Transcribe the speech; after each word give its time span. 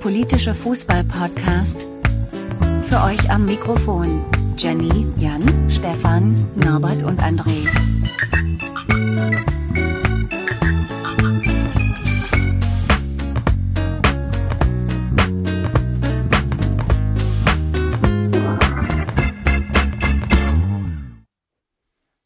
politische 0.00 0.54
Fußball-Podcast. 0.54 1.86
Für 2.88 3.02
euch 3.02 3.30
am 3.30 3.44
Mikrofon 3.44 4.24
Jenny, 4.56 5.06
Jan, 5.18 5.70
Stefan, 5.70 6.34
Norbert 6.56 7.02
und 7.02 7.20
André. 7.20 7.68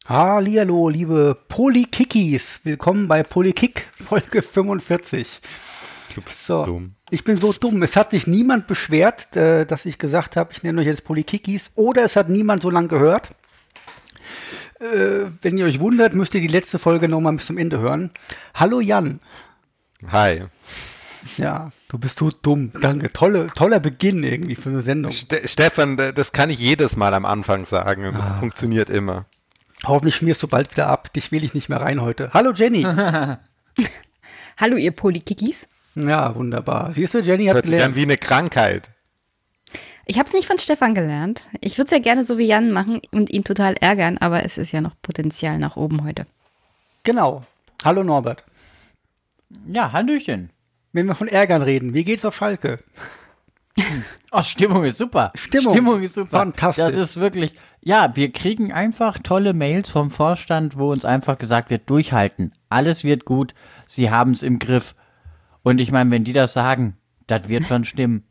Hallihallo, 0.07 0.87
liebe 0.87 1.37
Polykikis. 1.49 2.61
Willkommen 2.63 3.09
bei 3.09 3.21
Polykick 3.23 3.89
Folge 4.01 4.41
45. 4.41 5.41
Du 6.15 6.21
bist 6.21 6.45
So, 6.45 6.63
dumm. 6.63 6.93
ich 7.09 7.25
bin 7.25 7.35
so 7.35 7.51
dumm. 7.51 7.83
Es 7.83 7.97
hat 7.97 8.11
sich 8.11 8.25
niemand 8.25 8.67
beschwert, 8.67 9.35
äh, 9.35 9.65
dass 9.65 9.85
ich 9.85 9.97
gesagt 9.97 10.37
habe, 10.37 10.53
ich 10.53 10.63
nenne 10.63 10.79
euch 10.79 10.87
jetzt 10.87 11.03
Polykikis. 11.03 11.71
Oder 11.75 12.05
es 12.05 12.15
hat 12.15 12.29
niemand 12.29 12.61
so 12.63 12.69
lange 12.69 12.87
gehört. 12.87 13.31
Äh, 14.79 15.29
wenn 15.41 15.57
ihr 15.57 15.65
euch 15.65 15.81
wundert, 15.81 16.15
müsst 16.15 16.33
ihr 16.33 16.39
die 16.39 16.47
letzte 16.47 16.79
Folge 16.79 17.09
nochmal 17.09 17.33
bis 17.33 17.45
zum 17.47 17.57
Ende 17.57 17.79
hören. 17.79 18.11
Hallo 18.53 18.79
Jan. 18.79 19.19
Hi. 20.09 20.43
Ja, 21.35 21.71
du 21.89 21.97
bist 21.97 22.17
so 22.19 22.31
dumm. 22.31 22.71
Danke. 22.79 23.11
Tolle, 23.11 23.47
toller 23.47 23.81
Beginn 23.81 24.23
irgendwie 24.23 24.55
für 24.55 24.69
eine 24.69 24.83
Sendung. 24.83 25.11
Ste 25.11 25.45
Stefan, 25.47 25.97
das 25.97 26.31
kann 26.31 26.49
ich 26.49 26.59
jedes 26.59 26.95
Mal 26.95 27.13
am 27.13 27.25
Anfang 27.25 27.65
sagen 27.65 28.13
das 28.17 28.39
funktioniert 28.39 28.89
immer. 28.89 29.25
Hoffentlich 29.83 30.15
schmierst 30.15 30.41
du 30.43 30.47
bald 30.47 30.71
wieder 30.71 30.87
ab. 30.87 31.11
Dich 31.11 31.33
will 31.33 31.43
ich 31.43 31.53
nicht 31.53 31.67
mehr 31.67 31.81
rein 31.81 32.01
heute. 32.01 32.29
Hallo 32.33 32.53
Jenny. 32.53 32.83
Hallo, 34.57 34.77
ihr 34.77 34.91
Polykikis. 34.91 35.67
Ja, 35.95 36.35
wunderbar. 36.35 36.93
Siehst 36.93 37.13
du, 37.13 37.19
Jenny 37.19 37.45
hat 37.45 37.55
Hört 37.55 37.65
sich 37.65 37.73
an 37.73 37.77
gelernt. 37.79 37.95
wie 37.95 38.03
eine 38.03 38.17
Krankheit. 38.17 38.89
Ich 40.05 40.19
habe 40.19 40.27
es 40.27 40.33
nicht 40.33 40.45
von 40.45 40.59
Stefan 40.59 40.93
gelernt. 40.93 41.41
Ich 41.61 41.77
würde 41.77 41.85
es 41.85 41.91
ja 41.91 41.99
gerne 41.99 42.23
so 42.25 42.37
wie 42.37 42.45
Jan 42.45 42.71
machen 42.71 43.01
und 43.11 43.31
ihn 43.31 43.43
total 43.43 43.73
ärgern, 43.75 44.17
aber 44.19 44.43
es 44.43 44.57
ist 44.57 44.71
ja 44.71 44.81
noch 44.81 44.93
Potenzial 45.01 45.57
nach 45.57 45.77
oben 45.77 46.03
heute. 46.03 46.27
Genau. 47.03 47.43
Hallo 47.83 48.03
Norbert. 48.03 48.43
Ja, 49.67 49.91
Hallöchen. 49.91 50.51
Wenn 50.93 51.07
wir 51.07 51.15
von 51.15 51.27
Ärgern 51.27 51.61
reden, 51.61 51.93
wie 51.93 52.03
geht's 52.03 52.25
auf 52.25 52.35
Schalke? 52.35 52.79
Oh, 54.31 54.41
Stimmung 54.41 54.83
ist 54.83 54.97
super. 54.97 55.31
Stimmung. 55.35 56.01
ist 56.01 56.15
super. 56.15 56.39
Fantastisch. 56.39 56.83
Das 56.83 56.95
ist 56.95 57.19
wirklich, 57.21 57.53
ja, 57.81 58.13
wir 58.15 58.33
kriegen 58.33 58.73
einfach 58.73 59.17
tolle 59.19 59.53
Mails 59.53 59.89
vom 59.89 60.09
Vorstand, 60.09 60.77
wo 60.77 60.91
uns 60.91 61.05
einfach 61.05 61.37
gesagt 61.37 61.69
wird, 61.69 61.89
durchhalten. 61.89 62.51
Alles 62.67 63.05
wird 63.05 63.23
gut. 63.23 63.53
Sie 63.85 64.09
haben 64.09 64.31
es 64.31 64.43
im 64.43 64.59
Griff. 64.59 64.93
Und 65.65 65.81
ich 65.81 65.91
meine, 65.91 66.11
wenn 66.11 66.23
die 66.23 66.31
das 66.31 66.53
sagen, 66.53 66.95
das 67.25 67.49
wird 67.49 67.65
schon 67.65 67.85
stimmen. 67.85 68.23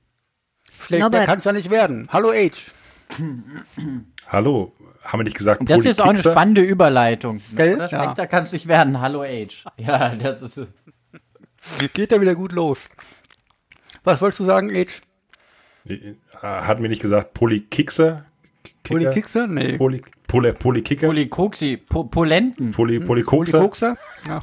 Schlechter 0.78 1.06
Norbert. 1.06 1.26
kann 1.26 1.38
es 1.38 1.44
ja 1.44 1.52
nicht 1.52 1.68
werden. 1.68 2.08
Hallo 2.12 2.30
Age. 2.30 2.70
Hallo, 4.28 4.72
haben 5.02 5.18
wir 5.18 5.24
nicht 5.24 5.36
gesagt, 5.36 5.68
Das 5.68 5.84
ist 5.84 6.00
auch 6.00 6.10
eine 6.10 6.18
spannende 6.18 6.60
Überleitung. 6.60 7.40
Gell? 7.56 7.74
Oder? 7.74 7.90
Ja. 7.90 8.02
Schlechter 8.04 8.28
kann 8.28 8.44
es 8.44 8.52
nicht 8.52 8.68
werden. 8.68 9.00
Hallo 9.00 9.22
Age. 9.22 9.64
Ja, 9.78 10.14
das 10.14 10.42
ist. 10.42 10.60
Geht 11.92 12.12
ja 12.12 12.20
wieder 12.20 12.36
gut 12.36 12.52
los. 12.52 12.78
Was 14.04 14.20
wolltest 14.20 14.38
du 14.38 14.44
sagen, 14.44 14.70
Age? 14.70 15.02
Äh, 15.88 16.14
Hatten 16.40 16.82
wir 16.82 16.88
nicht 16.88 17.02
gesagt 17.02 17.34
Polykixer? 17.34 18.26
Kicker? 18.84 19.00
Polykickser? 19.00 19.46
Nee. 19.48 19.76
Poly, 19.76 20.02
Poly, 20.28 20.52
Polykicker? 20.52 21.08
Polykoxi, 21.08 21.78
po 21.78 22.04
Polenten. 22.04 22.70
Poly, 22.70 23.00
Polykokser? 23.00 23.58
Polykokser? 23.58 23.96
Ja. 24.28 24.42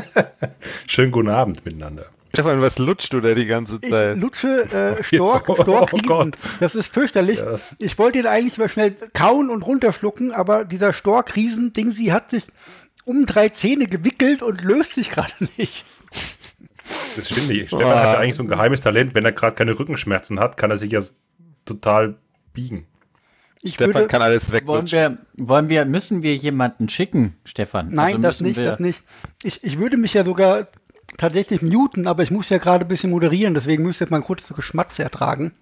Schönen 0.86 1.12
guten 1.12 1.28
Abend 1.28 1.64
miteinander. 1.66 2.06
Stefan, 2.34 2.60
was 2.60 2.78
lutscht 2.78 3.12
du 3.12 3.20
da 3.20 3.34
die 3.34 3.46
ganze 3.46 3.78
Ich 3.82 3.90
Zeit? 3.90 4.16
lutsche 4.18 4.98
äh, 4.98 5.02
Stork, 5.16 5.48
Oh 5.48 5.54
Storkriesen. 5.62 6.06
Gott. 6.06 6.36
Das 6.60 6.74
ist 6.74 6.92
fürchterlich. 6.92 7.38
Das- 7.40 7.74
ich 7.78 7.98
wollte 7.98 8.18
ihn 8.18 8.26
eigentlich 8.26 8.58
mal 8.58 8.68
schnell 8.68 8.92
kauen 9.14 9.50
und 9.50 9.62
runterschlucken, 9.62 10.32
aber 10.32 10.64
dieser 10.64 10.92
Storkriesen-Ding, 10.92 11.92
sie 11.92 12.12
hat 12.12 12.30
sich 12.30 12.44
um 13.04 13.26
drei 13.26 13.48
Zähne 13.50 13.86
gewickelt 13.86 14.42
und 14.42 14.62
löst 14.62 14.94
sich 14.94 15.10
gerade 15.10 15.32
nicht. 15.56 15.84
Das 17.16 17.28
stimmt 17.30 17.48
nicht. 17.48 17.68
Stefan 17.68 17.86
hat 17.94 18.04
ja 18.04 18.18
eigentlich 18.18 18.36
so 18.36 18.42
ein 18.42 18.48
geheimes 18.48 18.82
Talent. 18.82 19.14
Wenn 19.14 19.24
er 19.24 19.32
gerade 19.32 19.56
keine 19.56 19.78
Rückenschmerzen 19.78 20.38
hat, 20.40 20.56
kann 20.56 20.70
er 20.70 20.76
sich 20.76 20.92
ja 20.92 21.00
total 21.64 22.16
biegen. 22.52 22.86
Ich 23.62 23.74
Stefan 23.74 23.94
würde, 23.94 24.06
kann 24.08 24.20
alles 24.20 24.52
Wollen 24.52 24.60
weglutschen. 24.66 25.18
wir, 25.34 25.46
wollen 25.46 25.68
wir, 25.70 25.84
müssen 25.86 26.22
wir 26.22 26.36
jemanden 26.36 26.90
schicken, 26.90 27.36
Stefan? 27.46 27.88
nein, 27.90 28.16
Also 28.16 28.22
das 28.22 28.40
nicht, 28.42 28.56
wir, 28.58 28.66
das 28.72 28.80
nicht. 28.80 29.02
Ich, 29.42 29.64
ich 29.64 29.78
würde 29.78 29.96
mich 29.96 30.12
ja 30.12 30.22
sogar 30.24 30.68
tatsächlich 31.16 31.62
muten, 31.62 32.06
aber 32.06 32.22
ich 32.22 32.30
muss 32.30 32.48
ja 32.48 32.58
gerade 32.58 32.84
ein 32.84 32.88
bisschen 32.88 33.10
moderieren, 33.10 33.54
deswegen 33.54 33.82
müsste 33.82 34.04
ich 34.04 34.10
mal 34.10 34.22
kurz 34.22 34.46
das 34.46 34.56
Geschmatze 34.56 35.02
ertragen. 35.02 35.52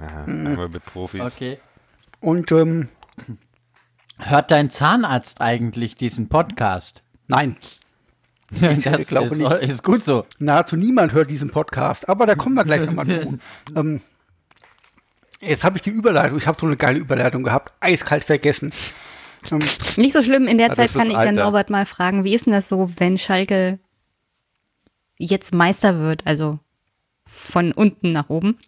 Ja, 0.00 0.26
wir 0.26 0.68
mit 0.68 0.84
Profis. 0.84 1.20
Okay. 1.20 1.58
Und 2.20 2.50
ähm, 2.52 2.88
Hört 4.18 4.50
dein 4.50 4.70
Zahnarzt 4.70 5.40
eigentlich 5.40 5.96
diesen 5.96 6.28
Podcast? 6.28 7.02
nein, 7.28 7.56
das 8.84 9.08
glaube 9.08 9.28
ist, 9.28 9.38
nicht. 9.38 9.50
ist 9.62 9.82
gut 9.82 10.02
so. 10.02 10.26
nahezu 10.38 10.76
niemand 10.76 11.12
hört 11.12 11.30
diesen 11.30 11.50
Podcast, 11.50 12.08
aber 12.08 12.26
da 12.26 12.34
kommen 12.34 12.54
wir 12.54 12.64
gleich 12.64 12.84
nochmal 12.84 13.06
zu. 13.06 13.38
Ähm, 13.74 14.00
jetzt 15.40 15.64
habe 15.64 15.76
ich 15.78 15.82
die 15.82 15.90
Überleitung, 15.90 16.38
ich 16.38 16.46
habe 16.46 16.60
so 16.60 16.66
eine 16.66 16.76
geile 16.76 16.98
Überleitung 16.98 17.42
gehabt, 17.42 17.72
eiskalt 17.80 18.24
vergessen. 18.24 18.72
Ähm, 19.50 19.60
Nicht 19.96 20.12
so 20.12 20.22
schlimm, 20.22 20.46
in 20.46 20.58
der 20.58 20.68
das 20.68 20.76
Zeit 20.76 20.92
kann 20.92 21.10
ich 21.10 21.16
Alter. 21.16 21.32
ja 21.32 21.44
Norbert 21.44 21.70
mal 21.70 21.86
fragen, 21.86 22.24
wie 22.24 22.34
ist 22.34 22.46
denn 22.46 22.52
das 22.52 22.68
so, 22.68 22.90
wenn 22.98 23.18
Schalke 23.18 23.78
jetzt 25.22 25.54
Meister 25.54 25.98
wird, 25.98 26.26
also 26.26 26.58
von 27.26 27.72
unten 27.72 28.12
nach 28.12 28.28
oben? 28.28 28.58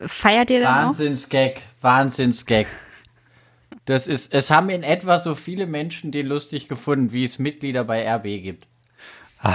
Feiert 0.00 0.50
ihr 0.50 0.60
dann 0.60 0.74
auch? 0.74 0.86
Wahnsinnsgag, 0.88 1.62
Wahnsinnsgag. 1.80 2.66
Das 3.86 4.06
ist, 4.06 4.34
es 4.34 4.50
haben 4.50 4.68
in 4.68 4.82
etwa 4.82 5.18
so 5.18 5.34
viele 5.34 5.66
Menschen 5.66 6.12
den 6.12 6.26
lustig 6.26 6.68
gefunden, 6.68 7.12
wie 7.12 7.24
es 7.24 7.38
Mitglieder 7.38 7.84
bei 7.84 8.08
RB 8.08 8.42
gibt. 8.42 8.66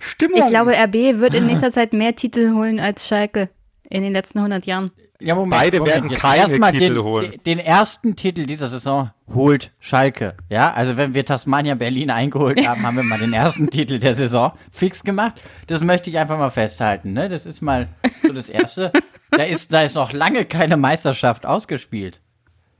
Stimmung. 0.00 0.38
Ich 0.38 0.48
glaube, 0.48 0.72
RB 0.72 1.20
wird 1.20 1.34
in 1.34 1.46
nächster 1.46 1.72
Zeit 1.72 1.92
mehr 1.92 2.14
Titel 2.14 2.54
holen 2.54 2.78
als 2.78 3.08
Schalke 3.08 3.48
in 3.88 4.02
den 4.02 4.12
letzten 4.12 4.38
100 4.38 4.66
Jahren. 4.66 4.90
Ja, 5.20 5.34
Moment, 5.34 5.60
Beide 5.60 5.84
werden 5.84 6.10
jetzt 6.10 6.20
keine 6.20 6.48
Titel 6.72 6.94
den, 6.94 7.02
holen. 7.02 7.34
Den, 7.44 7.58
ersten 7.58 8.16
Titel 8.16 8.46
dieser 8.46 8.68
Saison 8.68 9.10
holt 9.32 9.70
Schalke. 9.78 10.34
Ja, 10.48 10.72
also 10.72 10.96
wenn 10.96 11.14
wir 11.14 11.24
Tasmania 11.26 11.74
Berlin 11.74 12.10
eingeholt 12.10 12.58
haben, 12.66 12.82
haben 12.82 12.96
wir 12.96 13.02
mal 13.02 13.18
den 13.18 13.32
ersten 13.32 13.68
Titel 13.68 13.98
der 13.98 14.14
Saison 14.14 14.52
fix 14.70 15.04
gemacht. 15.04 15.40
Das 15.66 15.82
möchte 15.82 16.10
ich 16.10 16.18
einfach 16.18 16.38
mal 16.38 16.50
festhalten. 16.50 17.12
Ne? 17.12 17.28
Das 17.28 17.46
ist 17.46 17.60
mal 17.60 17.88
so 18.22 18.32
das 18.32 18.48
Erste. 18.48 18.92
Da 19.32 19.44
ist, 19.44 19.72
da 19.72 19.82
ist 19.82 19.94
noch 19.94 20.12
lange 20.12 20.44
keine 20.44 20.76
Meisterschaft 20.76 21.46
ausgespielt. 21.46 22.20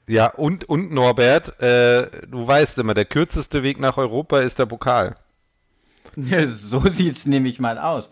Ja, 0.09 0.27
und, 0.27 0.69
und 0.69 0.91
Norbert, 0.93 1.61
äh, 1.63 2.09
du 2.27 2.45
weißt 2.45 2.79
immer, 2.79 2.93
der 2.93 3.05
kürzeste 3.05 3.63
Weg 3.63 3.79
nach 3.79 3.97
Europa 3.99 4.41
ist 4.41 4.59
der 4.59 4.67
Pokal. 4.67 5.15
Ja, 6.17 6.47
so 6.49 6.81
sieht's 6.81 7.27
nämlich 7.27 7.61
mal 7.61 7.79
aus. 7.79 8.11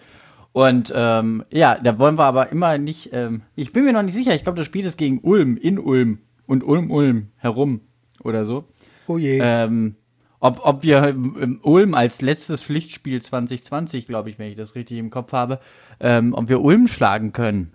Und 0.53 0.92
ähm, 0.94 1.44
ja, 1.50 1.78
da 1.78 1.98
wollen 1.98 2.19
wir 2.19 2.25
aber 2.25 2.50
immer 2.50 2.78
nicht. 2.78 3.10
Ähm, 3.12 3.42
ich 3.54 3.72
bin 3.72 3.84
mir 3.84 3.92
noch 3.92 4.03
nicht 4.03 4.14
sicher. 4.14 4.34
Ich 4.34 4.42
glaube, 4.42 4.59
das 4.59 4.66
Spiel 4.66 4.84
ist 4.84 4.97
gegen 4.97 5.20
Ulm, 5.20 5.56
in 5.56 5.78
Ulm 5.78 6.19
und 6.47 6.64
Ulm-Ulm 6.64 7.28
herum 7.36 7.81
oder 8.25 8.44
so. 8.44 8.64
oh 9.06 9.19
je. 9.19 9.38
Ähm, 9.41 9.97
ob, 10.41 10.60
ob 10.64 10.82
wir 10.82 11.04
ähm, 11.04 11.59
Ulm 11.62 11.94
als 11.94 12.22
letztes 12.22 12.62
Pflichtspiel 12.62 13.20
2020, 13.22 14.06
glaube 14.06 14.31
ich, 14.31 14.38
wenn 14.38 14.48
ich 14.48 14.56
das 14.56 14.75
richtig 14.75 14.98
im 14.98 15.10
Kopf 15.10 15.32
habe, 15.32 15.60
ähm, 16.00 16.32
ob 16.34 16.48
wir 16.48 16.60
Ulm 16.60 16.88
schlagen 16.88 17.32
können. 17.32 17.70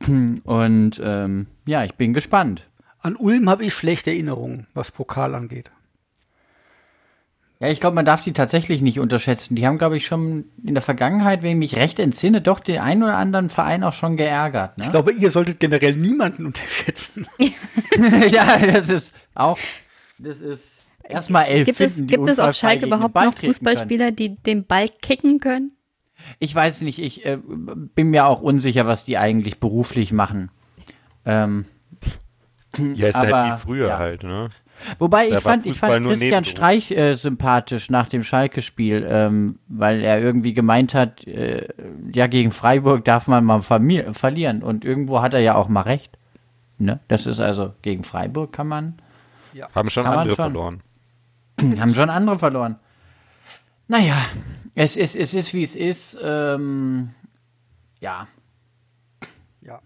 Und 0.44 1.00
ähm, 1.02 1.46
ja, 1.66 1.84
ich 1.84 1.94
bin 1.94 2.12
gespannt. 2.12 2.68
An 3.00 3.16
Ulm 3.16 3.48
habe 3.48 3.64
ich 3.64 3.74
schlechte 3.74 4.10
Erinnerungen, 4.10 4.66
was 4.74 4.90
Pokal 4.90 5.34
angeht. 5.34 5.70
Ja, 7.60 7.68
ich 7.68 7.80
glaube, 7.80 7.96
man 7.96 8.04
darf 8.04 8.22
die 8.22 8.32
tatsächlich 8.32 8.82
nicht 8.82 9.00
unterschätzen. 9.00 9.56
Die 9.56 9.66
haben, 9.66 9.78
glaube 9.78 9.96
ich, 9.96 10.06
schon 10.06 10.44
in 10.64 10.74
der 10.74 10.82
Vergangenheit, 10.82 11.42
wenn 11.42 11.50
ich 11.50 11.56
mich 11.56 11.76
recht 11.76 11.98
entsinne, 11.98 12.40
doch 12.40 12.60
den 12.60 12.78
einen 12.78 13.02
oder 13.02 13.16
anderen 13.16 13.50
Verein 13.50 13.82
auch 13.82 13.94
schon 13.94 14.16
geärgert. 14.16 14.78
Ne? 14.78 14.84
Ich 14.84 14.90
glaube, 14.90 15.12
ihr 15.12 15.32
solltet 15.32 15.58
generell 15.58 15.96
niemanden 15.96 16.46
unterschätzen. 16.46 17.26
ja, 18.30 18.58
das 18.58 18.88
ist 18.88 19.12
auch, 19.34 19.58
das 20.18 20.40
ist 20.40 20.84
erstmal 21.02 21.46
elf 21.46 21.66
Gibt 21.66 21.80
es, 21.80 21.96
gibt 22.06 22.28
es 22.28 22.38
auf 22.38 22.54
Schalke 22.54 22.86
überhaupt 22.86 23.16
noch 23.16 23.22
treten 23.22 23.40
können. 23.40 23.52
Fußballspieler, 23.54 24.12
die 24.12 24.36
den 24.36 24.64
Ball 24.64 24.88
kicken 24.88 25.40
können? 25.40 25.72
Ich 26.38 26.54
weiß 26.54 26.82
nicht, 26.82 27.00
ich 27.00 27.26
äh, 27.26 27.38
bin 27.42 28.10
mir 28.10 28.26
auch 28.26 28.40
unsicher, 28.40 28.86
was 28.86 29.04
die 29.04 29.18
eigentlich 29.18 29.58
beruflich 29.58 30.12
machen. 30.12 30.50
Ähm, 31.24 31.64
Ja, 32.94 33.08
ist 33.08 33.16
Aber, 33.16 33.36
halt 33.36 33.60
wie 33.60 33.62
früher 33.62 33.88
ja. 33.88 33.98
halt, 33.98 34.22
ne? 34.22 34.50
Wobei 34.98 35.26
ich 35.26 35.34
Da 35.34 35.40
fand, 35.40 35.66
ich 35.66 35.78
fand 35.78 36.06
Christian. 36.06 36.44
Streich 36.44 36.90
äh, 36.90 37.14
sympathisch 37.14 37.90
nach 37.90 38.06
dem 38.06 38.22
Schalke-Spiel, 38.22 39.06
ähm, 39.08 39.58
weil 39.68 40.02
er 40.02 40.20
irgendwie 40.20 40.52
gemeint 40.52 40.94
hat, 40.94 41.26
äh, 41.26 41.68
ja, 42.14 42.26
gegen 42.26 42.50
Freiburg 42.50 43.04
darf 43.04 43.26
man 43.28 43.44
mal 43.44 43.62
verlieren. 43.62 44.62
Und 44.62 44.84
irgendwo 44.84 45.20
hat 45.22 45.34
er 45.34 45.40
ja 45.40 45.54
auch 45.54 45.68
mal 45.68 45.82
recht. 45.82 46.16
Ne? 46.78 47.00
Das 47.08 47.26
ist 47.26 47.40
also, 47.40 47.74
gegen 47.82 48.04
Freiburg 48.04 48.52
kann 48.52 48.68
man 48.68 48.94
Haben 49.74 49.90
schon 49.90 50.06
andere 50.06 50.36
schon. 50.36 50.36
verloren. 50.36 50.82
Haben 51.80 51.94
schon 51.94 52.10
andere 52.10 52.38
verloren. 52.38 52.76
Naja, 53.88 54.16
es 54.74 54.96
ist, 54.96 55.16
es 55.16 55.34
ist 55.34 55.52
wie 55.54 55.64
es 55.64 55.74
ist. 55.74 56.18
Ähm, 56.22 57.10
Ja. 58.00 58.28
Ja. 59.60 59.80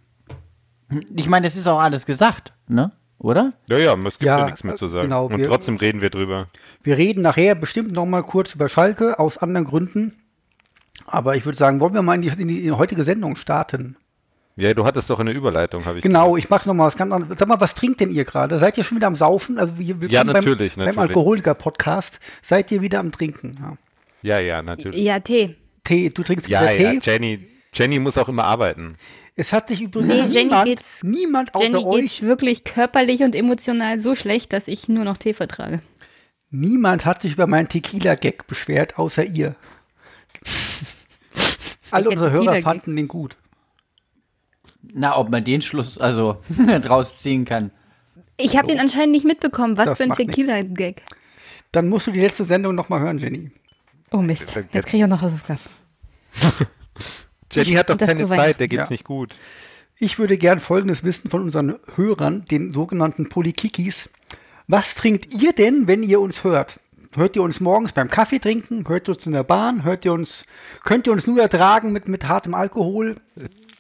Ich 1.17 1.29
meine, 1.29 1.47
es 1.47 1.57
ist 1.57 1.67
auch 1.67 1.79
alles 1.81 2.05
gesagt, 2.05 2.53
ne? 2.69 2.93
Oder? 3.23 3.53
Ja, 3.69 3.79
ja, 3.79 3.95
es 3.95 4.19
gibt 4.19 4.23
ja, 4.23 4.39
Ja, 4.41 4.45
nichts 4.47 4.65
mehr 4.65 4.75
zu 4.77 4.87
äh, 4.87 4.89
sagen. 4.89 5.05
genau, 5.05 5.27
Und 5.27 5.39
wir- 5.39 5.47
trotzdem 5.49 5.77
reden 5.77 6.01
wir 6.01 6.11
drüber. 6.11 6.49
Wir 6.83 6.99
reden 6.99 7.23
nachher 7.23 7.55
bestimmt 7.55 7.93
noch 7.93 8.05
mal 8.07 8.23
kurz 8.23 8.55
über 8.55 8.69
Schalke 8.69 9.19
aus 9.19 9.39
anderen 9.39 9.65
Gründen. 9.67 10.19
Aber 11.07 11.37
ich 11.37 11.45
würde 11.45 11.57
sagen, 11.57 11.81
wollen 11.81 11.95
wir 11.95 12.03
mal 12.03 12.15
in 12.17 12.23
die, 12.23 12.29
in 12.29 12.49
die, 12.49 12.71
heutige 12.73 13.05
Sendung 13.05 13.37
starten? 13.37 13.97
Ja, 14.57 14.75
du 14.75 14.85
hattest 14.85 15.09
doch 15.09 15.19
eine 15.19 15.31
Überleitung, 15.33 15.85
habe 15.87 15.99
ich 15.99 16.03
Genau, 16.03 16.37
ich 16.37 16.51
mache 16.51 16.69
noch 16.69 16.75
mal 16.75 16.87
was 16.87 16.97
ganz 16.97 17.13
anderes. 17.13 17.39
Sag 17.39 17.49
mal, 17.49 17.61
was 17.61 17.75
trinkt 17.75 18.01
denn 18.01 18.11
ihr 18.11 18.25
gerade? 18.25 18.59
Seid 18.59 18.77
ihr 18.77 18.85
schon 18.85 18.99
wieder 18.99 19.07
am 19.07 19.17
Saufen? 19.17 19.59
Also 19.59 19.79
wir, 19.79 20.01
wir 20.01 20.09
Ja, 20.11 20.25
beim- 20.25 20.35
natürlich, 20.35 20.75
Beim, 20.77 20.87
natürlich. 20.87 21.09
Alkoholiker-Podcast 21.11 22.21
seid 22.43 22.71
ihr 22.73 22.83
wieder 22.83 22.99
am 23.01 23.13
Trinken. 23.13 23.57
Ja. 24.23 24.39
Ja, 24.39 24.41
ja, 24.41 24.63
natürlich. 24.63 25.01
Ja, 25.03 25.21
Tee. 25.21 25.57
Tee, 25.85 26.11
du 26.11 26.23
trinkst 26.23 26.49
Ja, 26.49 26.63
wieder 26.63 26.73
ja, 26.75 26.91
Tee? 26.93 27.11
Jenny, 27.11 27.49
Jenny 27.73 27.99
muss 27.99 28.19
auch 28.19 28.29
immer 28.29 28.45
arbeiten. 28.45 28.97
Es 29.35 29.53
hat 29.53 29.69
sich 29.69 29.81
übrigens 29.81 30.09
Nee, 30.09 30.21
Jenny 30.27 30.45
niemand, 30.45 30.65
geht's- 30.67 31.03
niemand 31.03 31.55
außer 31.55 31.65
Jenny 31.65 31.77
euch, 31.85 32.01
geht's 32.03 32.23
wirklich 32.23 32.65
körperlich 32.65 33.23
und 33.23 33.35
emotional 33.35 33.99
so 33.99 34.15
schlecht, 34.15 34.53
dass 34.53 34.69
ich 34.69 34.89
nur 34.89 35.05
noch 35.05 35.17
Tee 35.17 35.33
vertrage. 35.33 35.81
niemand 36.51 37.05
hat 37.07 37.23
sich 37.23 37.33
über 37.33 37.47
meinen 37.47 37.69
Tequila-Gag 37.69 38.47
beschwert, 38.47 38.99
außer 38.99 39.25
ihr. 39.25 39.57
Alle 41.91 42.09
unsere 42.11 42.31
Hörer 42.31 42.61
fanden 42.63 42.97
den 42.97 43.09
gut. 43.09 43.37
Na, 44.83 45.17
ob 45.17 45.31
man 45.31 45.45
den 45.45 45.63
Schluss 45.63 45.97
also 45.99 46.39
draus 46.83 47.19
ziehen 47.19 47.45
kann. 47.45 47.71
Ich 48.37 48.57
habe 48.57 48.67
den 48.69 48.81
anscheinend 48.81 49.13
nicht 49.13 49.25
mitbekommen. 49.27 49.79
Was 49.79 49.87
Das 49.87 49.99
für 49.99 50.05
ein. 50.05 50.13
Tequila-Gag. 50.13 51.03
Dann 51.71 51.89
musst 51.89 52.07
du 52.07 52.11
die 52.11 52.21
letzte 52.21 52.45
Sendung 52.45 52.75
noch 52.75 52.89
mal 52.89 53.01
hören, 53.01 53.19
Jenny. 53.19 53.51
Oh 54.11 54.19
Mist, 54.19 54.55
jetzt 54.73 54.87
kriege 54.87 54.99
ich 54.99 55.05
auch 55.05 55.09
noch 55.09 55.23
Hausaufgaben. 55.23 55.61
Jenny 57.55 57.73
hat 57.73 57.91
doch 57.91 57.99
keine. 57.99 58.29
Zeit, 58.29 58.61
der 58.61 58.69
geht's 58.69 58.89
Ja. 58.89 58.93
nicht 58.95 59.05
gut. 59.05 59.37
Ich 59.99 60.19
würde 60.19 60.39
gern 60.39 60.59
Folgendes 60.59 61.05
wissen 61.05 61.31
von 61.31 61.43
unseren 61.43 61.77
Hörern, 61.97 62.45
den 62.51 62.73
sogenannten 62.73 63.29
Polykikis. 63.29 64.09
Was 64.67 64.95
trinkt 64.95 65.35
ihr 65.35 65.53
denn, 65.53 65.87
wenn 65.87 66.03
ihr 66.03 66.21
uns 66.21 66.45
hört? 66.45 66.81
Hört 67.15 67.37
ihr 67.37 67.43
uns 67.43 67.61
morgens 67.61 67.93
beim 67.93 68.09
Kaffee 68.09 68.39
trinken? 68.39 68.89
Hört 68.89 69.07
ihr 69.09 69.15
uns 69.15 69.27
in 69.27 69.33
der 69.35 69.45
Bahn? 69.45 69.85
Hört 69.85 70.07
ihr 70.07 70.15
uns, 70.15 70.45
könnt 70.83 71.07
ihr 71.07 71.13
uns 71.13 71.27
nur 71.27 71.43
ertragen 71.43 71.93
mit, 71.93 72.09
mit 72.09 72.27
hartem 72.27 72.55
Alkohol? 72.55 73.17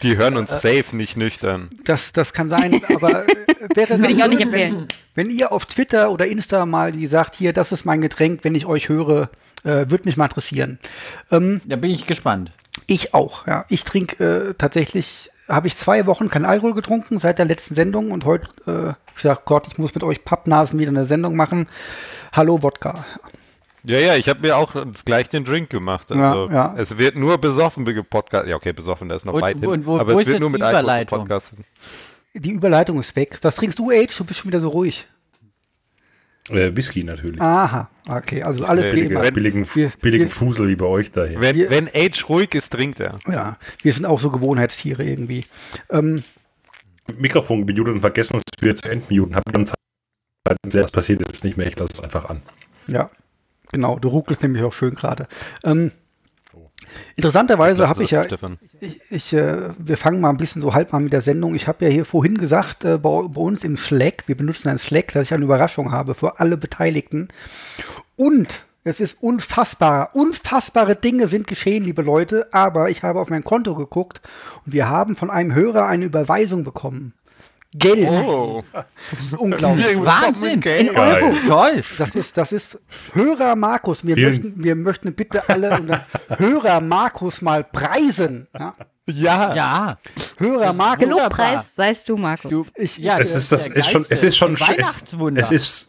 Die 0.02 0.18
hören 0.18 0.36
uns 0.36 0.50
safe 0.50 0.84
nicht 0.94 1.16
nüchtern. 1.16 1.70
Das, 1.84 2.12
das 2.12 2.34
kann 2.34 2.50
sein, 2.50 2.82
aber 2.94 3.26
äh, 3.26 3.34
wäre 3.74 3.98
Würde 3.98 4.12
ich 4.12 4.22
auch 4.22 4.28
nicht 4.28 4.42
empfehlen. 4.42 4.86
Wenn, 5.14 5.28
wenn 5.28 5.38
ihr 5.38 5.50
auf 5.50 5.64
Twitter 5.64 6.10
oder 6.10 6.26
Insta 6.26 6.66
mal 6.66 6.92
die 6.92 7.06
sagt, 7.06 7.36
hier, 7.36 7.54
das 7.54 7.72
ist 7.72 7.86
mein 7.86 8.02
Getränk, 8.02 8.40
wenn 8.44 8.54
ich 8.54 8.66
euch 8.66 8.90
höre, 8.90 9.30
äh, 9.64 9.88
würde 9.88 10.02
mich 10.04 10.18
mal 10.18 10.26
interessieren. 10.26 10.78
Ähm, 11.30 11.62
Da 11.64 11.76
bin 11.76 11.90
ich 11.90 12.06
gespannt. 12.06 12.50
Ich 12.86 13.14
auch, 13.14 13.46
ja. 13.46 13.64
Ich 13.68 13.84
trinke 13.84 14.24
äh, 14.50 14.54
tatsächlich, 14.54 15.30
habe 15.48 15.66
ich 15.66 15.76
zwei 15.76 16.06
Wochen 16.06 16.28
kein 16.28 16.44
Alkohol 16.44 16.74
getrunken 16.74 17.18
seit 17.18 17.38
der 17.38 17.46
letzten 17.46 17.74
Sendung 17.74 18.10
und 18.10 18.24
heute, 18.24 18.48
äh, 18.66 18.94
ich 19.16 19.22
sag 19.22 19.44
Gott, 19.44 19.66
ich 19.70 19.78
muss 19.78 19.94
mit 19.94 20.02
euch 20.04 20.24
Pappnasen 20.24 20.78
wieder 20.78 20.90
eine 20.90 21.06
Sendung 21.06 21.36
machen. 21.36 21.68
Hallo 22.32 22.62
Wodka. 22.62 23.04
Ja, 23.84 23.98
ja, 23.98 24.14
ich 24.14 24.28
habe 24.28 24.40
mir 24.40 24.56
auch 24.56 24.74
gleich 25.04 25.28
den 25.28 25.44
Drink 25.44 25.68
gemacht. 25.70 26.12
Also, 26.12 26.22
Ja, 26.48 26.52
ja. 26.52 26.74
Es 26.78 26.96
wird 26.98 27.16
nur 27.16 27.38
besoffen 27.38 27.84
gepodcast. 27.84 28.46
Ja, 28.46 28.54
okay, 28.56 28.72
besoffen, 28.72 29.08
da 29.08 29.16
ist 29.16 29.26
noch 29.26 29.32
Und- 29.34 29.42
weit 29.42 29.58
hin. 29.58 29.66
und 29.68 29.86
wo- 29.86 29.98
aber 29.98 30.14
wo 30.14 30.20
es 30.20 30.26
ist 30.26 30.32
wird 30.32 30.40
nur 30.40 30.50
mit 30.50 30.62
Alkohol 30.62 31.00
gepodcastet. 31.00 31.58
Die 32.34 32.50
Überleitung 32.52 33.00
ist 33.00 33.14
weg. 33.16 33.38
Was 33.42 33.56
trinkst 33.56 33.78
du, 33.78 33.90
Age? 33.90 34.16
Du 34.16 34.24
bist 34.24 34.40
schon 34.40 34.48
wieder 34.50 34.60
so 34.60 34.68
ruhig. 34.68 35.06
Äh, 36.50 36.74
Whisky 36.76 37.04
natürlich. 37.04 37.40
Aha, 37.40 37.88
okay, 38.08 38.42
also 38.42 38.64
alles 38.64 38.86
wie 38.86 38.90
Billige, 38.90 39.14
immer. 39.14 39.30
billigen, 39.30 39.66
Wir- 39.76 39.92
billigen 40.00 40.24
wir- 40.24 40.30
Fusel 40.30 40.68
wie 40.68 40.74
bei 40.76 40.86
euch 40.86 41.12
daher. 41.12 41.40
Wenn, 41.40 41.54
Wir- 41.56 41.70
wenn 41.70 41.88
Age 41.94 42.28
ruhig 42.28 42.54
ist, 42.54 42.70
trinkt 42.72 42.98
er. 43.00 43.18
Ja, 43.30 43.58
wir 43.82 43.92
sind 43.92 44.04
auch 44.06 44.18
so 44.20 44.28
Gewohnheitstiere 44.30 45.04
irgendwie. 45.04 45.44
Ähm, 45.90 46.24
Mikrofon 47.16 47.66
gemutet 47.66 47.94
und 47.94 48.00
vergessen, 48.00 48.36
es 48.36 48.62
wieder 48.62 48.74
zu 48.74 48.88
entmuten. 48.90 49.36
Hab 49.36 49.42
dann 49.52 49.66
Zeit, 49.66 49.76
was 50.84 50.90
passiert 50.92 51.22
ist 51.30 51.44
nicht 51.44 51.56
mehr. 51.56 51.66
Ich 51.68 51.78
lasse 51.78 51.92
es 51.94 52.02
einfach 52.02 52.24
an. 52.28 52.42
ja, 52.88 53.10
genau, 53.70 53.98
du 53.98 54.08
ruckelst 54.08 54.42
nämlich 54.42 54.62
auch 54.64 54.72
schön 54.72 54.94
gerade. 54.94 55.28
Ähm, 55.64 55.92
interessanterweise 57.16 57.88
habe 57.88 58.04
ich 58.04 58.10
ja, 58.10 58.24
Stefan. 58.24 58.58
ich, 58.80 59.00
ich, 59.10 59.32
äh, 59.32 59.70
wir 59.78 59.96
fangen 59.96 60.20
mal 60.20 60.30
ein 60.30 60.36
bisschen 60.36 60.62
so 60.62 60.74
halb 60.74 60.92
mal 60.92 61.00
mit 61.00 61.12
der 61.12 61.20
Sendung. 61.20 61.54
Ich 61.54 61.68
habe 61.68 61.84
ja 61.84 61.90
hier 61.90 62.04
vorhin 62.04 62.38
gesagt, 62.38 62.84
äh, 62.84 62.98
bei, 62.98 63.22
bei 63.28 63.40
uns 63.40 63.64
im 63.64 63.76
Slack, 63.76 64.24
wir 64.26 64.36
benutzen 64.36 64.68
einen 64.68 64.78
Slack, 64.78 65.12
dass 65.12 65.24
ich 65.24 65.34
eine 65.34 65.44
Überraschung 65.44 65.92
habe 65.92 66.14
für 66.14 66.40
alle 66.40 66.56
Beteiligten. 66.56 67.28
Und 68.16 68.64
es 68.84 68.98
ist 68.98 69.16
unfassbar, 69.20 70.10
unfassbare 70.14 70.96
Dinge 70.96 71.28
sind 71.28 71.46
geschehen, 71.46 71.84
liebe 71.84 72.02
Leute, 72.02 72.48
aber 72.52 72.90
ich 72.90 73.04
habe 73.04 73.20
auf 73.20 73.30
mein 73.30 73.44
Konto 73.44 73.76
geguckt 73.76 74.20
und 74.66 74.72
wir 74.72 74.88
haben 74.88 75.14
von 75.14 75.30
einem 75.30 75.54
Hörer 75.54 75.86
eine 75.86 76.04
Überweisung 76.04 76.64
bekommen. 76.64 77.14
Geld. 77.74 78.08
Oh. 78.08 78.62
Das 78.72 78.86
ist 79.22 79.34
unglaublich. 79.34 79.86
Wahnsinn! 80.04 80.52
In 80.54 80.60
Geil. 80.60 81.22
Euro. 81.22 81.34
Toll! 81.48 81.82
Das 81.98 82.14
ist, 82.14 82.36
das 82.36 82.52
ist 82.52 82.78
Hörer 83.14 83.56
Markus. 83.56 84.04
Wir, 84.06 84.14
Vielen- 84.14 84.32
möchten, 84.32 84.64
wir 84.64 84.74
möchten 84.76 85.14
bitte 85.14 85.48
alle 85.48 86.04
Hörer 86.36 86.80
Markus 86.80 87.40
mal 87.40 87.64
preisen. 87.64 88.46
Ja? 88.58 88.74
Ja. 89.08 89.54
Ja. 89.54 89.98
Hörer 90.38 90.72
Markus. 90.74 91.04
Gelobpreis 91.04 91.74
seist 91.74 92.08
du, 92.08 92.16
Markus. 92.16 92.50
Du, 92.50 92.66
Ich- 92.76 92.98
ja, 92.98 93.18
Es 93.18 93.34
ist, 93.34 93.50
das 93.50 93.68
ist 93.68 93.90
schon, 93.90 94.04
es 94.08 94.22
ist 94.22 94.36
schon, 94.36 94.54
es, 94.54 94.60
Weihnachtswunder. 94.60 95.40
es 95.42 95.50
ist, 95.50 95.88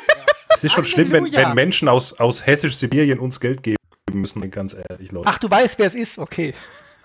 es 0.54 0.64
ist 0.64 0.72
schon 0.72 0.84
schlimm, 0.84 1.12
wenn, 1.12 1.32
wenn 1.32 1.54
Menschen 1.54 1.88
aus, 1.88 2.18
aus 2.20 2.46
Hessisch-Sibirien 2.46 3.18
uns 3.18 3.40
Geld 3.40 3.62
geben 3.62 3.76
müssen, 4.12 4.48
ganz 4.50 4.74
ehrlich, 4.88 5.10
Leute. 5.12 5.28
Ach, 5.28 5.38
du 5.38 5.50
weißt, 5.50 5.78
wer 5.78 5.88
es 5.88 5.94
ist? 5.94 6.18
Okay. 6.18 6.54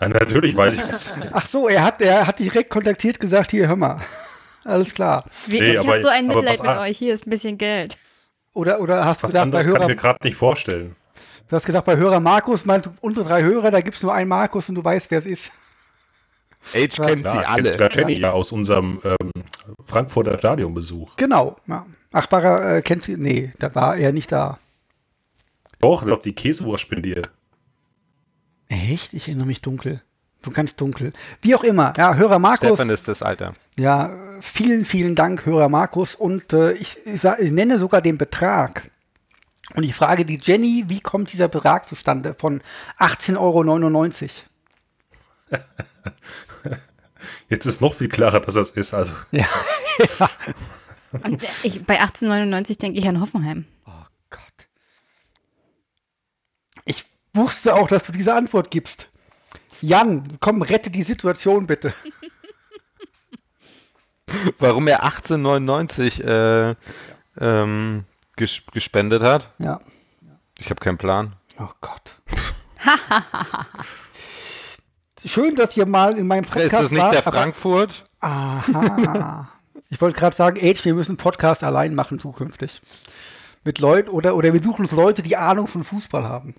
Ja, 0.01 0.09
natürlich 0.09 0.55
weiß 0.55 0.75
ich 0.75 0.81
das. 0.83 1.13
Ach 1.31 1.43
so, 1.43 1.67
er 1.69 1.83
hat, 1.83 2.01
er 2.01 2.27
hat 2.27 2.39
direkt 2.39 2.69
kontaktiert, 2.69 3.19
gesagt, 3.19 3.51
hier, 3.51 3.67
hör 3.67 3.75
mal. 3.75 3.97
Alles 4.63 4.93
klar. 4.93 5.25
Wie, 5.47 5.59
Nee, 5.59 5.73
ich 5.73 5.87
habe 5.87 6.01
so 6.01 6.07
ein 6.09 6.27
Mitleid 6.27 6.59
mit 6.61 6.67
an- 6.69 6.77
euch. 6.79 6.97
Hier 6.97 7.13
ist 7.13 7.25
ein 7.25 7.29
bisschen 7.29 7.57
Geld. 7.57 7.97
Oder, 8.53 8.79
oder 8.81 9.05
hast 9.05 9.21
du 9.21 9.23
Was 9.23 9.31
gedacht, 9.31 9.51
bei 9.51 9.59
anderes 9.59 9.65
kann 9.65 9.73
ich 9.75 9.79
Hörer, 9.79 9.87
mir 9.87 9.95
gerade 9.95 10.19
nicht 10.23 10.35
vorstellen. 10.35 10.95
du 11.47 11.55
hast 11.55 11.65
gedacht, 11.65 11.85
bei 11.85 11.95
Hörer 11.97 12.19
Markus, 12.19 12.65
meinst 12.65 12.87
du, 12.87 12.91
unsere 13.01 13.25
drei 13.25 13.43
Hörer, 13.43 13.71
da 13.71 13.79
gibt 13.81 13.95
es 13.95 14.03
nur 14.03 14.13
einen 14.13 14.27
Markus 14.29 14.67
und 14.69 14.75
du 14.75 14.83
weißt, 14.83 15.09
wer 15.09 15.19
es 15.19 15.25
ist. 15.25 15.51
Age 16.75 16.95
kennt 16.97 17.23
Ja, 17.25 17.31
sie 17.31 17.37
alle. 17.45 17.71
sogar 17.71 17.91
Jenny 17.91 18.13
ja 18.19 18.31
aus 18.31 18.51
unserem 18.51 19.01
ähm, 19.03 19.31
Frankfurter 19.85 20.37
Stadionbesuch. 20.37 21.15
Genau. 21.15 21.55
Ja. 21.67 21.85
Ach, 22.11 22.27
Barra, 22.27 22.75
äh, 22.77 22.81
kennt 22.83 23.03
sie? 23.03 23.15
Nee, 23.17 23.53
da 23.57 23.73
war 23.73 23.95
er 23.97 24.11
nicht 24.11 24.31
da. 24.31 24.59
Doch, 25.79 26.05
doch 26.05 26.21
die 26.21 26.33
Käsewurst 26.33 26.83
spendiert. 26.83 27.31
Echt? 28.71 29.13
Ich 29.13 29.27
erinnere 29.27 29.47
mich 29.47 29.61
dunkel. 29.61 30.01
Du 30.41 30.49
kannst 30.49 30.79
dunkel. 30.79 31.11
Wie 31.41 31.53
auch 31.55 31.63
immer. 31.63 31.93
Ja, 31.97 32.15
Hörer 32.15 32.39
Markus. 32.39 32.69
Stefan 32.69 32.89
ist 32.89 33.07
das 33.07 33.21
Alter. 33.21 33.53
Ja, 33.77 34.15
vielen, 34.41 34.85
vielen 34.85 35.13
Dank, 35.13 35.45
Hörer 35.45 35.67
Markus. 35.69 36.15
Und 36.15 36.53
äh, 36.53 36.71
ich, 36.71 36.97
ich, 37.05 37.23
ich 37.23 37.51
nenne 37.51 37.79
sogar 37.79 38.01
den 38.01 38.17
Betrag. 38.17 38.89
Und 39.75 39.83
ich 39.83 39.93
frage 39.93 40.25
die 40.25 40.39
Jenny, 40.41 40.85
wie 40.87 41.01
kommt 41.01 41.33
dieser 41.33 41.49
Betrag 41.49 41.85
zustande 41.85 42.33
von 42.33 42.61
18,99 42.97 43.37
Euro? 43.37 43.63
Jetzt 47.49 47.65
ist 47.65 47.81
noch 47.81 47.93
viel 47.93 48.07
klarer, 48.09 48.39
dass 48.39 48.55
das 48.55 48.71
ist. 48.71 48.93
Also, 48.93 49.13
Ja. 49.31 49.45
Und 51.23 51.43
ich, 51.63 51.83
bei 51.85 51.99
1899 51.99 52.77
denke 52.77 52.97
ich 52.97 53.05
an 53.05 53.19
Hoffenheim. 53.19 53.65
Oh 53.85 54.05
Gott. 54.29 54.39
Ich 56.85 57.03
wusste 57.33 57.75
auch, 57.75 57.87
dass 57.87 58.03
du 58.03 58.11
diese 58.11 58.33
Antwort 58.33 58.71
gibst. 58.71 59.09
Jan, 59.81 60.37
komm, 60.39 60.61
rette 60.61 60.89
die 60.89 61.03
Situation 61.03 61.67
bitte. 61.67 61.93
Warum 64.59 64.87
er 64.87 65.03
1899 65.03 66.23
äh, 66.23 66.75
ähm, 67.39 68.05
ges 68.35 68.61
gespendet 68.71 69.23
hat? 69.23 69.49
Ja. 69.59 69.81
Ich 70.57 70.69
habe 70.69 70.79
keinen 70.79 70.97
Plan. 70.97 71.35
Oh 71.59 71.69
Gott. 71.81 72.15
Schön, 75.25 75.55
dass 75.55 75.75
ihr 75.77 75.85
mal 75.85 76.17
in 76.17 76.27
meinem 76.27 76.43
Ist 76.43 76.51
Podcast 76.51 76.73
das 76.73 76.91
nicht 76.91 77.01
wart, 77.01 77.13
der 77.13 77.23
Frankfurt? 77.23 78.05
Aha. 78.21 79.49
Ich 79.89 79.99
wollte 79.99 80.17
gerade 80.17 80.35
sagen, 80.35 80.57
Age, 80.61 80.85
wir 80.85 80.93
müssen 80.93 81.11
einen 81.11 81.17
Podcast 81.17 81.63
allein 81.63 81.93
machen 81.95 82.17
zukünftig. 82.17 82.81
Mit 83.63 83.79
Leuten 83.79 84.09
oder, 84.09 84.35
oder 84.35 84.53
wir 84.53 84.63
suchen 84.63 84.85
uns 84.85 84.91
Leute, 84.91 85.21
die 85.21 85.35
Ahnung 85.35 85.67
von 85.67 85.83
Fußball 85.83 86.23
haben. 86.23 86.55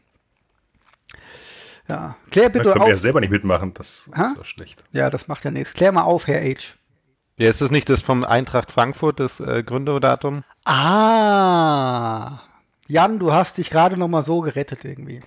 Ja, 1.89 2.17
klär 2.31 2.45
da 2.45 2.53
bitte 2.53 2.71
können 2.71 2.85
wir 2.85 2.89
ja 2.89 2.95
auf. 2.95 3.01
selber 3.01 3.21
nicht 3.21 3.31
mitmachen. 3.31 3.75
Das 3.75 4.09
Ha? 4.17 4.27
ist 4.27 4.37
ja 4.37 4.45
schlecht. 4.45 4.85
Ja, 4.93 5.11
das 5.11 5.29
macht 5.29 5.45
ja 5.45 5.51
nichts. 5.51 5.75
Klär 5.75 5.93
mal 5.93 6.03
auf, 6.03 6.27
Herr 6.27 6.41
Age. 6.41 6.77
Ja, 7.39 7.49
ist 7.51 7.61
das 7.61 7.71
nicht 7.71 7.89
das 7.89 8.01
vom 8.03 8.25
Eintracht 8.25 8.71
Frankfurt, 8.71 9.19
das 9.19 9.41
äh, 9.41 9.63
Gründerdatum? 9.63 10.45
Ah. 10.65 12.41
Jan, 12.89 13.19
du 13.19 13.33
hast 13.33 13.59
dich 13.59 13.71
gerade 13.71 13.97
noch 13.97 14.09
mal 14.09 14.23
so 14.25 14.41
gerettet 14.41 14.85
irgendwie. 14.85 15.21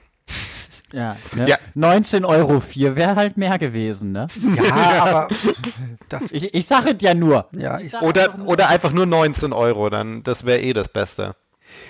Ja, 0.93 1.17
ne? 1.33 1.47
Ja. 1.49 1.57
19,04 1.75 2.25
Euro 2.25 2.61
wäre 2.95 3.15
halt 3.15 3.37
mehr 3.37 3.57
gewesen, 3.57 4.11
ne? 4.11 4.27
Ja, 4.55 5.03
aber 5.03 5.27
Ich, 6.31 6.53
ich 6.53 6.65
sage 6.67 6.91
es 6.95 7.01
ja 7.01 7.13
nur. 7.13 7.47
ja, 7.53 7.79
ich, 7.79 7.93
Oder, 7.95 8.37
oder 8.45 8.69
einfach 8.69 8.91
nur 8.91 9.05
19 9.05 9.51
Euro, 9.51 9.89
dann 9.89 10.23
das 10.23 10.45
wäre 10.45 10.61
eh 10.61 10.73
das 10.73 10.87
Beste. 10.87 11.35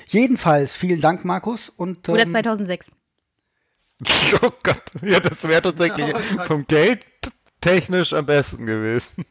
jedenfalls 0.08 0.74
vielen 0.76 1.02
Dank, 1.02 1.24
Markus. 1.26 1.70
Und 1.70 2.08
Oder 2.10 2.24
ähm, 2.24 2.30
2006. 2.30 2.88
Oh 4.42 4.52
Gott, 4.64 4.84
ja, 5.02 5.20
das 5.20 5.44
wäre 5.44 5.62
tatsächlich 5.62 6.14
vom 6.48 6.68
Geld 6.68 7.06
technisch 7.62 8.14
am 8.14 8.26
besten 8.26 8.66
gewesen. 8.66 9.26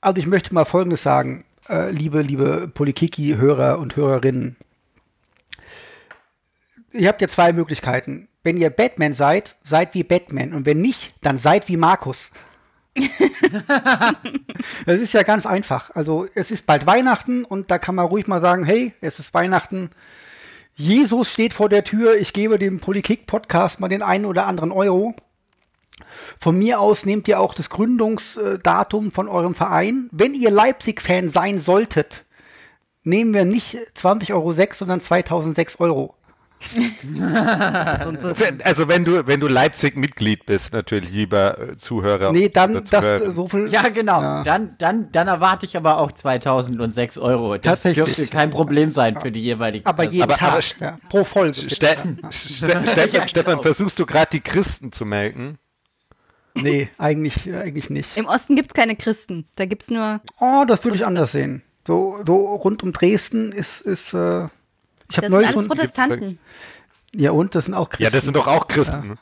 Also 0.00 0.20
ich 0.20 0.26
möchte 0.26 0.54
mal 0.54 0.64
Folgendes 0.64 1.02
sagen, 1.02 1.44
äh, 1.68 1.90
liebe, 1.90 2.22
liebe 2.22 2.70
Polikiki-Hörer 2.72 3.78
und 3.78 3.96
Hörerinnen. 3.96 4.56
Ihr 6.92 7.08
habt 7.08 7.20
ja 7.20 7.28
zwei 7.28 7.52
Möglichkeiten. 7.52 8.28
Wenn 8.42 8.56
ihr 8.56 8.70
Batman 8.70 9.14
seid, 9.14 9.56
seid 9.64 9.94
wie 9.94 10.04
Batman. 10.04 10.52
Und 10.52 10.64
wenn 10.66 10.80
nicht, 10.80 11.14
dann 11.22 11.38
seid 11.38 11.68
wie 11.68 11.76
Markus. 11.76 12.30
das 14.86 14.98
ist 15.00 15.12
ja 15.12 15.22
ganz 15.22 15.46
einfach. 15.46 15.90
Also 15.94 16.26
es 16.34 16.50
ist 16.50 16.66
bald 16.66 16.86
Weihnachten 16.86 17.44
und 17.44 17.70
da 17.70 17.78
kann 17.78 17.94
man 17.94 18.06
ruhig 18.06 18.26
mal 18.26 18.40
sagen, 18.40 18.64
hey, 18.64 18.94
es 19.00 19.18
ist 19.18 19.34
Weihnachten. 19.34 19.90
Jesus 20.80 21.32
steht 21.32 21.54
vor 21.54 21.68
der 21.68 21.82
Tür, 21.82 22.14
ich 22.14 22.32
gebe 22.32 22.56
dem 22.56 22.78
Politik-Podcast 22.78 23.80
mal 23.80 23.88
den 23.88 24.00
einen 24.00 24.24
oder 24.24 24.46
anderen 24.46 24.70
Euro. 24.70 25.12
Von 26.38 26.56
mir 26.56 26.78
aus 26.78 27.04
nehmt 27.04 27.26
ihr 27.26 27.40
auch 27.40 27.52
das 27.52 27.68
Gründungsdatum 27.68 29.10
von 29.10 29.26
eurem 29.26 29.56
Verein. 29.56 30.08
Wenn 30.12 30.34
ihr 30.34 30.52
Leipzig-Fan 30.52 31.30
sein 31.30 31.60
solltet, 31.60 32.24
nehmen 33.02 33.34
wir 33.34 33.44
nicht 33.44 33.76
20,06 33.96 34.32
Euro, 34.32 34.54
sondern 34.72 35.00
2006 35.00 35.80
Euro. 35.80 36.14
Also 38.64 38.88
wenn 38.88 39.04
du, 39.04 39.26
wenn 39.26 39.40
du 39.40 39.46
Leipzig-Mitglied 39.48 40.46
bist, 40.46 40.72
natürlich, 40.72 41.10
lieber 41.10 41.58
äh, 41.58 41.76
Zuhörer. 41.76 42.32
Nee, 42.32 42.48
dann 42.48 42.84
das 42.90 43.04
äh, 43.04 43.30
so 43.32 43.48
viel. 43.48 43.68
Ja, 43.68 43.88
genau. 43.88 44.20
Ja. 44.20 44.42
Dann, 44.44 44.74
dann, 44.78 45.12
dann 45.12 45.28
erwarte 45.28 45.66
ich 45.66 45.76
aber 45.76 45.98
auch 45.98 46.10
2006 46.10 47.18
Euro. 47.18 47.54
Das 47.54 47.62
Tatsächlich. 47.82 48.04
dürfte 48.04 48.26
kein 48.26 48.50
Problem 48.50 48.90
sein 48.90 49.20
für 49.20 49.30
die 49.30 49.40
jeweilige 49.42 49.86
Aber 49.86 50.04
jeden 50.04 50.22
Aber- 50.24 50.36
Tag, 50.36 50.64
aber- 50.78 50.84
ja, 50.84 50.98
pro 51.08 51.24
Folge. 51.24 51.54
Ste 51.54 51.70
Ste 51.70 52.16
Stefan, 52.30 53.28
Stefan, 53.28 53.62
versuchst 53.62 53.98
du 53.98 54.06
gerade 54.06 54.28
die 54.32 54.40
Christen 54.40 54.92
zu 54.92 55.04
melken? 55.04 55.58
Nee, 56.54 56.88
eigentlich, 56.98 57.52
eigentlich 57.54 57.88
nicht. 57.88 58.16
Im 58.16 58.26
Osten 58.26 58.56
gibt 58.56 58.70
es 58.70 58.74
keine 58.74 58.96
Christen. 58.96 59.46
Da 59.56 59.64
gibt 59.64 59.84
es 59.84 59.90
nur. 59.90 60.20
Oh, 60.40 60.64
das 60.66 60.82
würde 60.84 60.96
ich 60.96 61.06
anders 61.06 61.32
sehen. 61.32 61.62
So, 61.86 62.18
so 62.26 62.34
rund 62.56 62.82
um 62.82 62.92
Dresden 62.92 63.52
ist, 63.52 63.80
ist 63.82 64.12
äh, 64.12 64.48
ich 65.10 65.16
Das 65.16 65.16
habe 65.16 65.26
sind 65.26 65.32
neulich 65.32 65.56
alles 65.56 65.68
Protestanten. 65.68 66.38
ja 67.14 67.30
und 67.32 67.54
das 67.54 67.64
sind 67.66 67.74
auch 67.74 67.88
Christen. 67.90 68.02
Ja, 68.04 68.10
das 68.10 68.24
sind 68.24 68.36
doch 68.36 68.46
auch 68.46 68.66
Christen. 68.68 69.18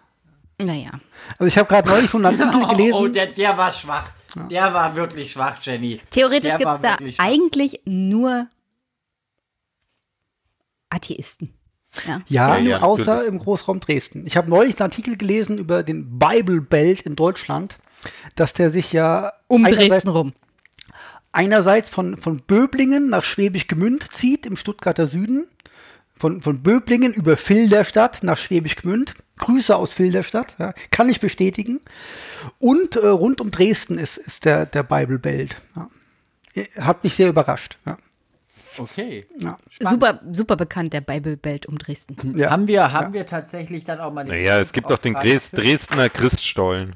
Naja. 0.59 0.91
Also 1.39 1.47
ich 1.47 1.59
habe 1.59 1.69
gerade 1.69 1.89
neulich 1.89 2.11
so 2.11 2.17
einen 2.19 2.27
Artikel 2.27 2.63
Oh, 2.65 2.69
gelesen. 2.69 2.95
oh, 2.95 3.09
der, 3.09 3.27
der 3.27 3.57
war 3.59 3.73
schwach. 3.73 4.11
Der 4.51 4.73
war 4.75 4.95
wirklich 4.97 5.33
schwach, 5.33 5.59
Jenny. 5.63 6.01
Theoretisch 6.11 6.57
gibt 6.59 6.71
es 6.71 6.83
da 6.83 6.97
eigentlich 7.19 7.81
nur 7.87 8.49
Atheisten. 10.91 11.55
Ja. 12.07 12.21
Ja, 12.27 12.55
Ja, 12.57 12.61
nur 12.61 12.71
ja, 12.71 12.83
außer 12.83 13.25
im 13.27 13.39
Großraum 13.39 13.81
Dresden. 13.81 14.27
Ich 14.27 14.37
habe 14.37 14.51
neulich 14.51 14.79
einen 14.79 14.91
Artikel 14.91 15.17
gelesen 15.17 15.59
über 15.59 15.83
den 15.83 16.19
Bible 16.19 16.61
Belt 16.61 17.01
in 17.03 17.17
Deutschland, 17.17 17.79
dass 18.35 18.53
der 18.53 18.71
sich 18.71 18.93
ja 18.93 19.33
Um 19.49 19.65
einerseits, 19.65 19.89
Dresden 19.89 20.09
rum. 20.09 20.33
einerseits 21.33 21.89
von, 21.91 22.17
von 22.19 22.43
Böblingen 22.43 23.09
nach 23.09 23.25
Schwäbisch 23.25 23.67
Gmünd 23.69 24.07
zieht, 24.13 24.45
im 24.47 24.57
Stuttgarter 24.57 25.07
Süden. 25.07 25.49
Von, 26.19 26.41
von 26.41 26.63
Böblingen 26.63 27.13
über 27.13 27.37
Filderstadt 27.37 28.23
nach 28.23 28.39
Schwäbisch 28.39 28.77
Gmünd. 28.77 29.15
Grüße 29.39 29.77
aus 29.77 29.93
Filderstadt, 29.93 30.57
ja, 30.59 30.73
kann 30.91 31.11
ich 31.11 31.21
bestätigen. 31.21 31.81
Und 32.59 32.97
äh, 32.97 33.07
rund 33.07 33.43
um 33.43 33.51
Dresden 33.51 33.99
ist, 33.99 34.17
ist 34.17 34.47
der, 34.47 34.65
der 34.65 34.83
Bible 34.83 35.19
Belt. 35.19 35.57
Ja. 35.75 35.91
Hat 36.79 37.05
mich 37.05 37.15
sehr 37.15 37.29
überrascht. 37.29 37.77
Ja. 37.85 37.99
Okay. 38.79 39.27
Ja. 39.39 39.59
Super, 39.81 40.21
super 40.33 40.57
bekannt, 40.57 40.93
der 40.93 41.01
Bible 41.03 41.37
Belt 41.37 41.67
um 41.67 41.79
Dresden. 41.79 42.37
Ja. 42.37 42.51
Haben 42.51 42.67
wir, 42.67 42.93
haben 42.93 43.13
wir 43.13 43.27
tatsächlich 43.27 43.85
dann 43.85 44.01
auch 44.01 44.13
mal 44.13 44.25
den 44.25 44.31
Naja, 44.31 44.59
es 44.59 44.73
gibt 44.73 44.91
doch 44.91 44.99
den 44.99 45.15
Dres 45.15 45.51
Dresdner 45.51 46.09
Christstollen. 46.09 46.95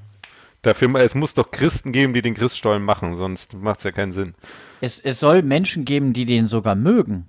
Dafür, 0.63 0.95
es 0.97 1.15
muss 1.15 1.33
doch 1.35 1.51
Christen 1.51 1.93
geben, 1.93 2.13
die 2.13 2.21
den 2.21 2.35
Christstollen 2.35 2.83
machen, 2.83 3.17
sonst 3.17 3.55
macht 3.55 3.79
es 3.79 3.85
ja 3.85 3.93
keinen 3.93 4.13
Sinn. 4.13 4.35
Es, 4.83 4.99
es 4.99 5.19
soll 5.21 5.43
Menschen 5.43 5.87
geben, 5.87 6.13
die 6.13 6.27
den 6.27 6.47
sogar 6.47 6.75
mögen. 6.75 7.27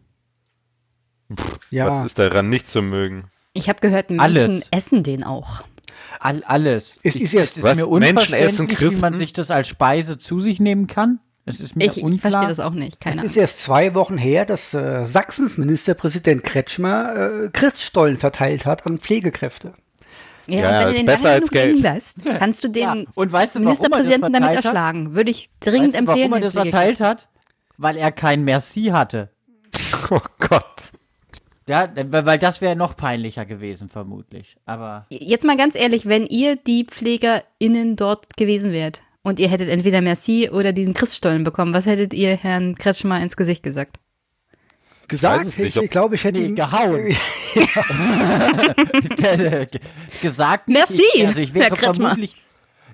Ja. 1.70 1.88
Was 1.88 2.06
ist 2.08 2.20
daran 2.20 2.50
nicht 2.50 2.68
zu 2.68 2.82
mögen? 2.82 3.26
Ich 3.54 3.68
habe 3.70 3.80
gehört, 3.82 4.10
Menschen 4.10 4.22
Alles. 4.24 4.68
essen 4.72 5.04
den 5.04 5.24
auch. 5.24 5.64
All, 6.20 6.44
alles. 6.46 7.00
Es 7.04 7.16
Ich- 7.16 7.22
ist 7.24 7.34
jetzt- 7.34 7.52
es 7.52 7.58
ist 7.58 7.64
Was? 7.64 7.76
mir 7.76 7.88
Menschen 7.88 8.10
unverständlich, 8.12 8.50
essen 8.54 8.70
wie 8.70 8.74
man 8.96 9.02
Christen? 9.14 9.18
sich 9.18 9.34
das 9.34 9.52
als 9.52 9.68
Speise 9.68 10.18
zu 10.18 10.40
sich 10.40 10.60
nehmen 10.60 10.88
kann. 10.88 11.20
Es 11.46 11.60
ist 11.60 11.76
mir 11.76 11.86
Ich, 11.86 11.98
ich 11.98 12.04
unklar. 12.04 12.32
verstehe 12.32 12.50
das 12.50 12.60
auch 12.60 12.74
nicht. 12.74 13.02
Keine 13.02 13.16
Es 13.16 13.20
Ahnung. 13.22 13.30
ist 13.32 13.36
erst 13.38 13.64
zwei 13.64 13.96
Wochen 13.96 14.18
her, 14.18 14.46
dass 14.46 14.74
äh, 14.76 15.06
Sachsens 15.08 15.58
Ministerpräsident 15.58 16.44
Kretschmer 16.44 17.16
äh, 17.46 17.50
Christstollen 17.52 18.18
verteilt 18.18 18.66
hat 18.66 18.86
an 18.86 19.00
Pflegekräfte. 19.00 19.74
Ja, 20.46 20.60
Ja, 20.60 20.70
und 20.70 20.74
wenn 20.74 20.88
ist 20.88 20.94
du 20.94 20.98
den 21.00 21.06
besser 21.08 21.30
als 21.32 21.50
genug 21.50 21.52
Geld. 21.52 21.80
lässt, 21.82 22.18
kannst 22.38 22.64
du 22.64 22.68
den 22.68 22.84
Ja, 22.84 22.96
und 23.16 23.32
weißt 23.32 23.56
du, 23.56 23.60
warum 23.60 23.68
er 23.68 23.74
Ministerpräsidenten 23.76 24.34
damit 24.34 24.50
hat? 24.58 24.66
erschlagen. 24.66 25.16
Würde 25.16 25.32
ich 25.32 25.50
dringend 25.60 25.94
weißt 25.94 26.02
du, 26.02 26.08
warum 26.08 26.20
empfehlen. 26.22 26.34
er 26.34 26.40
den 26.40 26.44
das 26.44 26.54
verteilt 26.54 27.00
hat? 27.02 27.28
Weil 27.78 27.98
er 27.98 28.12
kein 28.12 28.44
Merci 28.44 28.86
hatte. 28.86 29.30
Oh 30.12 30.20
Gott. 30.40 30.66
Ja, 31.68 31.89
weil 31.96 32.25
weil 32.25 32.39
das 32.39 32.60
wäre 32.62 32.75
noch 32.75 32.98
peinlicher 32.98 33.46
gewesen, 33.46 33.88
vermutlich. 33.88 34.58
Aber 34.65 35.06
Jetzt 35.10 35.46
mal 35.46 35.58
ganz 35.58 35.75
ehrlich, 35.75 36.06
wenn 36.08 36.25
ihr 36.25 36.56
die 36.56 36.86
PflegerInnen 36.86 37.96
dort 37.96 38.36
gewesen 38.36 38.72
wärt 38.72 39.01
und 39.22 39.39
ihr 39.39 39.48
hättet 39.50 39.70
entweder 39.70 40.01
Merci 40.01 40.50
oder 40.51 40.74
diesen 40.74 40.94
Christstollen 40.94 41.44
bekommen, 41.44 41.74
was 41.74 41.86
hättet 41.86 42.13
ihr 42.13 42.36
Herrn 42.36 42.75
Kretschmer 42.75 43.22
ins 43.22 43.38
Gesicht 43.38 43.63
gesagt? 43.63 43.98
Gesagt, 45.08 45.46
weiß 45.46 45.53
ich, 45.58 45.60
nicht, 45.60 45.77
ob- 45.77 45.84
ich 45.84 45.89
glaube, 45.91 46.15
ich 46.15 46.24
hätte 46.24 46.39
Nee, 46.39 46.46
ihn 46.48 46.56
gehauen. 46.56 47.15
gesagt. 50.22 50.70
Merci, 50.70 51.01
ich, 51.15 51.27
also 51.27 51.41
ich 51.41 51.53
wäre 51.53 51.65
Herr 51.65 51.72
Kretschmer. 51.75 52.10
vermutlich, 52.10 52.36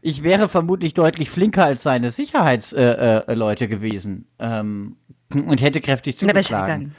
ich 0.01 0.23
wäre 0.23 0.49
vermutlich 0.49 0.93
deutlich 0.93 1.29
flinker 1.29 1.65
als 1.65 1.83
seine 1.83 2.11
Sicherheitsleute 2.11 3.25
äh, 3.27 3.33
Leute 3.33 3.67
gewesen 3.67 4.27
ähm, 4.39 4.97
und 5.33 5.61
hätte 5.61 5.81
kräftig 5.81 6.17
zugeschlagen. 6.17 6.95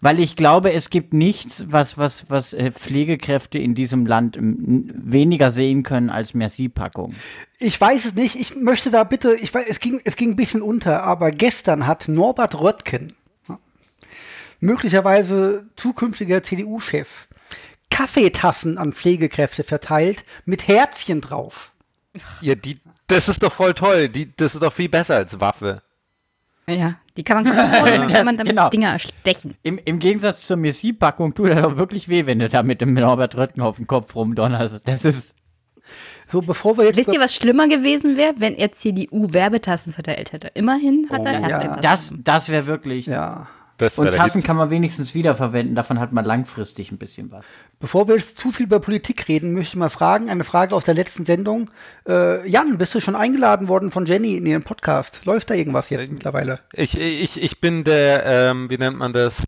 Weil 0.00 0.20
ich 0.20 0.36
glaube, 0.36 0.72
es 0.72 0.90
gibt 0.90 1.14
nichts, 1.14 1.64
was, 1.68 1.96
was, 1.96 2.28
was 2.28 2.52
äh, 2.52 2.70
Pflegekräfte 2.70 3.58
in 3.58 3.74
diesem 3.74 4.06
Land 4.06 4.36
ähm, 4.36 4.90
weniger 4.94 5.50
sehen 5.50 5.82
können 5.82 6.10
als 6.10 6.34
Merci-Packung. 6.34 7.14
Ich 7.58 7.80
weiß 7.80 8.04
es 8.04 8.14
nicht. 8.14 8.36
Ich 8.36 8.56
möchte 8.56 8.90
da 8.90 9.04
bitte, 9.04 9.34
ich 9.34 9.54
weiß, 9.54 9.66
es 9.68 9.80
ging, 9.80 10.00
es 10.04 10.16
ging 10.16 10.30
ein 10.30 10.36
bisschen 10.36 10.62
unter, 10.62 11.04
aber 11.04 11.30
gestern 11.30 11.86
hat 11.86 12.08
Norbert 12.08 12.60
Röttgen, 12.60 13.14
möglicherweise 14.60 15.68
zukünftiger 15.76 16.42
CDU-Chef, 16.42 17.08
Kaffeetassen 17.90 18.78
an 18.78 18.92
Pflegekräfte 18.92 19.64
verteilt 19.64 20.24
mit 20.44 20.68
Herzchen 20.68 21.20
drauf. 21.20 21.72
Ja, 22.40 22.54
die, 22.54 22.80
das 23.06 23.28
ist 23.28 23.42
doch 23.42 23.52
voll 23.52 23.74
toll. 23.74 24.08
Die, 24.08 24.34
das 24.36 24.54
ist 24.54 24.62
doch 24.62 24.72
viel 24.72 24.88
besser 24.88 25.16
als 25.16 25.40
Waffe. 25.40 25.76
Ja, 26.68 26.94
die 27.16 27.24
kann 27.24 27.42
man, 27.42 27.56
dann 27.84 28.06
kann 28.08 28.24
man 28.24 28.36
damit 28.36 28.50
Genau. 28.52 28.68
Dinger 28.70 28.90
erstechen. 28.92 29.54
Im, 29.62 29.78
Im 29.84 29.98
Gegensatz 29.98 30.46
zur 30.46 30.56
Merci-Packung 30.56 31.34
tut 31.34 31.48
er 31.50 31.62
doch 31.62 31.76
wirklich 31.76 32.08
weh, 32.08 32.26
wenn 32.26 32.38
du 32.38 32.48
da 32.48 32.62
mit 32.62 32.80
dem 32.80 32.94
Norbert 32.94 33.36
Röttgen 33.36 33.62
auf 33.62 33.76
den 33.76 33.86
Kopf 33.86 34.14
rumdonnerst. 34.14 34.86
Das 34.86 35.04
ist, 35.04 35.34
So, 36.30 36.42
bevor 36.42 36.76
wir 36.76 36.84
jetzt 36.84 36.96
Wisst 36.98 37.12
ihr, 37.12 37.20
was 37.20 37.34
schlimmer 37.34 37.68
gewesen 37.68 38.16
wäre, 38.16 38.34
wenn 38.36 38.54
er 38.54 38.72
CDU-Werbetassen 38.72 39.92
verteilt 39.94 40.32
hätte? 40.32 40.48
Immerhin 40.54 41.08
hat 41.10 41.24
er 41.24 41.38
Oh, 41.40 41.42
ja. 41.42 41.48
Herzchen 41.48 41.80
das, 41.80 42.14
das 42.22 42.48
wäre 42.50 42.66
wirklich. 42.66 43.06
ja, 43.06 43.48
Und 43.96 44.12
Tassen 44.12 44.42
kann 44.42 44.56
man 44.56 44.70
wenigstens 44.70 45.14
wiederverwenden, 45.14 45.74
davon 45.74 46.00
hat 46.00 46.12
man 46.12 46.24
langfristig 46.24 46.90
ein 46.90 46.98
bisschen 46.98 47.30
was. 47.30 47.44
bevor 47.78 48.08
wir 48.08 48.16
jetzt 48.16 48.38
zu 48.38 48.50
viel 48.50 48.66
über 48.66 48.80
Politik 48.80 49.28
reden, 49.28 49.54
möchte 49.54 49.70
ich 49.70 49.76
mal 49.76 49.88
fragen, 49.88 50.30
eine 50.30 50.44
Frage 50.44 50.74
aus 50.74 50.84
der 50.84 50.94
letzten 50.94 51.24
Sendung. 51.26 51.70
Äh, 52.08 52.48
Jan, 52.48 52.78
bist 52.78 52.94
du 52.94 53.00
schon 53.00 53.14
eingeladen 53.14 53.68
worden 53.68 53.90
von 53.90 54.06
Jenny 54.06 54.36
in 54.36 54.46
ihren 54.46 54.62
Podcast? 54.62 55.20
Läuft 55.24 55.50
da 55.50 55.54
irgendwas 55.54 55.90
jetzt 55.90 56.10
mittlerweile? 56.10 56.60
Ich, 56.72 56.98
ich, 56.98 57.42
ich 57.42 57.60
bin 57.60 57.84
der, 57.84 58.26
ähm, 58.26 58.68
wie 58.68 58.78
nennt 58.78 58.98
man 58.98 59.12
das? 59.12 59.44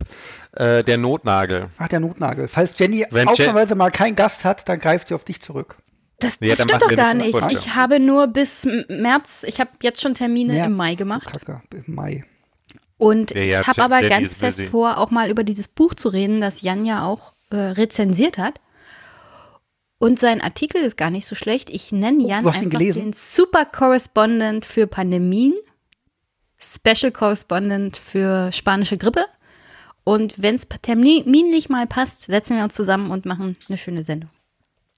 Äh, 0.53 0.83
der 0.83 0.97
Notnagel. 0.97 1.69
Ach, 1.77 1.87
der 1.87 1.99
Notnagel. 1.99 2.47
Falls 2.47 2.77
Jenny 2.77 3.05
Wenn 3.09 3.27
ausnahmsweise 3.27 3.75
mal 3.75 3.91
keinen 3.91 4.15
Gast 4.15 4.43
hat, 4.43 4.67
dann 4.67 4.79
greift 4.79 5.09
sie 5.09 5.13
auf 5.13 5.23
dich 5.23 5.41
zurück. 5.41 5.77
Das, 6.19 6.37
Ja, 6.39 6.49
das 6.49 6.59
dann 6.59 6.69
stimmt 6.69 6.83
doch 6.83 6.95
gar 6.95 7.13
nicht. 7.13 7.35
Ich 7.51 7.75
habe 7.75 7.99
nur 7.99 8.27
bis 8.27 8.67
März, 8.87 9.43
ich 9.47 9.59
habe 9.59 9.71
jetzt 9.81 10.01
schon 10.01 10.13
Termine 10.13 10.53
März. 10.53 10.67
im 10.67 10.75
Mai 10.75 10.95
gemacht. 10.95 11.27
Kacke, 11.27 11.61
im 11.73 11.95
Mai. 11.95 12.25
Und 13.01 13.31
Ja, 13.31 13.41
ja, 13.41 13.61
ich 13.61 13.67
habe 13.67 13.81
aber 13.81 14.07
ganz 14.07 14.35
fest 14.35 14.59
busy. 14.59 14.69
vor, 14.69 14.99
auch 14.99 15.09
mal 15.09 15.31
über 15.31 15.43
dieses 15.43 15.67
Buch 15.67 15.95
zu 15.95 16.09
reden, 16.09 16.39
das 16.39 16.61
Jan 16.61 16.85
ja 16.85 17.03
auch 17.03 17.33
äh, 17.49 17.55
rezensiert 17.55 18.37
hat. 18.37 18.61
Und 19.97 20.19
sein 20.19 20.39
Artikel 20.39 20.83
ist 20.83 20.97
gar 20.97 21.09
nicht 21.09 21.25
so 21.25 21.33
schlecht. 21.33 21.71
Ich 21.71 21.91
nenne 21.91 22.23
Jan 22.23 22.43
du 22.43 22.51
hast 22.51 22.61
ihn 22.61 22.69
einfach 22.75 22.93
den 22.93 23.13
Super 23.13 23.65
Correspondent 23.65 24.65
für 24.65 24.85
Pandemien, 24.85 25.55
Special 26.59 27.11
Correspondent 27.11 27.97
für 27.97 28.51
spanische 28.51 28.99
Grippe. 28.99 29.25
Und 30.03 30.39
wenn 30.39 30.53
es 30.53 30.67
terminlich 30.69 31.69
mal 31.69 31.87
passt, 31.87 32.25
setzen 32.25 32.55
wir 32.55 32.63
uns 32.63 32.75
zusammen 32.75 33.09
und 33.09 33.25
machen 33.25 33.57
eine 33.67 33.79
schöne 33.79 34.03
Sendung. 34.03 34.29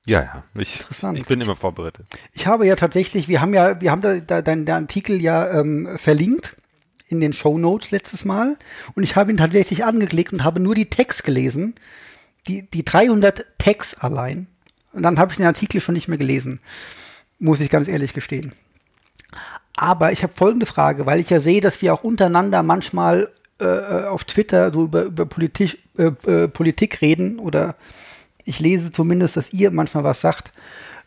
Ja, 0.06 0.24
ja. 0.24 0.44
Ich, 0.56 0.82
Interessant. 0.82 1.18
ich 1.18 1.26
bin 1.26 1.40
immer 1.40 1.56
vorbereitet. 1.56 2.06
Ich 2.34 2.48
habe 2.48 2.68
ja 2.68 2.76
tatsächlich, 2.76 3.30
wir 3.30 3.40
haben 3.40 3.54
ja, 3.54 3.80
wir 3.80 3.92
haben 3.92 4.02
da, 4.02 4.20
da 4.20 4.42
deinen 4.42 4.70
Artikel 4.70 5.22
ja 5.22 5.62
ähm, 5.62 5.98
verlinkt 5.98 6.58
in 7.14 7.20
den 7.22 7.34
Show 7.34 7.58
Notes 7.58 7.92
letztes 7.92 8.26
Mal 8.26 8.58
und 8.96 9.04
ich 9.04 9.16
habe 9.16 9.32
ihn 9.32 9.38
tatsächlich 9.38 9.86
angeklickt 9.86 10.34
und 10.34 10.44
habe 10.44 10.60
nur 10.60 10.76
die 10.76 10.90
Tags 10.90 11.24
gelesen, 11.24 11.76
die 12.48 12.70
die 12.70 12.84
300 12.84 13.58
Tags 13.58 13.96
allein 13.96 14.48
Und 14.92 15.04
dann 15.04 15.20
habe 15.20 15.32
ich 15.32 15.38
den 15.38 15.46
Artikel 15.46 15.80
schon 15.80 15.94
nicht 15.94 16.08
mehr 16.08 16.18
gelesen. 16.18 16.60
Muss 17.40 17.60
ich 17.60 17.70
ganz 17.70 17.88
ehrlich 17.88 18.14
gestehen. 18.14 18.54
Aber 19.76 20.12
ich 20.12 20.24
habe 20.24 20.34
folgende 20.34 20.66
Frage, 20.66 21.06
weil 21.06 21.20
ich 21.20 21.30
ja 21.30 21.42
sehe, 21.42 21.62
dass 21.62 21.82
wir 21.82 21.94
auch 21.94 22.04
untereinander 22.04 22.62
manchmal 22.64 23.30
äh, 23.60 24.04
auf 24.06 24.24
Twitter 24.24 24.72
so 24.72 24.84
über, 24.84 25.04
über 25.04 25.26
Politik, 25.26 25.80
äh, 25.98 26.12
äh, 26.30 26.48
Politik 26.48 27.02
reden 27.02 27.40
oder 27.40 27.76
ich 28.46 28.60
lese 28.60 28.92
zumindest, 28.92 29.38
dass 29.38 29.54
ihr 29.54 29.72
manchmal 29.72 30.04
was 30.04 30.22
sagt 30.22 30.52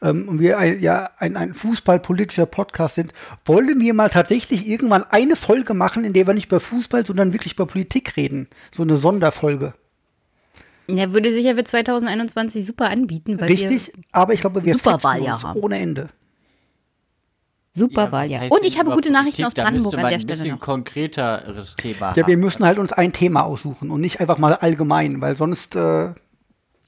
ähm, 0.02 0.28
und 0.28 0.40
wir 0.40 0.58
ein, 0.58 0.80
ja 0.80 1.10
ein, 1.18 1.36
ein 1.36 1.54
fußballpolitischer 1.54 2.46
Podcast 2.46 2.96
sind, 2.96 3.12
wollen 3.44 3.80
wir 3.80 3.94
mal 3.94 4.10
tatsächlich 4.10 4.68
irgendwann 4.68 5.04
eine 5.04 5.36
Folge 5.36 5.74
machen, 5.74 6.04
in 6.04 6.12
der 6.12 6.26
wir 6.26 6.34
nicht 6.34 6.46
über 6.46 6.60
Fußball, 6.60 7.06
sondern 7.06 7.32
wirklich 7.32 7.54
über 7.54 7.66
Politik 7.66 8.16
reden. 8.16 8.48
So 8.72 8.82
eine 8.82 8.96
Sonderfolge. 8.96 9.74
Ja, 10.88 11.12
würde 11.12 11.32
sich 11.32 11.44
ja 11.44 11.54
für 11.54 11.64
2021 11.64 12.64
super 12.64 12.90
anbieten, 12.90 13.40
weil 13.40 13.48
Richtig, 13.48 13.92
aber 14.12 14.34
ich 14.34 14.40
glaube, 14.40 14.64
wir 14.64 14.74
Super 14.74 14.92
fetzen 14.92 15.04
Wahljahr 15.04 15.34
uns 15.36 15.44
haben. 15.44 15.60
ohne 15.60 15.78
Ende. 15.78 16.08
wir 17.74 17.80
super 17.88 18.02
was 18.04 18.12
Wahljahr. 18.12 18.40
heißt 18.42 18.52
Und 18.52 18.64
ich 18.64 18.78
habe 18.78 18.90
gute 18.92 19.10
Nachrichten 19.10 19.42
Politik? 19.42 19.46
aus 19.46 19.54
Da 19.54 19.62
Brandenburg 19.64 19.94
an 19.94 20.00
der 20.00 20.06
ein 20.14 20.20
Stelle 20.20 20.38
bisschen 20.38 20.54
noch. 20.54 20.60
konkreteres 20.60 21.76
Thema 21.76 22.12
Ja, 22.14 22.26
wir 22.26 22.36
müssen 22.36 22.64
halt 22.64 22.78
uns 22.78 22.92
ein 22.92 23.12
Thema 23.12 23.42
aussuchen 23.44 23.90
und 23.90 24.00
nicht 24.00 24.20
einfach 24.20 24.38
mal 24.38 24.54
allgemein, 24.54 25.20
weil 25.20 25.36
sonst 25.36 25.74
äh, 25.76 26.12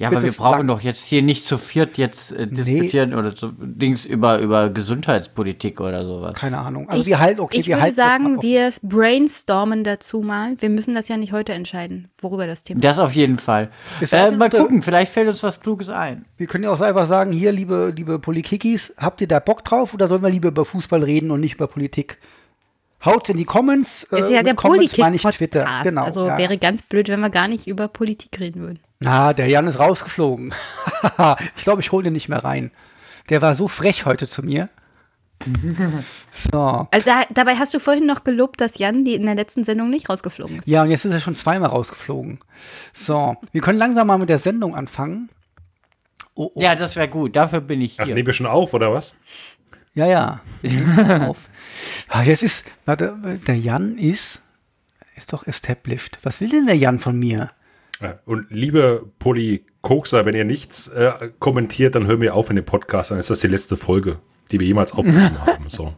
Ja, 0.00 0.09
aber 0.09 0.23
wir 0.23 0.31
brauchen 0.31 0.69
doch 0.69 0.81
jetzt 0.81 1.05
hier 1.07 1.23
nicht 1.23 1.45
zu 1.45 1.59
viert 1.59 1.99
jetzt 1.99 2.31
äh, 2.31 2.47
diskutieren 2.47 3.14
oder 3.14 3.37
so 3.37 3.50
Dings 3.59 4.05
über, 4.05 4.38
über 4.38 4.71
Gesundheitspolitik 4.71 5.81
oder 5.81 6.05
sowas. 6.07 6.35
keine 6.35 6.59
Ahnung. 6.59 6.88
Also 6.88 7.00
Ich, 7.00 7.09
wir 7.09 7.19
halten, 7.19 7.40
okay, 7.40 7.59
ich 7.59 7.67
wir 7.67 7.75
würde 7.75 7.83
halten 7.83 7.97
das 7.97 8.07
sagen, 8.07 8.43
wir 8.43 8.73
brainstormen 8.83 9.83
dazu 9.83 10.21
mal. 10.21 10.55
Wir 10.61 10.69
müssen 10.69 10.95
das 10.95 11.09
ja 11.09 11.17
nicht 11.17 11.33
heute 11.33 11.52
entscheiden, 11.52 12.11
worüber 12.21 12.47
das 12.47 12.62
Thema 12.62 12.81
Das 12.81 13.00
auf 13.00 13.12
jeden 13.17 13.38
Fall. 13.38 13.71
Ist 14.00 14.12
Äh, 14.12 14.31
mal 14.31 14.50
gucken, 14.50 14.83
vielleicht 14.83 15.11
fällt 15.11 15.26
uns 15.26 15.43
was 15.43 15.61
Kluges 15.61 15.88
ein. 15.88 16.26
Wir 16.37 16.47
können 16.47 16.62
ja 16.62 16.71
auch 16.71 16.81
einfach 16.81 17.09
sagen, 17.09 17.33
hier, 17.33 17.50
liebe, 17.50 17.93
liebe 17.97 18.21
Polikikis, 18.21 18.95
habt 18.99 19.21
ihr 19.21 19.26
da 19.26 19.40
Bock 19.40 19.64
drauf 19.64 19.95
oder 19.95 20.07
sollen 20.07 20.23
wir 20.23 20.31
lieber 20.31 20.50
über 20.50 20.64
Fußball 20.64 21.02
reden 21.02 21.33
und 21.33 21.40
nicht 21.40 21.57
über 21.57 21.67
Politik? 21.67 22.19
Haut's 23.05 23.31
in 23.31 23.37
die 23.37 23.45
Comments. 23.45 24.05
ist. 24.05 24.12
Ist 24.12 24.31
äh, 24.31 24.35
ja 24.35 24.43
der 24.45 24.55
Politik-Podcast. 24.55 25.38
Twitter. 25.38 25.67
Genau. 25.83 26.05
also 26.05 26.28
ja. 26.28 26.38
wäre 26.38 26.57
ganz 26.57 26.83
blöd, 26.83 27.09
wenn 27.09 27.19
wir 27.19 27.31
gar 27.31 27.49
nicht 27.49 27.67
über 27.67 27.88
Politik 27.88 28.38
reden 28.38 28.62
würden. 28.62 28.78
Na, 29.00 29.33
der 29.33 29.49
Jan 29.49 29.67
ist 29.67 29.78
rausgeflogen. 29.78 30.52
ich 31.57 31.62
glaube, 31.62 31.81
ich 31.81 31.93
hole 31.93 32.05
den 32.05 32.12
nicht 32.12 32.28
mehr 32.28 32.43
rein. 32.43 32.71
Der 33.28 33.43
war 33.43 33.55
so 33.55 33.69
frech 33.69 34.07
heute 34.07 34.28
zu 34.28 34.43
mir. 34.43 34.69
so. 36.52 36.88
Also 36.90 37.07
da, 37.07 37.25
dabei 37.31 37.57
hast 37.57 37.73
du 37.73 37.78
vorhin 37.78 38.07
noch 38.07 38.25
gelobt, 38.25 38.61
dass 38.61 38.78
Jan 38.78 39.05
die 39.05 39.14
in 39.14 39.25
der 39.25 39.37
letzten 39.37 39.62
Sendung 39.62 39.90
nicht 39.90 40.09
rausgeflogen 40.09 40.59
ist. 40.59 40.67
Ja, 40.67 40.83
und 40.83 40.90
jetzt 40.90 41.05
ist 41.05 41.12
er 41.12 41.21
schon 41.21 41.37
zweimal 41.37 41.69
rausgeflogen. 41.69 42.40
So, 42.93 43.37
wir 43.52 43.61
können 43.61 43.78
langsam 43.78 44.09
mal 44.09 44.19
mit 44.19 44.28
der 44.28 44.40
Sendung 44.40 44.75
anfangen. 44.75 45.28
Oh, 46.35 46.50
oh. 46.55 46.61
Ja, 46.61 46.75
das 46.75 46.97
wäre 46.97 47.09
gut. 47.09 47.37
Dafür 47.37 47.61
bin 47.61 47.81
ich 47.81 48.00
Ach, 48.00 48.07
hier. 48.07 48.14
nehmen 48.14 48.26
wir 48.26 48.33
schon 48.33 48.47
auf, 48.47 48.75
oder 48.75 48.93
was? 48.93 49.17
Ja, 49.95 50.07
ja. 50.07 50.40
Auf. 51.26 51.38
Ah, 52.09 52.23
jetzt 52.23 52.45
ist, 52.45 52.64
warte, 52.85 53.40
der 53.47 53.57
Jan 53.57 53.99
ist, 53.99 54.40
ist 55.17 55.33
doch 55.33 55.47
established. 55.47 56.19
Was 56.23 56.40
will 56.40 56.50
denn 56.50 56.67
der 56.67 56.76
Jan 56.76 57.00
von 57.00 57.19
mir? 57.19 57.49
Und 58.26 58.47
liebe 58.50 59.11
Poly-Kokser, 59.19 60.25
wenn 60.25 60.35
ihr 60.35 60.45
nichts 60.45 60.88
äh, 60.88 61.31
kommentiert, 61.38 61.95
dann 61.95 62.07
hören 62.07 62.21
wir 62.21 62.35
auf 62.35 62.49
in 62.50 62.57
dem 62.57 62.64
Podcast. 62.64 63.11
Dann 63.11 63.19
ist 63.19 63.31
das 63.31 63.40
die 63.40 63.49
letzte 63.49 63.76
Folge, 63.76 64.21
die 64.50 64.61
wir 64.61 64.67
jemals 64.67 64.93
aufgenommen 64.93 65.40
haben. 65.47 65.69
So. 65.69 65.95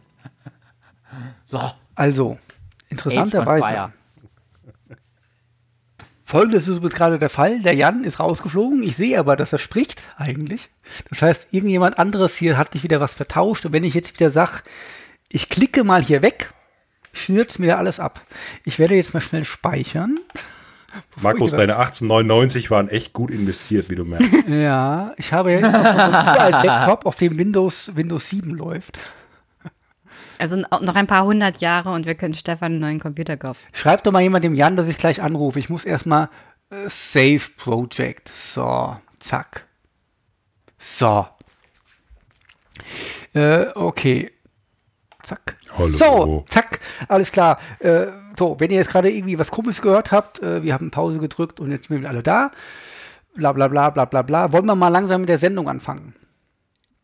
so, 1.45 1.71
Also, 1.95 2.37
interessanterweise. 2.89 3.93
Folgendes 6.25 6.67
ist 6.69 6.77
übrigens 6.77 6.95
gerade 6.95 7.19
der 7.19 7.29
Fall. 7.29 7.59
Der 7.59 7.75
Jan 7.75 8.05
ist 8.05 8.19
rausgeflogen. 8.19 8.83
Ich 8.83 8.95
sehe 8.95 9.19
aber, 9.19 9.35
dass 9.35 9.51
er 9.51 9.59
spricht 9.59 10.01
eigentlich. 10.15 10.69
Das 11.09 11.21
heißt, 11.21 11.53
irgendjemand 11.53 11.99
anderes 11.99 12.37
hier 12.37 12.57
hat 12.57 12.73
nicht 12.73 12.83
wieder 12.83 13.01
was 13.01 13.13
vertauscht. 13.13 13.65
Und 13.65 13.73
wenn 13.73 13.83
ich 13.83 13.93
jetzt 13.93 14.13
wieder 14.13 14.31
sage, 14.31 14.61
ich 15.29 15.49
klicke 15.49 15.83
mal 15.83 16.01
hier 16.01 16.21
weg, 16.21 16.53
schnürt 17.11 17.59
mir 17.59 17.77
alles 17.77 17.99
ab. 17.99 18.21
Ich 18.63 18.79
werde 18.79 18.95
jetzt 18.95 19.13
mal 19.13 19.19
schnell 19.19 19.43
speichern. 19.43 20.19
Markus, 21.21 21.51
deine 21.51 21.77
1899 21.77 22.71
waren 22.71 22.89
echt 22.89 23.13
gut 23.13 23.31
investiert, 23.31 23.89
wie 23.89 23.95
du 23.95 24.05
merkst. 24.05 24.47
Ja, 24.47 25.13
ich 25.17 25.31
habe 25.33 25.51
jetzt 25.51 25.63
einen 25.63 26.65
Laptop, 26.65 27.05
auf 27.05 27.15
dem 27.15 27.37
Windows, 27.37 27.95
Windows 27.95 28.29
7 28.29 28.51
läuft. 28.51 28.99
Also 30.39 30.55
noch 30.57 30.95
ein 30.95 31.05
paar 31.05 31.25
hundert 31.25 31.61
Jahre 31.61 31.91
und 31.91 32.07
wir 32.07 32.15
können 32.15 32.33
Stefan 32.33 32.71
einen 32.71 32.81
neuen 32.81 32.99
Computer 32.99 33.37
kaufen. 33.37 33.61
Schreibt 33.73 34.07
doch 34.07 34.11
mal 34.11 34.21
jemand 34.23 34.43
dem 34.43 34.55
Jan, 34.55 34.75
dass 34.75 34.87
ich 34.87 34.97
gleich 34.97 35.21
anrufe. 35.21 35.59
Ich 35.59 35.69
muss 35.69 35.85
erstmal 35.85 36.29
äh, 36.71 36.89
Save 36.89 37.41
Project. 37.57 38.29
So, 38.29 38.97
zack. 39.19 39.67
So. 40.79 41.27
Äh, 43.35 43.67
okay. 43.75 44.31
Zack. 45.21 45.57
Hallo. 45.77 45.97
So, 45.97 46.45
zack, 46.49 46.79
alles 47.07 47.31
klar. 47.31 47.59
Äh, 47.79 48.07
so, 48.37 48.59
wenn 48.59 48.71
ihr 48.71 48.77
jetzt 48.77 48.89
gerade 48.89 49.09
irgendwie 49.09 49.39
was 49.39 49.51
Komisches 49.51 49.81
gehört 49.81 50.11
habt, 50.11 50.41
äh, 50.41 50.63
wir 50.63 50.73
haben 50.73 50.91
Pause 50.91 51.19
gedrückt 51.19 51.59
und 51.59 51.71
jetzt 51.71 51.87
sind 51.87 52.01
wir 52.01 52.09
alle 52.09 52.23
da. 52.23 52.51
Bla 53.35 53.53
bla 53.53 53.67
bla 53.67 53.89
bla 53.89 54.05
bla 54.05 54.21
bla. 54.21 54.51
Wollen 54.51 54.65
wir 54.65 54.75
mal 54.75 54.89
langsam 54.89 55.21
mit 55.21 55.29
der 55.29 55.39
Sendung 55.39 55.69
anfangen? 55.69 56.15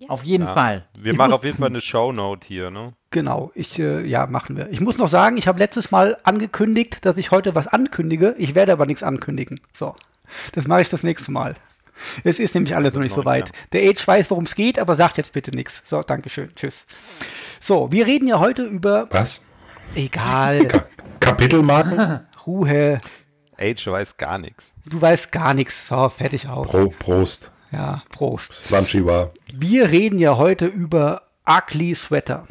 Auf 0.08 0.24
jeden 0.24 0.46
Fall. 0.46 0.86
Wir 0.98 1.16
machen 1.16 1.34
auf 1.34 1.44
jeden 1.44 1.58
Fall 1.58 1.70
eine 1.70 1.82
Shownote 1.82 2.48
hier, 2.48 2.70
ne? 2.70 2.94
Genau, 3.10 3.52
ich, 3.56 3.80
äh, 3.80 4.06
ja, 4.06 4.28
machen 4.28 4.56
wir. 4.56 4.70
Ich 4.70 4.80
muss 4.80 4.98
noch 4.98 5.10
sagen, 5.10 5.38
ich 5.38 5.48
habe 5.48 5.58
letztes 5.58 5.90
Mal 5.90 6.18
angekündigt, 6.24 7.04
dass 7.04 7.18
ich 7.18 7.32
heute 7.32 7.56
was 7.56 7.68
ankündige. 7.68 8.36
Ich 8.38 8.54
werde 8.54 8.74
aber 8.74 8.86
nichts 8.86 9.02
ankündigen. 9.02 9.60
So, 9.74 9.96
das 10.52 10.68
mache 10.68 10.82
ich 10.82 10.90
das 10.90 11.02
nächste 11.02 11.32
Mal. 11.32 11.56
Es 12.24 12.38
ist 12.38 12.54
nämlich 12.54 12.76
alles 12.76 12.94
noch 12.94 13.02
nicht 13.02 13.16
so 13.16 13.26
weit. 13.26 13.52
Der 13.72 13.90
Age 13.90 14.08
weiß, 14.08 14.30
worum 14.30 14.44
es 14.44 14.54
geht, 14.54 14.78
aber 14.78 14.96
sagt 14.96 15.18
jetzt 15.18 15.34
bitte 15.34 15.50
nichts. 15.50 15.82
So, 15.86 16.04
Dankeschön. 16.04 16.52
Tschüss. 16.56 16.86
So, 17.68 17.92
wir 17.92 18.08
reden 18.08 18.30
ja 18.30 18.40
heute 18.40 18.64
über. 18.64 19.10
Was? 19.12 19.44
Egal. 19.94 20.66
Ka 20.68 20.86
Kapitelmarken? 21.20 22.22
Ruhe. 22.48 23.02
Age 23.60 23.88
weiß 23.88 24.16
gar 24.16 24.38
nichts. 24.38 24.74
Du 24.86 25.02
weißt 25.02 25.34
gar 25.34 25.54
nichts. 25.54 25.86
So, 25.86 26.08
fertig 26.08 26.48
aus. 26.48 26.70
Pro, 26.70 26.88
Prost. 26.98 27.52
Ja, 27.74 28.04
Prost. 28.10 28.70
Lunchy 28.70 29.06
war. 29.06 29.32
Wir 29.54 29.92
reden 29.92 30.18
ja 30.18 30.38
heute 30.38 30.66
über 30.66 31.24
Ugly 31.46 31.94
Sweater. 31.94 32.48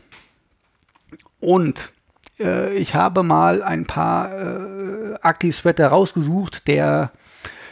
Und 1.40 1.92
äh, 2.38 2.74
ich 2.74 2.94
habe 2.94 3.22
mal 3.22 3.62
ein 3.62 3.86
paar 3.86 4.30
äh, 4.34 5.14
Ugly 5.26 5.52
Sweater 5.52 5.88
rausgesucht 5.88 6.68
der 6.68 7.10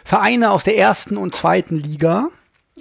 Vereine 0.03 0.51
aus 0.51 0.65
der 0.65 0.79
ersten 0.79 1.19
und 1.19 1.35
zweiten 1.35 1.77
Liga. 1.77 2.31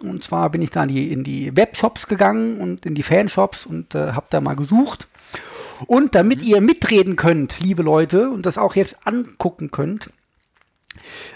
Und 0.02 0.24
zwar 0.24 0.50
bin 0.50 0.62
ich 0.62 0.72
da 0.72 0.84
in 0.84 0.90
die, 0.90 1.12
in 1.12 1.24
die 1.24 1.56
Webshops 1.56 2.08
gegangen 2.08 2.60
und 2.60 2.86
in 2.86 2.96
die 2.96 3.04
Fanshops 3.04 3.66
und 3.66 3.94
äh, 3.96 4.14
habe 4.14 4.26
da 4.30 4.42
mal 4.42 4.56
gesucht. 4.56 5.08
Und 5.86 6.16
damit 6.16 6.42
ihr 6.42 6.62
mitreden 6.62 7.16
könnt, 7.16 7.60
liebe 7.60 7.84
Leute, 7.84 8.30
und 8.30 8.46
das 8.46 8.58
auch 8.58 8.76
jetzt 8.76 8.96
angucken 9.06 9.72
könnt, 9.72 10.10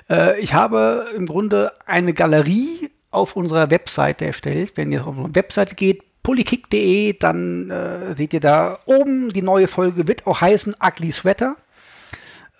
äh, 0.09 0.39
ich 0.39 0.53
habe 0.53 1.07
im 1.15 1.25
Grunde 1.25 1.71
eine 1.85 2.13
Galerie 2.13 2.89
auf 3.11 3.35
unserer 3.35 3.69
Webseite 3.69 4.25
erstellt. 4.25 4.73
Wenn 4.75 4.91
ihr 4.91 5.01
auf 5.01 5.17
unsere 5.17 5.35
Webseite 5.35 5.75
geht, 5.75 6.03
polykick.de, 6.23 7.13
dann 7.13 7.69
äh, 7.69 8.15
seht 8.15 8.33
ihr 8.33 8.39
da 8.39 8.79
oben, 8.85 9.29
die 9.29 9.41
neue 9.41 9.67
Folge 9.67 10.07
wird 10.07 10.27
auch 10.27 10.41
heißen 10.41 10.75
Ugly 10.83 11.11
Sweater. 11.11 11.55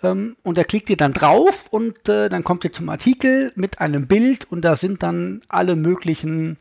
Ähm, 0.02 0.36
und 0.42 0.58
da 0.58 0.64
klickt 0.64 0.90
ihr 0.90 0.96
dann 0.96 1.12
drauf 1.12 1.66
und 1.70 2.08
äh, 2.08 2.28
dann 2.28 2.44
kommt 2.44 2.64
ihr 2.64 2.72
zum 2.72 2.88
Artikel 2.88 3.52
mit 3.56 3.80
einem 3.80 4.06
Bild 4.06 4.44
und 4.50 4.62
da 4.62 4.76
sind 4.76 5.02
dann 5.02 5.40
alle 5.48 5.76
möglichen 5.76 6.56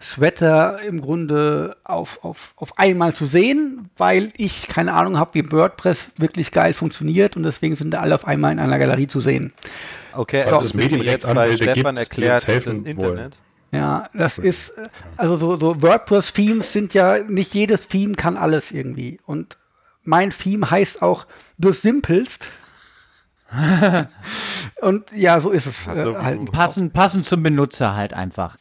Sweater 0.00 0.80
im 0.82 1.00
Grunde 1.00 1.76
auf, 1.84 2.24
auf, 2.24 2.54
auf 2.56 2.78
einmal 2.78 3.12
zu 3.12 3.26
sehen, 3.26 3.90
weil 3.98 4.32
ich 4.36 4.66
keine 4.66 4.94
Ahnung 4.94 5.18
habe, 5.18 5.34
wie 5.34 5.52
WordPress 5.52 6.12
wirklich 6.16 6.52
geil 6.52 6.72
funktioniert 6.72 7.36
und 7.36 7.42
deswegen 7.42 7.76
sind 7.76 7.90
da 7.90 8.00
alle 8.00 8.14
auf 8.14 8.26
einmal 8.26 8.52
in 8.52 8.58
einer 8.58 8.78
Galerie 8.78 9.08
zu 9.08 9.20
sehen. 9.20 9.52
Okay, 10.14 10.42
also 10.42 10.58
das 10.58 10.74
Medienrechtsanwälte 10.74 11.70
Stefan 11.70 11.96
erklärt 11.96 12.46
helfen 12.46 12.84
das 12.84 12.96
wollen. 12.96 13.10
Internet. 13.10 13.36
Ja, 13.72 14.08
das 14.14 14.38
ist, 14.38 14.70
äh, 14.70 14.88
also 15.16 15.36
so, 15.36 15.56
so 15.56 15.82
WordPress-Themes 15.82 16.72
sind 16.72 16.94
ja, 16.94 17.18
nicht 17.22 17.54
jedes 17.54 17.88
Theme 17.88 18.14
kann 18.14 18.36
alles 18.36 18.70
irgendwie. 18.70 19.20
Und 19.26 19.56
mein 20.02 20.30
Theme 20.30 20.70
heißt 20.70 21.02
auch 21.02 21.26
The 21.58 21.72
Simplest. 21.72 22.46
Und 24.82 25.10
ja, 25.12 25.40
so 25.40 25.50
ist 25.50 25.66
es 25.66 25.88
Also, 25.88 26.12
äh, 26.12 26.16
halt. 26.16 26.52
Passend, 26.52 26.92
passend 26.92 27.26
zum 27.26 27.42
Benutzer 27.42 27.96
halt 27.96 28.14
einfach. 28.14 28.56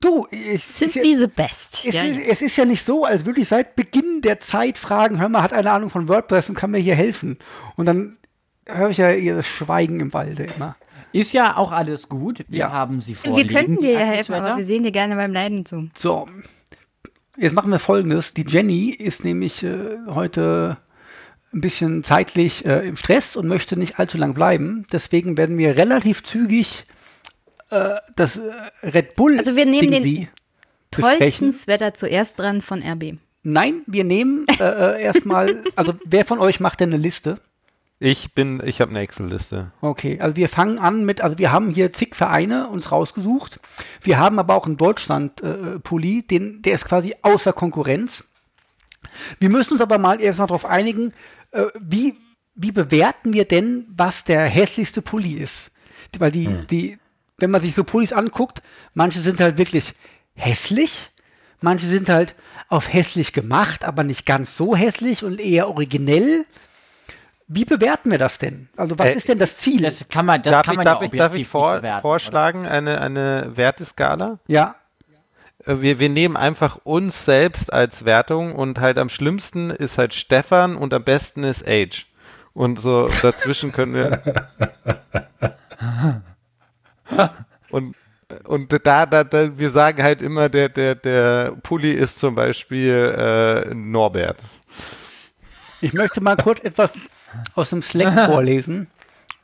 Du, 0.00 0.26
Sind 0.30 0.96
es, 0.96 1.02
die 1.02 1.16
the 1.16 1.28
best? 1.28 1.84
es, 1.86 1.94
Ja, 1.94 2.02
ist, 2.02 2.16
ja. 2.16 2.22
es 2.28 2.42
ist 2.42 2.56
ja 2.56 2.64
nicht 2.64 2.84
so, 2.84 3.04
als 3.04 3.24
würde 3.24 3.40
ich 3.40 3.48
seit 3.48 3.76
Beginn 3.76 4.20
der 4.20 4.40
Zeit 4.40 4.76
fragen, 4.76 5.20
hör 5.20 5.28
mal, 5.28 5.42
hat 5.42 5.52
eine 5.52 5.70
Ahnung 5.70 5.90
von 5.90 6.08
WordPress 6.08 6.48
und 6.48 6.56
kann 6.56 6.72
mir 6.72 6.78
hier 6.78 6.96
helfen. 6.96 7.38
Und 7.76 7.86
dann 7.86 8.16
höre 8.66 8.90
ich 8.90 8.98
ja 8.98 9.12
ihr 9.12 9.42
Schweigen 9.44 10.00
im 10.00 10.12
Walde 10.12 10.44
immer. 10.56 10.76
Ist 11.12 11.32
ja 11.32 11.56
auch 11.56 11.70
alles 11.72 12.08
gut. 12.08 12.42
Wir 12.48 12.58
Ja. 12.58 12.70
haben 12.72 13.00
sie 13.00 13.10
Wir 13.12 13.16
vorliegen. 13.30 13.54
könnten 13.54 13.80
dir 13.82 13.92
ja 13.92 14.00
helfen, 14.00 14.34
aber 14.34 14.56
wir 14.56 14.66
sehen 14.66 14.82
dir 14.82 14.92
gerne 14.92 15.14
beim 15.14 15.32
Leiden 15.32 15.64
zu. 15.66 15.88
So, 15.96 16.26
jetzt 17.36 17.52
machen 17.52 17.70
wir 17.70 17.78
folgendes. 17.78 18.34
Die 18.34 18.44
Jenny 18.46 18.90
ist 18.90 19.22
nämlich 19.22 19.62
äh, 19.62 19.98
heute 20.08 20.78
ein 21.52 21.60
bisschen 21.60 22.04
zeitlich 22.04 22.64
äh, 22.64 22.86
im 22.86 22.96
Stress 22.96 23.36
und 23.36 23.46
möchte 23.46 23.76
nicht 23.76 23.98
allzu 23.98 24.18
lang 24.18 24.34
bleiben. 24.34 24.86
Deswegen 24.92 25.36
werden 25.36 25.58
wir 25.58 25.76
relativ 25.76 26.22
zügig 26.22 26.86
äh, 27.70 27.96
das 28.16 28.36
äh, 28.36 28.86
Red 28.86 29.16
Bull 29.16 29.38
Also 29.38 29.56
wir 29.56 29.66
nehmen 29.66 29.90
den 29.90 30.02
Ding 30.02 30.28
Tollsten 30.90 31.18
besprechen. 31.18 31.52
Sweater 31.52 31.94
zuerst 31.94 32.38
dran 32.38 32.62
von 32.62 32.82
RB. 32.82 33.18
Nein, 33.42 33.82
wir 33.86 34.04
nehmen 34.04 34.46
äh, 34.60 34.62
äh, 34.62 35.02
erstmal, 35.02 35.64
also 35.76 35.94
wer 36.04 36.24
von 36.24 36.38
euch 36.38 36.60
macht 36.60 36.80
denn 36.80 36.90
eine 36.90 37.02
Liste? 37.02 37.40
Ich 37.98 38.34
bin, 38.34 38.60
ich 38.64 38.80
habe 38.80 38.90
eine 38.90 39.00
Excel-Liste. 39.00 39.70
Okay, 39.80 40.18
also 40.20 40.34
wir 40.34 40.48
fangen 40.48 40.80
an 40.80 41.04
mit, 41.04 41.22
also 41.22 41.38
wir 41.38 41.52
haben 41.52 41.70
hier 41.70 41.92
zig 41.92 42.16
Vereine 42.16 42.68
uns 42.68 42.90
rausgesucht. 42.90 43.60
Wir 44.02 44.18
haben 44.18 44.40
aber 44.40 44.56
auch 44.56 44.66
einen 44.66 44.76
Deutschland-Pulli, 44.76 46.26
den, 46.26 46.62
der 46.62 46.74
ist 46.74 46.84
quasi 46.84 47.14
außer 47.22 47.52
Konkurrenz. 47.52 48.24
Wir 49.38 49.48
müssen 49.48 49.74
uns 49.74 49.82
aber 49.82 49.98
mal 49.98 50.20
erstmal 50.20 50.48
darauf 50.48 50.64
einigen, 50.64 51.12
äh, 51.52 51.66
wie, 51.80 52.16
wie 52.54 52.72
bewerten 52.72 53.32
wir 53.32 53.44
denn, 53.44 53.86
was 53.88 54.24
der 54.24 54.42
hässlichste 54.44 55.02
Pulli 55.02 55.34
ist? 55.34 55.70
Weil 56.18 56.30
die, 56.30 56.48
die, 56.70 56.98
wenn 57.38 57.50
man 57.50 57.62
sich 57.62 57.74
so 57.74 57.84
Pullis 57.84 58.12
anguckt, 58.12 58.62
manche 58.94 59.20
sind 59.20 59.40
halt 59.40 59.56
wirklich 59.58 59.94
hässlich, 60.34 61.10
manche 61.60 61.86
sind 61.86 62.08
halt 62.08 62.34
auf 62.68 62.92
hässlich 62.92 63.32
gemacht, 63.32 63.84
aber 63.84 64.04
nicht 64.04 64.26
ganz 64.26 64.56
so 64.56 64.76
hässlich 64.76 65.24
und 65.24 65.40
eher 65.40 65.68
originell. 65.68 66.44
Wie 67.48 67.64
bewerten 67.64 68.10
wir 68.10 68.18
das 68.18 68.38
denn? 68.38 68.68
Also 68.76 68.98
was 68.98 69.08
Äh, 69.08 69.14
ist 69.14 69.28
denn 69.28 69.38
das 69.38 69.58
Ziel? 69.58 69.82
Das 69.82 70.08
kann 70.08 70.24
man, 70.24 70.42
das 70.42 70.52
darf 70.52 70.64
kann 70.64 70.74
ich, 70.74 70.76
man 70.76 70.84
darf 70.86 71.00
ja 71.02 71.08
ich, 71.12 71.18
darf 71.18 71.34
ich 71.34 71.46
vor, 71.48 71.76
bewerten, 71.76 72.00
vorschlagen, 72.02 72.66
eine, 72.66 73.00
eine 73.00 73.52
Werteskala? 73.54 74.38
ja, 74.48 74.76
Wir, 75.64 75.98
wir 75.98 76.08
nehmen 76.08 76.36
einfach 76.36 76.80
uns 76.84 77.24
selbst 77.24 77.72
als 77.72 78.04
Wertung 78.04 78.54
und 78.54 78.80
halt 78.80 78.98
am 78.98 79.08
schlimmsten 79.08 79.70
ist 79.70 79.98
halt 79.98 80.12
Stefan 80.14 80.76
und 80.76 80.92
am 80.92 81.04
besten 81.04 81.44
ist 81.44 81.66
Age. 81.66 82.06
Und 82.52 82.80
so 82.80 83.08
dazwischen 83.22 83.72
können 83.72 83.94
wir. 83.94 84.22
und 87.70 87.94
und 88.44 88.72
da, 88.86 89.06
da, 89.06 89.24
da, 89.24 89.58
wir 89.58 89.70
sagen 89.70 90.02
halt 90.02 90.22
immer, 90.22 90.48
der, 90.48 90.68
der, 90.68 90.94
der 90.94 91.52
Pulli 91.62 91.92
ist 91.92 92.18
zum 92.18 92.34
Beispiel 92.34 93.14
äh, 93.16 93.74
Norbert. 93.74 94.38
ich 95.80 95.92
möchte 95.92 96.20
mal 96.20 96.36
kurz 96.36 96.64
etwas 96.64 96.90
aus 97.54 97.70
dem 97.70 97.82
Slack 97.82 98.26
vorlesen. 98.30 98.86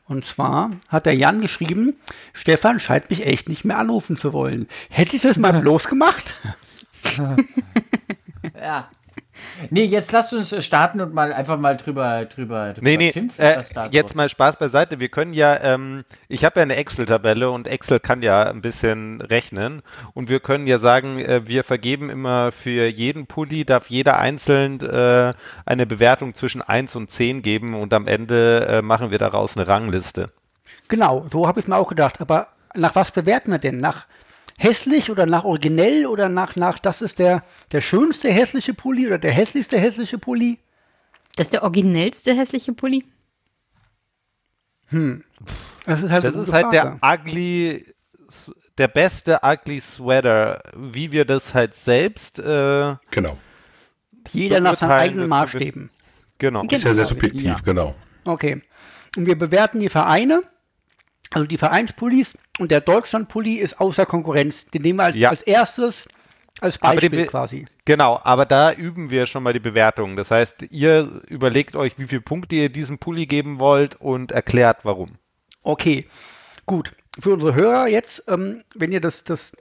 Und 0.09 0.25
zwar 0.25 0.71
hat 0.89 1.07
der 1.07 1.15
Jan 1.15 1.41
geschrieben, 1.41 1.95
Stefan 2.33 2.79
scheint 2.81 3.11
mich 3.11 3.27
echt 3.27 3.49
nicht 3.49 3.65
mehr 3.65 3.79
anrufen 3.79 4.17
zu 4.17 4.33
wollen. 4.33 4.67
Hätte 4.91 5.17
ich 5.17 5.23
das 5.23 5.37
mal 5.37 5.53
bloß 5.61 5.85
gemacht? 5.85 6.35
Ja. 8.55 8.89
Nee, 9.71 9.85
jetzt 9.85 10.13
lasst 10.13 10.33
uns 10.33 10.53
äh, 10.53 10.63
starten 10.63 11.01
und 11.01 11.15
mal 11.15 11.33
einfach 11.33 11.59
mal 11.59 11.77
drüber, 11.77 12.25
drüber, 12.25 12.73
drüber 12.73 12.81
Nee, 12.83 12.97
nee, 12.97 13.13
schimpfen, 13.13 13.45
äh, 13.45 13.63
jetzt 13.91 14.15
mal 14.15 14.29
Spaß 14.29 14.59
beiseite. 14.59 15.01
Wir 15.01 15.09
können 15.09 15.33
ja, 15.33 15.59
ähm, 15.63 16.05
ich 16.29 16.45
habe 16.45 16.61
ja 16.61 16.63
eine 16.63 16.77
Excel-Tabelle 16.77 17.51
und 17.51 17.69
Excel 17.69 18.01
kann 18.01 18.23
ja 18.23 18.45
ein 18.45 18.63
bisschen 18.63 19.21
rechnen. 19.21 19.83
Und 20.15 20.29
wir 20.29 20.41
können 20.41 20.67
ja 20.67 20.79
sagen, 20.79 21.19
äh, 21.19 21.47
wir 21.47 21.65
vergeben 21.65 22.11
immer 22.11 22.53
für 22.53 22.87
jeden 22.87 23.27
Pulli, 23.27 23.65
darf 23.65 23.89
jeder 23.91 24.19
einzeln 24.19 24.81
äh, 24.81 25.33
eine 25.67 25.87
Bewertung 25.87 26.35
zwischen 26.35 26.63
1 26.63 26.97
und 26.97 27.11
10 27.11 27.43
geben 27.43 27.75
und 27.75 27.93
am 27.93 28.07
Ende 28.07 28.67
äh, 28.67 28.83
machen 28.83 29.11
wir 29.11 29.19
daraus 29.19 29.57
eine 29.57 29.67
Rangliste. 29.67 30.31
Genau, 30.89 31.27
so 31.31 31.47
habe 31.47 31.61
ich 31.61 31.69
mir 31.69 31.77
auch 31.77 31.89
gedacht. 31.89 32.21
Aber 32.21 32.49
nach 32.75 32.95
was 32.95 33.11
bewerten 33.11 33.51
wir 33.51 33.59
denn? 33.59 33.81
Nach 33.81 34.07
hässlich 34.59 35.11
oder 35.11 35.25
nach 35.25 35.45
originell 35.45 36.05
oder 36.07 36.29
nach, 36.29 36.57
nach 36.57 36.79
das 36.79 37.01
ist 37.01 37.19
der, 37.19 37.43
der 37.73 37.81
schönste 37.81 38.29
hässliche 38.31 38.75
Pulli 38.75 39.07
oder 39.07 39.19
der 39.19 39.31
hässlichste 39.33 39.79
hässliche 39.79 40.19
Pulli? 40.19 40.59
Das 41.37 41.47
ist 41.47 41.53
der 41.55 41.63
originellste 41.63 42.35
hässliche 42.35 42.73
Pulli. 42.73 43.05
Das 44.91 46.03
ist 46.03 46.11
halt, 46.11 46.25
Das 46.25 46.35
ist 46.35 46.53
halt 46.53 46.73
der 46.73 46.99
ugly, 47.03 47.85
der 48.79 48.89
beste 48.89 49.39
ugly 49.45 49.81
Sweater. 49.81 50.61
Wie 50.77 51.13
wir 51.13 51.25
das 51.25 51.55
halt 51.55 51.75
selbst, 51.75 52.39
äh, 52.39 52.95
Genau. 53.11 53.39
Jeder 54.33 54.61
nach 54.61 54.77
seinen 54.77 54.91
eigenen 54.91 55.29
Maßstäben. 55.29 55.91
genau. 56.39 56.63
Ist 56.65 56.85
ja 56.85 56.93
sehr 56.93 57.05
Ja. 57.05 57.09
subjektiv, 57.09 57.63
genau. 57.63 57.95
Okay. 58.25 58.63
Und 59.17 59.25
wir 59.27 59.39
bewerten 59.39 59.81
die 59.81 59.89
Vereine, 59.89 60.43
also 61.33 61.47
die 61.47 61.59
Vereinspullis 61.59 62.35
und 62.59 62.71
der 62.71 62.81
Deutschlandpulli 62.81 63.55
ist 63.55 63.81
außer 63.81 64.07
Konkurrenz. 64.07 64.67
Den 64.67 64.83
nehmen 64.83 64.99
wir 64.99 65.05
als, 65.05 65.17
Ja. 65.17 65.31
als 65.31 65.43
erstes 65.43 66.09
als 66.61 66.79
Beispiel 66.79 67.11
Be- 67.11 67.27
quasi. 67.27 67.67
Genau, 67.85 68.21
aber 68.25 68.45
da 68.45 68.73
üben 68.73 69.11
wir 69.11 69.27
schon 69.27 69.43
mal 69.43 69.53
die 69.53 69.61
Bewertung. 69.61 70.17
Das 70.17 70.31
heißt, 70.31 70.65
ihr 70.71 71.21
überlegt 71.29 71.77
euch, 71.77 71.99
wie 71.99 72.09
viele 72.09 72.21
Punkte 72.21 72.57
ihr 72.57 72.69
diesem 72.69 72.99
Pulli 72.99 73.27
geben 73.27 73.59
wollt 73.59 74.01
und 74.01 74.33
erklärt 74.33 74.85
warum. 74.85 75.13
Okay, 75.63 76.07
gut. 76.67 76.95
Für 77.21 77.35
unsere 77.35 77.55
Hörer 77.55 77.89
jetzt, 77.89 78.25
ähm, 78.29 78.65
wenn 78.75 78.91
ihr 78.93 79.01
das, 79.01 79.23
das, 79.25 79.53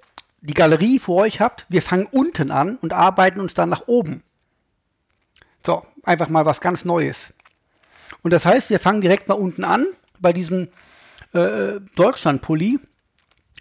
die 0.41 0.53
Galerie 0.53 0.99
vor 0.99 1.23
euch 1.23 1.39
habt, 1.41 1.65
wir 1.69 1.82
fangen 1.82 2.08
unten 2.10 2.49
an 2.51 2.77
und 2.77 2.93
arbeiten 2.93 3.39
uns 3.39 3.53
dann 3.53 3.69
nach 3.69 3.84
oben. 3.88 4.23
So, 5.65 5.86
einfach 6.03 6.30
mal 6.30 6.45
was 6.45 6.62
ganz 6.62 6.86
Neues. 6.86 7.34
Und 8.23 8.32
das 8.32 8.45
heißt, 8.45 8.69
wir 8.69 8.80
fangen 8.80 9.01
direkt 9.01 9.27
mal 9.27 9.36
unten 9.36 9.63
an, 9.63 9.86
bei 10.19 10.34
diesem 10.34 10.69
äh, 11.34 11.80
Deutschland-Pulli. 11.96 12.80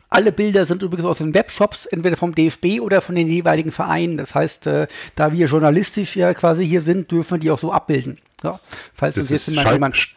Alle 0.08 0.30
Bilder 0.30 0.66
sind 0.66 0.82
übrigens 0.82 1.04
aus 1.04 1.18
den 1.18 1.34
Webshops, 1.34 1.86
entweder 1.86 2.16
vom 2.16 2.34
DFB 2.34 2.80
oder 2.80 3.00
von 3.00 3.16
den 3.16 3.26
jeweiligen 3.26 3.72
Vereinen. 3.72 4.16
Das 4.16 4.34
heißt, 4.34 4.66
äh, 4.66 4.86
da 5.16 5.32
wir 5.32 5.46
journalistisch 5.46 6.16
ja 6.16 6.32
quasi 6.32 6.66
hier 6.66 6.82
sind, 6.82 7.10
dürfen 7.10 7.32
wir 7.32 7.38
die 7.38 7.50
auch 7.50 7.58
so 7.58 7.72
abbilden. 7.72 8.18
So, 8.40 8.58
falls 8.94 9.16
Das 9.16 9.30
ist 9.30 9.48
mal 9.48 9.62
Schalk, 9.62 9.74
jemand 9.74 10.14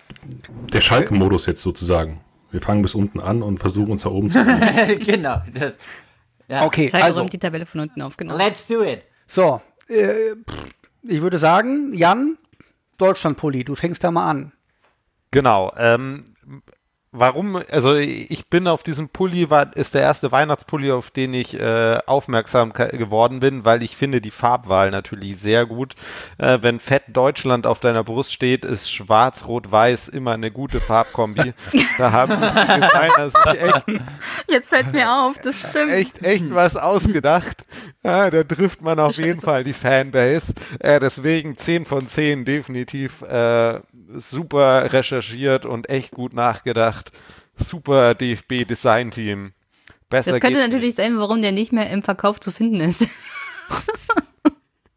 der 0.74 0.82
Schalke-Modus 0.82 1.46
jetzt 1.48 1.62
sozusagen. 1.62 2.22
Wir 2.52 2.62
fangen 2.62 2.82
bis 2.82 2.96
unten 2.96 3.20
an 3.20 3.42
und 3.42 3.60
versuchen 3.60 3.92
uns 3.92 4.04
da 4.04 4.10
oben 4.10 4.30
zu 4.30 4.44
genau. 5.00 5.42
Das, 5.54 5.78
ja. 6.48 6.66
Okay, 6.66 6.90
Schalke 6.90 7.06
also, 7.06 7.24
die 7.26 7.38
Tabelle 7.38 7.66
von 7.66 7.82
unten 7.82 8.02
aufgenommen. 8.02 8.38
Let's 8.38 8.68
do 8.68 8.84
it. 8.84 9.04
so, 9.28 9.62
äh, 9.88 10.36
ich 11.04 11.22
würde 11.22 11.38
sagen, 11.38 11.94
Jan, 11.94 12.38
Deutschland-Pulli, 12.98 13.64
du 13.64 13.76
fängst 13.76 14.04
da 14.04 14.12
mal 14.12 14.30
an. 14.30 14.52
Genau. 15.32 15.74
Ähm, 15.78 16.26
warum? 17.12 17.62
Also 17.72 17.96
ich 17.96 18.48
bin 18.50 18.68
auf 18.68 18.84
diesem 18.84 19.10
Pulli, 19.10 19.50
war, 19.50 19.76
ist 19.76 19.94
der 19.94 20.02
erste 20.02 20.32
Weihnachtspulli, 20.32 20.92
auf 20.92 21.12
den 21.12 21.34
ich 21.34 21.60
äh, 21.60 22.00
aufmerksam 22.06 22.74
geworden 22.74 23.40
bin, 23.40 23.66
weil 23.66 23.84
ich 23.84 23.96
finde 23.96 24.22
die 24.22 24.32
Farbwahl 24.32 24.92
natürlich 24.92 25.38
sehr 25.38 25.66
gut. 25.66 25.96
Äh, 26.38 26.60
wenn 26.62 26.80
Fett 26.80 27.04
Deutschland 27.08 27.66
auf 27.66 27.80
deiner 27.80 28.04
Brust 28.04 28.34
steht, 28.34 28.66
ist 28.66 28.92
Schwarz, 28.92 29.46
Rot, 29.48 29.72
Weiß 29.72 30.08
immer 30.08 30.32
eine 30.32 30.52
gute 30.52 30.80
Farbkombi. 30.80 31.54
da 31.98 32.12
haben 32.12 32.38
sich 32.38 32.50
die 32.50 32.82
Designer 32.82 33.30
sich 33.30 33.62
echt 33.62 34.02
Jetzt 34.48 34.70
fällt 34.70 34.92
mir 34.92 35.12
auf, 35.12 35.38
das 35.42 35.60
stimmt. 35.70 35.92
echt, 35.92 36.24
echt 36.24 36.54
was 36.54 36.76
ausgedacht. 36.76 37.66
Ja, 38.04 38.30
da 38.30 38.44
trifft 38.44 38.82
man 38.82 39.00
auf 39.00 39.18
jeden 39.18 39.42
Fall 39.42 39.64
die 39.64 39.74
Fanbase. 39.74 40.54
Äh, 40.80 41.00
deswegen 41.00 41.58
10 41.58 41.86
von 41.86 42.08
10 42.08 42.46
definitiv 42.46 43.22
äh, 43.24 43.80
super 44.16 44.92
recherchiert 44.92 45.66
und 45.66 45.90
echt 45.90 46.12
gut 46.12 46.34
nachgedacht. 46.34 46.99
Super 47.58 48.16
DFB-Design-Team. 48.16 49.54
Besser 50.10 50.32
Das 50.32 50.40
könnte 50.40 50.60
natürlich 50.60 50.96
sein, 50.96 51.18
warum 51.20 51.42
der 51.42 51.52
nicht 51.52 51.72
mehr 51.72 51.90
im 51.90 52.02
Verkauf 52.04 52.40
zu 52.40 52.52
finden 52.52 52.80
ist. 52.82 53.02
nicht. 53.02 53.12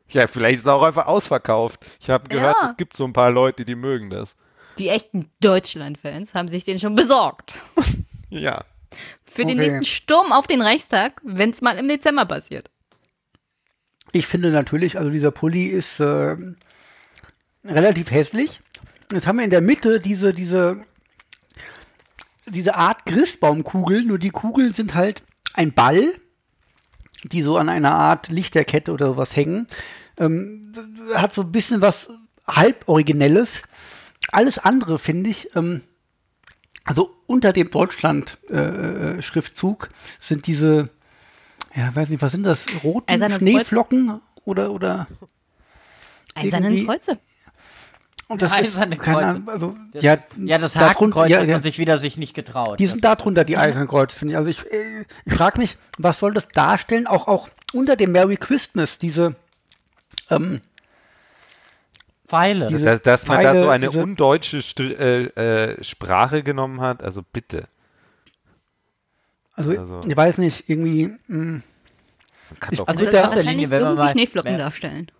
Ja, 0.09 0.27
vielleicht 0.27 0.59
ist 0.61 0.67
er 0.67 0.75
auch 0.75 0.83
einfach 0.83 1.07
ausverkauft. 1.07 1.81
Ich 2.01 2.11
habe 2.11 2.29
gehört, 2.29 2.57
Ja. 2.61 2.69
es 2.71 2.77
gibt 2.77 2.95
so 2.97 3.05
ein 3.05 3.13
paar 3.15 3.31
Leute, 3.31 3.65
die 3.65 3.75
mögen 3.75 4.11
das. 4.11 4.37
Die 4.79 4.89
echten 4.89 5.31
Deutschland-Fans 5.41 6.35
haben 6.35 6.49
sich 6.49 6.65
den 6.65 6.79
schon 6.79 6.95
besorgt. 6.95 7.55
Ja. 8.31 8.65
Für 9.25 9.45
den 9.45 9.59
Okay. 9.59 9.69
nächsten 9.69 9.85
Sturm 9.85 10.33
auf 10.33 10.47
den 10.47 10.63
Reichstag, 10.63 11.21
wenn 11.23 11.51
es 11.51 11.61
mal 11.61 11.77
im 11.77 11.87
Dezember 11.87 12.25
passiert. 12.25 12.71
Ich 14.13 14.27
finde 14.27 14.51
natürlich, 14.51 14.97
also 14.97 15.11
dieser 15.11 15.31
Pulli 15.31 15.67
ist 15.67 16.01
äh, 16.01 16.37
relativ 17.65 18.11
hässlich. 18.11 18.61
Jetzt 19.13 19.27
haben 19.27 19.37
wir 19.37 19.45
in 19.45 19.51
der 19.51 19.61
Mitte 19.61 20.01
diese, 20.01 20.33
diese, 20.33 20.83
diese 22.47 22.75
Art 22.75 23.07
Christbaumkugel, 23.07 24.05
nur 24.05 24.19
die 24.19 24.31
Kugeln 24.31 24.75
sind 24.75 24.95
halt 24.95 25.23
ein 25.55 25.73
Ball, 25.73 26.13
die 27.25 27.43
so 27.43 27.57
an 27.57 27.69
einer 27.69 27.95
Art 27.95 28.29
Lichterkette 28.29 28.93
oder 28.93 29.07
sowas 29.07 29.37
hängen. 29.37 29.69
Ähm, 30.19 30.73
hat 31.15 31.35
so 31.35 31.43
ein 31.43 31.53
bisschen 31.53 31.81
was 31.81 32.09
halb 32.47 32.89
Originelles. 32.89 33.63
Alles 34.29 34.59
andere 34.59 34.99
finde 34.99 35.31
ich, 35.31 35.55
ähm, 35.55 35.83
also 36.85 37.15
unter 37.27 37.53
dem 37.53 37.71
Deutschland-Schriftzug 37.71 39.91
sind 40.21 40.49
diese, 40.49 40.91
ja, 41.75 41.95
weiß 41.95 42.09
nicht, 42.09 42.23
was 42.23 42.33
sind 42.33 42.43
das? 42.45 42.65
Roten 42.83 43.31
Schneeflocken 43.31 44.21
oder, 44.45 44.73
oder 44.73 45.07
Eisernen 46.35 46.87
Kreuze. 46.87 47.19
Und 48.33 48.43
das 48.43 48.53
Eiserne 48.53 48.95
ist, 48.97 49.01
keine 49.03 49.15
Kreuze. 49.17 49.27
Ahnung, 49.29 49.49
also, 49.49 49.77
Das, 49.93 50.03
ja, 50.03 50.17
ja, 50.39 50.59
das 50.59 50.75
Hakenkreuz 50.77 51.31
ja, 51.31 51.41
hat 51.41 51.47
ja, 51.47 51.53
man 51.55 51.63
sich 51.63 51.79
wieder 51.79 51.99
sich 51.99 52.17
nicht 52.17 52.35
getraut. 52.35 52.79
Die 52.81 52.87
sind 52.87 53.05
da 53.05 53.15
drunter, 53.15 53.45
die 53.45 53.57
Eisernen 53.57 53.89
Kreuz, 53.89 54.15
finde 54.15 54.33
ich. 54.33 54.39
Also 54.39 54.49
ich, 54.51 54.65
äh, 54.73 55.05
ich 55.25 55.35
frage 55.35 55.59
mich, 55.61 55.77
was 55.99 56.19
soll 56.19 56.33
das 56.35 56.49
darstellen? 56.49 57.07
Auch, 57.07 57.29
auch 57.29 57.49
unter 57.73 57.97
dem 57.97 58.13
Merry 58.13 58.37
Christmas, 58.37 58.99
diese, 58.99 59.35
ähm, 60.31 60.61
Pfeile. 62.27 62.69
diese 62.69 62.85
Dass, 62.85 63.03
dass 63.03 63.27
man 63.27 63.39
da 63.43 63.51
Pfeile, 63.51 63.63
so 63.65 63.69
eine 63.69 63.89
diese- 63.89 64.03
undeutsche 64.03 64.59
äh, 64.81 65.25
äh, 65.73 65.85
Sprache 65.85 66.43
genommen 66.43 66.81
hat, 66.81 67.03
also 67.03 67.23
bitte. 67.33 67.65
Also, 69.55 69.73
Also- 69.73 70.01
ich 70.09 70.17
weiß 70.17 70.39
nicht, 70.39 70.69
irgendwie. 70.69 71.15
hm, 71.27 71.57
mh, 71.57 71.61
Kann 72.61 72.77
doch 72.77 72.87
Also 72.89 73.01
Also 73.01 73.11
in 73.11 73.17
erster 73.17 73.37
wahrscheinlich 73.37 73.53
Linie, 73.55 73.71
wenn 73.71 73.81
man 73.83 73.89
irgendwie 73.93 74.05
mal- 74.05 74.11
Schneeflocken 74.13 74.59
darstellen. 74.59 75.11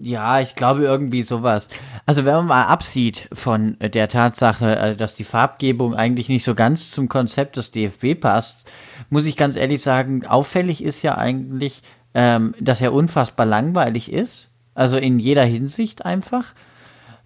Ja, 0.00 0.40
ich 0.40 0.54
glaube 0.54 0.82
irgendwie 0.82 1.22
sowas. 1.22 1.68
Also 2.04 2.24
wenn 2.24 2.34
man 2.34 2.46
mal 2.46 2.64
absieht 2.64 3.28
von 3.32 3.76
der 3.80 4.08
Tatsache, 4.08 4.76
äh, 4.76 4.96
dass 4.96 5.14
die 5.14 5.24
Farbgebung 5.24 5.94
eigentlich 5.94 6.28
nicht 6.28 6.44
so 6.44 6.54
ganz 6.54 6.90
zum 6.90 7.08
Konzept 7.08 7.56
des 7.56 7.70
DFB 7.70 8.20
passt, 8.20 8.70
muss 9.10 9.26
ich 9.26 9.36
ganz 9.36 9.56
ehrlich 9.56 9.82
sagen, 9.82 10.26
auffällig 10.26 10.82
ist 10.82 11.02
ja 11.02 11.16
eigentlich, 11.16 11.82
ähm, 12.14 12.54
dass 12.60 12.80
er 12.80 12.92
unfassbar 12.92 13.46
langweilig 13.46 14.12
ist. 14.12 14.50
Also 14.74 14.96
in 14.96 15.18
jeder 15.18 15.44
Hinsicht 15.44 16.04
einfach. 16.04 16.54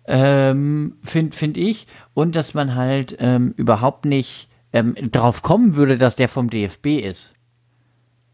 Ähm, 0.06 0.96
Finde 1.02 1.36
find 1.36 1.56
ich. 1.56 1.86
Und 2.14 2.36
dass 2.36 2.54
man 2.54 2.74
halt 2.74 3.16
ähm, 3.20 3.52
überhaupt 3.56 4.04
nicht 4.04 4.48
ähm, 4.72 4.94
drauf 5.10 5.42
kommen 5.42 5.74
würde, 5.74 5.98
dass 5.98 6.16
der 6.16 6.28
vom 6.28 6.50
DFB 6.50 6.86
ist. 7.00 7.34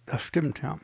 das 0.07 0.23
stimmt, 0.23 0.62
ja. 0.62 0.79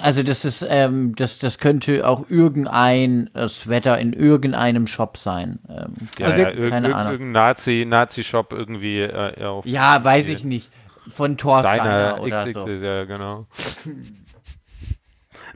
Also 0.00 0.22
das 0.22 0.44
ist, 0.44 0.64
ähm, 0.68 1.14
das, 1.14 1.38
das 1.38 1.58
könnte 1.58 2.06
auch 2.06 2.28
irgendein 2.30 3.30
äh, 3.34 3.48
Sweater 3.48 3.98
in 3.98 4.12
irgendeinem 4.12 4.86
Shop 4.86 5.16
sein. 5.16 5.58
Ähm, 5.68 5.94
Ja, 6.18 6.26
Also, 6.26 6.42
ja, 6.42 6.50
irg 6.50 6.70
keine 6.70 6.88
irg 6.88 6.96
Ahnung. 6.96 7.12
irgendein 7.12 7.32
Nazi, 7.32 7.84
Nazi-Shop 7.86 8.52
irgendwie 8.52 9.00
äh, 9.00 9.44
auf 9.44 9.66
ja, 9.66 10.02
weiß 10.02 10.28
ich 10.28 10.44
nicht. 10.44 10.70
Von 11.08 11.36
Thor 11.38 11.62
deiner 11.62 12.20
oder 12.20 12.44
XXL, 12.46 12.78
so. 12.78 12.84
ja, 12.84 13.04
genau. 13.04 13.46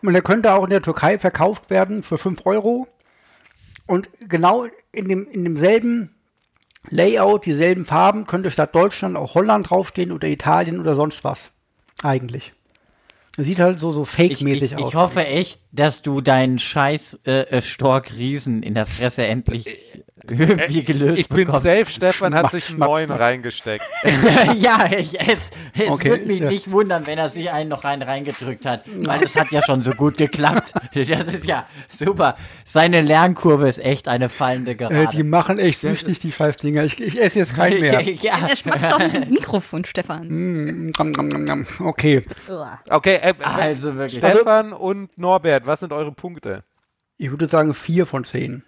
Und 0.02 0.12
der 0.14 0.22
könnte 0.22 0.52
auch 0.54 0.64
in 0.64 0.70
der 0.70 0.82
Türkei 0.82 1.18
verkauft 1.18 1.70
werden 1.70 2.02
für 2.02 2.18
5 2.18 2.44
Euro. 2.46 2.88
Und 3.86 4.08
genau 4.28 4.66
in, 4.92 5.08
dem, 5.08 5.28
in 5.28 5.44
demselben 5.44 6.14
Layout, 6.88 7.46
dieselben 7.46 7.86
Farben, 7.86 8.26
könnte 8.26 8.50
statt 8.50 8.74
Deutschland 8.74 9.16
auch 9.16 9.34
Holland 9.34 9.70
draufstehen 9.70 10.10
oder 10.10 10.26
Italien 10.28 10.80
oder 10.80 10.94
sonst 10.94 11.22
was. 11.22 11.50
Eigentlich. 12.02 12.52
Sieht 13.38 13.58
halt 13.60 13.78
so, 13.78 13.92
so 13.92 14.04
fake-mäßig 14.04 14.76
aus. 14.76 14.88
ich 14.88 14.94
hoffe 14.94 15.26
echt, 15.26 15.58
dass 15.72 16.02
du 16.02 16.20
deinen 16.20 16.58
scheiß 16.58 17.20
äh, 17.26 17.40
äh, 17.42 17.60
Stork-Riesen 17.62 18.62
in 18.62 18.74
der 18.74 18.86
Fresse 18.86 19.24
endlich 19.26 20.02
irgendwie 20.28 20.84
gelöst 20.84 21.18
Ich 21.18 21.28
bin 21.28 21.46
bekommst. 21.46 21.64
safe, 21.66 21.86
Stefan 21.90 22.32
hat 22.32 22.52
sich 22.52 22.68
einen 22.68 22.78
neuen 22.78 23.10
reingesteckt. 23.10 23.82
ja, 24.56 24.88
ich, 24.96 25.18
es, 25.20 25.50
es 25.76 25.88
Okay, 25.88 26.10
würde 26.10 26.26
mich 26.26 26.38
ja. 26.38 26.48
nicht 26.48 26.70
wundern, 26.70 27.08
wenn 27.08 27.18
er 27.18 27.28
sich 27.28 27.50
einen 27.50 27.68
noch 27.68 27.82
rein 27.82 28.02
reingedrückt 28.02 28.64
hat, 28.64 28.84
weil 29.04 29.18
das 29.18 29.34
hat 29.34 29.50
ja 29.50 29.62
schon 29.64 29.82
so 29.82 29.90
gut 29.92 30.16
geklappt. 30.18 30.74
Das 30.94 31.08
ist 31.34 31.46
ja 31.46 31.66
super. 31.90 32.36
Seine 32.64 33.00
Lernkurve 33.00 33.66
ist 33.66 33.78
echt 33.78 34.06
eine 34.08 34.28
fallende 34.28 34.72
äh, 34.72 34.74
Gerade. 34.74 35.08
die 35.16 35.22
machen 35.22 35.58
echt 35.58 35.80
süchtig, 35.80 36.18
die 36.20 36.30
Scheißdinger. 36.30 36.84
Ich, 36.84 37.00
ich 37.00 37.20
esse 37.20 37.40
jetzt 37.40 37.54
keinen 37.54 37.80
mehr. 37.80 38.02
ja, 38.02 38.34
Er 38.48 38.54
schmeckt 38.54 38.84
doch 38.84 38.98
nicht 38.98 39.14
ins 39.14 39.30
Mikrofon, 39.30 39.84
Stefan. 39.86 40.28
Mm, 40.28 40.92
nom, 40.98 41.28
nom. 41.28 41.66
Okay. 41.80 42.22
Okay, 42.90 43.18
äh, 43.22 43.34
also 43.42 43.96
wirklich. 43.96 44.18
Stefan 44.18 44.72
und 44.72 45.16
Norbert, 45.18 45.61
was 45.66 45.80
sind 45.80 45.92
eure 45.92 46.12
Punkte? 46.12 46.64
Ich 47.18 47.30
würde 47.30 47.48
sagen 47.48 47.74
vier 47.74 48.06
von 48.06 48.24
zehn. 48.24 48.62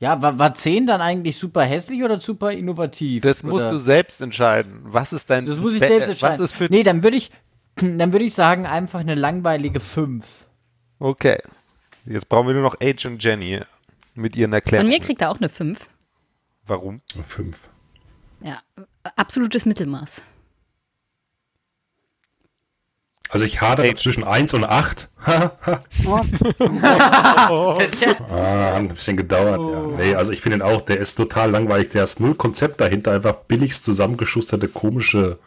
Ja, 0.00 0.20
war, 0.20 0.38
war 0.38 0.52
10 0.52 0.86
dann 0.86 1.00
eigentlich 1.00 1.38
super 1.38 1.62
hässlich 1.62 2.02
oder 2.02 2.20
super 2.20 2.52
innovativ? 2.52 3.22
Das 3.22 3.42
musst 3.42 3.64
oder? 3.64 3.72
du 3.72 3.78
selbst 3.78 4.20
entscheiden. 4.20 4.80
Was 4.84 5.12
ist 5.12 5.30
dein 5.30 5.46
Das 5.46 5.58
muss 5.58 5.72
ich 5.72 5.78
selbst 5.78 6.08
äh, 6.08 6.10
entscheiden. 6.10 6.32
Was 6.34 6.40
ist 6.40 6.54
für 6.54 6.64
nee, 6.64 6.82
dann 6.82 7.02
würde 7.02 7.16
ich, 7.16 7.30
dann 7.76 8.12
würde 8.12 8.24
ich 8.24 8.34
sagen, 8.34 8.66
einfach 8.66 9.00
eine 9.00 9.14
langweilige 9.14 9.80
5. 9.80 10.26
Okay. 10.98 11.38
Jetzt 12.04 12.28
brauchen 12.28 12.48
wir 12.48 12.54
nur 12.54 12.62
noch 12.62 12.76
Age 12.82 13.06
und 13.06 13.22
Jenny 13.22 13.60
mit 14.14 14.36
ihren 14.36 14.50
Von 14.50 14.54
Erklärungen. 14.54 14.90
mir 14.90 15.00
kriegt 15.00 15.22
er 15.22 15.30
auch 15.30 15.38
eine 15.38 15.48
5. 15.48 15.88
Warum? 16.66 17.00
Fünf. 17.26 17.68
Ja, 18.40 18.60
absolutes 19.16 19.64
Mittelmaß. 19.64 20.22
Also 23.34 23.46
ich 23.46 23.60
hadere 23.60 23.88
Ey. 23.88 23.94
zwischen 23.94 24.22
1 24.22 24.54
und 24.54 24.64
8. 24.64 25.10
Oh. 26.06 27.78
Ah, 28.30 28.72
hat 28.72 28.76
ein 28.76 28.88
bisschen 28.88 29.16
gedauert, 29.16 29.60
ja. 29.60 30.04
Nee, 30.04 30.14
also 30.14 30.32
ich 30.32 30.40
finde 30.40 30.58
ihn 30.58 30.62
auch, 30.62 30.80
der 30.80 30.98
ist 30.98 31.16
total 31.16 31.50
langweilig. 31.50 31.88
Der 31.88 32.04
ist 32.04 32.20
null 32.20 32.34
Konzept 32.36 32.80
dahinter, 32.80 33.10
einfach 33.12 33.34
billigst 33.34 33.82
zusammengeschusterte 33.84 34.68
komische 34.68 35.38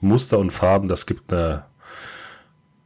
Muster 0.00 0.38
und 0.38 0.50
Farben. 0.50 0.88
Das 0.88 1.06
gibt 1.06 1.32
eine 1.32 1.64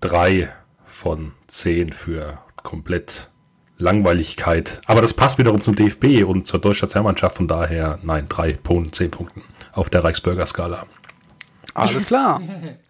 3 0.00 0.50
von 0.84 1.32
10 1.46 1.92
für 1.92 2.38
komplett 2.62 3.30
Langweiligkeit. 3.78 4.80
Aber 4.86 5.00
das 5.00 5.14
passt 5.14 5.38
wiederum 5.38 5.62
zum 5.62 5.76
DFB 5.76 6.24
und 6.24 6.46
zur 6.46 6.60
deutschen 6.60 6.86
Nationalmannschaft. 6.86 7.36
Von 7.36 7.48
daher, 7.48 7.98
nein, 8.02 8.26
3 8.28 8.58
von 8.62 8.92
10 8.92 9.10
Punkten 9.10 9.42
auf 9.72 9.88
der 9.88 10.04
Reichsbürger-Skala. 10.04 10.86
Alles 11.72 12.04
klar. 12.04 12.42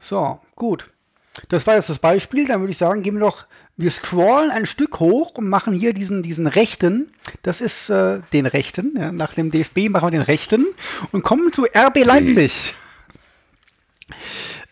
So, 0.00 0.40
gut. 0.56 0.90
Das 1.48 1.66
war 1.66 1.76
jetzt 1.76 1.88
das 1.88 1.98
Beispiel. 1.98 2.46
Dann 2.46 2.60
würde 2.60 2.72
ich 2.72 2.78
sagen, 2.78 3.02
gehen 3.02 3.14
wir 3.14 3.20
doch, 3.20 3.46
wir 3.76 3.90
scrollen 3.90 4.50
ein 4.50 4.66
Stück 4.66 4.98
hoch 4.98 5.32
und 5.36 5.48
machen 5.48 5.72
hier 5.72 5.92
diesen, 5.94 6.22
diesen 6.22 6.46
rechten. 6.46 7.12
Das 7.42 7.60
ist 7.60 7.88
äh, 7.90 8.20
den 8.32 8.46
rechten. 8.46 8.94
Ja, 8.98 9.12
nach 9.12 9.34
dem 9.34 9.50
DFB 9.50 9.88
machen 9.88 10.06
wir 10.06 10.10
den 10.18 10.22
rechten 10.22 10.66
und 11.12 11.22
kommen 11.22 11.52
zu 11.52 11.64
RB 11.64 12.04
Leipzig. 12.04 12.74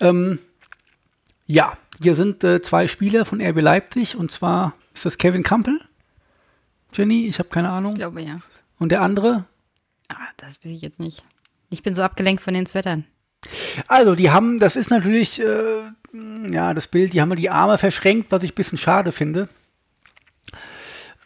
ähm, 0.00 0.38
ja, 1.46 1.76
hier 2.02 2.16
sind 2.16 2.42
äh, 2.44 2.60
zwei 2.62 2.88
Spieler 2.88 3.24
von 3.24 3.40
RB 3.40 3.60
Leipzig 3.60 4.16
und 4.16 4.32
zwar 4.32 4.74
ist 4.94 5.04
das 5.04 5.18
Kevin 5.18 5.42
Campbell. 5.42 5.80
Jenny, 6.92 7.26
ich 7.26 7.38
habe 7.38 7.48
keine 7.48 7.68
Ich 7.68 7.74
Ahnung. 7.74 7.94
glaube 7.94 8.22
ja. 8.22 8.40
Und 8.78 8.90
der 8.90 9.02
andere? 9.02 9.44
Ah, 10.08 10.16
das 10.36 10.56
weiß 10.64 10.72
ich 10.72 10.80
jetzt 10.80 10.98
nicht. 11.00 11.22
Ich 11.70 11.82
bin 11.82 11.94
so 11.94 12.02
abgelenkt 12.02 12.42
von 12.42 12.54
den 12.54 12.66
Sweatern. 12.66 13.04
Also, 13.88 14.14
die 14.14 14.30
haben, 14.30 14.58
das 14.58 14.76
ist 14.76 14.90
natürlich, 14.90 15.40
äh, 15.40 15.90
ja, 16.50 16.74
das 16.74 16.88
Bild, 16.88 17.12
die 17.12 17.20
haben 17.20 17.34
die 17.36 17.50
Arme 17.50 17.78
verschränkt, 17.78 18.32
was 18.32 18.42
ich 18.42 18.52
ein 18.52 18.54
bisschen 18.56 18.78
schade 18.78 19.12
finde. 19.12 19.48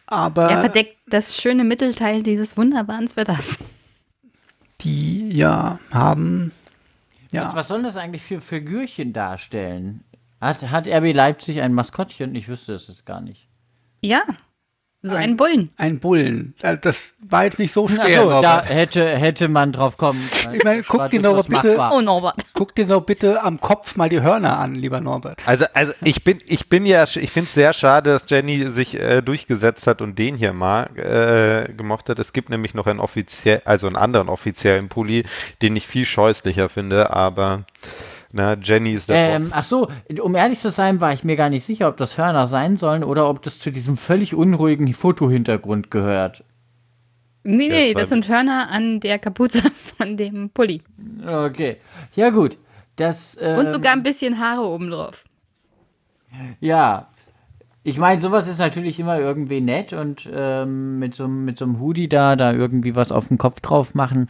Aber 0.06 0.50
Er 0.50 0.60
verdeckt 0.60 0.96
das 1.08 1.36
schöne 1.36 1.64
Mittelteil 1.64 2.22
dieses 2.22 2.56
wunderbaren 2.56 3.06
Sweaters. 3.06 3.58
die, 4.80 5.30
ja, 5.30 5.78
haben, 5.92 6.52
ja, 7.32 7.54
Was 7.54 7.68
sollen 7.68 7.84
das 7.84 7.96
eigentlich 7.96 8.22
für 8.22 8.40
Figürchen 8.40 9.12
darstellen? 9.12 10.02
Hat, 10.40 10.62
hat 10.70 10.88
RB 10.88 11.14
Leipzig 11.14 11.60
ein 11.60 11.72
Maskottchen? 11.72 12.34
Ich 12.34 12.48
wüsste 12.48 12.74
es 12.74 12.88
jetzt 12.88 13.06
gar 13.06 13.20
nicht. 13.20 13.46
Ja, 14.00 14.22
so 15.02 15.16
ein 15.16 15.36
Bullen. 15.36 15.70
ein 15.78 15.98
Bullen. 15.98 16.54
Das 16.82 17.12
war 17.20 17.44
jetzt 17.44 17.58
nicht 17.58 17.72
so 17.72 17.88
schwer. 17.88 18.02
Also, 18.02 18.28
da 18.28 18.56
Norbert. 18.56 18.68
hätte, 18.68 19.08
hätte 19.16 19.48
man 19.48 19.72
drauf 19.72 19.96
kommen 19.96 20.22
können. 20.30 20.56
Ich 20.56 20.64
meine, 20.64 20.82
guck 20.82 21.08
dir 21.08 21.22
doch 21.22 21.32
durchaus 21.32 21.48
bitte-. 21.48 21.78
Oh, 21.90 22.00
Norbert. 22.02 22.36
Guck 22.52 22.74
dir 22.74 22.84
doch 22.84 23.00
bitte 23.00 23.42
am 23.42 23.58
Kopf 23.58 23.96
mal 23.96 24.10
die 24.10 24.20
Hörner 24.20 24.58
an, 24.58 24.74
lieber 24.74 25.00
Norbert. 25.00 25.40
Also, 25.46 25.64
also 25.72 25.94
ich 26.02 26.24
bin, 26.24 26.40
ich 26.44 26.68
bin 26.68 26.84
ja, 26.84 27.04
ich 27.04 27.30
finde 27.30 27.46
es 27.48 27.54
sehr 27.54 27.72
schade, 27.72 28.10
dass 28.10 28.28
Jenny 28.28 28.70
sich 28.70 29.00
äh, 29.00 29.22
durchgesetzt 29.22 29.86
hat 29.86 30.02
und 30.02 30.18
den 30.18 30.36
hier 30.36 30.52
mal 30.52 30.90
äh, 30.98 31.72
gemocht 31.72 32.10
hat. 32.10 32.18
Es 32.18 32.34
gibt 32.34 32.50
nämlich 32.50 32.74
noch 32.74 32.86
einen 32.86 33.00
offiziell, 33.00 33.62
also 33.64 33.86
einen 33.86 33.96
anderen 33.96 34.28
offiziellen 34.28 34.90
Pulli, 34.90 35.24
den 35.62 35.74
ich 35.76 35.86
viel 35.86 36.04
scheußlicher 36.04 36.68
finde, 36.68 37.14
aber 37.14 37.64
na, 38.32 38.54
Jenny 38.60 38.92
ist 38.92 39.08
der 39.08 39.34
Ähm, 39.36 39.42
Boss. 39.44 39.52
ach 39.54 39.64
so, 39.64 39.88
um 40.22 40.34
ehrlich 40.34 40.58
zu 40.58 40.70
sein, 40.70 41.00
war 41.00 41.12
ich 41.12 41.24
mir 41.24 41.36
gar 41.36 41.48
nicht 41.50 41.64
sicher, 41.64 41.88
ob 41.88 41.96
das 41.96 42.16
Hörner 42.18 42.46
sein 42.46 42.76
sollen 42.76 43.02
oder 43.04 43.28
ob 43.28 43.42
das 43.42 43.58
zu 43.58 43.70
diesem 43.72 43.96
völlig 43.96 44.34
unruhigen 44.34 44.92
Fotohintergrund 44.94 45.90
gehört. 45.90 46.44
Nee, 47.42 47.68
nee, 47.68 47.94
das 47.94 48.10
sind 48.10 48.28
Hörner 48.28 48.68
an 48.70 49.00
der 49.00 49.18
Kapuze 49.18 49.62
von 49.96 50.16
dem 50.16 50.50
Pulli. 50.50 50.82
Okay. 51.26 51.78
Ja, 52.14 52.28
gut. 52.30 52.58
Das, 52.96 53.36
ähm, 53.40 53.58
Und 53.60 53.70
sogar 53.70 53.92
ein 53.92 54.02
bisschen 54.02 54.38
Haare 54.38 54.60
oben 54.62 54.90
drauf. 54.90 55.24
Ja. 56.60 57.08
Ich 57.82 57.98
meine, 57.98 58.20
sowas 58.20 58.46
ist 58.46 58.58
natürlich 58.58 59.00
immer 59.00 59.18
irgendwie 59.18 59.62
nett 59.62 59.94
und 59.94 60.28
ähm, 60.32 60.98
mit 60.98 61.14
so, 61.14 61.24
einem- 61.24 61.46
mit 61.46 61.56
so 61.56 61.64
einem 61.64 61.80
Hoodie 61.80 62.10
da, 62.10 62.36
da 62.36 62.52
irgendwie 62.52 62.94
was 62.94 63.10
auf 63.10 63.28
den 63.28 63.38
Kopf 63.38 63.60
drauf 63.60 63.94
machen. 63.94 64.28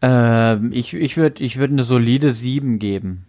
Ähm, 0.00 0.70
ich 0.72 0.94
ich 0.94 1.16
würde 1.16 1.42
ich 1.42 1.58
würd 1.58 1.72
eine 1.72 1.82
solide 1.82 2.30
7 2.30 2.78
geben. 2.78 3.26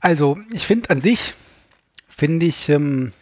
Also, 0.00 0.36
ich 0.52 0.66
finde 0.66 0.90
an 0.90 1.00
sich, 1.00 1.34
finde 2.08 2.44
ich, 2.46 2.68
ähm, 2.68 3.12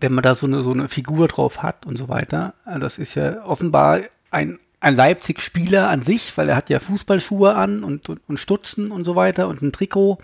wenn 0.00 0.14
man 0.14 0.22
da 0.22 0.34
so 0.34 0.46
eine, 0.46 0.62
so 0.62 0.72
eine 0.72 0.88
Figur 0.88 1.28
drauf 1.28 1.62
hat 1.62 1.84
und 1.84 1.98
so 1.98 2.08
weiter, 2.08 2.54
äh, 2.64 2.78
das 2.78 2.96
ist 2.96 3.14
ja 3.14 3.44
offenbar 3.44 4.00
ein, 4.30 4.58
ein 4.80 4.96
Leipzig-Spieler 4.96 5.90
an 5.90 6.02
sich, 6.02 6.36
weil 6.38 6.48
er 6.48 6.56
hat 6.56 6.70
ja 6.70 6.80
Fußballschuhe 6.80 7.54
an 7.54 7.84
und, 7.84 8.08
und, 8.08 8.20
und 8.28 8.40
Stutzen 8.40 8.90
und 8.90 9.04
so 9.04 9.14
weiter 9.14 9.48
und 9.48 9.60
ein 9.60 9.72
Trikot. 9.72 10.18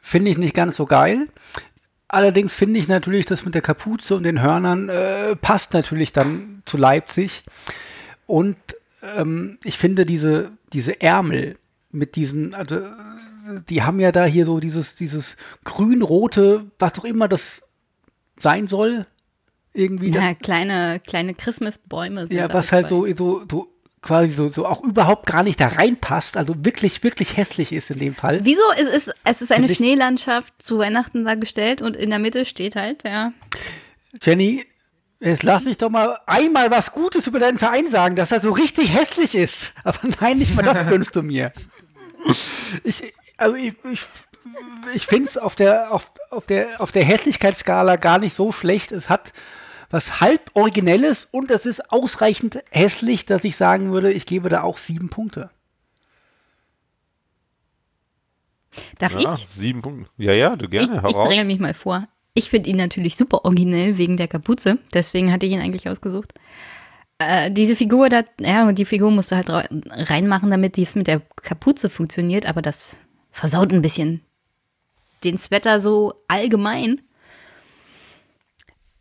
Finde 0.00 0.30
ich 0.30 0.38
nicht 0.38 0.54
ganz 0.54 0.76
so 0.76 0.86
geil. 0.86 1.28
Allerdings 2.12 2.52
finde 2.52 2.80
ich 2.80 2.88
natürlich, 2.88 3.24
das 3.24 3.44
mit 3.44 3.54
der 3.54 3.62
Kapuze 3.62 4.16
und 4.16 4.24
den 4.24 4.42
Hörnern 4.42 4.88
äh, 4.88 5.36
passt 5.36 5.74
natürlich 5.74 6.12
dann 6.12 6.62
zu 6.64 6.76
Leipzig. 6.76 7.44
Und 8.26 8.56
ähm, 9.16 9.58
ich 9.62 9.78
finde 9.78 10.04
diese, 10.04 10.50
diese 10.72 11.00
Ärmel 11.00 11.56
mit 11.92 12.16
diesen, 12.16 12.52
also 12.54 12.80
die 13.68 13.82
haben 13.84 14.00
ja 14.00 14.10
da 14.10 14.24
hier 14.24 14.44
so 14.44 14.58
dieses, 14.58 14.96
dieses 14.96 15.36
grün-rote, 15.62 16.64
was 16.80 16.98
auch 16.98 17.04
immer 17.04 17.28
das 17.28 17.62
sein 18.40 18.66
soll. 18.66 19.06
irgendwie. 19.72 20.10
Ja, 20.10 20.34
kleine, 20.34 21.00
kleine 21.06 21.34
Christmasbäume. 21.34 22.26
sind 22.26 22.36
Ja, 22.36 22.52
was 22.52 22.72
halt 22.72 22.88
so, 22.88 23.06
so, 23.14 23.44
so 23.48 23.68
quasi 24.02 24.32
so, 24.32 24.50
so 24.50 24.64
auch 24.66 24.82
überhaupt 24.82 25.26
gar 25.26 25.42
nicht 25.42 25.60
da 25.60 25.68
reinpasst, 25.68 26.36
also 26.36 26.54
wirklich, 26.64 27.02
wirklich 27.02 27.36
hässlich 27.36 27.72
ist 27.72 27.90
in 27.90 27.98
dem 27.98 28.14
Fall. 28.14 28.40
Wieso? 28.44 28.62
Es 28.76 28.88
ist, 28.88 29.12
es 29.24 29.42
ist 29.42 29.52
eine 29.52 29.66
ich- 29.70 29.76
Schneelandschaft 29.76 30.54
zu 30.62 30.78
Weihnachten 30.78 31.24
dargestellt 31.24 31.82
und 31.82 31.96
in 31.96 32.10
der 32.10 32.18
Mitte 32.18 32.44
steht 32.44 32.76
halt, 32.76 33.04
ja. 33.04 33.32
Jenny, 34.22 34.64
jetzt 35.20 35.42
lass 35.42 35.62
mich 35.64 35.76
doch 35.78 35.90
mal 35.90 36.18
einmal 36.26 36.70
was 36.70 36.92
Gutes 36.92 37.26
über 37.26 37.38
deinen 37.38 37.58
Verein 37.58 37.88
sagen, 37.88 38.16
dass 38.16 38.32
er 38.32 38.40
so 38.40 38.50
richtig 38.52 38.94
hässlich 38.94 39.34
ist. 39.34 39.72
Aber 39.84 39.98
nein, 40.20 40.38
nicht 40.38 40.54
mal 40.56 40.62
das 40.62 40.76
gönnst 40.88 41.14
du 41.14 41.22
mir. 41.22 41.52
Ich, 42.84 43.12
also 43.36 43.54
ich, 43.56 43.74
ich, 43.92 44.00
ich 44.94 45.06
finde 45.06 45.28
es 45.28 45.36
auf 45.38 45.54
der, 45.54 45.92
auf, 45.92 46.10
auf, 46.30 46.46
der, 46.46 46.80
auf 46.80 46.90
der 46.92 47.04
Hässlichkeitsskala 47.04 47.96
gar 47.96 48.18
nicht 48.18 48.34
so 48.34 48.50
schlecht. 48.52 48.92
Es 48.92 49.08
hat 49.10 49.32
was 49.90 50.20
halb 50.20 50.50
Originelles 50.54 51.26
und 51.30 51.50
es 51.50 51.66
ist 51.66 51.90
ausreichend 51.92 52.62
hässlich, 52.70 53.26
dass 53.26 53.44
ich 53.44 53.56
sagen 53.56 53.92
würde, 53.92 54.12
ich 54.12 54.24
gebe 54.26 54.48
da 54.48 54.62
auch 54.62 54.78
sieben 54.78 55.08
Punkte. 55.10 55.50
Darf 58.98 59.18
Ja, 59.18 59.34
ich? 59.34 59.48
sieben 59.48 59.82
Punkte. 59.82 60.08
Ja, 60.16 60.32
ja, 60.32 60.50
du 60.56 60.66
Ich, 60.66 60.70
gerne. 60.70 60.96
ich 61.08 61.16
raus. 61.16 61.26
dränge 61.28 61.44
mich 61.44 61.58
mal 61.58 61.74
vor. 61.74 62.06
Ich 62.34 62.48
finde 62.50 62.70
ihn 62.70 62.76
natürlich 62.76 63.16
super 63.16 63.44
originell 63.44 63.98
wegen 63.98 64.16
der 64.16 64.28
Kapuze. 64.28 64.78
Deswegen 64.94 65.32
hatte 65.32 65.46
ich 65.46 65.52
ihn 65.52 65.60
eigentlich 65.60 65.88
ausgesucht. 65.88 66.32
Äh, 67.18 67.50
diese 67.50 67.74
Figur, 67.74 68.08
da, 68.08 68.22
ja, 68.38 68.68
und 68.68 68.78
die 68.78 68.84
Figur 68.84 69.10
musst 69.10 69.32
du 69.32 69.36
halt 69.36 69.50
reinmachen, 69.50 70.50
damit 70.50 70.76
dies 70.76 70.94
mit 70.94 71.08
der 71.08 71.20
Kapuze 71.42 71.90
funktioniert. 71.90 72.46
Aber 72.46 72.62
das 72.62 72.96
versaut 73.32 73.72
ein 73.72 73.82
bisschen 73.82 74.22
den 75.24 75.36
Sweater 75.36 75.80
so 75.80 76.14
allgemein. 76.28 77.00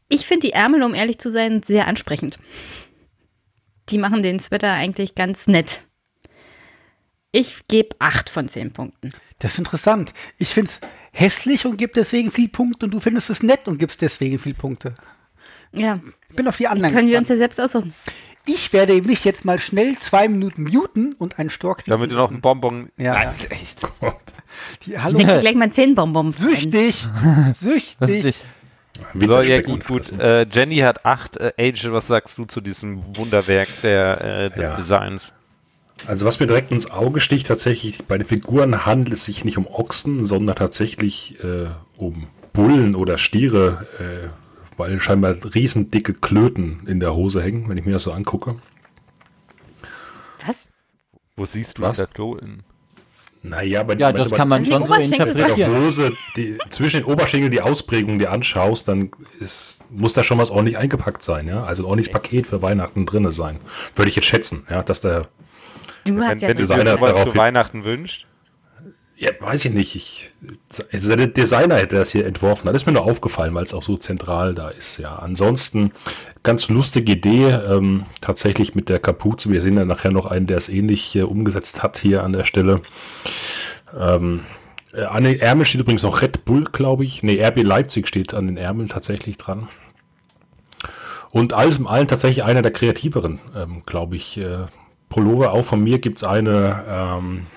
Ich 0.10 0.26
finde 0.26 0.48
die 0.48 0.54
Ärmel, 0.54 0.84
um 0.84 0.94
ehrlich 0.96 1.20
zu 1.20 1.32
sein, 1.32 1.62
sehr 1.64 1.88
ansprechend. 1.88 2.38
Die 3.90 3.98
machen 3.98 4.22
den 4.24 4.40
Sweater 4.40 4.72
eigentlich 4.74 5.16
ganz 5.16 5.48
nett. 5.48 5.82
Ich 7.32 7.62
gebe 7.68 7.96
8 8.00 8.30
von 8.30 8.50
10 8.50 8.72
Punkten. 8.74 9.12
Das 9.38 9.54
ist 9.54 9.60
interessant. 9.60 10.14
Ich 10.40 10.50
finde 10.50 10.72
es 10.72 10.80
hässlich 11.12 11.66
und 11.66 11.78
gebe 11.78 11.94
deswegen 11.96 12.32
viel 12.32 12.50
Punkte 12.50 12.86
und 12.88 12.92
du 12.92 13.00
findest 13.00 13.30
es 13.30 13.44
nett 13.44 13.68
und 13.68 13.78
gibst 13.78 14.02
deswegen 14.02 14.40
viel 14.40 14.54
Punkte. 14.56 14.96
Ja, 15.72 16.00
Ich 16.30 16.36
bin 16.36 16.48
auf 16.48 16.58
die 16.58 16.68
anderen 16.68 16.92
können 16.94 17.08
wir 17.08 17.20
uns 17.20 17.28
gespannt. 17.30 17.42
ja 17.52 17.56
selbst 17.56 17.62
aussuchen. 17.62 17.94
Ich 18.48 18.74
werde 18.74 19.00
mich 19.04 19.24
jetzt 19.26 19.46
mal 19.46 19.60
schnell 19.60 19.96
zwei 20.00 20.28
Minuten 20.28 20.64
muten 20.64 21.14
und 21.14 21.38
einen 21.38 21.52
Stork. 21.52 21.84
Damit 21.86 22.10
du 22.10 22.16
noch 22.16 22.32
einen 22.32 22.42
Bonbon. 22.42 22.90
Ja, 22.98 23.14
Nein, 23.14 23.30
ja. 23.44 23.50
echt. 23.56 23.82
Die, 24.86 24.94
Ich 24.94 24.98
hallo. 24.98 25.18
denke 25.20 25.40
gleich 25.42 25.56
mal 25.56 25.72
10 25.72 25.94
Bonbons 25.94 26.42
rein. 26.42 26.50
Süchtig. 26.50 27.08
Süchtig. 27.62 28.36
So, 29.20 29.42
ja, 29.42 29.62
gut, 29.62 29.86
gut. 29.88 30.12
Äh, 30.20 30.46
Jenny 30.52 30.78
hat 30.78 31.06
acht. 31.06 31.38
Äh, 31.38 31.52
Age, 31.58 31.92
was 31.92 32.08
sagst 32.08 32.38
du 32.38 32.46
zu 32.46 32.62
diesem 32.62 33.04
Wunderwerk 33.16 33.68
der, 33.84 34.22
äh, 34.22 34.50
des 34.50 34.58
Ja. 34.62 34.76
Designs? 34.76 35.32
Also 36.08 36.26
was 36.26 36.40
mir 36.40 36.48
direkt 36.48 36.72
ins 36.72 36.90
Auge 36.92 37.20
sticht, 37.20 37.48
tatsächlich, 37.48 38.06
bei 38.06 38.18
den 38.18 38.26
Figuren 38.28 38.86
handelt 38.86 39.14
es 39.14 39.26
sich 39.26 39.44
nicht 39.44 39.58
um 39.58 39.68
Ochsen, 39.68 40.24
sondern 40.24 40.56
tatsächlich 40.56 41.44
äh, 41.44 41.68
um 41.98 42.28
Bullen 42.54 42.96
oder 42.96 43.18
Stiere, 43.18 43.86
äh, 44.00 44.28
weil 44.78 45.00
scheinbar 45.02 45.36
riesendicke 45.54 46.14
Klöten 46.14 46.84
in 46.88 47.00
der 47.02 47.14
Hose 47.16 47.42
hängen, 47.44 47.68
wenn 47.68 47.78
ich 47.78 47.86
mir 47.86 47.92
das 47.94 48.04
so 48.04 48.12
angucke. 48.14 48.56
Was? 50.46 50.68
Wo 51.36 51.46
siehst 51.46 51.78
du 51.78 51.82
Was? 51.82 51.98
das 51.98 52.10
Klo 52.12 52.36
in? 52.36 52.64
Naja, 53.42 53.84
bei, 53.84 53.94
Ja, 53.96 54.10
wenn 54.14 54.18
das 54.24 54.32
kann 54.32 54.50
man 54.50 54.64
Die 54.66 54.72
schon 54.72 54.86
so 54.86 54.94
Oberschenkel- 54.94 55.28
interpretieren. 55.28 55.84
Hose 55.86 56.12
die, 56.36 56.58
zwischen 56.70 56.98
den 57.02 57.06
Oberschenkeln 57.06 57.52
die 57.52 57.62
Ausprägung 57.62 58.20
dir 58.20 58.32
anschaust, 58.32 58.88
dann 58.90 59.12
ist, 59.40 59.84
muss 59.90 60.12
da 60.14 60.24
schon 60.24 60.38
was 60.38 60.52
ordentlich 60.52 60.78
eingepackt 60.78 61.22
sein, 61.22 61.48
ja. 61.48 61.64
Also 61.64 61.84
ein 61.84 61.86
ordentliches 61.86 62.12
Paket 62.12 62.48
für 62.48 62.62
Weihnachten 62.62 63.06
drinne 63.06 63.32
sein. 63.32 63.60
Würde 63.96 64.10
ich 64.10 64.16
jetzt 64.18 64.26
schätzen, 64.26 64.66
ja, 64.70 64.84
dass 64.84 65.00
der 65.02 65.28
Du 66.06 66.16
Wenn, 66.16 66.24
hast 66.28 66.42
ja 66.42 66.50
wenn 66.50 66.58
Designer 66.58 66.98
darauf 66.98 67.24
zu 67.26 67.32
hin- 67.32 67.38
Weihnachten 67.40 67.84
wünscht. 67.84 68.26
Ja, 69.22 69.32
weiß 69.38 69.66
ich 69.66 69.74
nicht. 69.74 69.96
Ich, 69.98 70.32
also 70.94 71.14
der 71.14 71.28
Designer 71.28 71.76
hätte 71.76 71.98
das 71.98 72.14
hier 72.14 72.26
entworfen. 72.26 72.68
Das 72.68 72.84
ist 72.84 72.86
mir 72.86 72.94
nur 72.94 73.04
aufgefallen, 73.04 73.54
weil 73.54 73.66
es 73.66 73.74
auch 73.74 73.84
so 73.84 73.98
zentral 73.98 74.56
da 74.56 74.70
ist. 74.70 74.98
Ja, 74.98 75.18
ansonsten 75.18 75.92
ganz 76.42 76.70
lustige 76.70 77.12
Idee. 77.12 77.50
Ähm, 77.50 78.06
tatsächlich 78.22 78.76
mit 78.76 78.88
der 78.88 79.00
Kapuze. 79.00 79.50
Wir 79.52 79.62
sehen 79.62 79.76
ja 79.76 79.84
nachher 79.84 80.12
noch 80.12 80.26
einen, 80.26 80.48
der 80.48 80.56
es 80.56 80.70
ähnlich 80.70 81.18
äh, 81.18 81.24
umgesetzt 81.24 81.84
hat 81.84 81.98
hier 81.98 82.24
an 82.24 82.32
der 82.32 82.46
Stelle. 82.46 82.80
Ähm, 83.94 84.46
äh, 84.94 85.04
an 85.04 85.26
den 85.26 85.38
Ärmeln 85.38 85.66
steht 85.66 85.82
übrigens 85.82 86.04
noch 86.04 86.22
Red 86.22 86.46
Bull, 86.46 86.64
glaube 86.72 87.04
ich. 87.04 87.22
Nee, 87.22 87.44
RB 87.44 87.62
Leipzig 87.62 88.08
steht 88.08 88.34
an 88.34 88.48
den 88.48 88.56
Ärmeln 88.56 88.88
tatsächlich 88.88 89.36
dran. 89.36 89.68
Und 91.30 91.52
alles 91.52 91.78
im 91.78 91.88
Allen 91.88 92.08
tatsächlich 92.08 92.46
einer 92.46 92.62
der 92.62 92.72
kreativeren, 92.72 93.40
ähm, 93.54 93.84
glaube 93.86 94.16
ich. 94.16 94.38
Äh, 94.38 94.68
Pullover, 95.10 95.52
auch 95.52 95.66
von 95.66 95.84
mir 95.84 96.00
gibt 96.00 96.18
es 96.18 96.24
eine 96.24 96.86
ähm, 96.88 97.48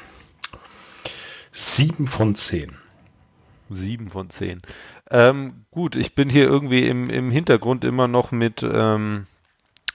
7 1.53 2.07
von 2.07 2.35
10. 2.35 2.77
Sieben 3.75 4.11
von 4.11 4.31
zehn. 4.31 4.61
Ähm, 5.11 5.65
gut, 5.71 5.97
ich 5.97 6.15
bin 6.15 6.29
hier 6.29 6.45
irgendwie 6.45 6.87
im, 6.87 7.11
im 7.11 7.31
Hintergrund 7.31 7.85
immer 7.85 8.09
noch 8.09 8.31
mit 8.31 8.63
ähm, 8.63 9.27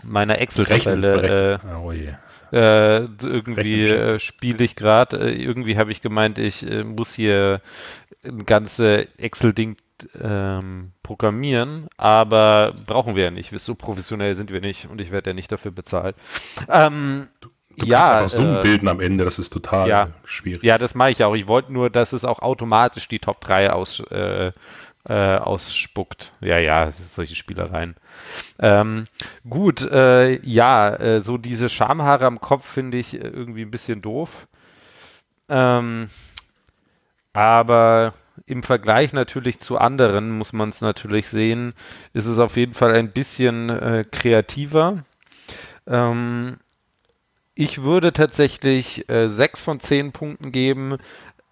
meiner 0.03 0.39
Excel-Tabelle. 0.39 1.59
berechnen. 1.61 1.75
Oh 1.83 1.91
je. 1.91 2.13
Äh, 2.51 2.97
äh, 2.97 3.07
irgendwie 3.21 3.83
äh, 3.85 4.19
spiele 4.19 4.63
ich 4.63 4.75
gerade. 4.75 5.17
Äh, 5.17 5.41
irgendwie 5.41 5.77
habe 5.77 5.91
ich 5.91 6.01
gemeint, 6.01 6.37
ich 6.37 6.69
äh, 6.69 6.83
muss 6.83 7.13
hier 7.13 7.61
ein 8.23 8.45
ganze 8.45 9.07
Excel-Ding 9.17 9.77
ähm, 10.21 10.91
programmieren, 11.01 11.87
aber 11.97 12.73
brauchen 12.85 13.15
wir 13.15 13.25
ja 13.25 13.31
nicht. 13.31 13.57
So 13.59 13.75
professionell 13.75 14.35
sind 14.35 14.51
wir 14.51 14.61
nicht 14.61 14.87
und 14.89 15.01
ich 15.01 15.11
werde 15.11 15.31
ja 15.31 15.33
nicht 15.33 15.51
dafür 15.51 15.71
bezahlt. 15.71 16.15
Ähm, 16.69 17.27
Du 17.41 17.49
ja, 17.85 17.97
kannst 17.97 18.11
einfach 18.11 18.29
Zoom 18.29 18.57
äh, 18.57 18.61
bilden 18.61 18.87
am 18.87 18.99
Ende, 18.99 19.23
das 19.23 19.39
ist 19.39 19.51
total 19.51 19.87
ja. 19.87 20.09
schwierig. 20.25 20.63
Ja, 20.63 20.77
das 20.77 20.95
mache 20.95 21.11
ich 21.11 21.23
auch. 21.23 21.35
Ich 21.35 21.47
wollte 21.47 21.71
nur, 21.71 21.89
dass 21.89 22.13
es 22.13 22.25
auch 22.25 22.39
automatisch 22.39 23.07
die 23.07 23.19
Top 23.19 23.41
3 23.41 23.71
aus, 23.71 23.99
äh, 24.09 24.51
äh, 25.07 25.37
ausspuckt. 25.37 26.31
Ja, 26.41 26.57
ja, 26.57 26.91
solche 26.91 27.35
Spielereien. 27.35 27.95
Ähm, 28.59 29.03
gut, 29.47 29.81
äh, 29.81 30.39
ja, 30.41 30.95
äh, 30.95 31.21
so 31.21 31.37
diese 31.37 31.69
Schamhaare 31.69 32.25
am 32.25 32.41
Kopf 32.41 32.65
finde 32.65 32.97
ich 32.97 33.13
äh, 33.13 33.19
irgendwie 33.19 33.61
ein 33.61 33.71
bisschen 33.71 34.01
doof. 34.01 34.47
Ähm, 35.49 36.09
aber 37.33 38.13
im 38.45 38.63
Vergleich 38.63 39.13
natürlich 39.13 39.59
zu 39.59 39.77
anderen 39.77 40.31
muss 40.31 40.53
man 40.53 40.69
es 40.69 40.81
natürlich 40.81 41.27
sehen, 41.27 41.73
ist 42.13 42.25
es 42.25 42.39
auf 42.39 42.57
jeden 42.57 42.73
Fall 42.73 42.93
ein 42.93 43.11
bisschen 43.11 43.69
äh, 43.69 44.03
kreativer. 44.09 45.03
Ähm, 45.85 46.57
ich 47.57 47.81
würde 47.81 48.13
tatsächlich 48.13 49.09
äh, 49.09 49.29
6 49.29 49.61
von 49.61 49.79
10 49.79 50.11
Punkten 50.11 50.51
geben, 50.51 50.97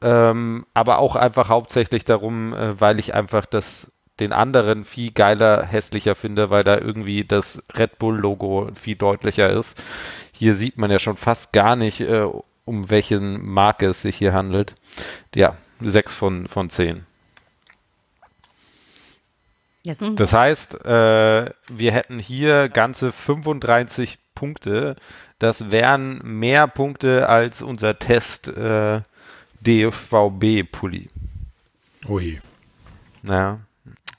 ähm, 0.02 0.66
aber 0.74 1.00
auch 1.00 1.16
einfach 1.16 1.50
hauptsächlich 1.50 2.06
darum, 2.06 2.54
äh, 2.54 2.80
weil 2.80 3.00
ich 3.00 3.16
einfach 3.16 3.46
das 3.46 3.88
den 4.20 4.32
anderen 4.32 4.86
viel 4.86 5.12
geiler, 5.12 5.66
hässlicher 5.66 6.16
finde, 6.16 6.50
weil 6.50 6.64
da 6.64 6.78
irgendwie 6.78 7.26
das 7.26 7.62
Red 7.76 7.98
Bull-Logo 7.98 8.70
viel 8.76 8.96
deutlicher 8.96 9.50
ist. 9.50 9.84
Hier 10.32 10.54
sieht 10.54 10.78
man 10.78 10.92
ja 10.92 11.00
schon 11.00 11.18
fast 11.18 11.52
gar 11.52 11.76
nicht, 11.76 12.02
äh, 12.02 12.26
um 12.66 12.90
welchen 12.90 13.46
Marke 13.46 13.88
es 13.88 14.04
sich 14.04 14.16
hier 14.16 14.34
handelt. 14.34 14.76
Ja, 15.34 15.58
6 15.82 16.16
von, 16.16 16.48
von 16.48 16.70
10. 16.70 17.06
Ja, 19.84 19.94
so 19.94 20.06
ein 20.06 20.16
Das 20.16 20.34
heißt, 20.34 20.86
äh, 20.86 21.50
wir 21.68 21.92
hätten 21.92 22.20
hier 22.20 22.70
ganze 22.70 23.12
35 23.12 24.20
Punkte. 24.34 24.96
Das 25.40 25.70
wären 25.72 26.20
mehr 26.24 26.68
Punkte 26.68 27.28
als 27.28 27.62
unser 27.62 28.00
Test 28.00 28.48
äh, 28.48 29.02
DVB-Pulli. 29.62 31.10
Oh 32.08 32.20
je. 32.20 32.40
Ja, 33.24 33.60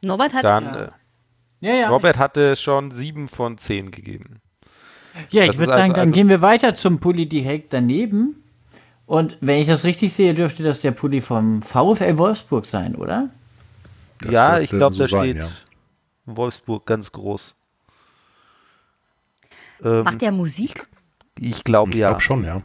Norbert 0.03 0.35
hat 0.35 0.45
dann 0.45 0.75
äh, 0.75 0.89
Ja, 1.61 1.75
ja. 1.75 1.89
Robert 1.89 2.19
hatte 2.19 2.57
schon 2.57 2.91
7 2.91 3.29
von 3.29 3.57
10 3.57 3.91
gegeben. 3.93 4.41
Ja, 5.31 5.45
ich 5.45 5.57
würde 5.59 5.73
ist 5.73 5.79
sagen, 5.79 5.83
also- 5.83 5.93
dann 5.95 6.01
also- 6.01 6.13
gehen 6.13 6.29
wir 6.29 6.43
weiter 6.43 6.75
zum 6.75 6.99
Pulli 7.01 7.27
direkt 7.27 7.73
daneben. 7.73 8.43
Und 9.07 9.39
wenn 9.41 9.61
ich 9.61 9.69
das 9.69 9.85
richtig 9.85 10.13
sehe, 10.13 10.35
dürfte 10.35 10.65
das 10.65 10.81
der 10.81 10.91
Pulli 10.91 11.21
vom 11.21 11.63
VfL 11.63 12.19
Wolfsburg 12.19 12.67
sein, 12.67 12.97
oder? 12.97 13.31
Das 14.21 14.33
ja, 14.33 14.59
ich 14.59 14.71
glaube, 14.71 14.97
so 14.97 15.05
da 15.05 15.09
sein, 15.09 15.21
steht 15.31 15.37
ja. 15.37 15.49
Wolfsburg 16.27 16.85
ganz 16.87 17.13
groß. 17.13 17.55
Ähm, 19.85 20.03
macht 20.03 20.21
der 20.23 20.33
Musik? 20.33 20.83
Ich 21.39 21.65
glaube 21.65 21.91
Ich 21.93 21.99
ja. 21.99 22.09
glaube 22.09 22.23
schon, 22.23 22.45
ja. 22.45 22.63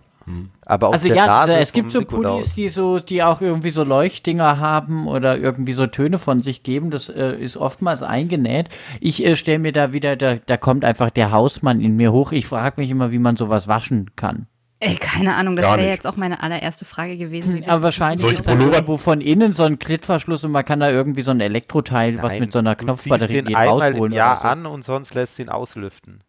Aber 0.66 0.90
auf 0.90 0.94
Also 0.94 1.08
der 1.08 1.18
ja, 1.18 1.26
Nase 1.26 1.52
also 1.54 1.62
es 1.62 1.74
gibt 1.74 1.92
so. 1.92 2.02
Pullis, 2.02 2.56
die 2.56 2.70
so, 2.70 3.00
die 3.00 3.24
auch 3.24 3.42
irgendwie 3.42 3.72
so 3.72 3.84
Leuchtdinger 3.84 4.60
haben 4.60 5.08
oder 5.08 5.38
irgendwie 5.38 5.74
so 5.74 5.88
Töne 5.88 6.18
von 6.18 6.42
sich 6.42 6.64
geben. 6.64 6.92
Das 6.92 7.10
äh, 7.10 7.34
ist 7.34 7.58
oftmals 7.58 8.04
eingenäht. 8.04 8.70
Ich 9.00 9.26
äh, 9.26 9.36
stelle 9.36 9.60
mir 9.60 9.72
da 9.72 9.94
wieder, 9.94 10.16
da, 10.16 10.36
da 10.36 10.58
kommt 10.58 10.86
einfach 10.86 11.10
der 11.10 11.32
Hausmann 11.32 11.82
in 11.82 11.96
mir 11.96 12.12
hoch. 12.12 12.32
Ich 12.32 12.46
frage 12.46 12.80
mich 12.80 12.90
immer, 12.90 13.12
wie 13.12 13.20
man 13.20 13.36
sowas 13.36 13.68
waschen 13.68 14.12
kann. 14.16 14.48
Ey, 14.80 14.96
keine 14.96 15.36
Ahnung, 15.36 15.56
das 15.56 15.66
wäre 15.78 15.90
jetzt 15.90 16.08
auch 16.08 16.16
meine 16.16 16.42
allererste 16.42 16.86
Frage 16.86 17.16
gewesen. 17.16 17.58
Wie 17.58 17.68
Aber 17.68 17.84
wahrscheinlich 17.84 18.32
ist 18.32 18.48
da 18.48 18.58
irgendwo 18.58 18.98
von 18.98 19.22
innen 19.22 19.54
so 19.54 19.64
ein 19.64 19.78
Klettverschluss 19.78 20.44
und 20.44 20.52
man 20.52 20.66
kann 20.66 20.80
da 20.80 20.90
irgendwie 20.90 21.22
so 21.22 21.30
ein 21.30 21.40
Elektroteil, 21.40 22.20
was 22.20 22.32
Nein, 22.32 22.40
mit 22.40 22.52
so 22.52 22.60
einer 22.60 22.76
Knopfbatterie 22.76 23.44
geht, 23.44 23.56
rausholen 23.56 24.14
so. 24.14 24.20
an 24.20 24.66
und 24.66 24.84
sonst 24.84 25.14
lässt 25.14 25.38
ihn 25.38 25.50
auslüften. 25.50 26.24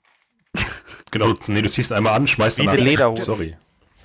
Genau, 1.12 1.34
nee, 1.46 1.62
du 1.62 1.68
ziehst 1.70 1.92
einmal 1.92 2.14
an, 2.14 2.26
schmeißt 2.26 2.58
Wie 2.58 2.64
dann 2.64 2.74
eine. 2.74 2.82
Lederhose. 2.84 3.24
Sorry. 3.24 3.56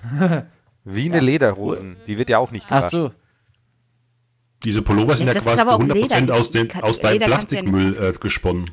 Wie 0.84 1.10
eine 1.10 1.20
Lederhosen. 1.20 1.97
Die 2.05 2.18
wird 2.20 2.30
ja 2.30 2.38
auch 2.38 2.51
nicht 2.51 2.68
Ach 2.70 2.82
gewaschen. 2.89 2.99
so. 2.99 3.12
Diese 4.64 4.82
Pullover 4.82 5.16
sind 5.16 5.28
Ja, 5.28 5.34
ja, 5.34 5.39
quasi 5.39 5.62
aber 5.62 5.76
auch 5.76 5.82
100% 5.82 6.20
Leder. 6.20 6.36
aus, 6.36 6.51
den, 6.51 6.72
aus 6.82 6.99
deinem 6.99 7.16
du 7.20 7.22
ja 7.22 7.28
Plastikmüll 7.28 7.97
äh, 7.97 8.14
gesponnen. 8.20 8.72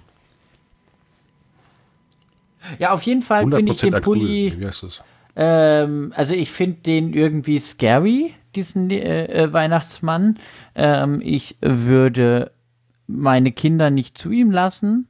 Ja, 2.78 2.92
auf 2.92 3.02
jeden 3.02 3.22
Fall 3.22 3.42
finde 3.42 3.72
ich 3.72 3.78
100% 3.78 3.80
den 3.82 3.94
Acryl. 3.94 4.02
Pulli, 4.20 4.54
Wie 4.58 4.66
heißt 4.66 4.82
das? 4.84 5.02
ähm, 5.36 6.12
also 6.16 6.32
ich 6.34 6.50
finde 6.50 6.80
den 6.80 7.12
irgendwie 7.12 7.58
scary, 7.58 8.34
diesen 8.54 8.90
äh, 8.90 9.26
äh, 9.26 9.52
Weihnachtsmann. 9.52 10.38
Ähm, 10.74 11.20
ich 11.22 11.56
würde 11.60 12.52
meine 13.06 13.52
Kinder 13.52 13.90
nicht 13.90 14.16
zu 14.16 14.30
ihm 14.30 14.50
lassen, 14.50 15.08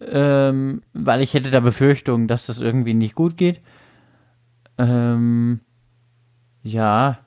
ähm, 0.00 0.82
weil 0.92 1.20
ich 1.22 1.34
hätte 1.34 1.50
da 1.50 1.60
Befürchtungen, 1.60 2.28
dass 2.28 2.46
das 2.46 2.58
irgendwie 2.60 2.94
nicht 2.94 3.14
gut 3.14 3.36
geht. 3.36 3.60
Ähm, 4.78 5.60
ja. 6.62 7.18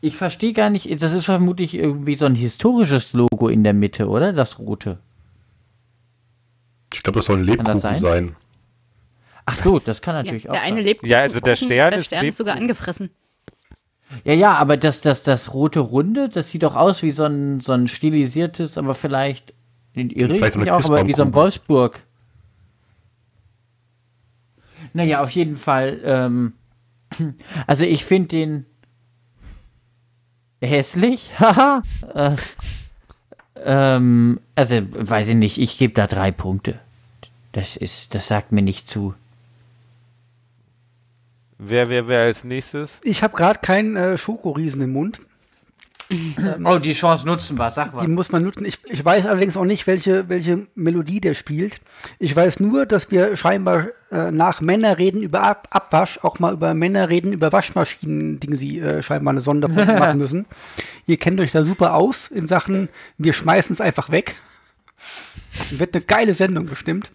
Ich 0.00 0.16
verstehe 0.16 0.52
gar 0.52 0.70
nicht, 0.70 1.00
das 1.02 1.12
ist 1.12 1.26
vermutlich 1.26 1.74
irgendwie 1.74 2.16
so 2.16 2.26
ein 2.26 2.34
historisches 2.34 3.12
Logo 3.12 3.48
in 3.48 3.62
der 3.62 3.74
Mitte, 3.74 4.08
oder? 4.08 4.32
Das 4.32 4.58
rote. 4.58 4.98
Ich 6.92 7.02
glaube, 7.02 7.18
das 7.20 7.26
soll 7.26 7.38
ein 7.38 7.46
das 7.46 7.56
Lebkuchen 7.56 7.78
sein? 7.78 7.96
sein. 7.96 8.36
Ach 9.46 9.62
so, 9.62 9.78
das 9.78 10.02
kann 10.02 10.14
Ja, 10.14 10.22
natürlich 10.22 10.48
auch 10.48 10.54
der 10.54 10.62
eine 10.62 10.76
sein. 10.76 10.84
lebt. 10.84 11.06
Ja, 11.06 11.20
also 11.20 11.40
der 11.40 11.56
Stern 11.56 11.90
der 11.90 12.00
ist 12.00 12.06
Stern 12.06 12.24
ist 12.26 12.36
sogar 12.36 12.54
Lebkuchen. 12.54 12.62
angefressen. 12.70 13.10
Ja, 14.24 14.34
ja, 14.34 14.54
aber 14.56 14.76
das, 14.76 15.00
das, 15.00 15.22
das 15.22 15.54
rote 15.54 15.80
Runde, 15.80 16.28
das 16.28 16.50
sieht 16.50 16.64
doch 16.64 16.76
aus 16.76 17.02
wie 17.02 17.10
so 17.12 17.24
ein, 17.24 17.60
so 17.60 17.72
ein 17.72 17.88
stilisiertes, 17.88 18.76
aber 18.76 18.94
vielleicht, 18.94 19.54
irre 19.94 20.48
ich 20.48 20.54
mich 20.54 20.70
auch, 20.70 20.84
aber 20.84 21.06
wie 21.06 21.12
so 21.12 21.22
ein. 21.22 21.34
Wolfsburg. 21.34 22.02
Naja, 24.94 25.22
auf 25.22 25.30
jeden 25.30 25.56
Fall, 25.56 26.00
ähm, 26.04 26.52
also 27.66 27.84
ich 27.84 28.04
finde 28.04 28.28
den 28.28 28.66
hässlich, 30.60 31.32
haha. 31.38 31.82
äh, 32.14 32.36
ähm, 33.64 34.40
also, 34.54 34.80
weiß 34.80 35.28
ich 35.28 35.34
nicht, 35.34 35.58
ich 35.58 35.78
gebe 35.78 35.94
da 35.94 36.06
drei 36.06 36.30
Punkte. 36.30 36.80
Das 37.52 37.76
ist, 37.76 38.14
das 38.14 38.28
sagt 38.28 38.52
mir 38.52 38.62
nicht 38.62 38.88
zu. 38.88 39.14
Wer, 41.58 41.88
wer, 41.88 42.08
wer 42.08 42.22
als 42.22 42.44
nächstes? 42.44 42.98
Ich 43.04 43.22
habe 43.22 43.36
gerade 43.36 43.60
keinen 43.60 43.94
äh, 43.94 44.18
Schokoriesen 44.18 44.80
im 44.82 44.92
Mund. 44.92 45.20
Oh, 46.64 46.78
die 46.78 46.92
Chance 46.92 47.26
nutzen 47.26 47.58
wir, 47.58 47.70
sag 47.70 47.98
Die 48.00 48.08
muss 48.08 48.32
man 48.32 48.42
nutzen. 48.42 48.64
Ich, 48.64 48.78
ich 48.84 49.04
weiß 49.04 49.26
allerdings 49.26 49.56
auch 49.56 49.64
nicht, 49.64 49.86
welche, 49.86 50.28
welche 50.28 50.66
Melodie 50.74 51.20
der 51.20 51.34
spielt. 51.34 51.80
Ich 52.18 52.34
weiß 52.34 52.60
nur, 52.60 52.86
dass 52.86 53.10
wir 53.10 53.36
scheinbar 53.36 53.88
äh, 54.10 54.30
nach 54.30 54.60
Männerreden 54.60 55.22
über 55.22 55.42
Ab 55.42 55.68
Abwasch 55.70 56.18
auch 56.22 56.38
mal 56.38 56.52
über 56.52 56.74
Männerreden 56.74 57.32
über 57.32 57.52
Waschmaschinen, 57.52 58.40
Dinge 58.40 58.56
sie 58.56 58.80
äh, 58.80 59.02
scheinbar 59.02 59.32
eine 59.32 59.40
Sonderfolge 59.40 59.92
machen 59.98 60.18
müssen. 60.18 60.46
Ihr 61.06 61.16
kennt 61.16 61.40
euch 61.40 61.52
da 61.52 61.64
super 61.64 61.94
aus 61.94 62.28
in 62.28 62.48
Sachen, 62.48 62.88
wir 63.18 63.32
schmeißen 63.32 63.74
es 63.74 63.80
einfach 63.80 64.10
weg. 64.10 64.36
Wird 65.70 65.94
eine 65.94 66.04
geile 66.04 66.34
Sendung 66.34 66.66
bestimmt. 66.66 67.12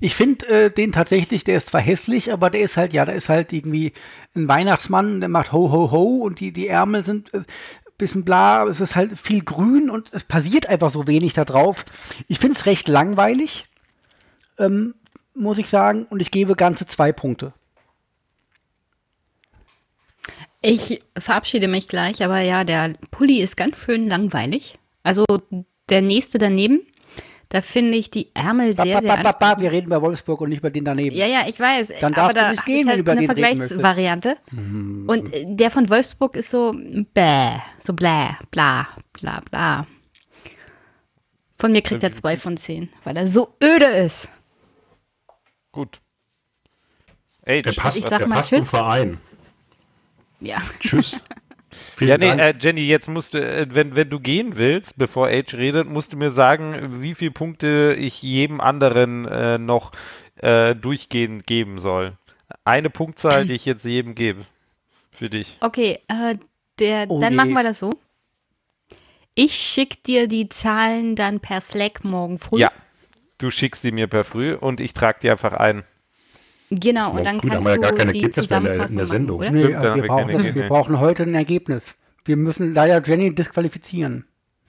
Ich 0.00 0.14
finde 0.14 0.46
äh, 0.48 0.70
den 0.70 0.92
tatsächlich, 0.92 1.44
der 1.44 1.58
ist 1.58 1.68
zwar 1.68 1.80
hässlich, 1.80 2.32
aber 2.32 2.50
der 2.50 2.62
ist 2.62 2.76
halt, 2.76 2.92
ja, 2.92 3.04
der 3.04 3.14
ist 3.14 3.28
halt 3.28 3.52
irgendwie 3.52 3.92
ein 4.34 4.48
Weihnachtsmann, 4.48 5.20
der 5.20 5.28
macht 5.28 5.52
ho, 5.52 5.70
ho, 5.70 5.90
ho 5.90 6.18
und 6.24 6.40
die, 6.40 6.52
die 6.52 6.68
Ärmel 6.68 7.04
sind 7.04 7.32
äh, 7.34 7.42
bisschen 8.02 8.24
bla, 8.24 8.64
es 8.66 8.80
ist 8.80 8.96
halt 8.96 9.18
viel 9.18 9.42
grün 9.44 9.88
und 9.88 10.12
es 10.12 10.24
passiert 10.24 10.66
einfach 10.66 10.90
so 10.90 11.06
wenig 11.06 11.34
da 11.34 11.44
drauf. 11.44 11.84
Ich 12.26 12.40
finde 12.40 12.58
es 12.58 12.66
recht 12.66 12.88
langweilig, 12.88 13.66
ähm, 14.58 14.94
muss 15.34 15.58
ich 15.58 15.68
sagen, 15.68 16.06
und 16.06 16.20
ich 16.20 16.32
gebe 16.32 16.56
ganze 16.56 16.84
zwei 16.86 17.12
Punkte. 17.12 17.52
Ich 20.60 21.02
verabschiede 21.16 21.68
mich 21.68 21.88
gleich, 21.88 22.24
aber 22.24 22.40
ja, 22.40 22.64
der 22.64 22.94
Pulli 23.10 23.40
ist 23.40 23.56
ganz 23.56 23.76
schön 23.78 24.08
langweilig. 24.08 24.78
Also 25.02 25.24
der 25.88 26.02
nächste 26.02 26.38
daneben, 26.38 26.80
da 27.52 27.60
finde 27.60 27.98
ich 27.98 28.10
die 28.10 28.34
Ärmel 28.34 28.72
sehr, 28.74 28.86
ba, 28.86 29.00
sehr 29.02 29.16
ba, 29.16 29.22
ba, 29.22 29.30
an 29.30 29.56
ba, 29.56 29.60
wir 29.60 29.70
reden 29.70 29.88
über 29.88 30.00
Wolfsburg 30.00 30.40
und 30.40 30.48
nicht 30.48 30.60
über 30.60 30.70
den 30.70 30.86
daneben. 30.86 31.14
Ja, 31.14 31.26
ja, 31.26 31.46
ich 31.46 31.60
weiß. 31.60 31.88
Dann 32.00 32.14
aber 32.14 32.32
darfst 32.32 32.36
du 32.36 32.40
da 32.40 32.50
nicht 32.50 32.58
hab 32.60 32.64
gehen, 32.64 32.88
halt 32.88 32.96
du 32.96 33.00
über 33.02 33.12
eine 33.12 33.20
den. 33.20 33.26
Vergleichsvariante. 33.26 34.38
Und 34.50 35.34
äh, 35.34 35.44
der 35.46 35.70
von 35.70 35.90
Wolfsburg 35.90 36.34
ist 36.34 36.50
so 36.50 36.74
bäh, 37.12 37.50
so 37.78 37.92
bläh, 37.92 38.30
bla, 38.50 38.88
bla, 39.12 39.42
bla. 39.50 39.86
Von 41.58 41.72
mir 41.72 41.82
kriegt 41.82 42.02
er 42.02 42.12
zwei 42.12 42.38
von 42.38 42.56
zehn, 42.56 42.88
weil 43.04 43.18
er 43.18 43.26
so 43.26 43.54
öde 43.62 43.84
ist. 43.84 44.30
Gut. 45.72 46.00
Age. 47.46 47.64
Der 47.64 47.72
passt, 47.72 47.98
Ich 47.98 48.04
sag 48.04 48.20
der 48.20 48.28
mal 48.28 48.36
passt 48.36 48.48
zum 48.48 48.60
Tschüss. 48.60 48.70
Verein. 48.70 49.18
Ja. 50.40 50.62
Tschüss. 50.80 51.20
Vielen 51.96 52.08
Ja, 52.10 52.18
nee, 52.18 52.28
Dank. 52.28 52.40
äh, 52.40 52.54
Jenny, 52.58 52.86
jetzt 52.86 53.08
musst 53.08 53.34
du, 53.34 53.38
äh, 53.38 53.66
wenn, 53.70 53.94
wenn 53.94 54.10
du 54.10 54.20
gehen 54.20 54.56
willst, 54.56 54.96
bevor 54.98 55.28
Age 55.28 55.54
redet, 55.54 55.88
musst 55.88 56.12
du 56.12 56.16
mir 56.16 56.30
sagen, 56.30 57.00
wie 57.02 57.14
viele 57.14 57.30
Punkte 57.32 57.94
ich 57.98 58.22
jedem 58.22 58.60
anderen 58.60 59.26
äh, 59.26 59.58
noch 59.58 59.92
äh, 60.36 60.74
durchgehend 60.74 61.46
geben 61.46 61.78
soll. 61.78 62.12
Eine 62.64 62.90
Punktzahl, 62.90 63.44
die 63.46 63.54
ich 63.54 63.64
jetzt 63.66 63.84
jedem 63.84 64.14
gebe. 64.14 64.44
Für 65.10 65.28
dich. 65.28 65.58
Okay, 65.60 65.98
äh, 66.08 66.36
der, 66.78 67.06
Oh 67.10 67.20
dann 67.20 67.32
je. 67.32 67.36
machen 67.36 67.52
wir 67.52 67.62
das 67.62 67.78
so. 67.78 67.90
Ich 69.34 69.54
schick 69.54 70.02
dir 70.04 70.26
die 70.28 70.48
Zahlen 70.48 71.16
dann 71.16 71.40
per 71.40 71.60
Slack 71.60 72.04
morgen 72.04 72.38
früh. 72.38 72.60
Ja. 72.60 72.70
Du 73.38 73.50
schickst 73.50 73.82
die 73.82 73.92
mir 73.92 74.06
per 74.06 74.24
Früh 74.24 74.54
und 74.54 74.78
ich 74.80 74.92
trage 74.94 75.18
die 75.22 75.30
einfach 75.30 75.52
ein. 75.54 75.82
Genau, 76.80 77.10
und 77.12 77.24
dann 77.24 77.38
da 77.38 77.48
kannst 77.48 77.54
haben 77.54 77.64
wir 77.64 77.70
ja 77.72 77.76
gar 77.78 77.90
du 77.90 77.96
kein 77.96 78.12
die 78.12 78.22
Ergebnis 78.22 78.48
mehr 78.50 78.58
in 78.58 78.64
der- 78.64 78.86
in 78.88 78.96
der 78.96 79.06
Sendung. 79.06 79.38
Machen, 79.40 79.48
oder? 79.50 79.50
Nee, 79.52 79.74
Stimmt, 79.74 79.82
wir, 79.96 80.02
brauchen, 80.06 80.26
keine 80.28 80.54
wir 80.54 80.68
brauchen 80.68 81.00
heute 81.00 81.22
ein 81.24 81.34
Ergebnis. 81.34 81.84
Wir 82.24 82.36
müssen 82.36 82.72
leider 82.74 83.02
Jenny 83.02 83.34
disqualifizieren. 83.34 84.24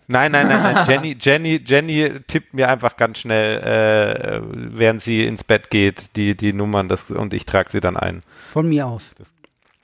Nein, 0.07 0.31
nein, 0.33 0.47
nein, 0.49 0.61
nein. 0.63 0.85
Jenny, 0.89 1.17
Jenny, 1.19 1.61
Jenny 1.65 2.11
tippt 2.27 2.53
mir 2.53 2.67
einfach 2.69 2.97
ganz 2.97 3.19
schnell, 3.19 3.59
äh, 3.61 4.41
während 4.77 5.01
sie 5.01 5.25
ins 5.25 5.43
Bett 5.45 5.69
geht, 5.69 6.15
die, 6.17 6.35
die 6.35 6.51
Nummern 6.51 6.89
das, 6.89 7.09
und 7.09 7.33
ich 7.33 7.45
trage 7.45 7.69
sie 7.71 7.79
dann 7.79 7.95
ein. 7.95 8.21
Von 8.51 8.67
mir 8.67 8.85
aus. 8.87 9.13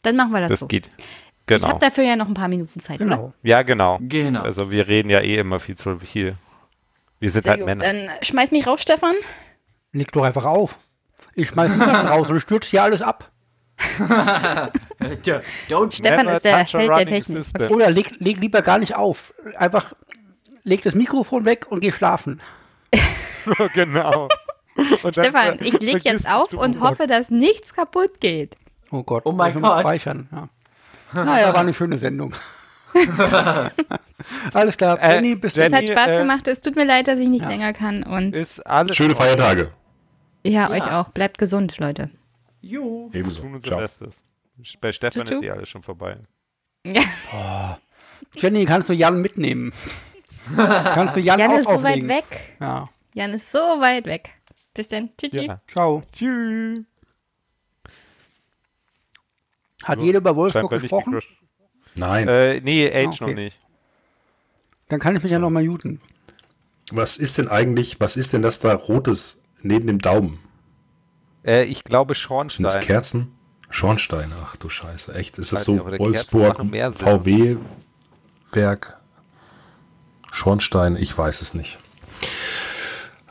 Dann 0.01 0.15
machen 0.17 0.31
wir 0.31 0.41
das, 0.41 0.49
Das 0.49 0.59
so. 0.61 0.67
geht. 0.67 0.87
Ich 0.97 1.05
Genau. 1.55 1.69
habe 1.69 1.79
dafür 1.79 2.03
ja 2.03 2.15
noch 2.15 2.27
ein 2.27 2.33
paar 2.35 2.47
Minuten 2.49 2.79
Zeit, 2.79 2.97
oder? 3.01 3.05
Genau. 3.15 3.33
Ja, 3.43 3.63
genau. 3.63 3.97
Genau. 4.01 4.41
Also 4.41 4.69
wir 4.71 4.87
reden 4.87 5.09
ja 5.09 5.21
eh 5.21 5.37
immer 5.37 5.59
viel 5.59 5.75
zu 5.75 5.97
viel. 5.99 6.35
Wir 7.19 7.31
sind 7.31 7.43
Sehr 7.43 7.51
halt 7.53 7.61
gut. 7.61 7.65
Männer. 7.67 7.81
Dann 7.81 8.09
schmeiß 8.21 8.51
mich 8.51 8.67
raus, 8.67 8.81
Stefan. 8.81 9.15
Leg 9.93 10.11
doch 10.11 10.23
einfach 10.23 10.45
auf. 10.45 10.77
Ich 11.39 11.47
schmeiß 11.49 11.71
niemanden 11.71 12.07
raus 12.07 12.29
und 12.29 12.39
stürzt 12.41 12.69
hier 12.69 12.83
alles 12.83 13.01
ab. 13.01 13.31
Don't 15.69 15.93
Stefan 15.95 16.27
ist 16.27 16.43
der 16.43 16.57
Held 16.65 16.89
der 16.89 17.05
Technik. 17.05 17.37
system. 17.37 17.71
Oder 17.71 17.89
leg, 17.89 18.11
leg 18.19 18.37
lieber 18.39 18.61
gar 18.61 18.77
nicht 18.77 18.95
auf. 18.95 19.33
Einfach 19.57 19.93
leg 20.63 20.83
das 20.83 20.95
Mikrofon 20.95 21.45
weg 21.45 21.67
und 21.69 21.79
geh 21.79 21.91
schlafen. 21.93 22.41
genau. 23.73 24.27
Und 24.75 25.17
dann 25.17 25.25
Stefan, 25.25 25.59
ich 25.61 25.79
leg 25.79 26.03
jetzt 26.03 26.29
auf 26.29 26.49
du- 26.49 26.59
und 26.59 26.77
oh 26.77 26.81
hoffe, 26.81 27.07
dass 27.07 27.29
nichts 27.29 27.73
kaputt 27.73 28.19
geht. 28.19 28.57
Oh 28.91 29.03
Gott. 29.03 29.21
Oh 29.25 29.31
mein 29.31 29.53
Gott. 29.61 29.79
Speichern. 29.81 30.27
Ja. 30.31 30.47
Naja, 31.23 31.53
war 31.53 31.61
eine 31.61 31.73
schöne 31.73 31.97
Sendung. 31.97 32.33
Alles 34.53 34.77
klar. 34.77 35.01
Äh, 35.01 35.15
Jenny, 35.15 35.35
bis 35.35 35.55
Jenny, 35.55 35.67
Es 35.67 35.73
hat 35.73 35.87
Spaß 35.87 36.09
äh, 36.11 36.17
gemacht. 36.19 36.47
Es 36.47 36.59
tut 36.61 36.75
mir 36.75 36.85
leid, 36.85 37.07
dass 37.07 37.19
ich 37.19 37.27
nicht 37.29 37.43
Ja. 37.43 37.49
länger 37.49 37.71
kann. 37.73 38.03
Und 38.03 38.35
Ist 38.35 38.59
alles 38.65 38.95
Schöne. 38.95 39.15
Feiertage. 39.15 39.71
Ja, 40.43 40.69
euch 40.69 40.83
auch. 40.91 41.09
Bleibt 41.09 41.37
gesund, 41.37 41.77
Leute. 41.79 42.09
Jo. 42.61 43.09
Ebenso. 43.13 43.41
Tun 43.41 43.55
unser 43.55 43.67
Ciao. 43.67 43.79
Bestes. 43.79 44.23
Bei 44.81 44.91
Stefan 44.91 45.25
Tschu, 45.25 45.35
ist 45.35 45.39
tschu. 45.39 45.45
eh 45.47 45.51
alles 45.51 45.69
schon 45.69 45.83
vorbei. 45.83 46.17
Ja. 46.85 47.77
Jenny, 48.35 48.65
kannst 48.65 48.89
du 48.89 48.93
Jan 48.93 49.21
mitnehmen? 49.21 49.71
kannst 50.55 51.15
du 51.15 51.19
Jan, 51.19 51.39
Jan 51.39 51.51
auch 51.51 51.57
ist 51.59 51.69
so 51.69 51.83
weit 51.83 52.07
weg. 52.07 52.25
Ja. 52.59 52.89
Jan 53.13 53.33
ist 53.33 53.51
so 53.51 53.59
weit 53.59 54.05
weg. 54.05 54.29
Bis 54.73 54.89
dann. 54.89 55.09
Tschüss. 55.17 55.31
Ja. 55.33 55.61
Ciao. 55.67 56.03
Tschüss. 56.11 56.85
Hat 59.83 59.99
jeder 60.01 60.17
über 60.19 60.35
Wolfsburg 60.35 60.69
gesprochen? 60.69 61.19
Nein. 61.97 62.27
Äh, 62.27 62.61
nee, 62.61 62.87
Age 62.87 63.05
Ah, 63.05 63.09
okay. 63.09 63.25
noch 63.25 63.33
nicht. 63.35 63.57
Dann 64.89 64.99
kann 64.99 65.15
ich 65.15 65.21
mich 65.21 65.31
ja 65.31 65.39
noch 65.39 65.49
mal 65.49 65.63
muten. 65.63 66.01
Was 66.91 67.17
ist 67.17 67.37
denn 67.37 67.47
eigentlich, 67.47 67.99
was 67.99 68.17
ist 68.17 68.33
denn 68.33 68.41
das 68.41 68.59
da 68.59 68.73
Rotes 68.73 69.41
neben 69.61 69.87
dem 69.87 69.99
Daumen? 69.99 70.39
Äh, 71.45 71.63
ich 71.63 71.83
glaube 71.83 72.13
Sind 72.13 72.23
das 72.23 72.27
Schornstein. 72.27 72.81
Kerzen? 72.81 73.31
Schornsteine, 73.69 74.33
ach 74.43 74.55
du 74.55 74.69
Scheiße, 74.69 75.13
echt. 75.13 75.37
Ist 75.37 75.53
das 75.53 75.63
so 75.63 75.79
Wolfsburg. 75.85 76.57
VW-Werk, 76.95 77.67
Schornstein? 80.31 80.95
Ich 80.95 81.15
weiß 81.15 81.41
es 81.41 81.53
nicht. 81.53 81.77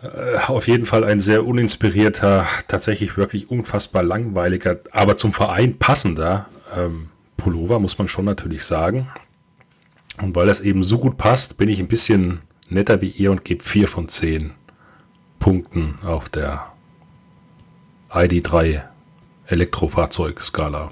Äh, 0.02 0.36
auf 0.46 0.68
jeden 0.68 0.86
Fall 0.86 1.02
ein 1.04 1.18
sehr 1.20 1.44
uninspirierter, 1.44 2.46
tatsächlich 2.68 3.16
wirklich 3.16 3.50
unfassbar 3.50 4.04
langweiliger, 4.04 4.78
aber 4.92 5.16
zum 5.16 5.32
Verein 5.32 5.78
passender 5.78 6.46
ähm, 6.74 7.10
Pullover, 7.36 7.80
muss 7.80 7.98
man 7.98 8.06
schon 8.06 8.24
natürlich 8.24 8.64
sagen. 8.64 9.08
Und 10.22 10.36
weil 10.36 10.46
das 10.46 10.60
eben 10.60 10.84
so 10.84 10.98
gut 10.98 11.16
passt, 11.16 11.58
bin 11.58 11.68
ich 11.68 11.80
ein 11.80 11.88
bisschen 11.88 12.40
netter 12.68 13.00
wie 13.00 13.08
ihr 13.08 13.30
und 13.30 13.44
gebe 13.44 13.62
4 13.64 13.88
von 13.88 14.08
10 14.08 14.52
Punkten 15.38 15.98
auf 16.04 16.28
der 16.28 16.72
ID3 18.10 18.82
Elektrofahrzeugskala. 19.46 20.90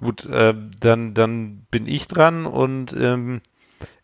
Gut, 0.00 0.26
äh, 0.26 0.54
dann, 0.80 1.14
dann 1.14 1.66
bin 1.70 1.86
ich 1.86 2.08
dran 2.08 2.46
und 2.46 2.94
ähm, 2.98 3.40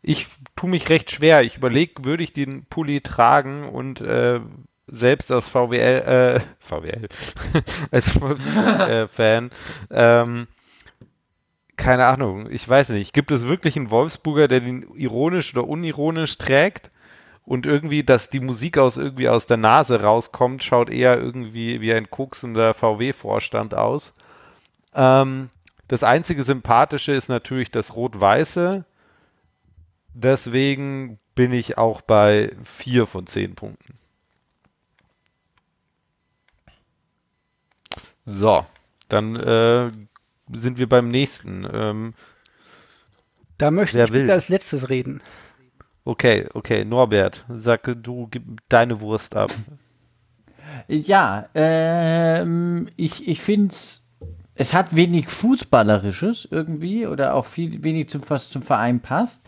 ich 0.02 0.28
tue 0.56 0.70
mich 0.70 0.88
recht 0.88 1.10
schwer. 1.10 1.42
Ich 1.42 1.56
überlege, 1.56 2.04
würde 2.04 2.22
ich 2.22 2.32
den 2.32 2.64
Pulli 2.64 3.00
tragen 3.00 3.68
und 3.68 4.00
äh, 4.00 4.40
selbst 4.86 5.30
als 5.30 5.46
VWL, 5.46 5.78
äh, 5.78 6.40
VWL, 6.58 7.08
als 7.90 8.20
Wolfsburg-Fan, 8.20 9.50
ähm, 9.90 10.46
keine 11.76 12.06
Ahnung, 12.06 12.50
ich 12.50 12.68
weiß 12.68 12.90
nicht. 12.90 13.14
Gibt 13.14 13.30
es 13.30 13.46
wirklich 13.46 13.76
einen 13.76 13.90
Wolfsburger, 13.90 14.48
der 14.48 14.60
den 14.60 14.82
ironisch 14.94 15.54
oder 15.54 15.66
unironisch 15.66 16.36
trägt? 16.36 16.90
Und 17.44 17.66
irgendwie, 17.66 18.04
dass 18.04 18.30
die 18.30 18.40
Musik 18.40 18.78
aus 18.78 18.96
irgendwie 18.96 19.28
aus 19.28 19.46
der 19.46 19.56
Nase 19.56 20.02
rauskommt, 20.02 20.62
schaut 20.62 20.88
eher 20.90 21.18
irgendwie 21.18 21.80
wie 21.80 21.92
ein 21.92 22.10
koksender 22.10 22.74
VW-Vorstand 22.74 23.74
aus. 23.74 24.12
Ähm, 24.94 25.50
das 25.88 26.04
einzige 26.04 26.42
Sympathische 26.44 27.12
ist 27.12 27.28
natürlich 27.28 27.70
das 27.70 27.96
Rot-Weiße. 27.96 28.84
Deswegen 30.14 31.18
bin 31.34 31.52
ich 31.52 31.78
auch 31.78 32.02
bei 32.02 32.54
vier 32.64 33.06
von 33.06 33.26
zehn 33.26 33.54
Punkten. 33.54 33.94
So, 38.26 38.64
dann 39.08 39.36
äh, 39.36 39.90
sind 40.52 40.78
wir 40.78 40.88
beim 40.88 41.08
nächsten. 41.08 41.66
Ähm, 41.72 42.14
Da 43.58 43.70
möchte 43.70 43.98
ich 43.98 44.30
als 44.30 44.48
letztes 44.48 44.88
reden. 44.88 45.22
Okay, 46.10 46.46
okay, 46.54 46.84
Norbert, 46.84 47.44
sag 47.48 47.82
du 48.02 48.26
gib 48.30 48.42
deine 48.68 49.00
Wurst 49.00 49.36
ab. 49.36 49.52
Ja, 50.88 51.48
ähm, 51.54 52.88
ich, 52.96 53.28
ich 53.28 53.40
finde 53.40 53.68
es, 53.68 54.02
es 54.54 54.74
hat 54.74 54.96
wenig 54.96 55.28
Fußballerisches 55.28 56.48
irgendwie 56.50 57.06
oder 57.06 57.34
auch 57.34 57.46
viel 57.46 57.84
wenig 57.84 58.08
zum, 58.08 58.22
was 58.28 58.50
zum 58.50 58.62
Verein 58.62 59.00
passt. 59.00 59.46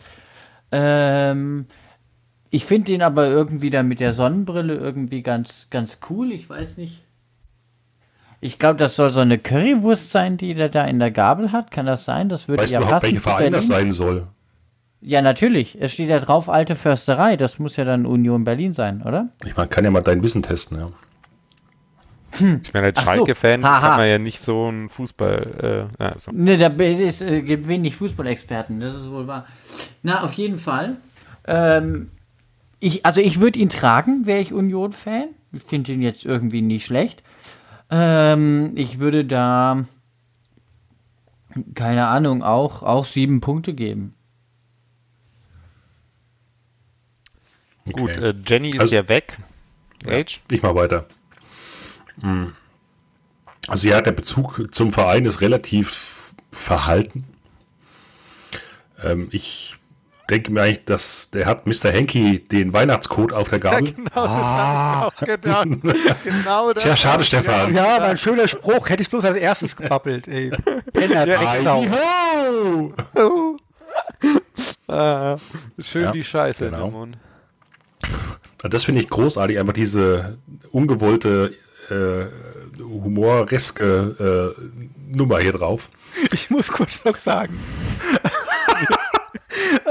Ähm, 0.71 1.65
ich 2.49 2.65
finde 2.65 2.91
den 2.91 3.01
aber 3.01 3.27
irgendwie 3.27 3.69
da 3.69 3.83
mit 3.83 3.99
der 3.99 4.13
Sonnenbrille 4.13 4.75
irgendwie 4.75 5.21
ganz, 5.21 5.67
ganz 5.69 5.99
cool. 6.09 6.31
Ich 6.31 6.49
weiß 6.49 6.77
nicht. 6.77 7.01
Ich 8.39 8.59
glaube, 8.59 8.77
das 8.77 8.95
soll 8.95 9.09
so 9.09 9.19
eine 9.19 9.37
Currywurst 9.37 10.11
sein, 10.11 10.37
die 10.37 10.53
der 10.53 10.69
da 10.69 10.85
in 10.85 10.99
der 10.99 11.11
Gabel 11.11 11.51
hat. 11.51 11.71
Kann 11.71 11.85
das 11.85 12.05
sein? 12.05 12.29
Das 12.29 12.47
würde 12.47 12.63
Weißt 12.63 12.73
ja 12.73 12.79
du 12.79 12.85
überhaupt, 12.85 13.03
passen 13.03 13.15
welcher 13.15 13.29
Verein 13.29 13.51
das 13.51 13.67
sein 13.67 13.91
soll? 13.91 14.27
Ja, 15.05 15.21
natürlich. 15.21 15.77
Es 15.79 15.91
steht 15.91 16.09
ja 16.09 16.19
drauf, 16.19 16.47
alte 16.49 16.75
Försterei. 16.75 17.35
Das 17.35 17.59
muss 17.59 17.75
ja 17.75 17.83
dann 17.83 18.05
Union 18.05 18.45
Berlin 18.45 18.73
sein, 18.73 19.01
oder? 19.01 19.29
Ich 19.45 19.55
meine, 19.55 19.67
kann 19.67 19.83
ja 19.83 19.91
mal 19.91 20.01
dein 20.01 20.23
Wissen 20.23 20.41
testen, 20.41 20.77
ja. 20.79 20.89
Ich 22.63 22.73
meine, 22.73 22.87
als 22.87 22.99
so, 22.99 23.05
Schalke-Fan 23.05 23.63
haha. 23.63 23.87
kann 23.87 23.97
man 23.97 24.09
ja 24.09 24.17
nicht 24.17 24.39
so 24.39 24.69
ein 24.69 24.89
Fußball. 24.89 25.89
Äh, 25.99 26.03
ja, 26.03 26.15
so. 26.17 26.31
Ne, 26.31 26.57
da 26.57 26.67
es 26.67 27.21
äh, 27.21 27.41
gibt 27.41 27.67
wenig 27.67 27.95
Fußballexperten, 27.95 28.79
das 28.79 28.95
ist 28.95 29.11
wohl 29.11 29.27
wahr. 29.27 29.45
Na, 30.01 30.23
auf 30.23 30.33
jeden 30.33 30.57
Fall. 30.57 30.97
Ähm, 31.45 32.09
ich, 32.79 33.05
also 33.05 33.21
ich 33.21 33.39
würde 33.39 33.59
ihn 33.59 33.69
tragen, 33.69 34.25
wäre 34.25 34.39
ich 34.39 34.53
Union-Fan. 34.53 35.29
Ich 35.51 35.63
finde 35.63 35.91
ihn 35.91 36.01
jetzt 36.01 36.25
irgendwie 36.25 36.61
nicht 36.61 36.85
schlecht. 36.85 37.21
Ähm, 37.91 38.71
ich 38.75 38.99
würde 38.99 39.25
da, 39.25 39.83
keine 41.75 42.07
Ahnung, 42.07 42.41
auch, 42.41 42.81
auch 42.81 43.05
sieben 43.05 43.41
Punkte 43.41 43.73
geben. 43.73 44.15
Gut, 47.91 48.17
Okay. 48.17 48.29
äh, 48.29 48.33
Jenny 48.45 48.69
ist 48.69 48.79
Also- 48.79 48.95
ja 48.95 49.07
weg. 49.09 49.37
Age? 50.07 50.39
Ich 50.51 50.61
mal 50.61 50.75
weiter. 50.75 51.05
Hm. 52.21 52.53
Also 53.67 53.87
ja, 53.87 54.01
der 54.01 54.11
Bezug 54.11 54.61
zum 54.73 54.91
Verein 54.91 55.25
ist 55.25 55.41
relativ 55.41 56.33
verhalten. 56.51 57.23
Ähm, 59.01 59.29
ich 59.31 59.75
denke 60.29 60.51
mir 60.51 60.61
eigentlich, 60.63 60.85
dass 60.85 61.31
der 61.31 61.45
hat 61.45 61.65
Mr. 61.67 61.91
Henky 61.91 62.39
den 62.39 62.73
Weihnachtscode 62.73 63.33
auf 63.33 63.49
der 63.49 63.59
Gabel. 63.59 63.93
Genau, 64.03 65.09
genau, 65.19 65.63
genau 66.23 66.73
das. 66.73 66.83
Tja, 66.83 66.95
schade, 66.95 67.23
Stefan. 67.23 67.73
Ja, 67.75 67.95
aber 67.97 68.05
ein 68.05 68.17
schöner 68.17 68.47
Spruch. 68.47 68.89
Hätte 68.89 69.03
ich 69.03 69.09
bloß 69.09 69.25
als 69.25 69.37
erstes 69.37 69.75
gebabbelt, 69.75 70.27
ey. 70.27 70.51
Penner, 70.93 71.25
Drecksau. 71.25 71.85
Ah, 74.87 75.37
schön 75.79 76.03
Ja, 76.05 76.11
die 76.11 76.23
Scheiße 76.23 76.65
genau. 76.65 76.77
in 76.77 76.83
den 76.85 76.91
Mund. 76.93 77.17
Das 78.69 78.85
finde 78.85 79.01
ich 79.01 79.09
großartig, 79.09 79.59
einfach 79.59 79.73
diese 79.73 80.37
ungewollte, 80.71 81.53
äh, 81.89 82.81
humoreske 82.81 84.55
äh, 84.57 85.17
Nummer 85.17 85.39
hier 85.39 85.53
drauf. 85.53 85.89
Ich 86.31 86.51
muss 86.51 86.67
kurz 86.67 87.03
noch 87.05 87.17
sagen. 87.17 87.59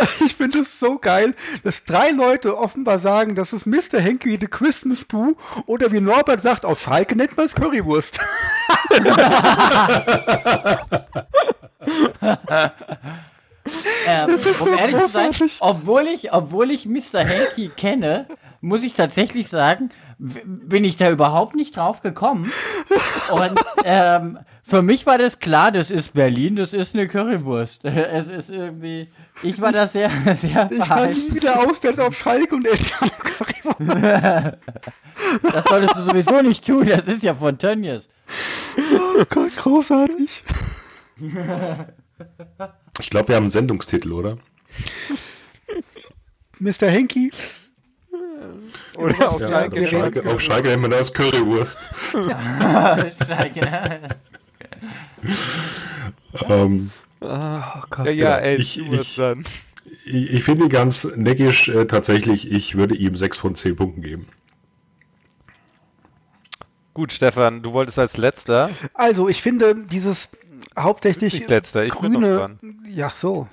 ich 0.24 0.36
finde 0.36 0.60
es 0.60 0.78
so 0.78 0.96
geil, 0.96 1.34
dass 1.64 1.82
drei 1.82 2.10
Leute 2.10 2.56
offenbar 2.56 3.00
sagen, 3.00 3.34
das 3.34 3.52
ist 3.52 3.66
Mr. 3.66 3.98
Henky 3.98 4.38
the 4.40 4.46
Christmas 4.46 5.04
Poo 5.04 5.34
oder 5.66 5.90
wie 5.90 6.00
Norbert 6.00 6.42
sagt, 6.42 6.64
auf 6.64 6.80
Schalke 6.80 7.16
nennt 7.16 7.36
man 7.36 7.46
es 7.46 7.56
Currywurst. 7.56 8.20
Ähm, 14.06 14.30
ist 14.30 14.60
um 14.60 14.68
so 14.68 14.74
ehrlich 14.74 14.96
zu 14.96 15.08
sein, 15.08 15.32
obwohl 15.60 16.06
ich, 16.08 16.32
obwohl 16.32 16.70
ich 16.70 16.86
Mr. 16.86 17.20
Hanky 17.20 17.68
kenne, 17.68 18.26
muss 18.62 18.82
ich 18.84 18.94
tatsächlich 18.94 19.48
sagen, 19.48 19.90
bin 20.18 20.84
ich 20.84 20.96
da 20.96 21.10
überhaupt 21.10 21.56
nicht 21.56 21.76
drauf 21.76 22.00
gekommen. 22.00 22.50
Und 23.32 23.60
ähm, 23.84 24.38
für 24.62 24.82
mich 24.82 25.04
war 25.04 25.18
das 25.18 25.40
klar, 25.40 25.72
das 25.72 25.90
ist 25.90 26.14
Berlin, 26.14 26.54
das 26.54 26.72
ist 26.72 26.94
eine 26.94 27.08
Currywurst. 27.08 27.84
Es 27.84 28.28
ist 28.28 28.48
irgendwie, 28.48 29.08
ich 29.42 29.60
war 29.60 29.72
da 29.72 29.86
sehr, 29.88 30.10
sehr 30.34 30.70
Ich 30.70 30.88
war 30.88 31.06
nie 31.06 31.34
wieder 31.34 31.58
auswärts 31.58 31.98
auf 31.98 32.16
Schalke 32.16 32.54
und 32.54 32.66
esse 32.66 32.94
eine 33.00 33.10
Currywurst. 33.80 34.58
Das 35.52 35.64
solltest 35.64 35.96
du 35.96 36.00
sowieso 36.00 36.40
nicht 36.40 36.64
tun, 36.64 36.86
das 36.86 37.08
ist 37.08 37.24
ja 37.24 37.34
von 37.34 37.58
Tönnies. 37.58 38.08
Oh 38.78 39.24
Gott, 39.28 39.56
großartig. 39.56 40.44
Ich 43.00 43.10
glaube, 43.10 43.28
wir 43.28 43.36
haben 43.36 43.44
einen 43.44 43.50
Sendungstitel, 43.50 44.12
oder? 44.12 44.38
Mr. 46.60 46.86
Henky, 46.88 47.32
Oder 48.96 49.28
auf 49.32 49.40
Ja, 49.40 49.48
Schalke. 49.48 49.80
auf, 49.82 49.88
Schalke, 49.88 50.30
auf 50.30 50.40
Schalke 50.40 50.68
nennt 50.68 50.82
man 50.82 50.90
das 50.90 51.12
Currywurst. 51.12 51.78
Ähm, 56.48 56.90
oh 57.20 57.60
Gott. 57.90 58.06
Ja, 58.06 58.12
ja, 58.12 58.36
ey, 58.38 58.56
Ich- 58.56 58.78
ich- 58.78 59.16
dann. 59.16 59.44
ich 60.06 60.30
ich 60.32 60.44
finde 60.44 60.64
ihn 60.64 60.70
ganz 60.70 61.04
neckisch 61.16 61.68
äh, 61.68 61.86
tatsächlich. 61.86 62.50
Ich 62.50 62.76
würde 62.76 62.94
ihm 62.94 63.14
6 63.16 63.38
von 63.38 63.54
10 63.54 63.76
Punkten 63.76 64.02
geben. 64.02 64.26
Gut, 66.94 67.12
Stefan, 67.12 67.62
du 67.62 67.72
wolltest 67.72 67.98
als 67.98 68.16
letzter. 68.16 68.70
Also, 68.94 69.28
ich 69.28 69.40
finde 69.42 69.86
dieses 69.86 70.28
hauptsächlich 70.78 71.32
Nicht 71.34 71.48
letzter, 71.48 71.84
ich 71.84 71.94
bin 71.94 72.12
noch 72.12 72.20
grüne. 72.20 72.36
dran. 72.36 72.58
Ja, 72.88 73.12
so. 73.14 73.48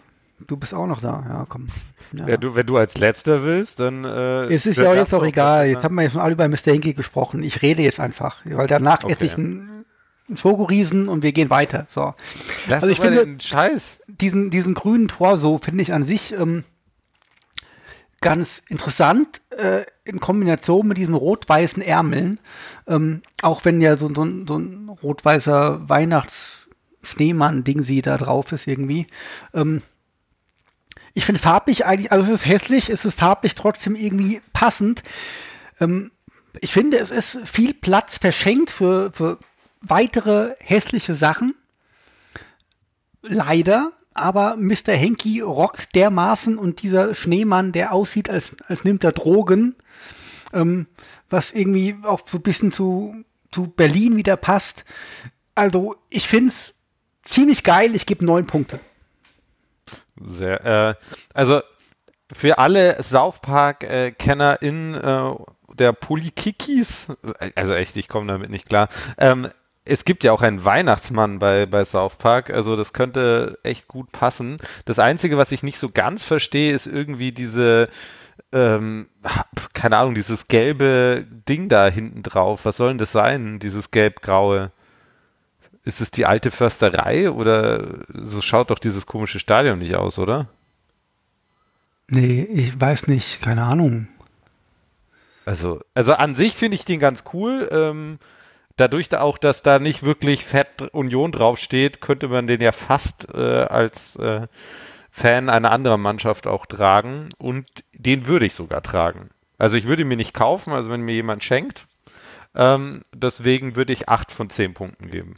Du 0.48 0.58
bist 0.58 0.74
auch 0.74 0.88
noch 0.88 1.02
da. 1.02 1.24
Ja, 1.28 1.46
komm. 1.48 1.68
Ja. 2.14 2.28
Ja, 2.30 2.38
du, 2.38 2.56
wenn 2.56 2.66
du 2.66 2.78
als 2.78 2.98
letzter 2.98 3.44
willst, 3.44 3.80
dann. 3.80 4.04
Äh, 4.06 4.46
Es 4.54 4.66
ist 4.66 4.78
ja 4.78 4.94
jetzt 4.94 5.14
auch 5.14 5.24
egal. 5.24 5.68
Jetzt 5.68 5.84
haben 5.84 5.96
wir 5.96 6.04
ja 6.04 6.10
schon 6.10 6.22
alle 6.22 6.34
über 6.34 6.48
Mr. 6.48 6.58
Henky 6.72 6.94
gesprochen. 6.94 7.44
Ich 7.44 7.62
rede 7.62 7.82
jetzt 7.82 8.00
einfach, 8.00 8.38
weil 8.46 8.68
danach 8.68 9.04
Okay. 9.04 9.14
esse 9.14 9.26
ich 9.26 9.38
einen 9.38 9.86
einen 10.28 10.38
Schokoriesen 10.38 11.08
und 11.10 11.24
wir 11.24 11.32
gehen 11.32 11.50
weiter. 11.50 11.88
So. 11.90 12.14
Lass 12.68 12.84
Also 12.84 12.88
ich 12.94 13.00
finde- 13.00 13.26
den 13.26 13.40
Scheiß. 13.40 14.02
Diesen, 14.08 14.52
diesen 14.52 14.76
grünen 14.76 15.08
Torso 15.08 15.58
finde 15.58 15.82
ich 15.82 15.92
an 15.92 16.04
sich 16.04 16.34
ähm, 16.34 16.64
ganz 18.22 18.62
interessant 18.68 19.42
äh, 19.58 19.86
in 20.04 20.20
Kombination 20.20 20.88
mit 20.88 20.98
diesen 20.98 21.16
rot-weißen 21.16 21.82
Ärmeln. 21.82 22.40
Ähm, 22.88 23.24
auch 23.42 23.66
wenn 23.66 23.82
ja 23.82 23.98
so, 23.98 24.14
so, 24.14 24.24
ein- 24.24 24.46
so 24.48 24.58
ein 24.60 24.90
rot-weißer 25.02 25.90
Weihnachts-Schneemann-Ding 25.90 27.82
sie 27.84 28.02
da 28.04 28.18
drauf 28.18 28.52
ist 28.52 28.68
irgendwie. 28.68 29.08
Ähm, 29.54 29.82
ich 31.20 31.26
finde 31.26 31.42
farblich 31.42 31.86
eigentlich, 31.86 32.14
also 32.14 32.28
es 32.28 32.40
ist 32.40 32.46
hässlich, 32.46 32.90
es 32.90 33.04
ist 33.04 33.20
farblich 33.20 33.54
trotzdem 33.54 33.94
irgendwie 33.94 34.40
passend. 34.54 35.04
Ähm, 35.82 36.12
ich 36.62 36.72
finde, 36.72 36.98
es 36.98 37.12
ist 37.12 37.40
viel 37.46 37.74
Platz 37.74 38.18
verschenkt 38.18 38.72
für, 38.72 39.12
für 39.12 39.38
weitere 39.82 40.56
hässliche 40.62 41.16
Sachen. 41.16 41.56
Leider, 43.22 43.92
aber 44.14 44.56
Mr. 44.56 44.94
Henky 44.94 45.42
rockt 45.42 45.94
dermaßen 45.94 46.58
und 46.58 46.84
dieser 46.84 47.14
Schneemann, 47.14 47.74
der 47.74 47.92
aussieht, 47.92 48.30
als, 48.30 48.56
als 48.70 48.86
nimmt 48.86 49.04
er 49.04 49.12
Drogen. 49.12 49.76
ähm, 50.54 50.88
was 51.30 51.52
irgendwie 51.52 51.98
auch 52.04 52.22
so 52.26 52.38
ein 52.38 52.44
bisschen 52.44 52.72
zu, 52.72 53.14
zu 53.52 53.68
Berlin 53.68 54.16
wieder 54.16 54.38
passt. 54.38 54.86
Also 55.54 55.98
ich 56.10 56.30
finde 56.30 56.54
es 56.54 56.74
ziemlich 57.26 57.66
geil. 57.66 57.94
Ich 57.94 58.06
gebe 58.06 58.24
neun 58.24 58.46
Punkte. 58.46 58.80
Sehr, 60.26 60.66
äh, 60.66 60.96
also 61.34 61.62
für 62.32 62.60
alle 62.60 63.02
South 63.02 63.42
Park-Kenner 63.42 64.62
in 64.62 64.94
äh, 64.94 65.32
der 65.74 65.94
Polykikis, 65.94 67.08
also 67.56 67.74
echt, 67.74 67.96
ich 67.98 68.08
komme 68.08 68.28
damit 68.28 68.50
nicht 68.50 68.68
klar. 68.68 68.90
Ähm, 69.18 69.50
es 69.86 70.06
gibt 70.06 70.24
ja 70.24 70.32
auch 70.32 70.42
einen 70.42 70.64
Weihnachtsmann 70.64 71.40
bei, 71.40 71.66
bei 71.66 71.84
South 71.84 72.18
Park, 72.18 72.52
also 72.52 72.76
das 72.76 72.94
könnte 72.94 73.58
echt 73.64 73.88
gut 73.88 74.12
passen. 74.12 74.58
Das 74.86 75.00
Einzige, 75.00 75.38
was 75.38 75.52
ich 75.52 75.64
nicht 75.64 75.80
so 75.80 75.90
ganz 75.90 76.24
verstehe, 76.24 76.74
ist 76.74 76.86
irgendwie 76.86 77.32
diese, 77.32 77.90
ähm, 78.52 79.08
keine 79.74 79.98
Ahnung, 79.98 80.14
dieses 80.14 80.48
gelbe 80.48 81.26
Ding 81.48 81.70
da 81.70 81.88
hinten 81.88 82.22
drauf. 82.22 82.66
Was 82.66 82.78
soll 82.78 82.90
denn 82.90 82.98
das 83.00 83.12
sein, 83.12 83.60
dieses 83.60 83.90
gelb-graue? 83.90 84.72
Ist 85.86 86.02
es 86.02 86.12
die 86.12 86.26
alte 86.26 86.52
Försterei 86.52 87.32
oder 87.32 87.86
so 88.10 88.42
schaut 88.42 88.70
doch 88.70 88.80
dieses 88.80 89.06
komische 89.06 89.40
Stadion 89.40 89.80
nicht 89.80 89.96
aus, 89.96 90.20
oder? 90.20 90.48
Nee, 92.08 92.42
ich 92.44 92.80
weiß 92.80 93.08
nicht, 93.08 93.42
keine 93.42 93.64
Ahnung. 93.64 94.08
Also, 95.46 95.82
also 95.94 96.14
an 96.14 96.36
sich 96.36 96.54
finde 96.54 96.76
ich 96.76 96.86
den 96.86 97.00
ganz 97.00 97.24
cool. 97.34 97.70
Ähm, 97.72 98.20
dadurch 98.78 99.10
da 99.10 99.22
auch, 99.22 99.38
dass 99.38 99.62
da 99.64 99.80
nicht 99.80 100.04
wirklich 100.04 100.46
Fett 100.46 100.82
Union 100.92 101.32
draufsteht, 101.32 102.02
könnte 102.02 102.28
man 102.28 102.48
den 102.48 102.62
ja 102.62 102.72
fast 102.72 103.28
äh, 103.34 103.64
als 103.64 104.16
äh, 104.18 104.48
Fan 105.10 105.50
einer 105.50 105.72
anderen 105.72 106.02
Mannschaft 106.02 106.48
auch 106.48 106.66
tragen. 106.66 107.30
Und 107.38 107.68
den 107.94 108.28
würde 108.28 108.46
ich 108.46 108.54
sogar 108.54 108.82
tragen. 108.84 109.30
Also 109.58 109.76
ich 109.76 109.86
würde 109.86 110.04
ihn 110.04 110.08
mir 110.08 110.18
nicht 110.18 110.34
kaufen, 110.34 110.72
also 110.72 110.90
wenn 110.90 111.02
mir 111.02 111.16
jemand 111.16 111.44
schenkt. 111.44 111.86
Ähm, 112.56 113.04
deswegen 113.14 113.76
würde 113.76 113.94
ich 113.94 114.10
8 114.10 114.32
von 114.32 114.50
10 114.50 114.74
Punkten 114.74 115.12
geben. 115.12 115.36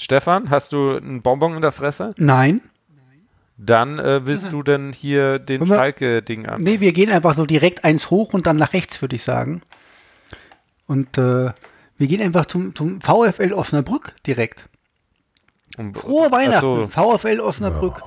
Stefan, 0.00 0.50
hast 0.50 0.72
du 0.72 0.96
einen 0.96 1.22
Bonbon 1.22 1.54
in 1.56 1.62
der 1.62 1.72
Fresse? 1.72 2.10
Nein. 2.16 2.60
Dann 3.58 3.98
äh, 3.98 4.24
willst 4.24 4.50
du 4.52 4.62
denn 4.62 4.92
hier 4.94 5.38
den 5.38 5.66
Schalke-Ding 5.66 6.46
an? 6.46 6.62
Nee, 6.62 6.80
wir 6.80 6.92
gehen 6.92 7.10
einfach 7.10 7.36
so 7.36 7.44
direkt 7.44 7.84
eins 7.84 8.08
hoch 8.10 8.32
und 8.32 8.46
dann 8.46 8.56
nach 8.56 8.72
rechts, 8.72 9.02
würde 9.02 9.16
ich 9.16 9.22
sagen. 9.22 9.60
Und 10.86 11.18
äh, 11.18 11.52
wir 11.98 12.06
gehen 12.06 12.22
einfach 12.22 12.46
zum, 12.46 12.74
zum 12.74 13.02
VfL 13.02 13.52
Osnabrück 13.52 14.14
direkt. 14.26 14.64
Um- 15.76 15.94
Frohe 15.94 16.32
Weihnachten, 16.32 16.86
Ach 16.90 16.90
so. 16.90 17.18
VfL 17.18 17.40
Osnabrück. 17.40 18.02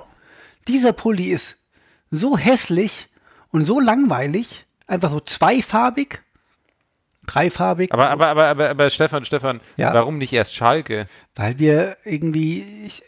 Dieser 0.68 0.91
Pulli 0.94 1.26
ist 1.28 1.58
so 2.10 2.36
hässlich 2.38 3.08
und 3.52 3.66
so 3.66 3.80
langweilig, 3.80 4.66
einfach 4.88 5.12
so 5.12 5.20
zweifarbig, 5.20 6.20
dreifarbig, 7.28 7.93
Aber, 7.93 8.09
aber, 8.09 8.28
aber, 8.28 8.45
aber, 8.47 8.69
aber 8.69 8.89
Stefan, 8.89 9.26
Stefan, 9.26 9.61
Ja. 9.78 9.93
warum 9.93 10.17
nicht 10.17 10.34
erst 10.34 10.53
Schalke? 10.55 11.07
weil 11.36 11.57
wir 11.59 11.97
irgendwie, 12.05 12.86
ich, 12.86 13.01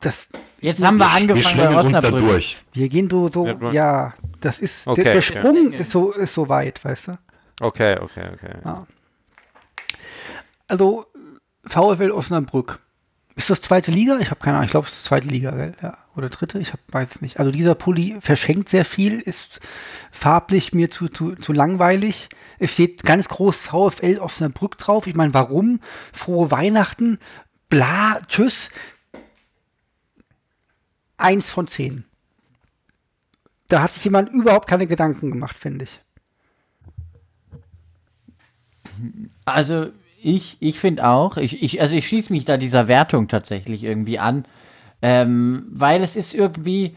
das, 0.00 0.28
Jetzt 0.60 0.82
haben 0.84 0.96
wir 0.98 1.04
Wir 1.06 1.12
angefangen 1.12 1.42
bei 1.42 1.48
schlängeln 1.50 1.76
uns 1.86 1.92
da 1.92 1.98
Osnabrück. 1.98 2.28
durch. 2.28 2.56
wir 2.72 2.88
gehen 2.88 3.08
so, 3.10 3.28
so, 3.28 3.46
Ja, 3.46 3.70
ja, 3.72 4.14
das 4.40 4.58
ist, 4.58 4.86
Okay, 4.86 5.02
der, 5.04 5.12
der 5.14 5.22
okay. 5.22 5.38
Sprung 5.38 5.72
ist 5.72 5.90
so, 5.90 6.12
ist 6.12 6.34
so 6.34 6.48
weit, 6.48 6.84
weißt 6.84 7.08
du? 7.08 7.18
Okay, 7.60 7.96
okay, 8.00 8.28
okay. 8.34 8.84
Also 10.68 11.06
VfL 11.64 12.10
Osnabrück. 12.10 12.80
Ist 13.36 13.50
das 13.50 13.60
zweite 13.60 13.90
Liga? 13.90 14.18
Ich 14.20 14.30
habe 14.30 14.40
keine 14.40 14.56
Ahnung. 14.56 14.64
Ich 14.64 14.70
glaube, 14.70 14.86
es 14.86 14.92
ist 14.94 15.04
zweite 15.04 15.28
Liga, 15.28 15.50
gell? 15.52 15.74
Ja. 15.82 15.98
Oder 16.16 16.30
dritte? 16.30 16.58
Ich 16.58 16.72
hab, 16.72 16.80
weiß 16.90 17.20
nicht. 17.20 17.38
Also 17.38 17.50
dieser 17.50 17.74
Pulli 17.74 18.16
verschenkt 18.20 18.70
sehr 18.70 18.86
viel, 18.86 19.20
ist 19.20 19.60
farblich 20.10 20.72
mir 20.72 20.90
zu, 20.90 21.08
zu, 21.08 21.34
zu 21.34 21.52
langweilig. 21.52 22.30
Es 22.58 22.72
steht 22.72 23.02
ganz 23.02 23.28
groß 23.28 23.56
VfL 23.56 24.18
Osnabrück 24.18 24.78
drauf. 24.78 25.06
Ich 25.06 25.14
meine, 25.14 25.34
warum? 25.34 25.80
Frohe 26.12 26.50
Weihnachten. 26.50 27.18
Bla, 27.68 28.20
tschüss. 28.26 28.70
Eins 31.18 31.50
von 31.50 31.68
zehn. 31.68 32.04
Da 33.68 33.82
hat 33.82 33.90
sich 33.90 34.04
jemand 34.04 34.30
überhaupt 34.30 34.68
keine 34.68 34.86
Gedanken 34.86 35.32
gemacht, 35.32 35.58
finde 35.58 35.84
ich. 35.84 36.00
Also 39.44 39.90
ich, 40.22 40.56
ich 40.60 40.78
finde 40.78 41.06
auch, 41.06 41.36
ich, 41.36 41.62
ich, 41.62 41.80
also 41.80 41.94
ich 41.94 42.06
schließe 42.06 42.32
mich 42.32 42.46
da 42.46 42.56
dieser 42.56 42.88
Wertung 42.88 43.28
tatsächlich 43.28 43.82
irgendwie 43.82 44.18
an, 44.18 44.46
ähm, 45.06 45.66
weil 45.70 46.02
es 46.02 46.16
ist 46.16 46.34
irgendwie, 46.34 46.96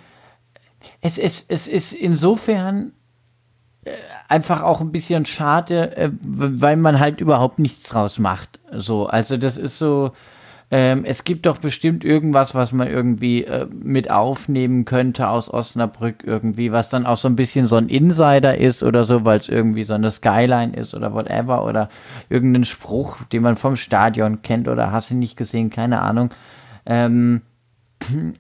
es 1.00 1.20
ist, 1.20 1.52
es 1.52 1.68
ist 1.68 1.94
insofern 1.94 2.94
äh, 3.86 3.92
einfach 4.28 4.64
auch 4.64 4.82
ein 4.82 4.92
bisschen 4.92 5.28
schade, 5.28 5.96
äh, 5.96 6.10
weil 6.20 6.76
man 6.76 7.00
halt 7.00 7.22
überhaupt 7.22 7.60
nichts 7.60 7.84
draus 7.84 8.18
macht. 8.18 8.60
So, 8.72 9.06
also 9.06 9.38
das 9.38 9.58
ist 9.58 9.78
so, 9.78 10.14
ähm, 10.72 11.06
es 11.06 11.24
gibt 11.24 11.46
doch 11.46 11.60
bestimmt 11.60 12.04
irgendwas, 12.04 12.56
was 12.56 12.72
man 12.72 12.88
irgendwie 12.88 13.44
äh, 13.44 13.68
mit 13.72 14.10
aufnehmen 14.10 14.86
könnte 14.86 15.28
aus 15.28 15.48
Osnabrück 15.48 16.24
irgendwie, 16.24 16.72
was 16.72 16.90
dann 16.90 17.06
auch 17.06 17.18
so 17.18 17.28
ein 17.28 17.36
bisschen 17.36 17.68
so 17.68 17.76
ein 17.76 17.90
Insider 17.90 18.58
ist 18.58 18.82
oder 18.82 19.04
so, 19.04 19.24
weil 19.24 19.38
es 19.38 19.50
irgendwie 19.50 19.84
so 19.84 19.94
eine 19.94 20.10
Skyline 20.10 20.76
ist 20.76 20.96
oder 20.96 21.14
whatever 21.14 21.64
oder 21.64 21.90
irgendein 22.28 22.66
Spruch, 22.66 23.18
den 23.32 23.44
man 23.44 23.56
vom 23.56 23.76
Stadion 23.76 24.42
kennt 24.42 24.68
oder 24.68 24.92
hast 24.92 25.12
du 25.12 25.16
nicht 25.16 25.38
gesehen, 25.38 25.70
keine 25.70 26.02
Ahnung. 26.02 26.32
Ähm, 26.88 27.44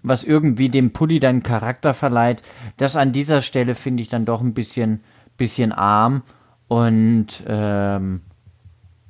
was 0.03 0.23
irgendwie 0.23 0.69
dem 0.69 0.91
Pulli 0.91 1.19
dann 1.19 1.43
Charakter 1.43 1.93
verleiht, 1.93 2.41
das 2.77 2.95
an 2.95 3.11
dieser 3.11 3.41
Stelle 3.41 3.75
finde 3.75 4.03
ich 4.03 4.09
dann 4.09 4.25
doch 4.25 4.41
ein 4.41 4.53
bisschen, 4.53 5.01
bisschen 5.37 5.71
arm 5.71 6.23
und 6.67 7.43
ähm, 7.47 8.21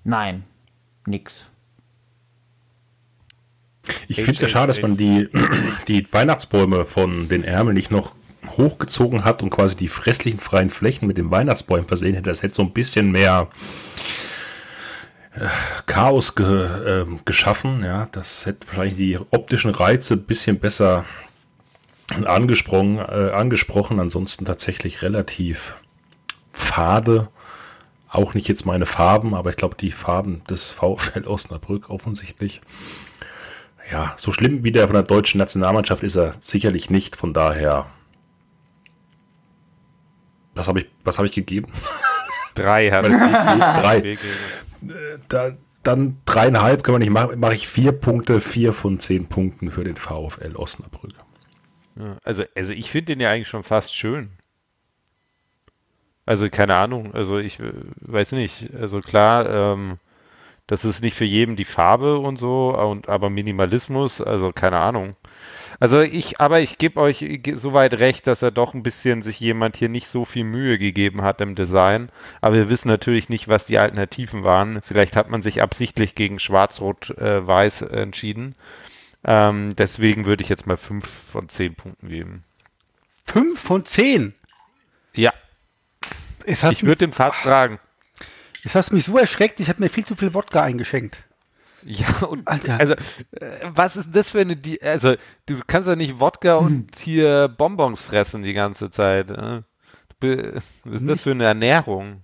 nein, 0.04 0.44
nix. 1.06 1.46
Ich 4.08 4.18
finde 4.18 4.34
es 4.34 4.42
ja 4.42 4.48
schade, 4.48 4.68
dass 4.68 4.82
man 4.82 4.98
die, 4.98 5.28
die 5.88 6.12
Weihnachtsbäume 6.12 6.86
von 6.86 7.28
den 7.28 7.44
Ärmeln 7.44 7.76
nicht 7.76 7.92
noch 7.92 8.16
hochgezogen 8.58 9.26
hat 9.26 9.44
und 9.44 9.50
quasi 9.50 9.76
die 9.76 9.88
fresslichen 9.88 10.40
freien 10.40 10.70
Flächen 10.70 11.08
mit 11.08 11.18
den 11.18 11.32
Weihnachtsbäumen 11.32 11.88
versehen 11.88 12.16
hätte. 12.16 12.30
Das 12.30 12.44
hätte 12.44 12.56
so 12.56 12.64
ein 12.64 12.72
bisschen 12.72 13.12
mehr 13.12 13.50
äh, 15.34 15.48
Chaos 15.86 16.36
ge, 16.36 17.02
ähm, 17.02 17.20
geschaffen. 17.26 17.84
Ja, 17.84 18.08
das 18.12 18.46
hätte 18.46 18.68
wahrscheinlich 18.68 18.96
die 18.96 19.20
optischen 19.32 19.72
Reize 19.72 20.16
ein 20.16 20.24
bisschen 20.24 20.60
besser 20.60 21.06
angesprochen. 22.26 22.98
Äh, 22.98 23.32
angesprochen. 23.32 24.00
Ansonsten 24.00 24.46
tatsächlich 24.46 25.02
relativ 25.02 25.76
fade. 26.52 27.30
Auch 28.10 28.34
nicht 28.34 28.48
jetzt 28.48 28.66
meine 28.66 28.88
Farben, 28.88 29.36
aber 29.36 29.52
ich 29.52 29.56
glaube 29.56 29.76
die 29.76 29.92
Farben 29.92 30.42
des 30.50 30.72
VfL 30.72 31.28
Osnabrück 31.28 31.90
offensichtlich. 31.90 32.62
Ja, 33.92 34.14
so 34.18 34.32
schlimm 34.32 34.64
wie 34.64 34.72
der 34.72 34.88
von 34.88 34.96
der 34.96 35.04
deutschen 35.04 35.38
Nationalmannschaft 35.40 36.04
ist 36.04 36.16
er 36.16 36.34
sicherlich 36.40 36.90
nicht. 36.90 37.16
Von 37.16 37.34
daher. 37.34 37.88
Was 40.56 40.68
habe 40.68 40.82
ich, 40.82 40.88
was 41.04 41.18
habe 41.18 41.28
ich 41.28 41.34
gegeben? 41.34 41.72
Drei 42.56 42.90
hat 42.92 43.06
Drei. 43.06 44.18
Da, 45.28 45.52
dann 45.84 46.18
dreieinhalb 46.26 46.84
kann 46.84 46.94
man 46.94 47.02
nicht 47.02 47.12
machen. 47.12 47.40
Mache 47.40 47.56
ich 47.56 47.68
vier 47.68 47.92
Punkte, 47.92 48.42
vier 48.42 48.74
von 48.74 49.00
zehn 49.00 49.28
Punkten 49.28 49.72
für 49.72 49.84
den 49.84 49.96
VfL 49.96 50.56
Osnabrück. 50.56 51.12
Also, 52.24 52.44
also 52.56 52.72
ich 52.72 52.92
finde 52.92 53.14
den 53.14 53.20
ja 53.20 53.30
eigentlich 53.30 53.48
schon 53.48 53.64
fast 53.64 53.96
schön. 53.96 54.30
Also 56.26 56.50
keine 56.50 56.76
Ahnung, 56.76 57.14
also 57.14 57.40
ich 57.40 57.60
äh, 57.60 57.74
weiß 58.02 58.34
nicht. 58.34 58.74
Also 58.76 59.02
klar, 59.02 59.50
ähm, 59.50 59.98
das 60.68 60.86
ist 60.86 61.02
nicht 61.02 61.16
für 61.16 61.26
jeden 61.26 61.56
die 61.56 61.66
Farbe 61.66 62.20
und 62.20 62.38
so, 62.38 62.78
und 62.78 63.10
aber 63.10 63.32
Minimalismus, 63.32 64.22
also 64.22 64.52
keine 64.52 64.78
Ahnung. 64.78 65.16
Also 65.80 66.02
ich, 66.02 66.42
aber 66.42 66.60
ich 66.60 66.78
gebe 66.78 67.00
euch 67.00 67.26
soweit 67.56 67.94
recht, 67.94 68.28
dass 68.28 68.42
er 68.42 68.52
doch 68.52 68.74
ein 68.74 68.84
bisschen 68.84 69.22
sich 69.24 69.40
jemand 69.40 69.78
hier 69.78 69.88
nicht 69.88 70.08
so 70.08 70.26
viel 70.26 70.44
Mühe 70.44 70.78
gegeben 70.78 71.22
hat 71.22 71.40
im 71.40 71.56
Design. 71.56 72.10
Aber 72.42 72.56
wir 72.56 72.70
wissen 72.70 72.90
natürlich 72.90 73.30
nicht, 73.30 73.48
was 73.48 73.66
die 73.66 73.78
Alternativen 73.78 74.44
waren. 74.44 74.82
Vielleicht 74.82 75.16
hat 75.16 75.30
man 75.30 75.42
sich 75.42 75.62
absichtlich 75.62 76.16
gegen 76.16 76.40
Schwarz-Rot-Weiß 76.40 77.84
entschieden. 77.84 78.56
Ähm, 79.24 79.74
deswegen 79.78 80.26
würde 80.26 80.44
ich 80.44 80.50
jetzt 80.50 80.68
mal 80.68 80.78
fünf 80.78 81.08
von 81.08 81.48
zehn 81.48 81.76
Punkten 81.76 82.10
geben. 82.10 82.44
Fünf 83.26 83.60
von 83.62 83.86
zehn. 83.86 84.34
Ja, 85.14 85.32
Es 86.46 86.64
hat, 86.64 86.74
ich 86.74 86.84
würde 86.84 87.08
den 87.08 87.12
fast 87.14 87.44
tragen. 87.44 87.80
es 88.64 88.76
hat 88.76 88.92
mich 88.92 89.06
so 89.06 89.18
erschreckt, 89.18 89.60
ich 89.60 89.70
habe 89.70 89.82
mir 89.82 89.90
viel 89.90 90.06
zu 90.06 90.16
viel 90.16 90.34
Wodka 90.34 90.62
eingeschenkt. 90.62 91.18
Ja, 91.84 92.08
und 92.28 92.48
Alter. 92.48 92.80
also, 92.80 92.94
äh, 92.94 93.48
was 93.68 93.96
ist 93.98 94.10
das 94.14 94.32
für 94.32 94.42
eine, 94.42 94.56
Di 94.56 94.80
also, 94.82 95.16
du 95.46 95.60
kannst 95.66 95.88
ja 95.88 95.96
nicht 95.96 96.20
Wodka 96.20 96.56
und 96.56 96.96
hier 96.98 97.48
Bonbons 97.48 98.02
fressen 98.02 98.44
die 98.44 98.54
ganze 98.54 98.90
Zeit. 98.92 99.32
äh. 99.32 99.62
Du 100.22 100.62
Was 100.84 101.02
ist 101.02 101.08
das 101.10 101.22
für 101.22 101.32
eine 101.32 101.46
Ernährung? 101.46 102.24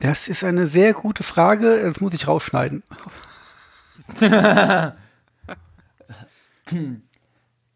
Das 0.00 0.26
ist 0.26 0.42
eine 0.42 0.66
sehr 0.66 0.94
gute 0.94 1.22
Frage. 1.22 1.80
Das 1.82 2.00
muss 2.00 2.12
ich 2.12 2.26
rausschneiden. 2.26 2.82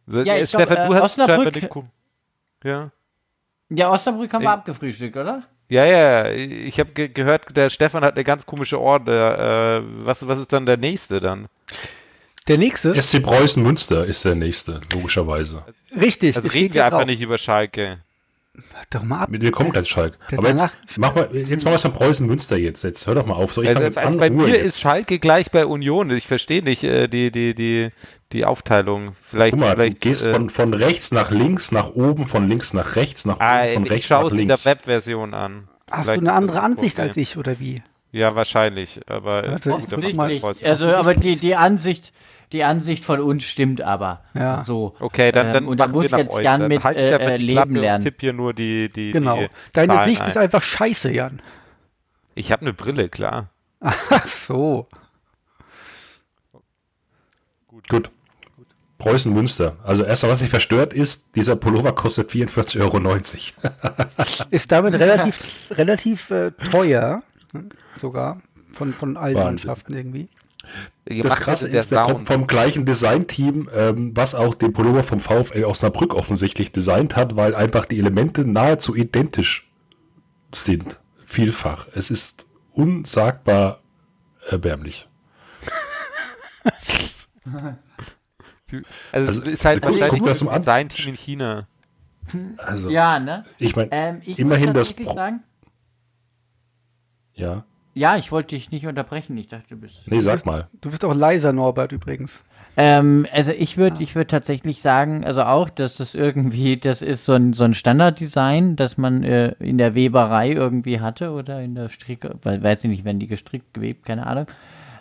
So, 0.08 0.20
Ja, 0.22 0.34
äh, 0.34 0.42
ich 0.42 0.50
glaub, 0.50 0.62
Stefan, 0.62 0.88
du 0.88 0.94
äh, 0.96 1.00
hast 1.00 1.18
Osnabrück- 1.18 1.84
Ja. 2.64 2.90
Ja, 3.68 3.90
Osnabrück 3.90 4.32
haben 4.32 4.42
wir 4.42 4.50
abgefrühstückt, 4.52 5.16
oder? 5.16 5.42
Ja, 5.68 5.84
ja, 5.84 6.30
ich 6.30 6.78
habe 6.78 6.92
ge 6.92 7.08
gehört, 7.08 7.56
der 7.56 7.70
Stefan 7.70 8.04
hat 8.04 8.14
eine 8.14 8.24
ganz 8.24 8.46
komische 8.46 8.80
Order. 8.80 9.78
Äh, 9.78 9.82
was, 10.04 10.26
was 10.26 10.38
ist 10.38 10.52
dann 10.52 10.64
der 10.66 10.76
nächste 10.76 11.18
dann? 11.20 11.48
Der 12.46 12.58
nächste, 12.58 13.00
SC 13.00 13.20
Preußen 13.22 13.60
Münster 13.60 14.04
ist 14.04 14.24
der 14.24 14.36
nächste, 14.36 14.80
logischerweise. 14.92 15.64
richtig. 16.00 16.36
Also 16.36 16.48
reden 16.48 16.74
wir 16.74 16.84
einfach 16.84 16.98
drauf. 16.98 17.06
nicht 17.08 17.20
über 17.20 17.38
Schalke. 17.38 17.98
Doch 18.90 19.02
mal 19.02 19.20
ab. 19.20 19.28
Wir 19.30 19.50
kommen 19.50 19.72
gleich, 19.72 19.88
Schalk. 19.88 20.18
Aber 20.36 20.48
jetzt 20.48 20.66
mach 20.96 21.14
mal, 21.14 21.28
jetzt 21.32 21.64
mal 21.64 21.72
was 21.74 21.82
von 21.82 21.92
Preußen 21.92 22.26
Münster 22.26 22.56
jetzt. 22.56 22.82
Jetzt 22.84 23.06
hör 23.06 23.14
doch 23.14 23.26
mal 23.26 23.34
auf. 23.34 23.52
So, 23.52 23.62
ich 23.62 23.68
Also, 23.68 23.80
jetzt 23.82 23.98
also 23.98 24.16
bei 24.18 24.28
Ruhe 24.28 24.36
mir 24.36 24.48
jetzt. 24.56 24.66
ist 24.66 24.80
Schalke 24.80 25.18
gleich 25.18 25.50
bei 25.50 25.66
Union. 25.66 26.10
Ich 26.10 26.26
verstehe 26.26 26.62
nicht 26.62 26.84
äh, 26.84 27.08
die, 27.08 27.30
die, 27.30 27.54
die, 27.54 27.88
die 28.32 28.44
Aufteilung. 28.44 29.16
Vielleicht, 29.22 29.52
Guck 29.52 29.60
mal, 29.60 29.70
du 29.70 29.76
vielleicht 29.76 30.00
gehst 30.00 30.26
äh, 30.26 30.32
von, 30.32 30.50
von 30.50 30.74
rechts 30.74 31.12
nach 31.12 31.30
links, 31.30 31.72
nach 31.72 31.90
oben, 31.94 32.26
von 32.26 32.48
links 32.48 32.72
nach 32.74 32.96
rechts, 32.96 33.24
nach 33.24 33.36
oben, 33.36 33.44
ah, 33.44 33.66
von 33.74 33.84
ich 33.86 33.90
rechts 33.90 34.08
schaue 34.08 34.24
nach 34.24 34.26
es 34.26 34.32
in 34.32 34.38
der 34.38 34.46
links. 34.48 34.66
Webversion 34.66 35.34
an. 35.34 35.68
Hast 35.90 35.98
du 35.98 36.02
Vielleicht 36.04 36.20
eine 36.20 36.30
ist 36.30 36.36
andere 36.36 36.60
Ansicht 36.62 36.98
als 37.00 37.16
ich 37.16 37.36
oder 37.36 37.60
wie? 37.60 37.82
Ja, 38.12 38.34
wahrscheinlich. 38.34 39.00
Aber 39.08 39.44
äh, 39.44 39.50
Warte, 39.52 39.74
ich 40.08 40.18
ich 40.30 40.40
Preußen. 40.40 40.66
Also, 40.66 40.86
aber 40.88 41.14
die, 41.14 41.36
die 41.36 41.54
Ansicht, 41.54 42.12
die 42.52 42.62
Ansicht 42.64 43.04
von 43.04 43.20
uns 43.20 43.44
stimmt 43.44 43.80
aber. 43.82 44.22
Ja. 44.34 44.62
So. 44.64 44.94
Okay, 45.00 45.32
dann, 45.32 45.52
dann 45.52 45.64
ähm, 45.64 45.68
und 45.68 45.78
da 45.78 45.88
muss 45.88 46.06
ich 46.06 46.12
jetzt 46.12 46.32
euch. 46.34 46.42
gern 46.42 46.60
Dann 46.60 46.68
mit 46.68 46.84
halt 46.84 46.96
äh, 46.96 47.16
äh, 47.16 47.36
leben 47.36 47.52
Klappe 47.54 47.72
lernen. 47.80 48.04
tipp 48.04 48.16
hier 48.20 48.32
nur 48.32 48.54
die, 48.54 48.88
die, 48.88 49.10
Genau. 49.10 49.36
die 49.38 49.48
Deine 49.72 49.94
Zahlen 49.94 50.08
Sicht 50.08 50.22
ein. 50.22 50.30
ist 50.30 50.36
einfach 50.36 50.62
scheiße, 50.62 51.10
Jan. 51.12 51.42
Ich 52.34 52.52
habe 52.52 52.62
eine 52.62 52.72
Brille, 52.72 53.08
klar. 53.08 53.48
Ach 53.80 54.26
so. 54.26 54.88
Gut. 57.88 58.10
Preußen 58.98 59.32
Münster. 59.32 59.76
Also 59.84 60.04
erstmal, 60.04 60.32
was 60.32 60.38
sich 60.38 60.48
verstört 60.48 60.94
ist, 60.94 61.36
dieser 61.36 61.54
Pullover 61.56 61.92
kostet 61.94 62.30
44,90 62.30 62.80
Euro. 62.80 62.96
Ist 64.50 64.72
damit 64.72 64.94
relativ, 64.94 65.38
relativ 65.70 66.30
äh, 66.30 66.52
teuer. 66.52 67.22
ne, 67.52 67.68
Sogar. 68.00 68.40
Von, 68.72 68.92
von 68.92 69.16
allen 69.16 69.34
Wahnsinn. 69.34 69.44
Mannschaften 69.68 69.94
irgendwie. 69.94 70.28
Das 71.04 71.36
Krasse 71.36 71.68
der 71.70 71.78
ist, 71.80 71.90
der 71.92 72.02
kommt 72.02 72.26
vom 72.26 72.46
gleichen 72.46 72.84
Designteam, 72.84 73.68
ähm, 73.72 74.10
was 74.16 74.34
auch 74.34 74.54
den 74.54 74.72
Pullover 74.72 75.02
vom 75.04 75.20
VfL 75.20 75.64
Osnabrück 75.64 76.14
offensichtlich 76.14 76.72
designt 76.72 77.14
hat, 77.16 77.36
weil 77.36 77.54
einfach 77.54 77.84
die 77.86 77.98
Elemente 77.98 78.44
nahezu 78.44 78.94
identisch 78.96 79.70
sind. 80.52 80.98
Vielfach. 81.24 81.86
Es 81.94 82.10
ist 82.10 82.46
unsagbar 82.72 83.80
erbärmlich. 84.48 85.08
Also, 89.12 89.28
Also, 89.28 89.42
es 89.42 89.46
ist 89.46 89.64
halt 89.64 89.80
guck- 89.80 89.92
guck 89.92 90.00
wahrscheinlich 90.00 90.42
an. 90.42 90.48
ein 90.48 90.60
Design-Team 90.62 91.08
in 91.10 91.16
China. 91.16 91.68
Also, 92.56 92.90
Ja, 92.90 93.20
ne? 93.20 93.44
ich 93.58 93.76
meine, 93.76 93.88
Ähm, 93.92 94.18
ich 94.24 94.40
immerhin 94.40 94.70
muss 94.72 94.74
das 94.74 94.92
Pro 94.92 95.14
sagen. 95.14 95.44
Ja, 97.34 97.64
Ja, 97.96 98.18
ich 98.18 98.30
wollte 98.30 98.54
dich 98.56 98.70
nicht 98.70 98.86
unterbrechen. 98.86 99.38
Ich 99.38 99.48
dachte, 99.48 99.68
du 99.70 99.76
bist. 99.76 100.02
nee, 100.04 100.18
sag 100.18 100.44
mal. 100.44 100.66
Du 100.82 100.90
bist 100.90 101.02
auch 101.02 101.14
leiser, 101.14 101.54
Norbert, 101.54 101.92
übrigens. 101.92 102.40
Ähm, 102.76 103.26
also 103.32 103.52
ich 103.52 103.78
würde 103.78 104.02
ich 104.02 104.14
würde 104.14 104.26
tatsächlich 104.26 104.82
sagen, 104.82 105.24
also 105.24 105.44
auch, 105.44 105.70
dass 105.70 105.96
das 105.96 106.14
irgendwie, 106.14 106.76
das 106.76 107.00
ist 107.00 107.24
so 107.24 107.32
ein, 107.32 107.54
so 107.54 107.64
ein 107.64 107.72
Standarddesign, 107.72 108.76
das 108.76 108.98
man 108.98 109.24
äh, 109.24 109.54
in 109.60 109.78
der 109.78 109.94
Weberei 109.94 110.52
irgendwie 110.52 111.00
hatte 111.00 111.30
oder 111.30 111.62
in 111.62 111.74
der 111.74 111.88
Stricke, 111.88 112.34
weil 112.42 112.62
weiß 112.62 112.84
ich 112.84 112.90
nicht, 112.90 113.06
wenn 113.06 113.18
die 113.18 113.28
gestrickt, 113.28 113.72
gewebt, 113.72 114.04
keine 114.04 114.26
Ahnung. 114.26 114.46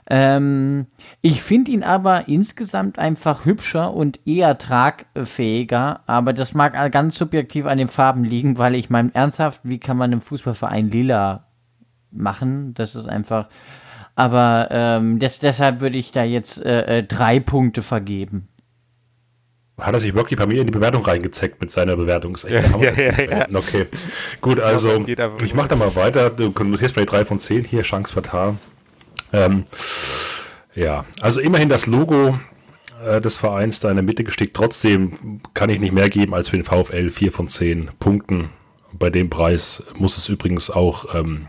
Ähm, 0.09 0.85
ich 1.21 1.41
finde 1.41 1.71
ihn 1.71 1.83
aber 1.83 2.29
insgesamt 2.29 2.97
einfach 2.97 3.43
hübscher 3.43 3.93
und 3.93 4.25
eher 4.25 4.57
tragfähiger, 4.57 5.99
aber 6.05 6.31
das 6.31 6.53
mag 6.53 6.73
ganz 6.93 7.17
subjektiv 7.17 7.65
an 7.65 7.77
den 7.77 7.89
Farben 7.89 8.23
liegen, 8.23 8.57
weil 8.57 8.75
ich 8.75 8.89
meine, 8.89 9.13
ernsthaft, 9.13 9.61
wie 9.63 9.79
kann 9.79 9.97
man 9.97 10.13
im 10.13 10.21
Fußballverein 10.21 10.91
lila 10.91 11.44
machen? 12.15 12.73
Das 12.73 12.95
ist 12.95 13.07
einfach, 13.07 13.47
aber 14.15 14.69
ähm, 14.71 15.19
das, 15.19 15.39
deshalb 15.39 15.81
würde 15.81 15.97
ich 15.97 16.11
da 16.11 16.23
jetzt 16.23 16.63
äh, 16.63 16.99
äh, 16.99 17.03
drei 17.03 17.39
Punkte 17.39 17.81
vergeben. 17.81 18.47
Hat 19.77 19.93
er 19.93 19.99
sich 19.99 20.15
wirklich 20.15 20.39
bei 20.39 20.45
mir 20.45 20.61
in 20.61 20.67
die 20.67 20.71
Bewertung 20.71 21.03
reingezeckt 21.03 21.59
mit 21.59 21.69
seiner 21.69 21.97
Bewertung? 21.97 22.37
Ja, 22.47 22.61
ja, 22.77 22.91
ja, 22.91 23.21
ja. 23.21 23.47
Okay, 23.53 23.87
gut, 24.39 24.59
also 24.61 25.05
ich 25.43 25.53
mache 25.53 25.67
da 25.67 25.75
mal 25.75 25.95
weiter. 25.95 26.29
Du 26.29 26.51
notierst 26.63 26.95
mal 26.95 27.01
die 27.01 27.11
3 27.11 27.25
von 27.25 27.39
10 27.39 27.65
hier, 27.65 27.81
Chance 27.81 28.13
vertan. 28.13 28.57
Ähm, 29.33 29.65
ja, 30.75 31.03
also 31.19 31.41
immerhin 31.41 31.67
das 31.67 31.87
Logo 31.87 32.39
äh, 33.03 33.19
des 33.19 33.37
Vereins 33.37 33.81
da 33.81 33.89
in 33.89 33.97
der 33.97 34.03
Mitte 34.03 34.23
gestickt. 34.23 34.55
Trotzdem 34.55 35.41
kann 35.53 35.69
ich 35.69 35.79
nicht 35.79 35.91
mehr 35.91 36.09
geben 36.09 36.33
als 36.33 36.49
für 36.49 36.57
den 36.57 36.65
VfL 36.65 37.09
4 37.09 37.31
von 37.31 37.47
10 37.47 37.89
Punkten. 37.99 38.49
Bei 38.93 39.09
dem 39.09 39.29
Preis 39.29 39.83
muss 39.97 40.17
es 40.17 40.29
übrigens 40.29 40.69
auch 40.69 41.13
ähm, 41.13 41.47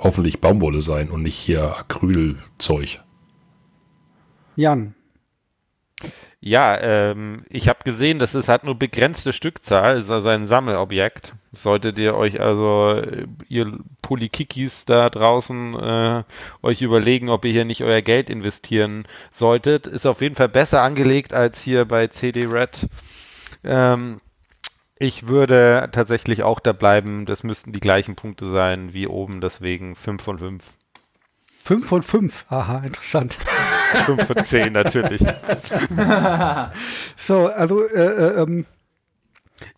hoffentlich 0.00 0.40
Baumwolle 0.40 0.80
sein 0.80 1.10
und 1.10 1.22
nicht 1.22 1.36
hier 1.36 1.76
Acrylzeug. 1.76 3.00
Jan. 4.56 4.94
Ja, 6.42 6.80
ähm, 6.80 7.44
ich 7.50 7.68
habe 7.68 7.84
gesehen, 7.84 8.18
das 8.18 8.34
ist 8.34 8.48
halt 8.48 8.64
nur 8.64 8.74
begrenzte 8.74 9.34
Stückzahl, 9.34 9.98
ist 9.98 10.10
also 10.10 10.30
ein 10.30 10.46
Sammelobjekt. 10.46 11.34
Solltet 11.52 11.98
ihr 11.98 12.14
euch 12.14 12.40
also, 12.40 12.94
äh, 12.94 13.26
ihr 13.48 13.78
Polikikis 14.00 14.86
da 14.86 15.10
draußen, 15.10 15.74
äh, 15.74 16.22
euch 16.62 16.80
überlegen, 16.80 17.28
ob 17.28 17.44
ihr 17.44 17.52
hier 17.52 17.66
nicht 17.66 17.84
euer 17.84 18.00
Geld 18.00 18.30
investieren 18.30 19.06
solltet. 19.30 19.86
Ist 19.86 20.06
auf 20.06 20.22
jeden 20.22 20.34
Fall 20.34 20.48
besser 20.48 20.80
angelegt 20.80 21.34
als 21.34 21.60
hier 21.60 21.84
bei 21.84 22.06
CD 22.06 22.46
Red. 22.46 22.88
Ähm, 23.62 24.20
ich 25.00 25.28
würde 25.28 25.88
tatsächlich 25.92 26.42
auch 26.42 26.60
da 26.60 26.72
bleiben, 26.72 27.24
das 27.24 27.42
müssten 27.42 27.72
die 27.72 27.80
gleichen 27.80 28.16
Punkte 28.16 28.50
sein 28.50 28.92
wie 28.92 29.06
oben, 29.06 29.40
deswegen 29.40 29.96
5 29.96 30.22
von 30.22 30.38
5. 30.38 30.62
5 31.64 31.86
von 31.86 32.02
5. 32.02 32.44
Aha, 32.50 32.82
interessant. 32.84 33.34
5 34.04 34.26
von 34.26 34.44
10 34.44 34.72
natürlich. 34.72 35.22
So, 37.16 37.46
also 37.46 37.88
äh, 37.88 37.98
äh, 37.98 38.42
ähm, 38.42 38.66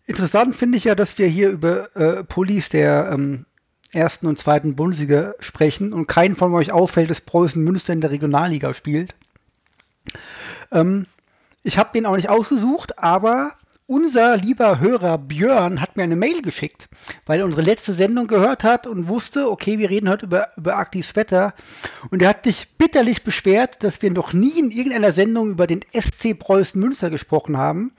interessant 0.05 0.55
finde 0.55 0.77
ich 0.77 0.83
ja, 0.85 0.95
dass 0.95 1.17
wir 1.17 1.27
hier 1.27 1.49
über 1.51 1.95
äh, 1.95 2.23
Pullis 2.25 2.67
der 2.69 3.09
ähm, 3.13 3.45
ersten 3.93 4.27
und 4.27 4.39
zweiten 4.39 4.75
Bundesliga 4.75 5.35
sprechen 5.39 5.93
und 5.93 6.07
keinen 6.07 6.35
von 6.35 6.53
euch 6.53 6.73
auffällt, 6.73 7.09
dass 7.09 7.21
Preußen 7.21 7.63
Münster 7.63 7.93
in 7.93 8.01
der 8.01 8.11
Regionalliga 8.11 8.73
spielt. 8.73 9.15
Ähm, 10.71 11.05
ich 11.63 11.77
habe 11.77 11.91
den 11.93 12.05
auch 12.05 12.15
nicht 12.15 12.29
ausgesucht, 12.29 12.99
aber 12.99 13.53
unser 13.85 14.37
lieber 14.37 14.79
Hörer 14.79 15.17
Björn 15.17 15.81
hat 15.81 15.97
mir 15.97 16.03
eine 16.03 16.15
Mail 16.15 16.41
geschickt, 16.41 16.87
weil 17.25 17.39
er 17.39 17.45
unsere 17.45 17.61
letzte 17.61 17.93
Sendung 17.93 18.27
gehört 18.27 18.63
hat 18.63 18.87
und 18.87 19.07
wusste, 19.07 19.49
okay, 19.49 19.79
wir 19.79 19.89
reden 19.89 20.09
heute 20.09 20.25
über, 20.25 20.49
über 20.57 20.77
aktives 20.77 21.15
Wetter. 21.15 21.53
Und 22.09 22.21
er 22.21 22.29
hat 22.29 22.45
sich 22.45 22.77
bitterlich 22.77 23.23
beschwert, 23.23 23.83
dass 23.83 24.01
wir 24.01 24.11
noch 24.11 24.33
nie 24.33 24.57
in 24.57 24.71
irgendeiner 24.71 25.11
Sendung 25.11 25.49
über 25.49 25.67
den 25.67 25.81
SC 25.93 26.37
Preußen 26.37 26.79
Münster 26.79 27.09
gesprochen 27.09 27.57
haben. 27.57 27.91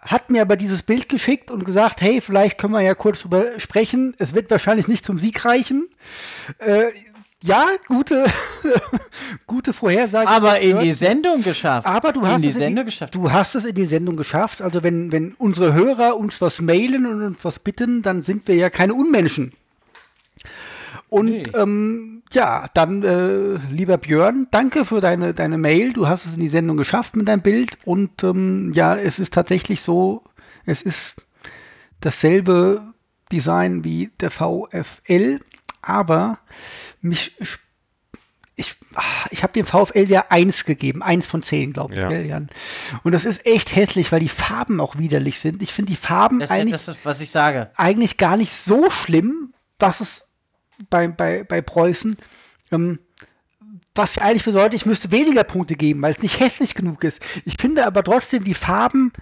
Hat 0.00 0.30
mir 0.30 0.42
aber 0.42 0.56
dieses 0.56 0.82
Bild 0.82 1.08
geschickt 1.08 1.50
und 1.50 1.64
gesagt, 1.64 2.00
hey, 2.00 2.20
vielleicht 2.20 2.56
können 2.56 2.72
wir 2.72 2.80
ja 2.80 2.94
kurz 2.94 3.20
drüber 3.20 3.58
sprechen. 3.58 4.14
Es 4.18 4.32
wird 4.32 4.50
wahrscheinlich 4.50 4.88
nicht 4.88 5.04
zum 5.04 5.18
Sieg 5.18 5.44
reichen. 5.44 5.88
Äh, 6.58 6.92
ja, 7.44 7.66
gute, 7.86 8.26
gute 9.46 9.72
Vorhersage. 9.72 10.28
Aber 10.28 10.58
in 10.60 10.80
die 10.80 10.92
Sendung 10.92 11.42
geschafft. 11.42 11.86
Aber 11.86 12.12
du 12.12 12.26
hast, 12.26 12.36
in 12.36 12.42
die 12.42 12.48
es 12.48 12.54
Sendung 12.54 12.70
in 12.70 12.76
die, 12.76 12.84
geschafft. 12.84 13.14
du 13.14 13.30
hast 13.32 13.54
es 13.54 13.64
in 13.64 13.74
die 13.74 13.86
Sendung 13.86 14.16
geschafft. 14.16 14.60
Also 14.62 14.82
wenn, 14.82 15.12
wenn 15.12 15.34
unsere 15.34 15.72
Hörer 15.72 16.16
uns 16.16 16.40
was 16.40 16.60
mailen 16.60 17.06
und 17.06 17.22
uns 17.22 17.38
was 17.42 17.58
bitten, 17.60 18.02
dann 18.02 18.22
sind 18.22 18.48
wir 18.48 18.56
ja 18.56 18.70
keine 18.70 18.94
Unmenschen. 18.94 19.52
Und 21.08 21.26
Nee. 21.26 21.42
ähm, 21.54 22.22
ja, 22.32 22.66
dann 22.74 23.02
äh, 23.02 23.54
lieber 23.72 23.96
Björn, 23.96 24.48
danke 24.50 24.84
für 24.84 25.00
deine, 25.00 25.32
deine 25.32 25.56
Mail. 25.56 25.92
Du 25.94 26.06
hast 26.06 26.26
es 26.26 26.34
in 26.34 26.40
die 26.40 26.48
Sendung 26.48 26.76
geschafft 26.76 27.16
mit 27.16 27.28
deinem 27.28 27.40
Bild. 27.42 27.78
Und 27.86 28.22
ähm, 28.24 28.72
ja, 28.74 28.96
es 28.96 29.18
ist 29.18 29.32
tatsächlich 29.32 29.80
so, 29.80 30.22
es 30.66 30.82
ist 30.82 31.14
dasselbe 32.00 32.92
Design 33.32 33.84
wie 33.84 34.10
der 34.20 34.30
VfL, 34.30 35.40
aber 35.80 36.38
mich 37.00 37.32
ich, 38.60 38.74
ah, 38.96 39.02
ich 39.30 39.44
habe 39.44 39.52
dem 39.52 39.64
VfL 39.64 40.10
ja 40.10 40.26
eins 40.30 40.64
gegeben, 40.64 41.00
eins 41.00 41.26
von 41.26 41.42
zehn, 41.44 41.72
glaube 41.72 41.94
ich, 41.94 42.00
Ja. 42.00 42.08
gell, 42.08 42.26
Jan? 42.26 42.48
Und 43.04 43.12
das 43.12 43.24
ist 43.24 43.46
echt 43.46 43.76
hässlich, 43.76 44.10
weil 44.10 44.18
die 44.18 44.28
Farben 44.28 44.80
auch 44.80 44.98
widerlich 44.98 45.38
sind. 45.38 45.62
Ich 45.62 45.72
finde 45.72 45.92
die 45.92 45.96
Farben 45.96 46.40
Das, 46.40 46.50
eigentlich, 46.50 46.72
das 46.72 46.88
ist, 46.88 47.04
was 47.04 47.20
ich 47.20 47.30
sage. 47.30 47.70
eigentlich 47.76 48.16
gar 48.16 48.36
nicht 48.36 48.52
so 48.52 48.90
schlimm, 48.90 49.54
was 49.78 50.00
es 50.00 50.24
bei, 50.90 51.06
bei, 51.06 51.44
bei 51.44 51.60
Preußen, 51.60 52.16
ähm, 52.72 52.98
was 53.94 54.18
eigentlich 54.18 54.44
bedeutet, 54.44 54.74
ich 54.74 54.86
müsste 54.86 55.12
weniger 55.12 55.44
Punkte 55.44 55.76
geben, 55.76 56.02
weil 56.02 56.10
es 56.12 56.22
nicht 56.22 56.40
hässlich 56.40 56.74
genug 56.74 57.04
ist. 57.04 57.20
Ich 57.44 57.56
finde 57.60 57.86
aber 57.86 58.02
trotzdem, 58.02 58.42
die 58.42 58.54
Farben 58.54 59.12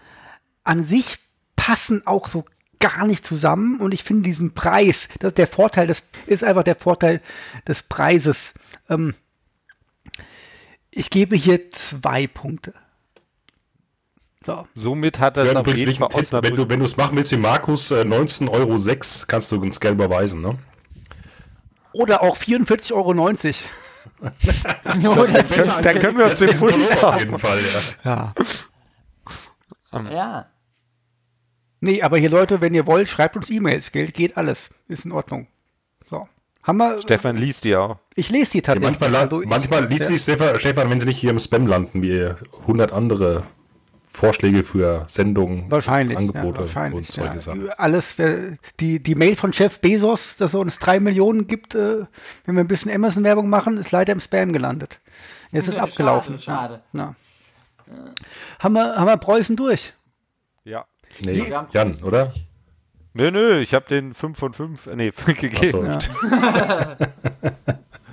an 0.65 0.83
sich 0.83 1.19
passen 1.57 2.07
auch 2.07 2.29
so 2.29 2.47
gar 2.89 3.07
nicht 3.07 3.25
zusammen 3.25 3.81
und 3.81 3.93
ich 3.93 4.05
finde 4.05 4.23
diesen 4.23 4.55
Preis, 4.55 5.09
das 5.19 5.31
ist 5.31 5.39
der 5.39 5.47
Vorteil, 5.47 5.87
das 5.87 6.03
ist 6.27 6.45
einfach 6.45 6.63
der 6.63 6.77
Vorteil 6.77 7.21
des 7.67 7.83
Preises. 7.83 8.53
Ähm, 8.89 9.15
ich 10.91 11.11
gebe 11.11 11.37
hier 11.37 11.71
zwei 11.71 12.27
Punkte. 12.27 12.73
So. 14.45 14.67
Somit 14.75 15.19
hat 15.19 15.37
er 15.37 15.45
es 15.45 15.53
Ja, 15.53 15.61
auf 15.61 15.67
jeden 15.67 15.93
Fall 15.93 16.09
ein 16.15 16.25
Tipp, 16.25 16.43
wenn 16.43 16.57
du 16.57 16.69
wenn 16.71 16.79
du 16.79 16.85
es 16.85 16.97
machen 16.97 17.17
willst 17.17 17.33
wie 17.33 17.37
Markus, 17.37 17.91
äh, 17.91 18.03
19,06 18.03 18.49
Euro 18.51 19.27
kannst 19.27 19.51
du 19.51 19.61
uns 19.61 19.81
gerne 19.81 19.95
überweisen, 19.95 20.41
ne? 20.41 20.57
Oder 21.93 22.23
auch 22.23 22.37
44,90 22.37 22.93
Euro. 22.93 23.15
Dann, 24.85 25.83
dann 25.83 25.99
können 25.99 26.17
wir 26.19 26.27
uns 26.27 26.39
den 26.39 26.57
Pulli 26.57 26.87
auf 27.03 27.19
jeden 27.19 27.39
Fall, 27.39 27.59
ja. 28.05 28.33
Ja. 29.93 30.11
Ja. 30.11 30.47
Nee, 31.81 32.03
aber 32.03 32.17
hier 32.19 32.31
Leute, 32.31 32.61
wenn 32.61 32.75
ihr 32.75 32.87
wollt, 32.87 33.09
schreibt 33.09 33.37
uns 33.37 33.51
E-Mails. 33.51 33.93
Geld 33.93 34.15
geht 34.15 34.37
alles. 34.37 34.71
Ist 34.89 35.05
in 35.05 35.13
Ordnung. 35.13 35.47
So. 36.09 36.27
Haben 36.63 36.79
wir. 36.79 37.01
Stefan 37.03 37.37
liest 37.37 37.65
die 37.65 37.77
auch. 37.77 37.99
Ich 38.15 38.31
lese 38.31 38.53
die 38.53 38.59
Ja, 38.59 38.63
tatsächlich. 38.63 38.91
manchmal, 39.01 39.11
la- 39.11 39.21
Also 39.21 39.43
ich- 39.43 39.49
manchmal 39.49 39.85
liest 39.87 40.05
sich 40.05 40.21
Stefan, 40.23 40.59
Stefan, 40.59 40.91
wenn 40.91 40.99
sie 41.01 41.07
nicht 41.07 41.19
hier 41.19 41.31
im 41.31 41.39
Spam 41.39 41.67
landen, 41.67 42.03
wie 42.03 42.31
100 42.67 42.93
andere 42.93 43.43
Vorschläge 44.09 44.63
für 44.65 45.05
Sendungen, 45.09 45.71
Wahrscheinlich. 45.71 46.17
Angebote 46.17 46.55
ja, 46.55 46.61
wahrscheinlich 46.61 47.09
und 47.09 47.13
solche 47.13 47.35
ja. 47.35 47.41
Sachen. 47.41 47.71
Alles, 47.73 48.19
äh, 48.19 48.57
die, 48.81 49.01
die 49.03 49.15
Mail 49.15 49.37
von 49.37 49.53
Chef 49.53 49.79
Bezos, 49.81 50.37
dass 50.39 50.55
er 50.55 50.61
uns 50.61 50.79
drei 50.79 50.99
Millionen 51.01 51.47
gibt, 51.47 51.75
äh, 51.75 52.07
wenn 52.47 52.55
wir 52.55 52.63
ein 52.65 52.69
bisschen 52.69 52.91
Amazon-Werbung 52.91 53.51
machen, 53.51 53.77
ist 53.77 53.93
leider 53.93 54.15
im 54.15 54.21
Spam 54.21 54.53
gelandet. 54.55 54.99
Jetzt 55.53 55.69
ist 55.69 55.77
Ja, 55.77 55.83
abgelaufen. 55.83 56.39
schade, 56.39 56.83
Ja. 56.95 57.15
Ja. 57.87 57.95
Haben, 58.59 58.73
wir, 58.75 58.97
haben 58.97 59.07
wir 59.07 59.17
Preußen 59.19 59.55
durch? 59.55 59.93
Ja. 60.65 60.87
Nee, 61.21 61.41
haben- 61.53 61.69
Jan, 61.73 61.95
oder? 62.03 62.33
Nö, 63.15 63.31
nö, 63.31 63.61
ich 63.61 63.73
habe 63.75 63.87
den 63.89 64.13
5 64.13 64.39
von 64.39 64.53
5, 64.53 64.87
nee, 64.95 65.11
gegeben. 65.27 65.71
So. 65.73 65.85
Ja. 65.85 66.97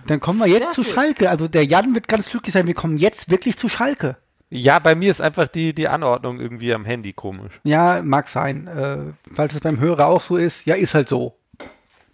Dann 0.07 0.19
kommen 0.19 0.39
wir 0.39 0.47
jetzt 0.47 0.73
zu 0.73 0.83
Schalke. 0.83 1.29
Also 1.29 1.47
der 1.47 1.65
Jan 1.65 1.93
wird 1.93 2.07
ganz 2.07 2.29
glücklich 2.29 2.53
sein. 2.53 2.67
Wir 2.67 2.73
kommen 2.73 2.97
jetzt 2.97 3.29
wirklich 3.29 3.57
zu 3.57 3.69
Schalke. 3.69 4.17
Ja, 4.49 4.79
bei 4.79 4.95
mir 4.95 5.09
ist 5.09 5.21
einfach 5.21 5.47
die, 5.47 5.73
die 5.73 5.87
Anordnung 5.87 6.39
irgendwie 6.39 6.73
am 6.73 6.85
Handy 6.85 7.13
komisch. 7.13 7.53
Ja, 7.63 8.01
mag 8.03 8.27
sein. 8.29 8.67
Äh, 8.67 9.13
falls 9.33 9.53
es 9.55 9.61
beim 9.61 9.79
Hörer 9.79 10.07
auch 10.07 10.21
so 10.21 10.35
ist, 10.37 10.65
ja, 10.65 10.75
ist 10.75 10.93
halt 10.93 11.09
so. 11.09 11.37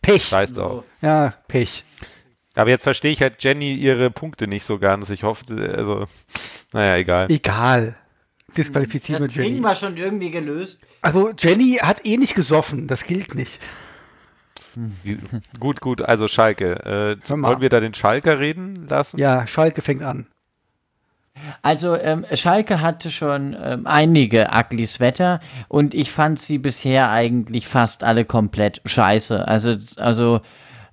Pech. 0.02 0.24
Scheiß 0.26 0.54
drauf. 0.54 0.84
Ja, 1.02 1.34
Pech. 1.48 1.84
Aber 2.56 2.70
jetzt 2.70 2.84
verstehe 2.84 3.12
ich 3.12 3.22
halt 3.22 3.44
Jenny 3.44 3.74
ihre 3.74 4.10
Punkte 4.12 4.48
nicht 4.48 4.64
so 4.64 4.80
ganz. 4.80 5.10
Ich 5.10 5.24
hoffe, 5.24 5.46
also, 5.76 6.06
naja, 6.74 6.96
egal. 6.98 7.28
Egal. 7.30 7.96
Disqualifizieren 8.58 9.22
wir 9.22 9.28
Das 9.28 9.36
kriegen 9.36 9.56
Jenny. 9.56 9.66
wir 9.66 9.76
schon 9.76 9.98
irgendwie 9.98 10.32
gelöst. 10.32 10.82
Also 11.02 11.32
Jenny 11.38 11.80
hat 11.82 12.06
eh 12.06 12.18
nicht 12.18 12.36
gesoffen. 12.36 12.88
Das 12.88 13.04
gilt 13.04 13.36
nicht. 13.36 13.60
Gut, 15.60 15.82
gut, 15.82 16.02
also 16.02 16.28
Schalke. 16.28 17.18
Äh, 17.26 17.30
wollen 17.30 17.62
wir 17.62 17.70
da 17.70 17.80
den 17.80 17.94
Schalker 17.94 18.40
reden 18.40 18.88
lassen? 18.88 19.20
Ja, 19.20 19.48
Schalke 19.48 19.82
fängt 19.82 20.04
an. 20.04 20.28
Also 21.62 21.96
ähm, 21.96 22.26
Schalke 22.34 22.82
hatte 22.82 23.10
schon 23.12 23.56
ähm, 23.62 23.88
einige 23.88 24.50
ugly 24.54 24.86
Sweater 24.88 25.40
und 25.70 25.94
ich 25.94 26.12
fand 26.12 26.40
sie 26.40 26.58
bisher 26.58 27.10
eigentlich 27.10 27.68
fast 27.68 28.04
alle 28.04 28.26
komplett 28.26 28.82
scheiße. 28.86 29.48
Also 29.48 29.76
also 29.96 30.42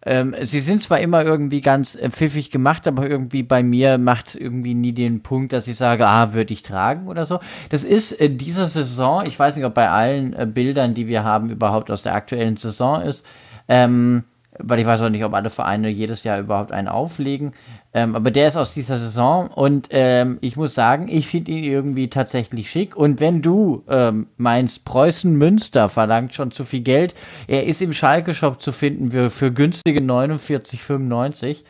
ähm, 0.07 0.37
sie 0.43 0.61
sind 0.61 0.85
zwar 0.85 1.01
immer 1.01 1.25
irgendwie 1.25 1.61
ganz 1.61 1.97
äh, 1.97 2.11
pfiffig 2.11 2.51
gemacht, 2.53 2.87
aber 2.87 3.11
irgendwie 3.11 3.43
bei 3.43 3.65
mir 3.65 3.99
macht 3.99 4.37
irgendwie 4.37 4.75
nie 4.75 4.93
den 4.93 5.25
Punkt, 5.25 5.53
dass 5.53 5.67
ich 5.67 5.77
sage, 5.77 6.07
ah, 6.07 6.33
würde 6.33 6.55
ich 6.55 6.63
tragen 6.63 7.09
oder 7.09 7.25
so. 7.25 7.41
Das 7.71 7.83
ist 7.83 8.13
äh, 8.13 8.31
dieser 8.31 8.69
Saison, 8.69 9.27
ich 9.27 9.37
weiß 9.37 9.57
nicht, 9.57 9.65
ob 9.65 9.75
bei 9.75 9.91
allen 9.91 10.33
äh, 10.33 10.47
Bildern, 10.47 10.95
die 10.95 11.09
wir 11.09 11.25
haben, 11.25 11.51
überhaupt 11.51 11.91
aus 11.91 12.03
der 12.03 12.15
aktuellen 12.15 12.57
Saison 12.57 13.03
ist. 13.03 13.27
Ähm, 13.69 14.23
weil 14.63 14.79
ich 14.81 14.87
weiß 14.87 15.03
auch 15.03 15.09
nicht, 15.09 15.25
ob 15.25 15.35
alle 15.35 15.51
Vereine 15.51 15.89
jedes 15.89 16.25
Jahr 16.25 16.39
überhaupt 16.39 16.73
einen 16.73 16.89
auflegen. 16.89 17.53
Ähm, 17.95 18.15
aber 18.15 18.31
der 18.31 18.49
ist 18.49 18.57
aus 18.57 18.75
dieser 18.75 18.99
Saison 18.99 19.49
und 19.49 19.89
ähm, 19.91 20.39
ich 20.41 20.57
muss 20.57 20.75
sagen, 20.75 21.09
ich 21.09 21.27
finde 21.29 21.53
ihn 21.53 21.65
irgendwie 21.65 22.09
tatsächlich 22.11 22.71
schick. 22.71 22.97
Und 22.97 23.21
wenn 23.21 23.43
du 23.43 23.85
ähm, 23.89 24.27
meinst, 24.37 24.85
Preußen 24.85 25.35
Münster 25.35 25.89
verlangt 25.89 26.35
schon 26.35 26.51
zu 26.51 26.65
viel 26.65 26.81
Geld, 26.81 27.15
er 27.47 27.65
ist 27.67 27.81
im 27.83 27.93
Schalke-Shop 27.93 28.61
zu 28.61 28.73
finden 28.73 29.11
für, 29.11 29.31
für 29.31 29.53
günstige 29.53 30.01
49,95 30.01 31.65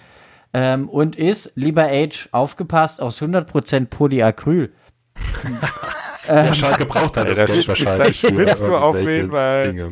ähm, 0.53 0.89
und 0.89 1.17
ist, 1.17 1.53
lieber 1.55 1.85
Age, 1.89 2.29
aufgepasst, 2.33 3.01
aus 3.01 3.21
100% 3.21 3.87
Polyacryl. 3.87 4.73
Ja, 6.29 6.53
Schalke 6.55 6.87
braucht 6.87 7.17
halt 7.17 7.29
das 7.29 7.39
da 7.39 7.45
Geld 7.45 7.69
wahrscheinlich. 7.69 8.21
für 8.21 8.37
willst 8.37 8.61
du 8.61 8.65
irgendwelche 8.67 8.85
aufwählen, 8.85 9.33
weil- 9.33 9.67
Dinge. 9.69 9.91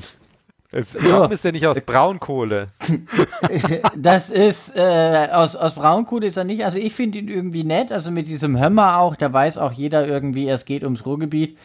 Es, 0.77 0.97
warum 1.01 1.31
ist 1.31 1.45
der 1.45 1.53
nicht 1.53 1.66
aus 1.66 1.81
Braunkohle? 1.81 2.68
Das 3.97 4.31
ist, 4.31 4.75
äh, 4.75 5.29
aus, 5.31 5.55
aus 5.55 5.75
Braunkohle 5.75 6.27
ist 6.27 6.37
er 6.37 6.43
nicht. 6.45 6.64
Also 6.64 6.79
ich 6.79 6.93
finde 6.93 7.18
ihn 7.18 7.29
irgendwie 7.29 7.62
nett. 7.62 7.93
Also 7.93 8.11
mit 8.11 8.27
diesem 8.27 8.59
Hömmer 8.61 8.99
auch, 8.99 9.14
da 9.14 9.33
weiß 9.33 9.59
auch 9.59 9.70
jeder 9.70 10.07
irgendwie, 10.07 10.49
es 10.49 10.64
geht 10.64 10.83
ums 10.83 11.07
Ruhrgebiet. 11.07 11.57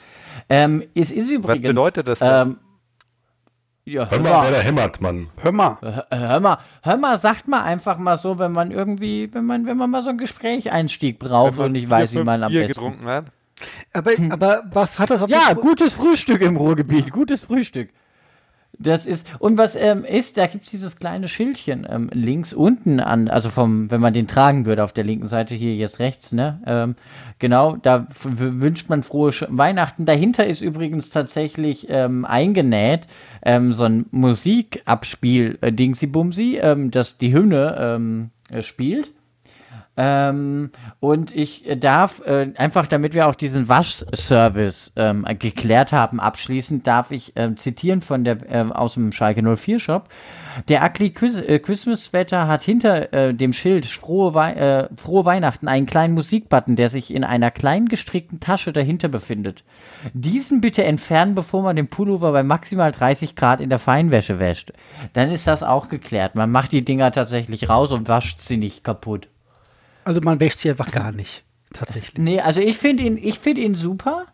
Ähm, 0.48 0.84
es 0.94 1.10
ist 1.10 1.32
übrigens. 1.32 1.64
Was 1.64 1.70
bedeutet 1.70 2.08
das 2.08 2.20
denn? 2.20 2.30
Ähm, 2.30 2.58
ja, 3.86 4.08
wer 4.12 4.52
da 4.52 4.60
hämmert, 4.60 5.02
Mann. 5.02 5.30
Hör 5.38 5.52
mal, 5.52 6.60
hör 6.84 6.98
mal, 6.98 7.18
sagt 7.18 7.48
mal 7.48 7.64
einfach 7.64 7.98
mal 7.98 8.18
so, 8.20 8.38
wenn 8.38 8.52
man 8.52 8.70
irgendwie, 8.70 9.34
wenn 9.34 9.46
man, 9.46 9.66
wenn 9.66 9.78
man 9.78 9.90
mal 9.90 10.04
so 10.04 10.10
ein 10.10 10.20
Gesprächseinstieg 10.20 11.18
braucht 11.18 11.58
und 11.58 11.72
nicht 11.72 11.88
vier, 11.88 11.90
weiß, 11.90 12.14
wie 12.14 12.24
man 12.24 12.44
am 12.44 12.52
Bier 12.52 12.68
besten. 12.68 12.74
getrunken 12.74 13.06
hat? 13.08 13.26
Aber, 13.92 14.12
aber 14.30 14.64
was 14.72 15.00
hat 15.00 15.10
das 15.10 15.24
auf 15.24 15.30
Ja, 15.30 15.54
gutes 15.54 15.96
Frühstück 15.96 16.42
im 16.42 16.58
Ruhrgebiet, 16.58 17.12
gutes 17.12 17.46
Frühstück. 17.46 17.90
Das 18.82 19.06
ist, 19.06 19.28
und 19.40 19.58
was 19.58 19.76
ähm, 19.76 20.06
ist, 20.06 20.38
da 20.38 20.48
gibt's 20.48 20.72
dieses 20.72 20.96
kleine 20.96 21.28
Schildchen 21.28 21.86
ähm, 21.90 22.10
links 22.14 22.54
unten 22.54 23.02
an, 23.02 23.28
also 23.28 23.50
vom, 23.50 23.92
wenn 23.92 24.00
man 24.00 24.14
den 24.14 24.26
tragen 24.26 24.66
würde 24.66 24.86
auf 24.86 24.94
der 24.94 25.04
linken 25.04 25.28
Seite, 25.28 25.54
hier 25.54 25.76
jetzt 25.76 26.00
rechts, 26.00 26.32
ne? 26.32 26.62
Ähm, 26.66 26.96
genau, 27.40 27.76
da 27.76 28.08
wünscht 28.24 28.88
man 28.88 29.04
frohe 29.04 29.34
Sch 29.34 29.44
Weihnachten. 29.50 30.06
Dahinter 30.06 30.48
ist 30.48 30.62
übrigens 30.62 31.10
tatsächlich 31.10 31.88
ähm, 31.90 32.24
eingenäht 32.24 33.02
ähm, 33.44 33.74
so 33.74 33.84
ein 33.84 34.06
Musikabspiel-Dingsy-Bumsy, 34.12 36.60
ähm, 36.62 36.90
das 36.90 37.18
die 37.18 37.34
Hymne 37.34 37.76
ähm, 37.78 38.30
äh, 38.50 38.64
spielt. 38.64 39.12
Ähm, 40.02 40.72
und 41.02 41.36
ich 41.36 41.68
äh, 41.68 41.76
darf 41.76 42.26
äh, 42.26 42.54
einfach, 42.56 42.88
damit 42.88 43.14
wir 43.14 43.28
auch 43.28 43.36
diesen 43.36 43.68
Waschservice 43.68 44.94
ähm, 44.96 45.26
geklärt 45.38 45.92
haben, 45.92 46.22
abschließend 46.22 46.88
darf 46.88 47.12
ich 47.12 47.34
ähm, 47.36 47.58
zitieren 47.58 48.00
von 48.00 48.24
der 48.24 48.38
ähm, 48.50 48.72
aus 48.72 48.94
dem 48.94 49.12
Schalke 49.12 49.44
04 49.44 49.82
Shop. 49.82 50.08
Der 50.70 50.86
Ugly 50.86 51.14
äh, 51.46 51.60
Christmas 51.60 52.06
Sweater 52.06 52.48
hat 52.48 52.62
hinter 52.62 53.12
äh, 53.12 53.34
dem 53.34 53.52
Schild 53.52 53.86
frohe, 53.88 54.34
Wei 54.34 54.54
äh, 54.54 54.90
frohe 54.96 55.26
Weihnachten 55.26 55.68
einen 55.68 55.86
kleinen 55.86 56.14
Musikbutton, 56.14 56.78
der 56.78 56.88
sich 56.88 57.14
in 57.14 57.26
einer 57.26 57.52
klein 57.52 57.90
gestrickten 57.90 58.40
Tasche 58.40 58.72
dahinter 58.72 59.10
befindet. 59.10 59.66
Diesen 60.14 60.62
bitte 60.62 60.86
entfernen, 60.86 61.36
bevor 61.36 61.62
man 61.62 61.76
den 61.76 61.90
Pullover 61.90 62.32
bei 62.32 62.44
maximal 62.44 62.94
30 62.94 63.36
Grad 63.36 63.60
in 63.60 63.70
der 63.70 63.80
Feinwäsche 63.80 64.40
wäscht. 64.40 64.72
Dann 65.12 65.30
ist 65.30 65.46
das 65.46 65.62
auch 65.62 65.90
geklärt. 65.90 66.36
Man 66.36 66.52
macht 66.52 66.72
die 66.72 66.86
Dinger 66.86 67.12
tatsächlich 67.12 67.68
raus 67.68 67.92
und 67.92 68.08
wascht 68.08 68.40
sie 68.40 68.56
nicht 68.56 68.86
kaputt. 68.86 69.28
Also 70.10 70.22
man 70.22 70.40
wäscht 70.40 70.58
sie 70.58 70.72
einfach 70.72 70.92
gar 70.92 71.12
nicht. 71.12 71.44
Tatsächlich. 71.72 72.18
Nee, 72.18 72.42
also 72.42 72.62
ich 72.62 72.80
finde 72.80 73.04
ihn, 73.04 73.16
ich 73.22 73.38
finde 73.38 73.62
ihn 73.62 73.76
super. 73.76 74.26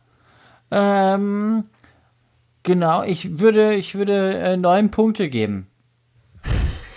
Ähm, 0.72 1.66
genau, 2.64 3.04
ich 3.04 3.40
würde, 3.42 3.74
ich 3.74 3.96
würde 3.96 4.38
äh, 4.38 4.56
neun 4.56 4.90
Punkte 4.90 5.28
geben. 5.28 5.68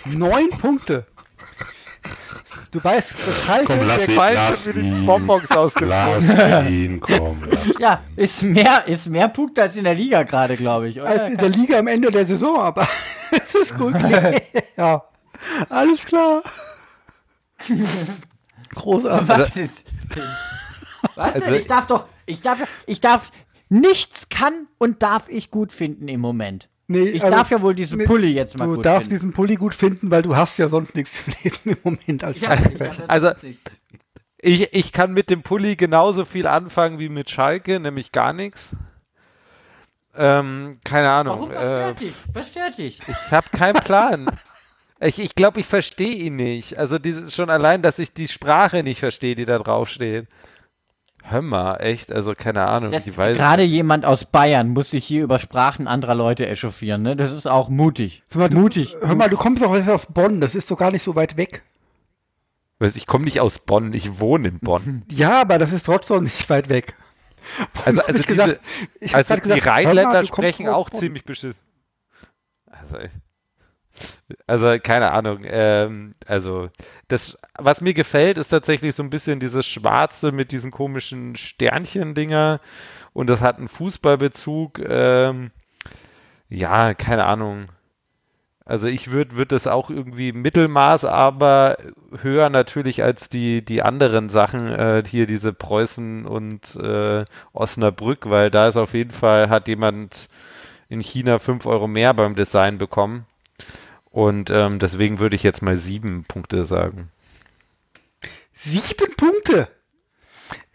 Neun 0.05 0.49
Punkte. 0.51 1.07
Du 2.70 2.85
weißt, 2.85 3.11
das 3.11 3.45
Schalke, 3.47 3.76
Komm, 3.79 3.87
lass 3.89 4.07
der- 4.07 4.14
ihn, 4.14 4.35
lass 4.35 4.66
ihn. 4.68 5.07
Bonbons 5.07 5.51
aus 5.51 5.74
dem 5.74 5.89
Lass 5.89 6.68
ihn, 6.70 7.01
komm. 7.01 7.41
Lass 7.51 7.79
Ja, 7.81 8.05
ist 8.14 8.45
mehr, 8.45 8.87
ist 8.87 9.09
mehr 9.09 9.29
Punkte 9.29 9.62
als 9.62 9.74
in 9.74 9.83
der 9.83 9.95
Liga 9.95 10.22
gerade, 10.22 10.57
glaube 10.57 10.89
ich, 10.89 11.01
oder? 11.01 11.11
als 11.22 11.33
in 11.33 11.39
der 11.39 11.49
Liga 11.49 11.81
am 11.81 11.89
Ende 11.89 12.12
der 12.12 12.26
Saison, 12.29 12.61
aber 12.61 12.87
es 13.33 13.55
ist 13.61 13.76
gut. 13.76 13.95
ja, 14.76 15.03
alles 15.68 16.05
klar. 16.05 16.45
Großartig. 18.74 19.28
Was 19.28 19.56
ist? 19.56 19.86
Was 21.14 21.34
denn? 21.34 21.54
Ich 21.54 21.66
darf 21.66 21.86
doch, 21.86 22.06
ich 22.26 22.42
darf, 22.42 22.58
ich 22.86 23.00
darf, 23.00 23.30
nichts 23.68 24.28
kann 24.28 24.66
und 24.78 25.02
darf 25.02 25.28
ich 25.28 25.50
gut 25.50 25.72
finden 25.72 26.08
im 26.08 26.20
Moment. 26.20 26.68
Nee, 26.86 27.00
Ich 27.02 27.22
also- 27.22 27.36
darf 27.36 27.50
ja 27.50 27.60
wohl 27.60 27.74
diesen 27.74 27.98
nee, 27.98 28.04
Pulli 28.06 28.32
jetzt 28.32 28.56
mal 28.58 28.66
Du 28.66 28.76
gut 28.76 28.86
darfst 28.86 29.08
finden. 29.08 29.16
diesen 29.20 29.32
Pulli 29.32 29.56
gut 29.56 29.74
finden, 29.74 30.10
weil 30.10 30.22
du 30.22 30.34
hast 30.36 30.56
ja 30.58 30.68
sonst 30.68 30.94
nichts 30.94 31.12
im 31.26 31.34
Leben 31.44 31.58
im 31.64 31.76
Moment 31.84 32.24
als 32.24 32.40
Ja, 32.40 32.56
Also-. 33.08 33.34
Ich, 34.40 34.72
ich 34.72 34.92
kann 34.92 35.12
mit 35.12 35.28
dem 35.30 35.42
Pulli 35.42 35.74
genauso 35.76 36.24
viel 36.24 36.46
anfangen 36.46 36.98
wie 36.98 37.08
mit 37.08 37.28
Schalke, 37.28 37.80
nämlich 37.80 38.12
gar 38.12 38.32
nichts. 38.32 38.68
Ähm, 40.16 40.78
keine 40.84 41.10
Ahnung. 41.10 41.50
Warum? 41.50 41.50
Was 41.50 41.62
Äh, 41.62 41.66
stört 41.66 42.00
dich? 42.00 42.14
Was 42.32 42.48
stört 42.48 42.78
dich? 42.78 43.00
ich 43.06 43.32
habe 43.32 43.48
keinen 43.50 43.74
Plan. 43.74 44.30
ich 45.01 45.18
ich 45.18 45.34
glaube, 45.34 45.61
ich 45.61 45.66
verstehe 45.66 46.14
ihn 46.14 46.36
nicht. 46.36 46.78
Also 46.78 46.99
dieses, 46.99 47.34
schon 47.34 47.51
allein, 47.51 47.82
dass 47.82 47.99
ich 47.99 48.12
die 48.12 48.28
Sprache 48.28 48.82
nicht 48.82 49.01
verstehe, 49.01 49.34
die 49.34 49.44
da 49.44 49.59
draufsteht. 49.59 50.26
Hör 51.30 51.42
mal, 51.42 51.76
echt, 51.76 52.11
also 52.11 52.32
keine 52.32 52.66
Ahnung. 52.66 52.90
Das, 52.90 53.05
die 53.05 53.16
weiß 53.16 53.36
gerade 53.36 53.62
jemand 53.62 54.07
aus 54.07 54.24
Bayern 54.24 54.68
muss 54.68 54.90
sich 54.90 55.05
hier 55.05 55.24
über 55.24 55.38
Sprachen 55.38 55.86
anderer 55.86 56.14
Leute 56.14 56.46
echauffieren, 56.46 57.03
ne? 57.03 57.16
Das 57.16 57.32
ist 57.32 57.46
auch 57.46 57.68
mutig. 57.68 58.22
Mal, 58.34 58.49
du, 58.49 58.59
mutig. 58.59 58.96
Hör 59.03 59.14
mal, 59.14 59.28
du 59.28 59.36
kommst 59.36 59.62
doch 59.62 59.74
jetzt 59.74 59.90
aus 59.90 60.07
Bonn, 60.07 60.40
das 60.40 60.55
ist 60.55 60.70
doch 60.70 60.78
gar 60.78 60.90
nicht 60.90 61.03
so 61.03 61.14
weit 61.16 61.36
weg. 61.36 61.62
Weiß, 62.78 62.96
ich 62.96 63.07
komme 63.07 63.24
nicht 63.24 63.40
aus 63.40 63.59
Bonn, 63.59 63.92
ich 63.92 64.20
wohne 64.20 64.49
in 64.49 64.59
Bonn. 64.61 65.03
Ja, 65.11 65.42
aber 65.42 65.59
das 65.59 65.72
ist 65.72 65.84
trotzdem 65.84 66.24
nicht 66.24 66.49
weit 66.49 66.68
weg. 66.68 66.94
Also, 67.84 68.03
also 68.03 68.18
ich 68.18 68.26
gesagt, 68.26 68.61
diese, 68.92 69.05
ich 69.05 69.12
hab 69.14 69.18
also 69.18 69.34
die 69.36 69.40
gesagt, 69.40 69.66
Rheinländer 69.66 70.12
mal, 70.12 70.20
du 70.22 70.26
sprechen 70.26 70.68
auch 70.68 70.90
ziemlich 70.90 71.24
beschissen. 71.24 71.62
Also, 72.66 72.99
also 74.46 74.76
keine 74.82 75.12
Ahnung. 75.12 75.40
Ähm, 75.44 76.14
also 76.26 76.68
das, 77.09 77.38
was 77.57 77.80
mir 77.80 77.94
gefällt, 77.94 78.38
ist 78.38 78.49
tatsächlich 78.49 78.94
so 78.94 79.03
ein 79.03 79.11
bisschen 79.11 79.40
dieses 79.40 79.66
Schwarze 79.66 80.32
mit 80.32 80.53
diesen 80.53 80.70
komischen 80.70 81.36
Sternchen-Dinger 81.36 82.61
und 83.12 83.28
das 83.28 83.40
hat 83.40 83.59
einen 83.59 83.68
Fußballbezug. 83.68 84.78
Ähm, 84.80 85.51
ja, 86.49 86.94
keine 86.94 87.26
Ahnung. 87.26 87.68
Also 88.68 88.86
ich 88.86 89.11
würde 89.11 89.36
würd 89.36 89.53
das 89.53 89.66
auch 89.66 89.88
irgendwie 89.88 90.32
Mittelmaß, 90.32 91.07
aber 91.07 91.78
höher 92.20 92.51
natürlich 92.51 93.03
als 93.03 93.30
die, 93.30 93.64
die 93.64 93.82
anderen 93.82 94.28
Sachen, 94.28 94.68
äh, 94.68 95.03
hier 95.07 95.26
diese 95.26 95.55
Preußen 95.55 96.26
und 96.26 96.76
äh, 96.76 97.24
Osnabrück, 97.55 98.28
weil 98.28 98.51
da 98.51 98.68
ist 98.68 98.76
auf 98.76 98.92
jeden 98.92 99.12
Fall, 99.12 99.49
hat 99.49 99.68
jemand 99.68 100.28
in 100.90 101.01
China 101.01 101.38
5 101.38 101.64
Euro 101.64 101.86
mehr 101.86 102.12
beim 102.12 102.34
Design 102.34 102.76
bekommen. 102.76 103.24
Und 104.18 104.50
ähm, 104.50 104.80
deswegen 104.80 105.20
würde 105.20 105.36
ich 105.36 105.44
jetzt 105.44 105.62
mal 105.62 105.76
sieben 105.76 106.24
Punkte 106.24 106.64
sagen. 106.64 107.08
Sieben 108.52 109.14
Punkte. 109.16 109.68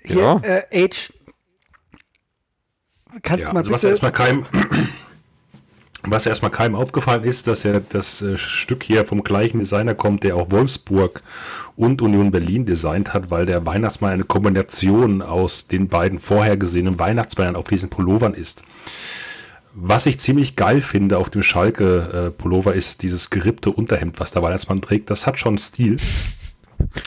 Hier, 0.05 0.15
Ja. 0.15 0.39
äh, 0.43 0.85
Age. 0.85 1.11
Kannst 3.21 3.41
Ja, 3.41 3.49
du 3.49 3.53
mal 3.53 3.57
also 3.59 3.71
was 3.71 3.81
bitte, 3.81 3.89
erstmal 3.89 4.13
keinem, 4.13 4.45
was 6.03 6.25
erstmal 6.25 6.51
keinem 6.51 6.75
aufgefallen 6.75 7.25
ist, 7.25 7.47
dass 7.47 7.63
ja 7.63 7.81
das 7.81 8.21
äh, 8.21 8.37
Stück 8.37 8.81
hier 8.81 9.05
vom 9.05 9.25
gleichen 9.25 9.59
Designer 9.59 9.93
kommt, 9.93 10.23
der 10.23 10.37
auch 10.37 10.49
Wolfsburg 10.49 11.21
und 11.75 12.01
Union 12.01 12.31
Berlin 12.31 12.65
designt 12.65 13.13
hat, 13.13 13.29
weil 13.29 13.45
der 13.45 13.65
Weihnachtsmann 13.65 14.13
eine 14.13 14.23
Kombination 14.23 15.21
aus 15.21 15.67
den 15.67 15.89
beiden 15.89 16.21
vorher 16.21 16.55
gesehenen 16.55 16.97
Weihnachtsmännern 16.97 17.57
auf 17.57 17.67
diesen 17.67 17.89
Pullovern 17.89 18.35
ist. 18.35 18.63
Was 19.75 20.05
ich 20.05 20.19
ziemlich 20.19 20.55
geil 20.55 20.81
finde 20.81 21.17
auf 21.17 21.29
dem 21.29 21.41
Schalke 21.41 22.27
äh, 22.27 22.31
Pullover 22.31 22.73
ist 22.75 23.01
dieses 23.01 23.29
gerippte 23.31 23.71
Unterhemd, 23.71 24.19
was 24.19 24.31
der 24.31 24.43
Weihnachtsmann 24.43 24.81
trägt. 24.81 25.09
Das 25.09 25.25
hat 25.25 25.39
schon 25.39 25.57
Stil. 25.57 25.97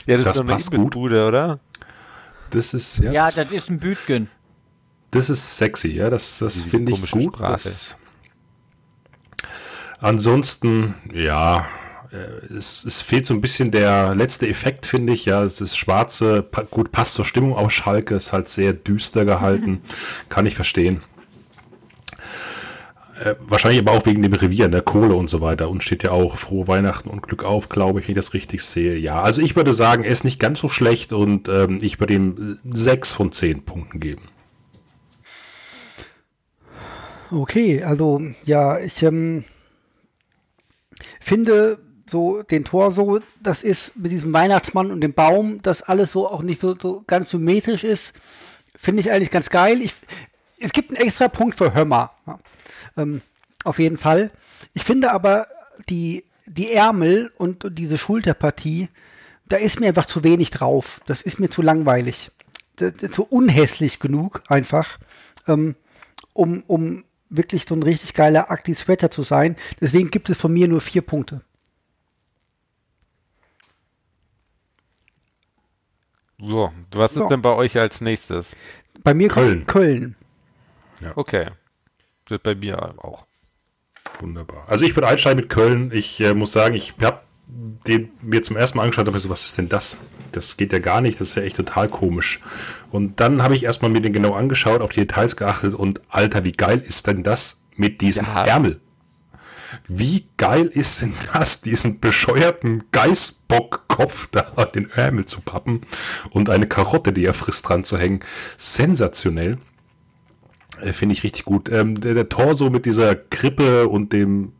Ja, 0.05 0.17
das, 0.17 0.25
Das 0.25 0.35
ist 0.37 0.41
eine 0.41 0.51
passt 0.51 0.71
gut. 0.71 0.79
Imbissbude, 0.79 1.25
oder? 1.27 1.59
Das 2.49 2.73
ist 2.73 2.99
ja, 2.99 3.11
Ja, 3.11 3.25
das, 3.25 3.35
das 3.35 3.51
ist 3.51 3.69
ein 3.69 3.79
Bütgen. 3.79 4.29
das 5.11 5.29
ist 5.29 5.57
sexy, 5.57 5.89
ja, 5.89 6.09
das, 6.09 6.39
das 6.39 6.61
finde 6.63 6.91
ich 6.91 7.11
gut. 7.11 7.39
Das, 7.39 7.95
ansonsten, 9.99 10.93
ja, 11.13 11.65
äh, 12.11 12.53
es, 12.53 12.85
es 12.85 13.01
fehlt 13.01 13.25
so 13.25 13.33
ein 13.33 13.41
bisschen 13.41 13.71
der 13.71 14.15
letzte 14.15 14.47
Effekt, 14.47 14.85
finde 14.85 15.13
ich. 15.13 15.25
Ja, 15.25 15.43
es 15.43 15.61
ist 15.61 15.77
schwarze, 15.77 16.41
pa 16.41 16.63
gut, 16.63 16.91
passt 16.91 17.13
zur 17.13 17.25
Stimmung 17.25 17.55
aus 17.55 17.73
Schalke, 17.73 18.15
ist 18.15 18.33
halt 18.33 18.49
sehr 18.49 18.73
düster 18.73 19.25
gehalten. 19.25 19.81
Kann 20.29 20.45
ich 20.45 20.55
verstehen. 20.55 21.01
Äh, 23.19 23.35
wahrscheinlich 23.39 23.81
aber 23.81 23.93
auch 23.93 24.05
wegen 24.05 24.21
dem 24.21 24.33
Revier, 24.33 24.67
ne, 24.67 24.81
Kohle 24.81 25.15
und 25.15 25.29
so 25.29 25.41
weiter. 25.41 25.69
Und 25.69 25.83
steht 25.83 26.03
ja 26.03 26.11
auch 26.11 26.37
frohe 26.37 26.67
Weihnachten 26.67 27.09
und 27.09 27.23
Glück 27.23 27.43
auf, 27.43 27.69
glaube 27.69 27.99
ich, 27.99 28.05
wenn 28.05 28.11
ich 28.11 28.15
das 28.15 28.33
richtig 28.33 28.61
sehe. 28.63 28.95
Ja, 28.97 29.21
also 29.21 29.41
ich 29.41 29.55
würde 29.55 29.73
sagen, 29.73 30.03
er 30.03 30.11
ist 30.11 30.23
nicht 30.23 30.39
ganz 30.39 30.59
so 30.59 30.69
schlecht 30.69 31.13
und 31.13 31.47
ähm, 31.49 31.79
ich 31.81 31.99
würde 31.99 32.13
ihm 32.13 32.59
sechs 32.69 33.13
von 33.13 33.31
zehn 33.31 33.63
Punkten 33.63 33.99
geben. 33.99 34.23
Okay, 37.31 37.83
also 37.83 38.21
ja, 38.45 38.79
ich 38.79 39.01
ähm, 39.03 39.43
finde 41.19 41.79
so 42.09 42.43
den 42.43 42.63
Tor 42.63 42.91
so, 42.91 43.19
das 43.41 43.63
ist 43.63 43.97
mit 43.97 44.11
diesem 44.11 44.31
Weihnachtsmann 44.31 44.91
und 44.91 45.01
dem 45.01 45.13
Baum, 45.13 45.61
das 45.61 45.81
alles 45.81 46.11
so 46.11 46.29
auch 46.29 46.41
nicht 46.41 46.61
so, 46.61 46.75
so 46.79 47.03
ganz 47.05 47.31
symmetrisch 47.31 47.83
ist, 47.83 48.13
finde 48.79 49.01
ich 49.01 49.11
eigentlich 49.11 49.31
ganz 49.31 49.49
geil. 49.49 49.81
Ich, 49.81 49.93
es 50.59 50.71
gibt 50.71 50.91
einen 50.91 51.05
extra 51.05 51.27
Punkt 51.27 51.57
für 51.57 51.73
Hömmer. 51.73 52.11
Ja. 52.97 53.03
Ähm, 53.03 53.21
auf 53.63 53.79
jeden 53.79 53.97
Fall. 53.97 54.31
Ich 54.73 54.83
finde 54.83 55.11
aber 55.11 55.47
die, 55.89 56.23
die 56.45 56.71
Ärmel 56.71 57.31
und, 57.37 57.63
und 57.65 57.75
diese 57.79 57.97
Schulterpartie, 57.97 58.89
da 59.47 59.57
ist 59.57 59.79
mir 59.79 59.87
einfach 59.87 60.05
zu 60.05 60.23
wenig 60.23 60.51
drauf. 60.51 61.01
Das 61.05 61.21
ist 61.21 61.39
mir 61.39 61.49
zu 61.49 61.61
langweilig. 61.61 62.31
Das 62.77 62.93
zu 63.11 63.23
unhässlich 63.23 63.99
genug 63.99 64.43
einfach. 64.47 64.99
Ähm, 65.47 65.75
um, 66.33 66.63
um 66.67 67.03
wirklich 67.29 67.65
so 67.67 67.75
ein 67.75 67.83
richtig 67.83 68.13
geiler 68.13 68.49
Active 68.51 68.75
Sweater 68.77 69.09
zu 69.09 69.23
sein. 69.23 69.55
Deswegen 69.81 70.11
gibt 70.11 70.29
es 70.29 70.37
von 70.37 70.53
mir 70.53 70.67
nur 70.67 70.81
vier 70.81 71.01
Punkte. 71.01 71.41
So, 76.39 76.71
was 76.91 77.15
ist 77.15 77.23
So. 77.23 77.29
denn 77.29 77.41
bei 77.41 77.49
euch 77.53 77.77
als 77.77 78.01
nächstes? 78.01 78.55
Bei 79.03 79.13
mir 79.13 79.27
Köln. 79.29 79.65
Köln. 79.65 80.15
Okay. 81.15 81.49
Wird 82.27 82.43
bei 82.43 82.55
mir 82.55 82.95
auch. 82.97 83.25
Wunderbar. 84.19 84.65
Also 84.67 84.85
ich 84.85 84.95
würde 84.95 85.07
einsteigen 85.07 85.39
mit 85.39 85.49
Köln. 85.49 85.91
Ich 85.93 86.19
äh, 86.21 86.33
muss 86.33 86.51
sagen, 86.51 86.75
ich 86.75 86.93
habe 87.01 87.21
den 87.47 88.11
mir 88.21 88.43
zum 88.43 88.57
ersten 88.57 88.77
Mal 88.77 88.83
angeschaut 88.83 89.07
habe 89.07 89.19
so, 89.19 89.29
was 89.29 89.45
ist 89.45 89.57
denn 89.57 89.69
das? 89.69 89.97
Das 90.33 90.57
geht 90.57 90.73
ja 90.73 90.79
gar 90.79 90.99
nicht, 91.01 91.19
das 91.21 91.29
ist 91.29 91.35
ja 91.35 91.43
echt 91.43 91.55
total 91.55 91.87
komisch. 91.87 92.41
Und 92.91 93.19
dann 93.19 93.41
habe 93.41 93.55
ich 93.55 93.63
erstmal 93.63 93.89
mir 93.89 94.01
den 94.01 94.13
genau 94.13 94.33
angeschaut, 94.33 94.81
auf 94.81 94.91
die 94.91 95.01
Details 95.01 95.35
geachtet 95.37 95.73
und 95.73 96.01
Alter, 96.09 96.43
wie 96.43 96.51
geil 96.51 96.79
ist 96.79 97.07
denn 97.07 97.23
das 97.23 97.61
mit 97.75 98.01
diesem 98.01 98.25
Ja. 98.25 98.45
Ärmel? 98.45 98.81
Wie 99.87 100.27
geil 100.37 100.65
ist 100.65 101.01
denn 101.01 101.13
das, 101.33 101.61
diesen 101.61 101.99
bescheuerten 101.99 102.83
Geißbockkopf 102.91 104.27
da 104.27 104.53
an 104.55 104.69
den 104.73 104.89
Ärmel 104.91 105.25
zu 105.25 105.41
pappen 105.41 105.81
und 106.29 106.49
eine 106.49 106.67
Karotte, 106.67 107.13
die 107.13 107.25
er 107.25 107.33
frisst, 107.33 107.67
dran 107.67 107.83
zu 107.83 107.97
hängen? 107.97 108.21
Sensationell. 108.57 109.57
Äh, 110.81 110.93
Finde 110.93 111.13
ich 111.13 111.23
richtig 111.23 111.45
gut. 111.45 111.69
Ähm, 111.69 111.99
der, 111.99 112.13
der 112.13 112.29
Torso 112.29 112.69
mit 112.69 112.85
dieser 112.85 113.15
Krippe 113.15 113.87
und 113.87 114.13
dem 114.13 114.53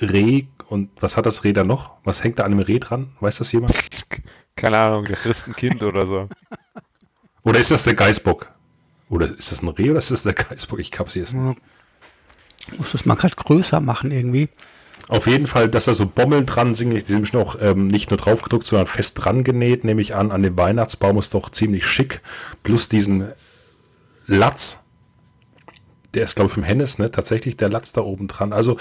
Reh 0.00 0.44
und 0.68 0.90
was 1.00 1.16
hat 1.16 1.26
das 1.26 1.44
Reh 1.44 1.52
da 1.52 1.64
noch? 1.64 1.92
Was 2.04 2.24
hängt 2.24 2.38
da 2.38 2.44
an 2.44 2.52
dem 2.52 2.60
Reh 2.60 2.78
dran? 2.78 3.10
Weiß 3.20 3.38
das 3.38 3.52
jemand? 3.52 3.72
Keine 4.56 4.78
Ahnung, 4.78 5.06
ein 5.06 5.56
Kind 5.56 5.82
oder 5.82 6.06
so. 6.06 6.28
Oder 7.42 7.60
ist 7.60 7.70
das 7.70 7.84
der 7.84 7.94
Geißbock? 7.94 8.48
Oder 9.08 9.26
ist 9.26 9.52
das 9.52 9.62
ein 9.62 9.68
Reh 9.68 9.90
oder 9.90 9.98
ist 9.98 10.10
das 10.10 10.24
der 10.24 10.32
Geißbock? 10.32 10.80
Ich 10.80 10.90
hab's 10.98 11.14
jetzt 11.14 11.34
nicht. 11.34 11.60
Ich 12.72 12.78
muss 12.78 12.92
das 12.92 13.04
mal 13.06 13.14
gerade 13.14 13.36
größer 13.36 13.80
machen 13.80 14.10
irgendwie. 14.10 14.48
Auf 15.08 15.28
jeden 15.28 15.46
Fall, 15.46 15.68
dass 15.68 15.84
da 15.84 15.94
so 15.94 16.06
Bommeln 16.06 16.46
dran 16.46 16.74
sind, 16.74 16.90
die 16.90 17.00
sind 17.00 17.20
bestimmt 17.20 17.44
auch 17.44 17.56
ähm, 17.60 17.86
nicht 17.86 18.10
nur 18.10 18.16
drauf 18.16 18.42
gedruckt, 18.42 18.66
sondern 18.66 18.88
fest 18.88 19.22
dran 19.22 19.44
genäht, 19.44 19.84
nehme 19.84 20.00
ich 20.00 20.16
an. 20.16 20.32
An 20.32 20.42
dem 20.42 20.58
Weihnachtsbaum 20.58 21.18
ist 21.18 21.34
doch 21.34 21.50
ziemlich 21.50 21.86
schick. 21.86 22.22
Plus 22.64 22.88
diesen 22.88 23.28
Latz. 24.26 24.82
Der 26.16 26.24
ist, 26.24 26.34
glaube 26.34 26.48
ich, 26.48 26.54
vom 26.54 26.62
Hennes, 26.62 26.98
ne? 26.98 27.10
Tatsächlich 27.10 27.58
der 27.58 27.68
Latz 27.68 27.92
da 27.92 28.00
oben 28.00 28.26
dran. 28.26 28.54
Also, 28.54 28.78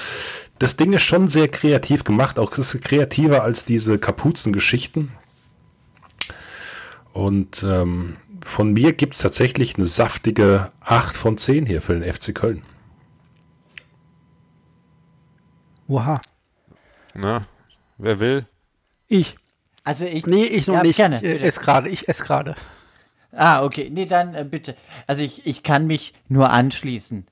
das 0.57 0.77
Ding 0.77 0.93
ist 0.93 1.03
schon 1.03 1.27
sehr 1.27 1.49
kreativ 1.49 2.05
gemacht. 2.05 2.39
Auch 2.39 2.57
ist 2.57 2.81
kreativer 2.81 3.43
als 3.43 3.65
diese 3.65 3.99
Kapuzengeschichten. 3.99 5.11
Und 7.11 7.63
ähm, 7.63 8.15
von 8.45 8.71
mir 8.71 8.93
gibt 8.93 9.15
es 9.15 9.19
tatsächlich 9.19 9.75
eine 9.75 9.86
saftige 9.86 10.71
8 10.79 11.17
von 11.17 11.38
10 11.38 11.65
hier 11.65 11.81
für 11.81 11.99
den 11.99 12.11
FC 12.11 12.33
Köln. 12.33 12.61
Oha. 15.88 16.21
Ne? 17.13 17.45
Wer 17.97 18.19
will? 18.21 18.47
Ich. 19.09 19.36
Also 19.83 20.05
ich. 20.05 20.25
Nee, 20.25 20.45
ich 20.45 20.67
noch 20.67 20.75
Ja, 20.75 20.83
nicht. 20.83 20.95
Gerne, 20.95 21.17
ich 21.17 21.23
äh, 21.23 21.39
esse 21.39 21.59
gerade. 21.59 21.89
Ich 21.89 22.07
esse 22.07 22.23
gerade. 22.23 22.55
Ah, 23.36 23.63
okay. 23.63 23.89
Nee, 23.93 24.05
dann 24.05 24.33
äh, 24.33 24.45
bitte. 24.49 24.75
Also 25.07 25.21
ich, 25.21 25.45
ich 25.45 25.63
kann 25.63 25.88
mich 25.88 26.13
nur 26.29 26.49
anschließen. 26.51 27.25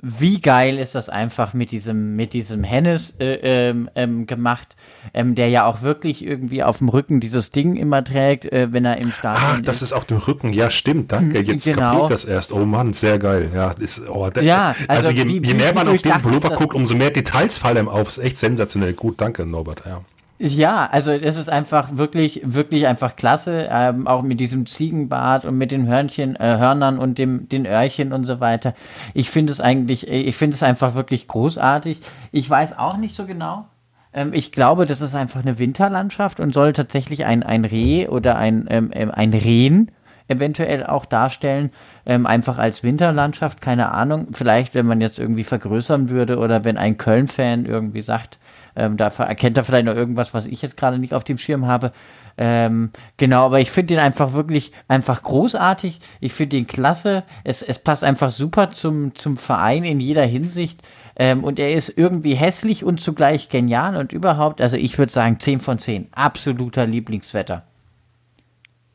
Wie 0.00 0.40
geil 0.40 0.78
ist 0.78 0.94
das 0.96 1.08
einfach 1.08 1.54
mit 1.54 1.70
diesem, 1.72 2.16
mit 2.16 2.32
diesem 2.32 2.64
Hennes 2.64 3.16
äh, 3.20 3.34
ähm, 3.70 3.88
ähm, 3.96 4.26
gemacht, 4.26 4.74
ähm, 5.14 5.34
der 5.36 5.48
ja 5.48 5.66
auch 5.66 5.82
wirklich 5.82 6.24
irgendwie 6.24 6.62
auf 6.64 6.78
dem 6.78 6.88
Rücken 6.88 7.20
dieses 7.20 7.50
Ding 7.52 7.76
immer 7.76 8.02
trägt, 8.04 8.44
äh, 8.52 8.72
wenn 8.72 8.84
er 8.84 8.96
im 8.98 9.10
Stadion 9.12 9.44
Ach, 9.54 9.60
das 9.60 9.82
ist 9.82 9.92
auf 9.92 10.04
dem 10.04 10.18
Rücken. 10.18 10.52
Ja, 10.52 10.70
stimmt. 10.70 11.10
Danke. 11.12 11.40
Jetzt 11.40 11.64
Genau. 11.64 11.78
kapiere 11.78 12.02
ich 12.04 12.08
das 12.10 12.24
erst. 12.24 12.52
Oh 12.52 12.64
Mann, 12.64 12.92
sehr 12.92 13.18
geil. 13.18 13.50
Ja, 13.54 13.70
ist, 13.72 14.08
oh, 14.08 14.28
der, 14.30 14.42
Ja, 14.44 14.68
also, 14.88 15.08
also 15.08 15.10
je, 15.10 15.26
wie- 15.28 15.46
je 15.46 15.54
mehr 15.54 15.74
man 15.74 15.86
auf 15.88 16.00
diesen 16.02 16.16
ist 16.16 16.22
Pullover 16.22 16.50
guckt, 16.50 16.74
umso 16.74 16.94
mehr 16.96 17.10
Details 17.10 17.56
fallen 17.56 17.78
einem 17.78 17.88
auf. 17.88 18.08
Ist 18.08 18.18
echt 18.18 18.36
sensationell. 18.36 18.92
Gut, 18.94 19.20
danke, 19.20 19.46
Norbert. 19.46 19.82
Ja. 19.86 20.02
Ja, 20.40 20.88
also 20.90 21.10
es 21.10 21.36
ist 21.36 21.48
einfach 21.48 21.96
wirklich, 21.96 22.42
wirklich 22.44 22.86
einfach 22.86 23.16
klasse, 23.16 23.68
ähm, 23.72 24.06
auch 24.06 24.22
mit 24.22 24.38
diesem 24.38 24.66
Ziegenbart 24.66 25.44
und 25.44 25.58
mit 25.58 25.72
den 25.72 25.88
Hörnchen, 25.88 26.36
äh, 26.36 26.58
Hörnern 26.58 26.98
und 26.98 27.18
dem, 27.18 27.48
den 27.48 27.66
Öhrchen 27.66 28.12
und 28.12 28.24
so 28.24 28.38
weiter. 28.38 28.74
Ich 29.14 29.30
finde 29.30 29.52
es 29.52 29.60
eigentlich, 29.60 30.08
äh, 30.08 30.20
ich 30.20 30.36
finde 30.36 30.54
es 30.54 30.62
einfach 30.62 30.94
wirklich 30.94 31.26
großartig. 31.26 32.00
Ich 32.30 32.48
weiß 32.48 32.78
auch 32.78 32.98
nicht 32.98 33.16
so 33.16 33.26
genau. 33.26 33.66
Ähm, 34.12 34.32
ich 34.32 34.52
glaube, 34.52 34.86
das 34.86 35.00
ist 35.00 35.16
einfach 35.16 35.42
eine 35.42 35.58
Winterlandschaft 35.58 36.38
und 36.38 36.54
soll 36.54 36.72
tatsächlich 36.72 37.24
ein, 37.24 37.42
ein 37.42 37.64
Reh 37.64 38.06
oder 38.06 38.36
ein, 38.36 38.68
ähm, 38.70 38.90
ähm, 38.94 39.10
ein 39.10 39.34
Rehen 39.34 39.90
eventuell 40.28 40.86
auch 40.86 41.06
darstellen, 41.06 41.70
ähm, 42.06 42.26
einfach 42.26 42.58
als 42.58 42.84
Winterlandschaft, 42.84 43.60
keine 43.60 43.90
Ahnung. 43.90 44.28
Vielleicht, 44.32 44.74
wenn 44.74 44.86
man 44.86 45.00
jetzt 45.00 45.18
irgendwie 45.18 45.44
vergrößern 45.44 46.10
würde 46.10 46.38
oder 46.38 46.64
wenn 46.64 46.76
ein 46.76 46.96
Köln-Fan 46.96 47.66
irgendwie 47.66 48.02
sagt, 48.02 48.38
Ähm, 48.78 48.96
da 48.96 49.08
erkennt 49.08 49.56
er 49.56 49.64
vielleicht 49.64 49.86
noch 49.86 49.94
irgendwas, 49.94 50.32
was 50.32 50.46
ich 50.46 50.62
jetzt 50.62 50.76
gerade 50.76 50.98
nicht 50.98 51.12
auf 51.12 51.24
dem 51.24 51.36
Schirm 51.36 51.66
habe. 51.66 51.92
Ähm, 52.38 52.90
genau, 53.16 53.46
aber 53.46 53.58
ich 53.60 53.70
finde 53.70 53.94
ihn 53.94 54.00
einfach 54.00 54.32
wirklich 54.32 54.70
einfach 54.86 55.22
großartig. 55.22 56.00
Ich 56.20 56.32
finde 56.32 56.56
ihn 56.56 56.68
klasse. 56.68 57.24
Es, 57.42 57.62
es 57.62 57.80
passt 57.80 58.04
einfach 58.04 58.30
super 58.30 58.70
zum, 58.70 59.14
zum 59.16 59.36
Verein 59.36 59.82
in 59.82 59.98
jeder 59.98 60.24
Hinsicht. 60.24 60.80
Ähm, 61.16 61.42
und 61.42 61.58
er 61.58 61.74
ist 61.74 61.92
irgendwie 61.96 62.34
hässlich 62.34 62.84
und 62.84 63.00
zugleich 63.00 63.48
genial 63.48 63.96
und 63.96 64.12
überhaupt, 64.12 64.60
also 64.60 64.76
ich 64.76 64.96
würde 64.98 65.12
sagen 65.12 65.40
10 65.40 65.60
von 65.60 65.80
10. 65.80 66.08
Absoluter 66.12 66.86
Lieblingswetter. 66.86 67.67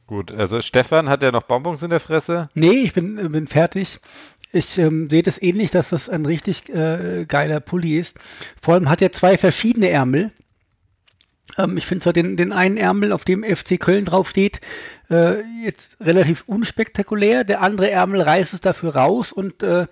Gut, 0.07 0.31
also 0.31 0.61
Stefan 0.61 1.09
hat 1.09 1.21
ja 1.23 1.31
noch 1.31 1.43
Bonbons 1.43 1.81
in 1.81 1.89
der 1.89 1.99
Fresse. 1.99 2.49
Nee, 2.53 2.81
ich 2.83 2.93
bin, 2.93 3.31
bin 3.31 3.47
fertig. 3.47 3.99
Ich 4.51 4.77
ähm, 4.77 5.09
sehe 5.09 5.23
das 5.23 5.41
ähnlich, 5.41 5.71
dass 5.71 5.89
das 5.89 6.09
ein 6.09 6.25
richtig 6.25 6.69
äh, 6.69 7.25
geiler 7.27 7.59
Pulli 7.59 7.97
ist. 7.97 8.15
Vor 8.61 8.75
allem 8.75 8.89
hat 8.89 9.01
er 9.01 9.11
zwei 9.11 9.37
verschiedene 9.37 9.89
Ärmel. 9.89 10.31
Ähm, 11.57 11.77
ich 11.77 11.85
finde 11.85 12.03
zwar 12.03 12.13
den, 12.13 12.37
den 12.37 12.53
einen 12.53 12.77
Ärmel, 12.77 13.11
auf 13.11 13.25
dem 13.25 13.43
FC 13.43 13.79
Köln 13.79 14.05
draufsteht, 14.05 14.61
äh, 15.09 15.41
jetzt 15.63 15.97
relativ 16.01 16.43
unspektakulär. 16.47 17.43
Der 17.43 17.61
andere 17.61 17.89
Ärmel 17.89 18.21
reißt 18.21 18.53
es 18.53 18.61
dafür 18.61 18.95
raus 18.95 19.31
und 19.31 19.63
äh, 19.63 19.87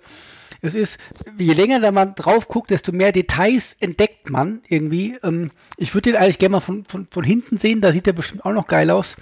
es 0.64 0.74
ist, 0.74 0.98
je 1.38 1.54
länger 1.54 1.80
da 1.80 1.90
man 1.90 2.14
drauf 2.14 2.46
guckt, 2.46 2.70
desto 2.70 2.92
mehr 2.92 3.10
Details 3.10 3.74
entdeckt 3.80 4.30
man 4.30 4.62
irgendwie. 4.68 5.18
Ähm, 5.24 5.50
ich 5.76 5.92
würde 5.94 6.12
den 6.12 6.20
eigentlich 6.20 6.38
gerne 6.38 6.52
mal 6.52 6.60
von, 6.60 6.84
von, 6.84 7.08
von 7.10 7.24
hinten 7.24 7.58
sehen, 7.58 7.80
da 7.80 7.92
sieht 7.92 8.06
er 8.06 8.12
bestimmt 8.12 8.44
auch 8.44 8.52
noch 8.52 8.68
geil 8.68 8.90
aus. 8.90 9.16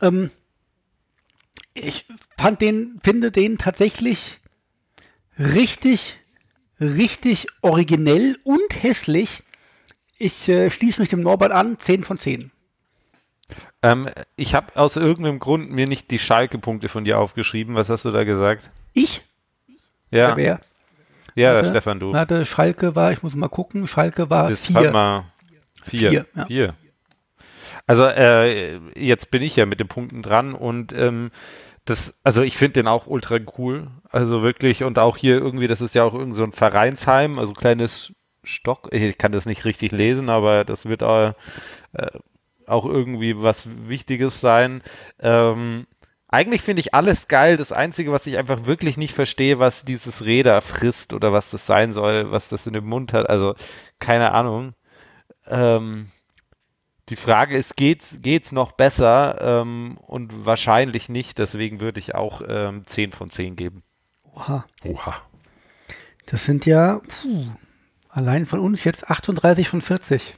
Ähm, 0.00 0.30
ich 1.74 2.06
fand 2.38 2.60
den, 2.60 3.00
finde 3.02 3.30
den 3.30 3.58
tatsächlich 3.58 4.38
richtig, 5.38 6.18
richtig 6.80 7.46
originell 7.62 8.38
und 8.44 8.82
hässlich. 8.82 9.42
Ich 10.18 10.48
äh, 10.48 10.70
schließe 10.70 11.00
mich 11.00 11.10
dem 11.10 11.22
Norbert 11.22 11.52
an, 11.52 11.78
10 11.78 12.04
von 12.04 12.18
10. 12.18 12.52
Ähm, 13.82 14.08
ich 14.36 14.54
habe 14.54 14.76
aus 14.76 14.96
irgendeinem 14.96 15.38
Grund 15.38 15.70
mir 15.70 15.86
nicht 15.86 16.10
die 16.10 16.18
Schalke-Punkte 16.18 16.88
von 16.88 17.04
dir 17.04 17.18
aufgeschrieben. 17.18 17.74
Was 17.74 17.90
hast 17.90 18.04
du 18.04 18.12
da 18.12 18.24
gesagt? 18.24 18.70
Ich? 18.94 19.22
Ja, 20.10 20.36
Wer? 20.36 20.60
ja 21.34 21.54
Warte, 21.54 21.70
Stefan, 21.70 21.98
du. 21.98 22.12
Warte, 22.12 22.46
Schalke 22.46 22.94
war, 22.94 23.12
ich 23.12 23.22
muss 23.22 23.34
mal 23.34 23.48
gucken, 23.48 23.88
Schalke 23.88 24.30
war 24.30 24.48
Bis 24.48 24.66
4. 24.66 24.74
warte 24.76 24.90
mal. 24.92 25.24
Vier. 25.82 26.10
Vier, 26.10 26.26
ja. 26.34 26.46
Vier. 26.46 26.74
Also 27.86 28.04
äh, 28.04 28.78
jetzt 28.98 29.30
bin 29.30 29.42
ich 29.42 29.56
ja 29.56 29.66
mit 29.66 29.80
den 29.80 29.88
Punkten 29.88 30.22
dran 30.22 30.54
und 30.54 30.96
ähm, 30.96 31.30
das, 31.84 32.14
also 32.24 32.42
ich 32.42 32.56
finde 32.56 32.80
den 32.80 32.88
auch 32.88 33.06
ultra 33.06 33.38
cool. 33.58 33.88
Also 34.10 34.42
wirklich, 34.42 34.84
und 34.84 34.98
auch 34.98 35.16
hier 35.16 35.36
irgendwie, 35.36 35.66
das 35.66 35.80
ist 35.80 35.94
ja 35.94 36.04
auch 36.04 36.14
irgend 36.14 36.34
so 36.34 36.44
ein 36.44 36.52
Vereinsheim, 36.52 37.38
also 37.38 37.52
kleines 37.52 38.12
Stock. 38.42 38.88
Ich 38.92 39.18
kann 39.18 39.32
das 39.32 39.46
nicht 39.46 39.64
richtig 39.64 39.92
lesen, 39.92 40.30
aber 40.30 40.64
das 40.64 40.86
wird 40.86 41.02
auch, 41.02 41.34
äh, 41.92 42.10
auch 42.66 42.86
irgendwie 42.86 43.42
was 43.42 43.68
Wichtiges 43.88 44.40
sein. 44.40 44.82
Ähm, 45.20 45.86
eigentlich 46.28 46.62
finde 46.62 46.80
ich 46.80 46.94
alles 46.94 47.28
geil. 47.28 47.56
Das 47.56 47.72
Einzige, 47.72 48.12
was 48.12 48.26
ich 48.26 48.38
einfach 48.38 48.64
wirklich 48.64 48.96
nicht 48.96 49.14
verstehe, 49.14 49.58
was 49.58 49.84
dieses 49.84 50.24
Räder 50.24 50.62
frisst 50.62 51.12
oder 51.12 51.32
was 51.32 51.50
das 51.50 51.66
sein 51.66 51.92
soll, 51.92 52.30
was 52.32 52.48
das 52.48 52.66
in 52.66 52.72
dem 52.72 52.86
Mund 52.86 53.12
hat. 53.12 53.28
Also 53.28 53.54
keine 53.98 54.32
Ahnung. 54.32 54.74
Ähm, 55.46 56.10
die 57.10 57.16
Frage 57.16 57.56
ist, 57.56 57.76
geht's, 57.76 58.18
geht's 58.22 58.52
noch 58.52 58.72
besser? 58.72 59.38
Ähm, 59.40 59.98
und 60.06 60.46
wahrscheinlich 60.46 61.08
nicht. 61.08 61.38
Deswegen 61.38 61.80
würde 61.80 62.00
ich 62.00 62.14
auch 62.14 62.42
ähm, 62.46 62.86
10 62.86 63.12
von 63.12 63.30
10 63.30 63.56
geben. 63.56 63.82
Oha, 64.32 64.64
Oha. 64.84 65.16
das 66.26 66.44
sind 66.44 66.66
ja 66.66 67.00
puh, 67.22 67.46
allein 68.08 68.46
von 68.46 68.60
uns 68.60 68.84
jetzt 68.84 69.10
38 69.10 69.68
von 69.68 69.80
40. 69.80 70.34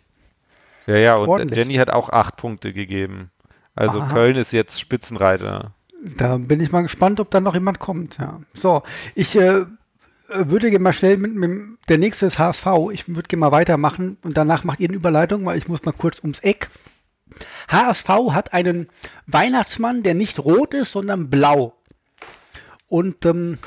Ja, 0.87 0.97
ja, 0.97 1.15
und 1.17 1.29
Ordentlich. 1.29 1.57
Jenny 1.57 1.75
hat 1.77 1.91
auch 1.91 2.11
8 2.11 2.37
Punkte 2.37 2.73
gegeben. 2.73 3.31
Also 3.75 4.01
Aha. 4.01 4.13
Köln 4.13 4.37
ist 4.37 4.53
jetzt 4.53 4.81
Spitzenreiter. 4.81 5.73
Da 6.17 6.39
bin 6.39 6.61
ich 6.61 6.73
mal 6.73 6.83
gespannt, 6.83 7.21
ob 7.21 7.31
da 7.31 7.41
noch 7.41 7.55
jemand 7.55 7.79
kommt. 7.79 8.19
Ja. 8.19 8.41
So, 8.55 8.83
ich 9.15 9.37
äh, 9.37 9.65
würde 10.29 10.71
gerne 10.71 10.83
mal 10.83 10.93
schnell 10.93 11.17
mit, 11.17 11.35
mit 11.35 11.79
der 11.89 11.99
nächste 11.99 12.27
ist 12.27 12.39
HSV. 12.39 12.67
Ich 12.93 13.09
würde 13.09 13.29
gerne 13.29 13.41
mal 13.41 13.53
weitermachen 13.53 14.19
und 14.23 14.37
danach 14.37 14.65
macht 14.65 14.81
ihr 14.81 14.89
eine 14.89 14.97
Überleitung, 14.97 15.45
weil 15.47 15.59
ich 15.59 15.69
muss 15.69 15.85
mal 15.85 15.93
kurz 15.93 16.21
ums 16.21 16.41
Eck. 16.41 16.69
HSV 17.69 18.09
hat 18.33 18.53
einen 18.53 18.89
Weihnachtsmann, 19.27 20.03
der 20.03 20.15
nicht 20.15 20.39
rot 20.39 20.75
ist, 20.75 20.93
sondern 20.93 21.29
blau. 21.31 21.77
Und 22.89 23.25
ähm, 23.27 23.59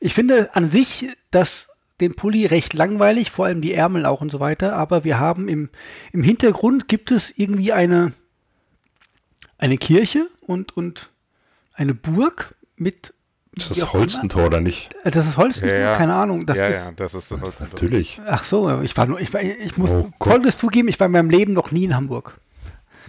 ich 0.00 0.14
finde 0.14 0.54
an 0.54 0.70
sich 0.70 1.08
das 1.30 1.66
den 2.00 2.14
Pulli 2.14 2.46
recht 2.46 2.74
langweilig, 2.74 3.30
vor 3.30 3.46
allem 3.46 3.60
die 3.60 3.74
Ärmel 3.74 4.06
auch 4.06 4.20
und 4.20 4.30
so 4.30 4.40
weiter. 4.40 4.74
Aber 4.74 5.04
wir 5.04 5.18
haben 5.18 5.48
im, 5.48 5.70
im 6.12 6.22
Hintergrund 6.22 6.88
gibt 6.88 7.10
es 7.10 7.36
irgendwie 7.36 7.72
eine 7.72 8.12
eine 9.58 9.78
Kirche 9.78 10.28
und, 10.40 10.76
und 10.76 11.10
eine 11.72 11.94
Burg 11.94 12.54
mit. 12.76 13.14
Ist 13.56 13.70
das. 13.70 13.92
Holstentor 13.92 14.46
oder 14.46 14.60
nicht? 14.60 14.92
Äh, 15.04 15.10
Das 15.10 15.26
ist 15.26 15.36
Holstentor, 15.36 15.74
Ja, 15.74 15.80
ja. 15.92 15.96
keine 15.96 16.14
Ahnung. 16.14 16.46
Das 16.46 16.56
ja, 16.56 16.66
ist, 16.68 16.74
ja, 16.76 16.90
das 16.92 17.14
ist 17.14 17.30
das 17.30 17.40
Holzentor. 17.40 17.68
Natürlich. 17.80 18.20
Ach 18.26 18.44
so, 18.44 18.80
ich 18.82 18.96
war 18.96 19.06
nur, 19.06 19.20
ich, 19.20 19.32
war, 19.32 19.42
ich 19.42 19.76
muss 19.76 19.90
Oh 19.90 20.10
Gott. 20.18 20.30
Folgendes 20.32 20.56
zugeben, 20.56 20.88
ich 20.88 20.98
war 20.98 21.06
in 21.06 21.12
meinem 21.12 21.30
Leben 21.30 21.52
noch 21.52 21.70
nie 21.70 21.84
in 21.84 21.94
Hamburg. 21.94 22.38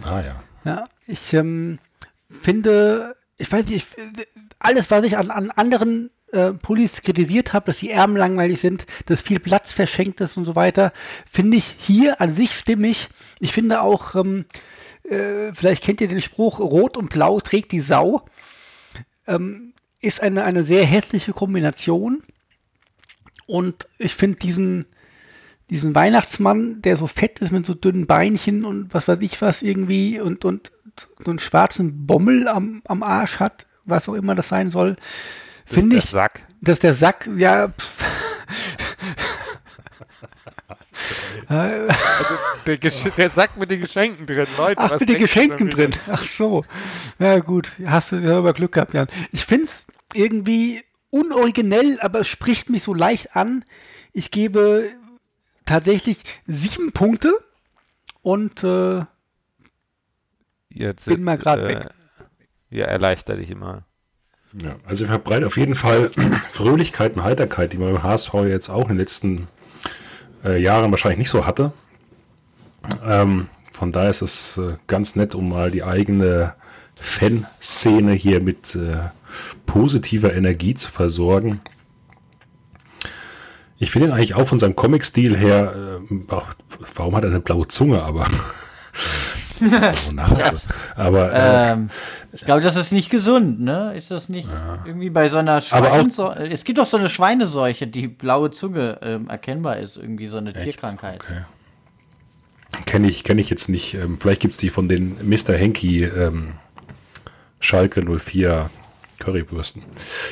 Ah 0.02 0.20
ja. 0.20 0.42
Ja, 0.64 0.84
ich 1.06 1.32
ähm, 1.34 1.78
finde, 2.30 3.14
ich 3.38 3.50
weiß 3.50 3.66
nicht, 3.66 3.86
ich, 3.98 4.26
alles, 4.58 4.90
was 4.90 5.04
ich 5.04 5.16
an, 5.16 5.30
an 5.30 5.50
anderen 5.52 6.10
äh, 6.32 6.52
Pullis 6.52 7.02
kritisiert 7.02 7.52
habe, 7.52 7.66
dass 7.66 7.78
die 7.78 7.90
Ärmel 7.90 8.18
langweilig 8.18 8.60
sind, 8.60 8.86
dass 9.06 9.20
viel 9.22 9.38
Platz 9.40 9.72
verschenkt 9.72 10.20
ist 10.20 10.36
und 10.36 10.44
so 10.44 10.54
weiter, 10.56 10.92
finde 11.30 11.56
ich 11.56 11.76
hier 11.78 12.20
an 12.20 12.32
sich 12.32 12.52
stimmig. 12.54 13.08
Ich 13.38 13.52
finde 13.52 13.80
auch, 13.80 14.14
ähm, 14.16 14.44
äh, 15.04 15.52
vielleicht 15.54 15.84
kennt 15.84 16.00
ihr 16.00 16.08
den 16.08 16.20
Spruch, 16.20 16.58
Rot 16.58 16.96
und 16.96 17.10
Blau 17.10 17.40
trägt 17.40 17.70
die 17.72 17.80
Sau. 17.80 18.22
Ähm, 19.28 19.72
ist 20.06 20.22
eine, 20.22 20.44
eine 20.44 20.62
sehr 20.62 20.84
hässliche 20.84 21.32
Kombination. 21.32 22.22
Und 23.46 23.86
ich 23.98 24.14
finde 24.14 24.38
diesen, 24.38 24.86
diesen 25.70 25.94
Weihnachtsmann, 25.94 26.82
der 26.82 26.96
so 26.96 27.06
fett 27.06 27.40
ist 27.40 27.52
mit 27.52 27.66
so 27.66 27.74
dünnen 27.74 28.06
Beinchen 28.06 28.64
und 28.64 28.92
was 28.94 29.06
weiß 29.08 29.18
ich 29.20 29.40
was 29.42 29.62
irgendwie 29.62 30.20
und, 30.20 30.44
und 30.44 30.72
so 31.24 31.30
einen 31.30 31.38
schwarzen 31.38 32.06
Bommel 32.06 32.48
am, 32.48 32.82
am 32.86 33.02
Arsch 33.02 33.38
hat, 33.38 33.66
was 33.84 34.08
auch 34.08 34.14
immer 34.14 34.34
das 34.34 34.48
sein 34.48 34.70
soll, 34.70 34.96
finde 35.64 35.90
Der 35.96 35.98
ich, 36.04 36.10
Sack. 36.10 36.44
dass 36.60 36.78
der 36.80 36.94
Sack, 36.94 37.28
ja, 37.36 37.68
pff, 37.68 38.04
Der, 42.66 42.76
der 42.78 43.30
Sack 43.30 43.56
mit 43.56 43.70
den 43.70 43.80
Geschenken 43.80 44.26
drin, 44.26 44.46
Leute. 44.56 44.80
ach, 44.80 44.98
mit 44.98 45.08
den 45.08 45.18
Geschenken 45.18 45.70
drin. 45.70 45.92
Ach 46.10 46.24
so. 46.24 46.64
Ja, 47.18 47.38
gut. 47.38 47.70
Hast 47.84 48.12
du 48.12 48.16
ja 48.16 48.38
aber 48.38 48.52
Glück 48.52 48.72
gehabt, 48.72 48.94
Jan. 48.94 49.06
Ich 49.32 49.44
finde 49.44 49.64
es 49.66 49.86
irgendwie 50.14 50.82
unoriginell, 51.10 51.98
aber 52.00 52.20
es 52.20 52.28
spricht 52.28 52.70
mich 52.70 52.82
so 52.82 52.94
leicht 52.94 53.36
an. 53.36 53.64
Ich 54.12 54.30
gebe 54.30 54.88
tatsächlich 55.64 56.22
sieben 56.46 56.92
Punkte 56.92 57.32
und 58.22 58.62
äh, 58.64 59.04
Jetzt, 60.76 61.06
Bin 61.06 61.22
mal 61.22 61.38
grad 61.38 61.60
äh, 61.60 61.68
weg. 61.68 61.88
Ja, 62.68 62.84
erleichter 62.84 63.36
dich 63.36 63.50
immer. 63.50 63.84
Ja, 64.52 64.76
also 64.84 65.04
wir 65.04 65.08
verbreiten 65.08 65.44
auf 65.44 65.56
jeden 65.56 65.74
Fall 65.74 66.10
Fröhlichkeit 66.50 67.16
und 67.16 67.24
Heiterkeit, 67.24 67.72
die 67.72 67.78
man 67.78 67.94
beim 67.94 68.02
HSV 68.02 68.34
jetzt 68.46 68.68
auch 68.68 68.82
in 68.82 68.88
den 68.88 68.98
letzten 68.98 69.48
äh, 70.44 70.60
Jahren 70.60 70.90
wahrscheinlich 70.90 71.18
nicht 71.18 71.30
so 71.30 71.46
hatte. 71.46 71.72
Ähm, 73.02 73.48
von 73.72 73.90
daher 73.90 74.10
ist 74.10 74.20
es 74.20 74.58
äh, 74.58 74.76
ganz 74.86 75.16
nett, 75.16 75.34
um 75.34 75.48
mal 75.48 75.70
die 75.70 75.82
eigene 75.82 76.54
Fanszene 76.94 78.12
hier 78.12 78.40
mit 78.40 78.74
äh, 78.74 78.98
positiver 79.66 80.34
Energie 80.34 80.74
zu 80.74 80.90
versorgen. 80.90 81.60
Ich 83.78 83.90
finde 83.90 84.08
ihn 84.08 84.14
eigentlich 84.14 84.34
auch 84.34 84.48
von 84.48 84.58
seinem 84.58 84.74
Comic-Stil 84.76 85.36
her, 85.36 86.00
äh, 86.10 86.14
warum 86.94 87.14
hat 87.16 87.24
er 87.24 87.30
eine 87.30 87.40
blaue 87.40 87.68
Zunge, 87.68 88.02
aber 88.02 88.26
Oh, 89.58 90.12
nach- 90.12 90.52
aber 90.96 91.32
äh, 91.32 91.72
Ähm, 91.72 91.88
ich 92.32 92.42
glaube, 92.42 92.60
das 92.60 92.76
ist 92.76 92.92
nicht 92.92 93.08
gesund, 93.08 93.58
ne? 93.60 93.94
Ist 93.96 94.10
das 94.10 94.28
nicht 94.28 94.48
irgendwie 94.84 95.08
bei 95.08 95.28
so 95.30 95.38
einer 95.38 95.62
Schweineseuche? 95.62 96.46
Es 96.50 96.64
gibt 96.64 96.78
doch 96.78 96.84
so 96.84 96.98
eine 96.98 97.08
Schweineseuche, 97.08 97.86
die 97.86 98.06
blaue 98.06 98.50
Zunge 98.50 98.98
ähm, 99.00 99.28
erkennbar 99.30 99.78
ist, 99.78 99.96
irgendwie 99.96 100.26
so 100.28 100.36
eine 100.36 100.52
Tierkrankheit. 100.52 101.22
Okay. 101.24 101.44
Kenne 102.84 103.08
ich, 103.08 103.24
kenn 103.24 103.38
ich 103.38 103.48
jetzt 103.48 103.70
nicht. 103.70 103.94
Ähm, 103.94 104.18
vielleicht 104.20 104.42
gibt 104.42 104.52
es 104.52 104.58
die 104.60 104.68
von 104.68 104.88
den 104.90 105.16
Mr. 105.26 105.54
Henky 105.54 106.04
ähm, 106.04 106.52
Schalke 107.58 108.02
04 108.04 108.68
Currywürsten. 109.18 109.82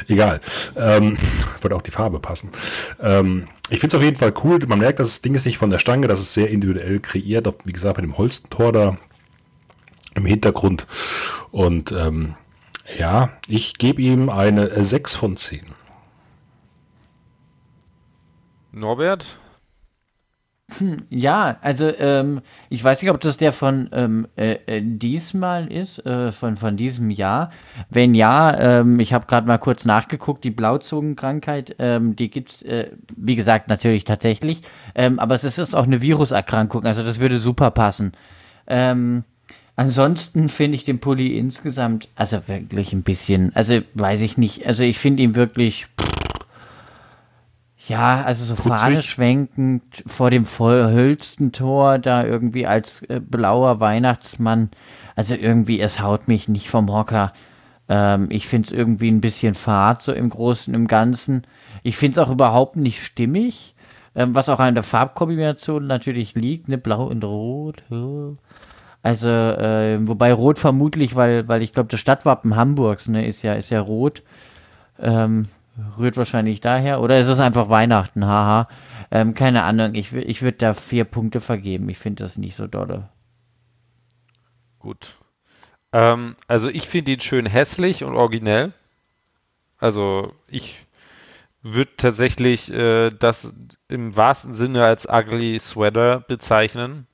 Egal. 0.08 0.40
Ähm, 0.76 1.16
würde 1.60 1.76
auch 1.76 1.82
die 1.82 1.90
Farbe 1.90 2.20
passen. 2.20 2.50
Ähm, 3.00 3.48
ich 3.70 3.80
finde 3.80 3.88
es 3.88 3.94
auf 3.94 4.02
jeden 4.02 4.16
Fall 4.16 4.34
cool. 4.44 4.58
Man 4.66 4.78
merkt, 4.78 4.98
dass 5.00 5.08
das 5.08 5.22
Ding 5.22 5.34
ist 5.34 5.46
nicht 5.46 5.58
von 5.58 5.70
der 5.70 5.78
Stange, 5.78 6.08
das 6.08 6.20
ist 6.20 6.34
sehr 6.34 6.50
individuell 6.50 7.00
kreiert. 7.00 7.46
Ob, 7.46 7.64
wie 7.64 7.72
gesagt, 7.72 7.96
mit 7.96 8.04
dem 8.04 8.18
Holstentor 8.18 8.72
da 8.72 8.98
im 10.14 10.26
Hintergrund. 10.26 10.86
Und 11.50 11.92
ähm, 11.92 12.34
ja, 12.98 13.30
ich 13.48 13.78
gebe 13.78 14.02
ihm 14.02 14.28
eine 14.28 14.82
6 14.82 15.16
von 15.16 15.36
10. 15.36 15.62
Norbert? 18.72 19.38
Ja, 21.10 21.58
also 21.60 21.92
ähm, 21.98 22.40
ich 22.70 22.82
weiß 22.82 23.02
nicht, 23.02 23.10
ob 23.10 23.20
das 23.20 23.36
der 23.36 23.52
von 23.52 23.88
ähm, 23.92 24.26
äh, 24.36 24.58
äh, 24.66 24.82
diesmal 24.82 25.70
ist, 25.70 26.04
äh, 26.06 26.32
von, 26.32 26.56
von 26.56 26.76
diesem 26.76 27.10
Jahr. 27.10 27.50
Wenn 27.90 28.14
ja, 28.14 28.58
ähm, 28.58 28.98
ich 28.98 29.12
habe 29.12 29.26
gerade 29.26 29.46
mal 29.46 29.58
kurz 29.58 29.84
nachgeguckt, 29.84 30.42
die 30.42 30.50
Blauzungenkrankheit, 30.50 31.76
ähm, 31.78 32.16
die 32.16 32.30
gibt's, 32.30 32.62
äh, 32.62 32.90
wie 33.14 33.36
gesagt, 33.36 33.68
natürlich 33.68 34.04
tatsächlich, 34.04 34.62
ähm, 34.94 35.18
aber 35.18 35.34
es 35.34 35.44
ist 35.44 35.76
auch 35.76 35.84
eine 35.84 36.00
Viruserkrankung, 36.00 36.84
also 36.84 37.02
das 37.02 37.20
würde 37.20 37.38
super 37.38 37.70
passen. 37.70 38.12
Ähm, 38.66 39.24
ansonsten 39.76 40.48
finde 40.48 40.76
ich 40.76 40.84
den 40.84 40.98
Pulli 40.98 41.38
insgesamt, 41.38 42.08
also 42.16 42.48
wirklich 42.48 42.94
ein 42.94 43.02
bisschen, 43.02 43.54
also 43.54 43.80
weiß 43.92 44.22
ich 44.22 44.38
nicht, 44.38 44.66
also 44.66 44.82
ich 44.82 44.98
finde 44.98 45.22
ihn 45.22 45.34
wirklich... 45.34 45.86
Pff, 46.00 46.13
ja, 47.86 48.22
also 48.22 48.44
so 48.44 48.54
Putzig. 48.54 48.80
Fahne 48.80 49.02
schwenkend 49.02 50.04
vor 50.06 50.30
dem 50.30 50.44
vollhölzten 50.46 51.52
Tor 51.52 51.98
da 51.98 52.24
irgendwie 52.24 52.66
als 52.66 53.02
äh, 53.02 53.20
blauer 53.20 53.80
Weihnachtsmann. 53.80 54.70
Also 55.16 55.34
irgendwie, 55.34 55.80
es 55.80 56.00
haut 56.00 56.28
mich 56.28 56.48
nicht 56.48 56.68
vom 56.68 56.92
Hocker. 56.92 57.32
Ähm, 57.88 58.26
ich 58.30 58.48
finde 58.48 58.66
es 58.66 58.72
irgendwie 58.72 59.10
ein 59.10 59.20
bisschen 59.20 59.54
fad, 59.54 60.02
so 60.02 60.12
im 60.12 60.30
Großen 60.30 60.74
und 60.74 60.80
im 60.82 60.88
Ganzen. 60.88 61.46
Ich 61.82 61.96
finde 61.96 62.20
es 62.20 62.26
auch 62.26 62.32
überhaupt 62.32 62.76
nicht 62.76 63.04
stimmig, 63.04 63.74
ähm, 64.14 64.34
was 64.34 64.48
auch 64.48 64.60
an 64.60 64.74
der 64.74 64.82
Farbkombination 64.82 65.86
natürlich 65.86 66.34
liegt, 66.34 66.68
ne, 66.68 66.78
blau 66.78 67.04
und 67.06 67.22
rot. 67.24 67.84
ja. 67.90 68.30
Also, 69.02 69.28
äh, 69.28 69.98
wobei 70.08 70.32
rot 70.32 70.58
vermutlich, 70.58 71.14
weil, 71.14 71.46
weil 71.46 71.60
ich 71.60 71.74
glaube, 71.74 71.90
das 71.90 72.00
Stadtwappen 72.00 72.56
Hamburgs, 72.56 73.06
ne, 73.06 73.26
ist 73.26 73.42
ja, 73.42 73.52
ist 73.52 73.68
ja 73.68 73.80
rot. 73.82 74.22
Ähm, 74.98 75.46
rührt 75.98 76.16
wahrscheinlich 76.16 76.60
daher. 76.60 77.00
Oder 77.00 77.18
ist 77.18 77.28
es 77.28 77.40
einfach 77.40 77.68
Weihnachten, 77.68 78.26
haha. 78.26 78.68
Ähm, 79.10 79.34
keine 79.34 79.64
Ahnung, 79.64 79.94
ich, 79.94 80.12
ich 80.12 80.42
würde 80.42 80.58
da 80.58 80.74
vier 80.74 81.04
Punkte 81.04 81.40
vergeben. 81.40 81.88
Ich 81.88 81.98
finde 81.98 82.24
das 82.24 82.38
nicht 82.38 82.56
so 82.56 82.66
dolle. 82.66 83.08
Gut. 84.78 85.16
Ähm, 85.92 86.36
also 86.48 86.68
ich 86.68 86.88
finde 86.88 87.12
ihn 87.12 87.20
schön 87.20 87.46
hässlich 87.46 88.04
und 88.04 88.14
originell. 88.14 88.72
Also 89.78 90.32
ich 90.48 90.84
würde 91.62 91.90
tatsächlich 91.96 92.72
äh, 92.72 93.10
das 93.10 93.52
im 93.88 94.16
wahrsten 94.16 94.54
Sinne 94.54 94.84
als 94.84 95.08
ugly 95.08 95.58
sweater 95.58 96.20
bezeichnen. 96.20 97.06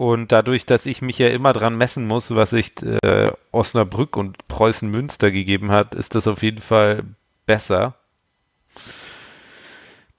Und 0.00 0.32
dadurch, 0.32 0.64
dass 0.64 0.86
ich 0.86 1.02
mich 1.02 1.18
ja 1.18 1.28
immer 1.28 1.52
dran 1.52 1.76
messen 1.76 2.06
muss, 2.06 2.34
was 2.34 2.48
sich 2.48 2.72
äh, 2.82 3.30
Osnabrück 3.52 4.16
und 4.16 4.48
Preußen 4.48 4.90
Münster 4.90 5.30
gegeben 5.30 5.70
hat, 5.70 5.94
ist 5.94 6.14
das 6.14 6.26
auf 6.26 6.42
jeden 6.42 6.62
Fall 6.62 7.04
besser. 7.44 7.92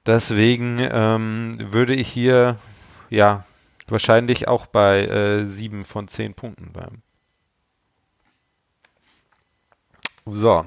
Deswegen 0.06 0.78
ähm, 0.80 1.58
würde 1.60 1.96
ich 1.96 2.08
hier 2.08 2.60
ja 3.10 3.44
wahrscheinlich 3.88 4.48
auch 4.48 4.68
bei 4.68 5.08
äh, 5.08 5.48
sieben 5.48 5.84
von 5.84 6.08
zehn 6.08 6.36
Punkten 6.36 6.74
bleiben. 6.74 7.02
So, 10.28 10.64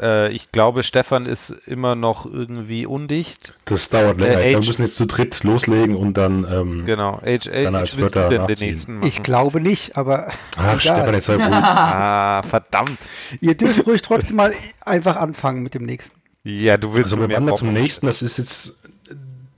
äh, 0.00 0.30
ich 0.32 0.52
glaube, 0.52 0.82
Stefan 0.82 1.26
ist 1.26 1.50
immer 1.66 1.94
noch 1.94 2.24
irgendwie 2.26 2.86
undicht. 2.86 3.54
Das 3.64 3.90
dauert 3.90 4.20
länger. 4.20 4.38
Äh, 4.40 4.42
ich 4.44 4.48
glaube, 4.48 4.58
Age- 4.58 4.64
wir 4.64 4.68
müssen 4.68 4.82
jetzt 4.82 4.94
zu 4.96 5.06
dritt 5.06 5.44
loslegen 5.44 5.96
und 5.96 6.16
dann. 6.16 6.46
Ähm, 6.50 6.84
Genau. 6.86 7.20
Age, 7.24 7.46
Dann 7.50 7.74
Age, 7.74 7.96
als 7.96 7.96
denn 8.12 8.46
den 8.46 8.58
nächsten 8.60 8.94
machen? 8.96 9.06
Ich 9.08 9.22
glaube 9.22 9.60
nicht, 9.60 9.96
aber 9.96 10.28
Ach, 10.56 10.62
egal. 10.62 10.80
Stefan, 10.80 11.14
jetzt 11.14 11.26
sei 11.26 11.34
ruhig. 11.34 11.44
Ah, 11.52 12.42
verdammt. 12.42 12.98
ihr 13.40 13.54
dürft 13.56 13.86
ruhig 13.86 14.02
trotzdem 14.02 14.36
mal 14.36 14.52
einfach 14.80 15.16
anfangen 15.16 15.62
mit 15.62 15.74
dem 15.74 15.84
nächsten. 15.84 16.12
Ja, 16.44 16.76
du 16.76 16.92
willst 16.94 17.12
Also 17.12 17.18
wir 17.28 17.34
wandern 17.36 17.54
zum 17.56 17.72
nächsten. 17.72 18.06
Das 18.06 18.22
ist 18.22 18.38
jetzt 18.38 18.78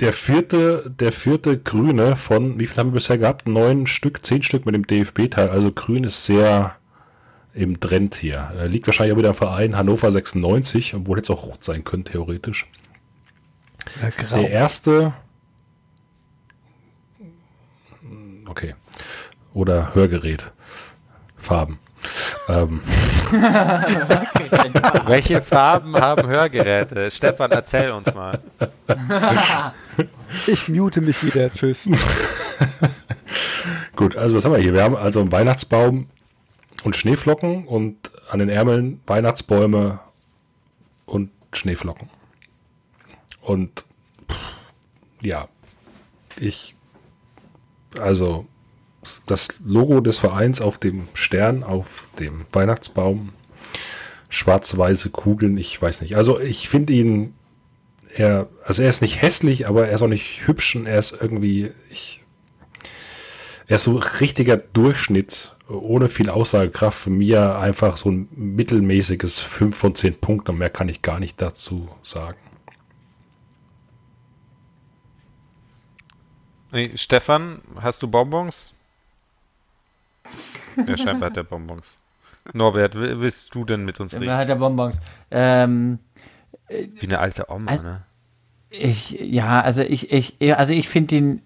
der 0.00 0.12
vierte, 0.12 0.92
der 0.98 1.12
vierte 1.12 1.56
Grüne 1.56 2.16
von, 2.16 2.58
wie 2.58 2.66
viel 2.66 2.76
haben 2.78 2.88
wir 2.90 2.94
bisher 2.94 3.16
gehabt? 3.16 3.46
Neun 3.48 3.86
Stück, 3.86 4.26
zehn 4.26 4.42
Stück 4.42 4.66
mit 4.66 4.74
dem 4.74 4.86
DFB-Teil. 4.86 5.48
Also 5.50 5.70
Grün 5.72 6.04
ist 6.04 6.24
sehr 6.26 6.74
im 7.54 7.80
Trend 7.80 8.16
hier. 8.16 8.52
Äh, 8.58 8.66
Liegt 8.66 8.86
wahrscheinlich 8.86 9.14
auch 9.14 9.18
wieder 9.18 9.30
am 9.30 9.34
Verein 9.34 9.76
Hannover 9.76 10.10
96, 10.10 10.94
obwohl 10.94 11.18
jetzt 11.18 11.30
auch 11.30 11.46
rot 11.46 11.64
sein 11.64 11.84
könnte, 11.84 12.12
theoretisch. 12.12 12.66
Der 14.32 14.50
erste. 14.50 15.14
Okay. 18.46 18.74
Oder 19.52 19.94
Hörgerät. 19.94 20.44
Farben. 21.36 21.78
Ähm, 22.48 22.80
Welche 25.06 25.40
Farben 25.40 25.96
haben 25.96 26.28
Hörgeräte? 26.28 27.10
Stefan, 27.10 27.50
erzähl 27.50 27.90
uns 27.90 28.12
mal. 28.14 28.40
Ich 30.46 30.68
mute 30.68 31.00
mich 31.00 31.24
wieder. 31.24 31.50
Tschüss. 31.52 31.88
Gut, 33.96 34.16
also 34.16 34.36
was 34.36 34.44
haben 34.44 34.52
wir 34.52 34.58
hier? 34.58 34.74
Wir 34.74 34.82
haben 34.82 34.96
also 34.96 35.20
einen 35.20 35.32
Weihnachtsbaum 35.32 36.08
und 36.84 36.96
Schneeflocken 36.96 37.66
und 37.66 38.12
an 38.28 38.38
den 38.38 38.48
Ärmeln 38.48 39.00
Weihnachtsbäume 39.06 40.00
und 41.06 41.30
Schneeflocken. 41.52 42.08
Und 43.40 43.84
pff, 44.30 44.56
ja, 45.20 45.48
ich, 46.38 46.74
also 47.98 48.46
das 49.26 49.58
Logo 49.64 50.00
des 50.00 50.18
Vereins 50.18 50.60
auf 50.60 50.78
dem 50.78 51.08
Stern, 51.14 51.62
auf 51.62 52.08
dem 52.18 52.46
Weihnachtsbaum, 52.52 53.30
schwarz-weiße 54.28 55.10
Kugeln, 55.10 55.56
ich 55.56 55.80
weiß 55.80 56.00
nicht. 56.00 56.16
Also 56.16 56.40
ich 56.40 56.68
finde 56.68 56.92
ihn, 56.92 57.34
er, 58.10 58.48
also 58.64 58.82
er 58.82 58.88
ist 58.88 59.02
nicht 59.02 59.22
hässlich, 59.22 59.68
aber 59.68 59.88
er 59.88 59.94
ist 59.94 60.02
auch 60.02 60.08
nicht 60.08 60.46
hübsch 60.46 60.76
und 60.76 60.86
er 60.86 60.98
ist 60.98 61.16
irgendwie, 61.18 61.70
ich, 61.90 62.23
er 63.66 63.76
ist 63.76 63.84
so 63.84 63.96
richtiger 64.20 64.56
Durchschnitt, 64.56 65.54
ohne 65.68 66.08
viel 66.08 66.28
Aussagekraft. 66.30 66.98
Für 66.98 67.10
mir 67.10 67.58
einfach 67.58 67.96
so 67.96 68.10
ein 68.10 68.28
mittelmäßiges 68.32 69.40
5 69.40 69.76
von 69.76 69.94
10 69.94 70.20
Punkten 70.20 70.50
und 70.52 70.58
mehr 70.58 70.70
kann 70.70 70.88
ich 70.88 71.02
gar 71.02 71.18
nicht 71.20 71.40
dazu 71.40 71.88
sagen. 72.02 72.36
Nee, 76.72 76.90
Stefan, 76.96 77.60
hast 77.80 78.02
du 78.02 78.08
Bonbons? 78.08 78.72
Ja, 80.88 80.96
scheinbar 80.96 81.30
hat 81.30 81.36
er 81.36 81.44
Bonbons. 81.44 81.98
Norbert, 82.52 82.96
wi- 82.96 83.20
willst 83.20 83.54
du 83.54 83.64
denn 83.64 83.84
mit 83.84 84.00
uns 84.00 84.12
Wer 84.12 84.20
reden? 84.22 84.32
hat 84.36 84.48
der 84.48 84.56
Bonbons? 84.56 84.98
Ähm, 85.30 85.98
Wie 86.68 87.06
eine 87.06 87.20
alte 87.20 87.48
Oma, 87.48 87.70
Also- 87.70 87.84
ne? 87.86 88.02
ich, 88.70 89.10
ja, 89.12 89.60
also 89.60 89.82
ich, 89.82 90.10
ich, 90.12 90.36
ja, 90.40 90.56
also 90.56 90.72
ich 90.72 90.88
finde 90.88 91.08
den, 91.14 91.42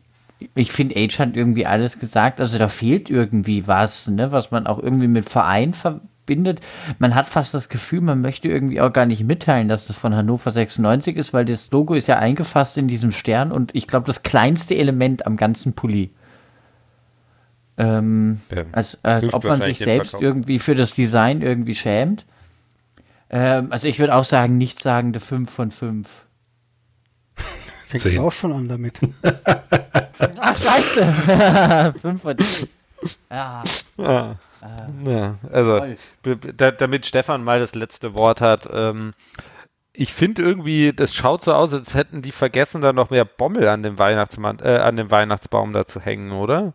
ich 0.54 0.72
finde 0.72 0.96
Age 0.96 1.18
hat 1.18 1.36
irgendwie 1.36 1.66
alles 1.66 1.98
gesagt. 1.98 2.40
Also 2.40 2.58
da 2.58 2.68
fehlt 2.68 3.10
irgendwie 3.10 3.66
was, 3.66 4.06
ne, 4.08 4.32
was 4.32 4.50
man 4.50 4.66
auch 4.66 4.78
irgendwie 4.78 5.08
mit 5.08 5.28
Verein 5.28 5.74
verbindet. 5.74 6.60
Man 6.98 7.14
hat 7.14 7.26
fast 7.26 7.54
das 7.54 7.68
Gefühl, 7.68 8.00
man 8.00 8.20
möchte 8.20 8.48
irgendwie 8.48 8.80
auch 8.80 8.92
gar 8.92 9.06
nicht 9.06 9.24
mitteilen, 9.24 9.68
dass 9.68 9.90
es 9.90 9.96
von 9.96 10.14
Hannover 10.14 10.50
96 10.50 11.16
ist, 11.16 11.32
weil 11.32 11.44
das 11.44 11.70
Logo 11.70 11.94
ist 11.94 12.06
ja 12.06 12.18
eingefasst 12.18 12.78
in 12.78 12.88
diesem 12.88 13.12
Stern 13.12 13.50
und 13.50 13.74
ich 13.74 13.86
glaube 13.86 14.06
das 14.06 14.22
kleinste 14.22 14.76
Element 14.76 15.26
am 15.26 15.36
ganzen 15.36 15.72
Pulli. 15.72 16.10
Ähm, 17.76 18.40
Ja, 18.50 18.64
als, 18.72 18.98
als 19.04 19.32
ob 19.32 19.44
man 19.44 19.62
sich 19.62 19.78
selbst 19.78 20.14
irgendwie 20.14 20.58
für 20.58 20.74
das 20.74 20.94
Design 20.94 21.42
irgendwie 21.42 21.76
schämt. 21.76 22.26
Ähm, 23.30 23.68
also 23.70 23.88
ich 23.88 23.98
würde 23.98 24.14
auch 24.14 24.24
sagen, 24.24 24.58
nichtssagende 24.58 25.20
5 25.20 25.50
von 25.50 25.70
5. 25.70 26.08
Fängt 27.88 28.02
Zehn. 28.02 28.20
auch 28.20 28.32
schon 28.32 28.52
an 28.52 28.68
damit. 28.68 29.00
Ach, 29.22 30.58
scheiße. 30.58 31.94
5 32.02 32.20
von 32.20 32.36
10. 32.36 32.68
Ja, 33.30 33.64
Ja, 33.96 34.36
ja 35.04 35.34
also, 35.50 35.82
damit 36.56 37.06
Stefan 37.06 37.42
mal 37.42 37.60
das 37.60 37.74
letzte 37.74 38.12
Wort 38.12 38.42
hat. 38.42 38.68
Ähm, 38.70 39.14
ich 39.94 40.12
finde 40.12 40.42
irgendwie, 40.42 40.92
das 40.92 41.14
schaut 41.14 41.42
so 41.42 41.54
aus, 41.54 41.72
als 41.72 41.94
hätten 41.94 42.20
die 42.20 42.32
vergessen, 42.32 42.82
da 42.82 42.92
noch 42.92 43.08
mehr 43.08 43.24
Bommel 43.24 43.66
an 43.68 43.82
dem 43.82 43.98
Weihnachtsmann, 43.98 44.58
äh, 44.58 44.76
an 44.76 44.96
dem 44.96 45.10
Weihnachtsbaum 45.10 45.72
da 45.72 45.86
zu 45.86 45.98
hängen, 45.98 46.32
oder? 46.32 46.74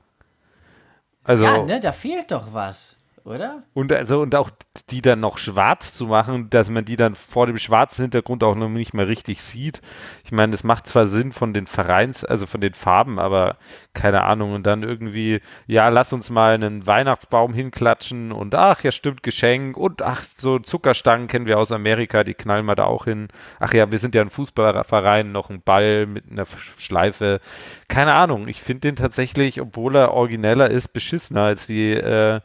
Also, 1.23 1.45
ja, 1.45 1.63
ne, 1.63 1.79
da 1.79 1.91
fehlt 1.91 2.31
doch 2.31 2.53
was, 2.53 2.97
oder? 3.25 3.63
und 3.73 3.91
also, 3.93 4.21
und 4.21 4.35
auch 4.35 4.51
die 4.89 5.01
dann 5.01 5.21
noch 5.21 5.37
schwarz 5.37 5.93
zu 5.93 6.07
machen, 6.07 6.49
dass 6.49 6.69
man 6.69 6.83
die 6.83 6.97
dann 6.97 7.15
vor 7.15 7.47
dem 7.47 7.57
schwarzen 7.57 8.03
Hintergrund 8.03 8.43
auch 8.43 8.55
noch 8.55 8.69
nicht 8.69 8.93
mehr 8.93 9.07
richtig 9.07 9.41
sieht. 9.41 9.81
Ich 10.25 10.31
meine, 10.31 10.51
das 10.51 10.63
macht 10.63 10.87
zwar 10.87 11.07
Sinn 11.07 11.31
von 11.31 11.53
den 11.53 11.67
Vereins, 11.67 12.25
also 12.25 12.45
von 12.45 12.59
den 12.59 12.73
Farben, 12.73 13.19
aber 13.19 13.57
keine 13.93 14.23
Ahnung. 14.23 14.53
Und 14.53 14.67
dann 14.67 14.83
irgendwie, 14.83 15.41
ja, 15.67 15.89
lass 15.89 16.11
uns 16.11 16.29
mal 16.29 16.53
einen 16.53 16.85
Weihnachtsbaum 16.85 17.53
hinklatschen 17.53 18.31
und 18.31 18.55
ach, 18.55 18.83
ja, 18.83 18.91
stimmt, 18.91 19.23
Geschenk 19.23 19.77
und 19.77 20.01
ach, 20.01 20.23
so 20.37 20.59
Zuckerstangen 20.59 21.27
kennen 21.27 21.45
wir 21.45 21.59
aus 21.59 21.71
Amerika, 21.71 22.23
die 22.23 22.33
knallen 22.33 22.65
wir 22.65 22.75
da 22.75 22.85
auch 22.85 23.05
hin. 23.05 23.29
Ach 23.59 23.73
ja, 23.73 23.91
wir 23.91 23.99
sind 23.99 24.15
ja 24.15 24.21
ein 24.21 24.29
Fußballverein, 24.29 25.31
noch 25.31 25.49
ein 25.49 25.61
Ball 25.61 26.05
mit 26.07 26.25
einer 26.29 26.45
Schleife. 26.77 27.39
Keine 27.87 28.13
Ahnung, 28.13 28.47
ich 28.47 28.61
finde 28.61 28.81
den 28.81 28.95
tatsächlich, 28.95 29.61
obwohl 29.61 29.95
er 29.95 30.13
origineller 30.13 30.69
ist, 30.69 30.89
beschissener 30.89 31.43
als 31.43 31.67
die, 31.67 31.93
äh, 31.93 32.41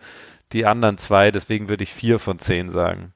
die 0.53 0.67
anderen 0.67 0.99
zwei, 0.99 1.31
deswegen 1.31 1.69
würde 1.69 1.85
ich 1.85 1.93
vier 1.93 2.19
von 2.19 2.39
zehn 2.39 2.71
sagen. 2.71 3.13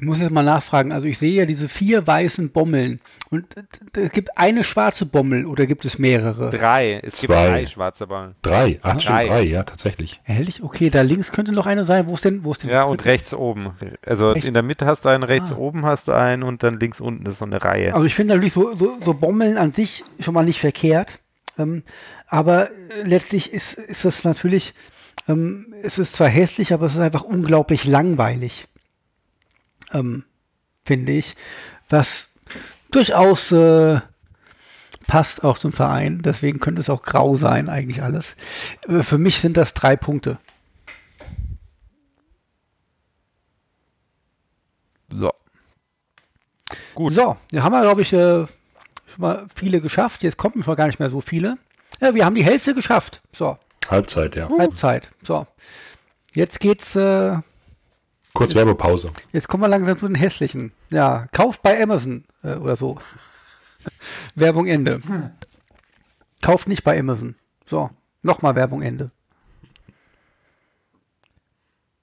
Ich 0.00 0.04
muss 0.04 0.20
jetzt 0.20 0.30
mal 0.30 0.44
nachfragen. 0.44 0.92
Also 0.92 1.06
ich 1.06 1.18
sehe 1.18 1.32
ja 1.32 1.44
diese 1.44 1.68
vier 1.68 2.06
weißen 2.06 2.50
Bommeln. 2.50 3.00
Und 3.30 3.56
äh, 3.56 4.02
es 4.02 4.12
gibt 4.12 4.38
eine 4.38 4.62
schwarze 4.62 5.06
Bommel 5.06 5.44
oder 5.44 5.66
gibt 5.66 5.84
es 5.84 5.98
mehrere? 5.98 6.50
Drei. 6.50 7.00
Es 7.02 7.20
gibt 7.20 7.32
Zwei. 7.32 7.48
drei 7.48 7.66
schwarze 7.66 8.06
Ballen. 8.06 8.36
Drei. 8.42 8.78
Ach, 8.82 9.00
schon 9.00 9.12
Drei. 9.12 9.26
drei, 9.26 9.42
ja, 9.42 9.64
tatsächlich. 9.64 10.20
Ehrlich? 10.24 10.62
Okay, 10.62 10.88
da 10.90 11.00
links 11.00 11.32
könnte 11.32 11.50
noch 11.50 11.66
eine 11.66 11.84
sein. 11.84 12.06
Wo 12.06 12.14
ist 12.14 12.24
denn, 12.24 12.44
wo 12.44 12.52
ist 12.52 12.62
denn 12.62 12.70
Ja, 12.70 12.84
und 12.84 13.04
rechts 13.06 13.34
oben. 13.34 13.72
Also 14.06 14.34
Echt? 14.34 14.44
in 14.44 14.54
der 14.54 14.62
Mitte 14.62 14.86
hast 14.86 15.04
du 15.04 15.08
einen, 15.08 15.24
rechts 15.24 15.50
Ah. 15.50 15.56
oben 15.56 15.84
hast 15.84 16.06
du 16.06 16.12
einen 16.12 16.44
und 16.44 16.62
dann 16.62 16.78
links 16.78 17.00
unten 17.00 17.26
ist 17.26 17.38
so 17.38 17.44
eine 17.44 17.64
Reihe. 17.64 17.92
Also 17.92 18.06
ich 18.06 18.14
finde 18.14 18.34
natürlich 18.34 18.52
so, 18.52 18.76
so, 18.76 18.98
so 19.04 19.14
Bommeln 19.14 19.56
an 19.58 19.72
sich 19.72 20.04
schon 20.20 20.32
mal 20.34 20.44
nicht 20.44 20.60
verkehrt. 20.60 21.18
Ähm, 21.58 21.82
aber 22.28 22.68
letztlich 23.02 23.52
ist, 23.52 23.72
ist 23.72 24.04
es 24.04 24.22
natürlich, 24.22 24.74
ähm, 25.26 25.74
es 25.82 25.98
ist 25.98 26.14
zwar 26.14 26.28
hässlich, 26.28 26.72
aber 26.72 26.86
es 26.86 26.94
ist 26.94 27.00
einfach 27.00 27.22
unglaublich 27.22 27.84
langweilig. 27.84 28.68
Ähm, 29.92 30.24
finde 30.84 31.12
ich. 31.12 31.34
Was 31.88 32.28
durchaus 32.90 33.52
äh, 33.52 34.00
passt 35.08 35.42
auch 35.42 35.58
zum 35.58 35.72
Verein. 35.72 36.22
Deswegen 36.22 36.60
könnte 36.60 36.80
es 36.80 36.90
auch 36.90 37.02
grau 37.02 37.36
sein, 37.36 37.68
eigentlich 37.68 38.02
alles. 38.02 38.36
Äh, 38.86 39.02
Für 39.02 39.18
mich 39.18 39.40
sind 39.40 39.56
das 39.56 39.74
drei 39.74 39.96
Punkte. 39.96 40.38
So. 45.10 45.32
Gut. 46.94 47.14
So, 47.14 47.36
wir 47.50 47.62
haben 47.62 47.72
wir, 47.72 47.80
glaube 47.80 48.02
ich, 48.02 48.12
äh, 48.12 48.46
schon 48.46 48.48
mal 49.16 49.46
viele 49.54 49.80
geschafft. 49.80 50.22
Jetzt 50.22 50.36
kommen 50.36 50.62
schon 50.62 50.76
gar 50.76 50.86
nicht 50.86 51.00
mehr 51.00 51.10
so 51.10 51.20
viele. 51.20 51.58
Ja, 52.00 52.14
wir 52.14 52.24
haben 52.24 52.34
die 52.34 52.44
Hälfte 52.44 52.74
geschafft. 52.74 53.22
So, 53.32 53.58
Halbzeit, 53.88 54.36
ja. 54.36 54.48
Halbzeit. 54.58 55.10
So. 55.22 55.46
Jetzt 56.32 56.60
geht's, 56.60 56.94
äh, 56.94 57.38
Kurz 58.34 58.54
Werbepause. 58.54 59.10
jetzt 59.32 59.48
kommen 59.48 59.62
wir 59.62 59.68
langsam 59.68 59.98
zu 59.98 60.06
den 60.06 60.14
hässlichen. 60.14 60.72
Ja, 60.90 61.26
kauft 61.32 61.62
bei 61.62 61.82
Amazon 61.82 62.24
äh, 62.42 62.54
oder 62.54 62.76
so. 62.76 62.98
Werbung 64.34 64.66
Ende. 64.66 65.00
Kauft 66.42 66.68
nicht 66.68 66.84
bei 66.84 66.98
Amazon. 66.98 67.34
So, 67.66 67.90
nochmal 68.22 68.54
Werbung 68.54 68.82
Ende. 68.82 69.10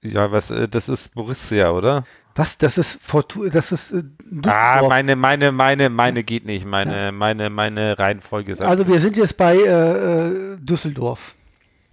Ja, 0.02 0.32
was, 0.32 0.52
äh, 0.52 0.68
das 0.68 0.90
ist 0.90 1.14
Borussia, 1.16 1.72
oder? 1.72 2.06
Was? 2.36 2.58
Das 2.58 2.78
ist 2.78 3.00
Fortu 3.02 3.48
das 3.48 3.72
ist 3.72 3.92
äh, 3.92 4.04
Ah, 4.46 4.82
meine, 4.88 5.16
meine, 5.16 5.52
meine, 5.54 5.90
meine 5.90 6.24
geht 6.24 6.46
nicht. 6.46 6.66
Meine, 6.66 7.12
meine, 7.14 7.50
meine 7.50 7.98
Reihenfolge 7.98 8.52
ist 8.52 8.62
Also 8.62 8.88
wir 8.88 9.00
sind 9.00 9.16
jetzt 9.16 9.38
bei 9.38 9.56
äh, 9.56 10.28
äh, 10.28 10.58
Düsseldorf. 10.58 11.36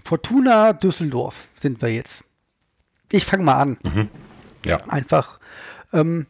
Fortuna 0.04 0.72
Düsseldorf 0.72 1.48
sind 1.60 1.82
wir 1.82 1.88
jetzt. 1.88 2.24
Ich 3.10 3.24
fange 3.24 3.44
mal 3.44 3.54
an. 3.54 4.10
Ja. 4.64 4.78
Einfach. 4.88 5.38
Ähm, 5.92 6.26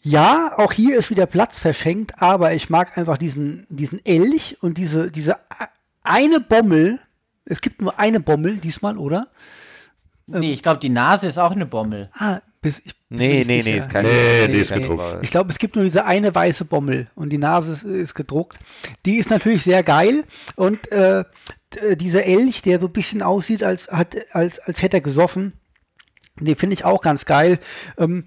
ja, 0.00 0.52
auch 0.56 0.72
hier 0.72 0.98
ist 0.98 1.10
wieder 1.10 1.26
Platz 1.26 1.58
verschenkt, 1.58 2.22
aber 2.22 2.54
ich 2.54 2.70
mag 2.70 2.96
einfach 2.96 3.18
diesen, 3.18 3.66
diesen 3.68 4.04
Elch 4.04 4.56
und 4.60 4.78
diese, 4.78 5.10
diese 5.10 5.36
eine 6.02 6.40
Bommel. 6.40 7.00
Es 7.44 7.60
gibt 7.60 7.80
nur 7.80 7.98
eine 7.98 8.20
Bommel 8.20 8.56
diesmal, 8.56 8.98
oder? 8.98 9.28
Nee, 10.26 10.52
ich 10.52 10.62
glaube, 10.62 10.80
die 10.80 10.90
Nase 10.90 11.26
ist 11.26 11.38
auch 11.38 11.52
eine 11.52 11.66
Bommel. 11.66 12.10
Ah, 12.14 12.40
bis 12.60 12.80
ich. 12.84 12.94
Nee, 13.08 13.44
nee, 13.46 13.56
nicht 13.56 13.66
nee, 13.66 13.78
ist 13.78 13.88
kein 13.88 14.04
Nee, 14.04 14.48
die 14.48 14.58
ist 14.58 14.70
kein 14.70 14.82
gedruckt. 14.82 15.18
Ich 15.22 15.30
glaube, 15.30 15.50
es 15.50 15.58
gibt 15.58 15.76
nur 15.76 15.84
diese 15.84 16.04
eine 16.04 16.34
weiße 16.34 16.66
Bommel 16.66 17.08
und 17.14 17.30
die 17.30 17.38
Nase 17.38 17.72
ist, 17.72 17.84
ist 17.84 18.14
gedruckt. 18.14 18.58
Die 19.06 19.16
ist 19.16 19.30
natürlich 19.30 19.62
sehr 19.62 19.82
geil 19.82 20.24
und 20.56 20.92
äh, 20.92 21.24
d- 21.74 21.96
dieser 21.96 22.24
Elch, 22.24 22.62
der 22.62 22.80
so 22.80 22.86
ein 22.86 22.92
bisschen 22.92 23.22
aussieht, 23.22 23.62
als, 23.62 23.88
hat, 23.88 24.16
als, 24.32 24.58
als 24.60 24.82
hätte 24.82 24.98
er 24.98 25.00
gesoffen, 25.02 25.52
den 26.38 26.56
finde 26.56 26.74
ich 26.74 26.84
auch 26.84 27.02
ganz 27.02 27.24
geil. 27.24 27.58
Ähm, 27.96 28.24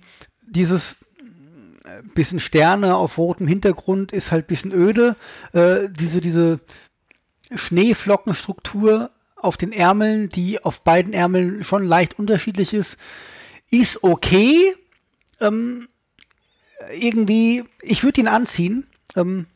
dieses 0.47 0.95
äh, 1.85 2.03
bisschen 2.13 2.39
Sterne 2.39 2.95
auf 2.95 3.17
rotem 3.17 3.47
Hintergrund 3.47 4.11
ist 4.11 4.31
halt 4.31 4.47
bisschen 4.47 4.71
öde. 4.71 5.15
Äh, 5.53 5.89
diese, 5.89 6.21
diese 6.21 6.59
Schneeflockenstruktur 7.53 9.09
auf 9.35 9.57
den 9.57 9.71
Ärmeln, 9.71 10.29
die 10.29 10.63
auf 10.63 10.81
beiden 10.83 11.13
Ärmeln 11.13 11.63
schon 11.63 11.83
leicht 11.83 12.19
unterschiedlich 12.19 12.73
ist, 12.73 12.97
ist 13.71 14.03
okay 14.03 14.73
irgendwie, 16.93 17.63
ich 17.81 18.03
würde 18.03 18.21
ihn 18.21 18.27
anziehen. 18.27 18.87
Ähm, 19.15 19.47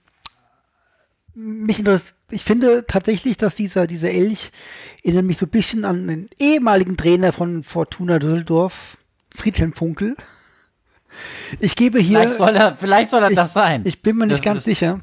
mich 1.35 1.79
interessiert, 1.79 2.15
ich 2.31 2.43
finde 2.43 2.85
tatsächlich, 2.87 3.37
dass 3.37 3.55
dieser, 3.55 3.85
dieser 3.87 4.09
Elch 4.09 4.51
erinnert 5.03 5.25
mich 5.25 5.37
so 5.37 5.45
ein 5.45 5.49
bisschen 5.49 5.85
an 5.85 6.07
den 6.07 6.29
ehemaligen 6.39 6.97
Trainer 6.97 7.31
von 7.33 7.63
Fortuna 7.63 8.17
Düsseldorf, 8.19 8.97
Friedhelm 9.35 9.73
Funkel. 9.73 10.15
Ich 11.59 11.75
gebe 11.75 11.99
hier, 11.99 12.19
Vielleicht 12.21 12.37
soll 12.37 12.55
er, 12.55 12.75
vielleicht 12.75 13.09
soll 13.09 13.23
er 13.23 13.29
das 13.29 13.53
sein. 13.53 13.83
ich 13.85 14.01
bin 14.01 14.17
mir 14.17 14.25
nicht 14.25 14.37
Das 14.39 14.43
ganz 14.43 14.63
sicher. 14.63 15.01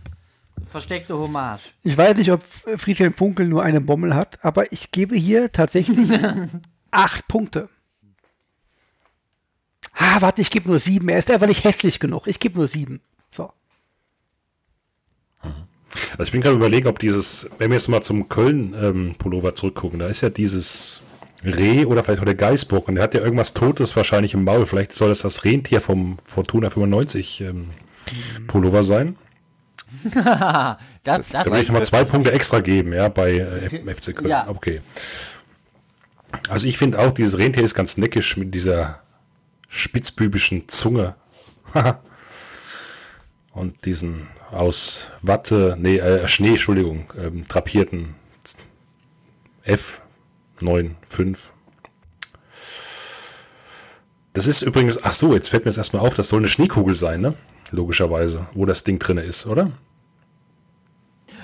Versteckte 0.65 1.17
Hommage. 1.17 1.73
Ich 1.83 1.97
weiß 1.97 2.17
nicht, 2.17 2.31
ob 2.33 2.43
Friedhelm 2.77 3.15
Funkel 3.15 3.47
nur 3.49 3.63
eine 3.63 3.81
Bommel 3.81 4.15
hat, 4.15 4.45
aber 4.45 4.73
ich 4.73 4.91
gebe 4.91 5.17
hier 5.17 5.53
tatsächlich 5.53 6.11
acht 6.91 7.29
Punkte. 7.29 7.69
Ah, 9.95 10.21
warte, 10.21 10.41
ich 10.41 10.51
gebe 10.51 10.69
nur 10.69 10.79
sieben. 10.79 11.09
Er 11.09 11.19
ist 11.19 11.31
einfach 11.31 11.47
nicht 11.47 11.65
hässlich 11.65 12.01
genug. 12.01 12.27
Ich 12.27 12.41
gebe 12.41 12.59
nur 12.59 12.69
sieben. 12.69 13.01
So. 13.35 13.53
Also 16.13 16.25
ich 16.25 16.33
bin 16.33 16.41
gerade 16.41 16.57
überlegen, 16.57 16.89
ob 16.89 16.99
dieses, 16.99 17.51
wenn 17.59 17.71
wir 17.71 17.77
jetzt 17.77 17.89
mal 17.89 18.03
zum 18.03 18.29
Köln-Pullover 18.29 19.55
zurückgucken, 19.55 19.99
da 19.99 20.09
ist 20.09 20.21
ja 20.21 20.31
dieses 20.31 21.03
Reh 21.45 21.85
oder 21.85 22.05
vielleicht 22.05 22.21
auch 22.21 22.27
der 22.27 22.35
Geißbock 22.35 22.89
und 22.89 22.97
der 22.97 23.05
hat 23.05 23.15
ja 23.15 23.21
irgendwas 23.21 23.55
Totes 23.55 23.97
wahrscheinlich 23.97 24.35
im 24.35 24.45
Maul. 24.45 24.67
Vielleicht 24.67 24.93
soll 24.93 25.09
das 25.09 25.21
das 25.21 25.45
Rentier 25.45 25.81
vom 25.81 26.19
Fortuna 26.25 26.71
95 26.71 27.41
ähm, 27.41 27.71
Pullover 28.47 28.83
sein. 28.83 29.17
Das, 30.05 30.77
das 31.05 31.29
Da 31.31 31.47
will 31.47 31.61
ich 31.61 31.69
nochmal 31.69 31.85
zwei 31.85 32.05
Punkte 32.05 32.33
extra 32.33 32.61
geben, 32.61 32.93
ja, 32.93 33.09
bei 33.09 33.33
äh, 33.39 33.95
FC 33.95 34.15
Köln. 34.15 34.29
Ja. 34.29 34.49
Okay. 34.49 34.81
Also 36.49 36.67
ich 36.67 36.79
finde 36.79 36.99
auch, 36.99 37.13
dieses 37.13 37.39
Rentier 37.39 37.63
ist 37.63 37.75
ganz 37.75 37.97
neckisch 37.97 38.37
mit 38.37 38.55
dieser 38.55 39.01
spitzbübischen 39.69 40.69
Zunge. 40.69 41.15
Und 43.53 43.85
diesen 43.85 44.29
aus 44.51 45.09
Watte, 45.21 45.77
nee, 45.79 45.99
äh, 45.99 46.27
Schnee, 46.29 46.51
Entschuldigung, 46.51 47.05
ähm, 47.19 47.45
drapierten 47.47 48.15
F95. 49.67 51.39
Das 54.33 54.47
ist 54.47 54.63
übrigens, 54.63 55.03
ach 55.05 55.13
so, 55.13 55.35
jetzt 55.35 55.51
fällt 55.51 55.65
mir 55.65 55.69
das 55.69 55.77
erstmal 55.79 56.05
auf, 56.07 56.15
das 56.15 56.29
soll 56.29 56.41
eine 56.41 56.49
Schneekugel 56.49 56.97
sein, 56.97 57.21
ne? 57.21 57.35
Logischerweise, 57.71 58.47
wo 58.55 58.65
das 58.65 58.85
Ding 58.85 58.99
drin 58.99 59.19
ist, 59.19 59.47
oder? 59.47 59.71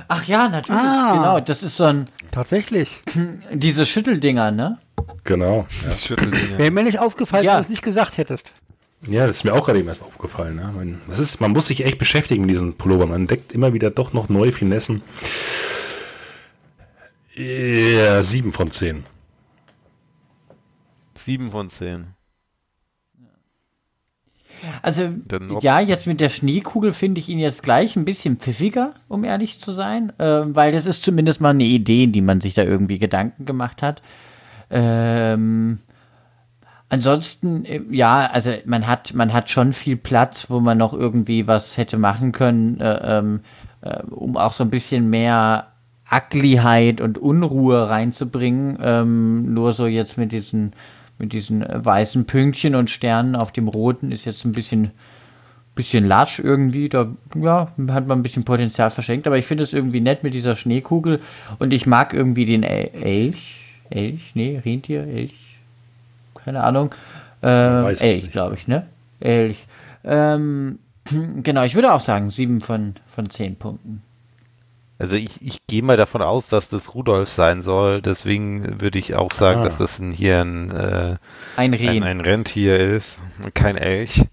Ach 0.09 0.25
ja, 0.25 0.49
natürlich. 0.49 0.81
Ah. 0.81 1.13
Genau, 1.13 1.41
das 1.41 1.63
ist 1.63 1.77
so 1.77 1.85
ein, 1.85 2.07
Tatsächlich. 2.31 3.03
diese 3.53 3.85
Schütteldinger, 3.85 4.51
ne? 4.51 4.79
Genau. 5.25 5.67
Ja. 5.85 6.17
Wäre 6.59 6.71
mir 6.71 6.85
nicht 6.85 6.99
aufgefallen, 6.99 7.45
Ja. 7.45 7.53
wenn 7.53 7.59
du 7.59 7.65
es 7.65 7.69
nicht 7.71 7.83
gesagt 7.83 8.17
hättest. 8.17 8.53
Ja, 9.07 9.27
das 9.27 9.37
ist 9.37 9.45
mir 9.45 9.53
auch 9.55 9.65
gerade 9.65 9.79
eben 9.79 9.89
erst 9.89 10.03
aufgefallen. 10.03 10.57
Ne? 10.57 10.73
Man, 10.75 11.01
das 11.09 11.19
ist, 11.19 11.41
man 11.41 11.53
muss 11.53 11.69
sich 11.69 11.85
echt 11.85 11.99
beschäftigen 11.99 12.43
mit 12.43 12.51
diesen 12.51 12.75
Pullovern. 12.75 13.11
Man 13.11 13.20
entdeckt 13.23 13.53
immer 13.53 13.73
wieder 13.73 13.91
doch 13.91 14.12
noch 14.12 14.29
neue 14.29 14.53
Finessen. 14.53 15.03
Ja, 17.35 18.23
sieben 18.23 18.53
von 18.53 18.70
zehn. 18.73 19.05
Sieben 21.15 21.51
von 21.51 21.70
zehn. 21.70 22.09
Also, 24.83 25.11
ja, 25.61 25.79
jetzt 25.79 26.07
mit 26.07 26.19
der 26.20 26.31
Schneekugel 26.31 26.93
finde 26.93 27.20
ich 27.20 27.29
ihn 27.29 27.39
jetzt 27.39 27.62
gleich 27.62 27.95
ein 27.95 28.05
bisschen 28.05 28.39
pfiffiger, 28.39 28.95
um 29.07 29.23
ehrlich 29.23 29.61
zu 29.61 29.73
sein, 29.73 30.12
ähm, 30.19 30.57
weil 30.57 30.73
das 30.73 30.87
ist 30.87 31.03
zumindest 31.05 31.41
mal 31.41 31.51
eine 31.51 31.65
Idee, 31.65 32.09
die 32.09 32.23
man 32.23 32.41
sich 32.41 32.55
da 32.55 32.65
irgendwie 32.65 32.99
Gedanken 32.99 33.45
gemacht 33.45 33.83
hat. 33.83 34.03
Ähm, 34.70 35.79
ansonsten, 36.89 37.65
äh, 37.65 37.82
ja, 37.90 38.27
also 38.27 38.52
man 38.65 38.86
hat, 38.86 39.15
man 39.15 39.32
hat 39.32 39.51
schon 39.51 39.73
viel 39.73 39.97
Platz, 39.97 40.51
wo 40.51 40.60
man 40.60 40.78
noch 40.78 40.93
irgendwie 40.93 41.47
was 41.47 41.77
hätte 41.77 41.98
machen 41.98 42.32
können, 42.32 42.81
äh, 42.81 43.19
ähm, 43.19 43.40
äh, 43.81 44.02
um 44.05 44.36
auch 44.36 44.52
so 44.52 44.65
ein 44.65 44.70
bisschen 44.70 45.10
mehr 45.10 45.69
Uglyheit 46.10 47.01
und 47.01 47.19
Unruhe 47.19 47.89
reinzubringen. 47.89 48.78
Ähm, 48.81 49.55
nur 49.55 49.73
so 49.73 49.86
jetzt 49.86 50.16
mit 50.16 50.32
diesen, 50.32 50.73
mit 51.19 51.32
diesen 51.32 51.62
äh, 51.62 51.85
weißen 51.85 52.24
Pünktchen 52.27 52.74
und 52.74 52.90
Sternen 52.90 53.36
auf 53.36 53.52
dem 53.52 53.69
roten 53.69 54.10
ist 54.10 54.24
jetzt 54.24 54.44
ein 54.44 54.52
bisschen, 54.52 54.93
bisschen 55.74 56.06
lasch 56.06 56.39
irgendwie. 56.39 56.89
Da 56.89 57.09
ja, 57.35 57.73
hat 57.89 58.06
man 58.06 58.19
ein 58.19 58.23
bisschen 58.23 58.44
Potenzial 58.44 58.90
verschenkt, 58.90 59.27
aber 59.27 59.39
ich 59.39 59.47
finde 59.47 59.65
es 59.65 59.73
irgendwie 59.73 60.01
nett 60.01 60.23
mit 60.23 60.35
dieser 60.35 60.56
Schneekugel 60.56 61.20
und 61.59 61.73
ich 61.73 61.86
mag 61.86 62.15
irgendwie 62.15 62.47
den 62.47 62.62
El 62.62 62.90
Elch. 62.94 63.60
Elch? 63.90 64.32
Nee, 64.35 64.60
Rentier, 64.65 65.06
Elch. 65.06 65.48
Keine 66.49 66.65
Ahnung. 66.65 66.95
Äh, 67.43 67.47
weiß 67.47 68.01
Elch, 68.01 68.31
glaube 68.31 68.55
ich, 68.55 68.66
ne? 68.66 68.87
Elch. 69.20 69.66
Ähm, 70.03 70.79
genau, 71.43 71.62
ich 71.65 71.75
würde 71.75 71.93
auch 71.93 72.01
sagen, 72.01 72.31
sieben 72.31 72.62
von, 72.62 72.95
von 73.07 73.29
zehn 73.29 73.57
Punkten. 73.57 74.03
Also 74.99 75.16
ich, 75.16 75.43
ich 75.47 75.66
gehe 75.66 75.83
mal 75.83 75.99
davon 75.99 76.23
aus, 76.23 76.49
dass 76.49 76.70
das 76.70 76.95
Rudolf 76.95 77.29
sein 77.29 77.61
soll. 77.61 78.01
Deswegen 78.01 78.81
würde 78.81 78.99
ich 78.99 79.15
auch 79.15 79.31
sagen, 79.31 79.61
Ah. 79.61 79.65
dass 79.65 79.77
das 79.77 79.99
ein, 79.99 80.12
hier 80.12 80.41
ein, 80.41 80.70
äh, 80.70 81.16
Ein 81.59 81.75
ein, 81.75 82.03
ein 82.03 82.20
Rentier 82.23 82.79
ist, 82.81 83.20
kein 83.53 83.77
Elch. 83.77 84.25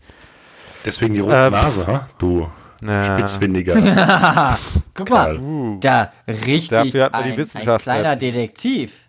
Deswegen 0.86 1.16
die 1.16 1.20
rote 1.20 1.36
Ähm, 1.36 1.52
Nase, 1.52 1.86
ha? 1.86 2.10
du 2.18 2.50
Na, 2.80 3.04
spitzfindiger. 3.04 3.76
Guck 4.94 5.10
mal, 5.10 5.38
uh. 5.38 5.80
da 5.82 6.14
richtig 6.30 6.70
Dafür 6.70 7.04
hat 7.06 7.12
man 7.12 7.24
die 7.24 7.28
ein, 7.28 7.34
ein 7.34 7.38
Wissenschaftler. 7.40 7.94
kleiner 7.94 8.16
Detektiv. 8.16 9.02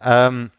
Ähm, 0.00 0.50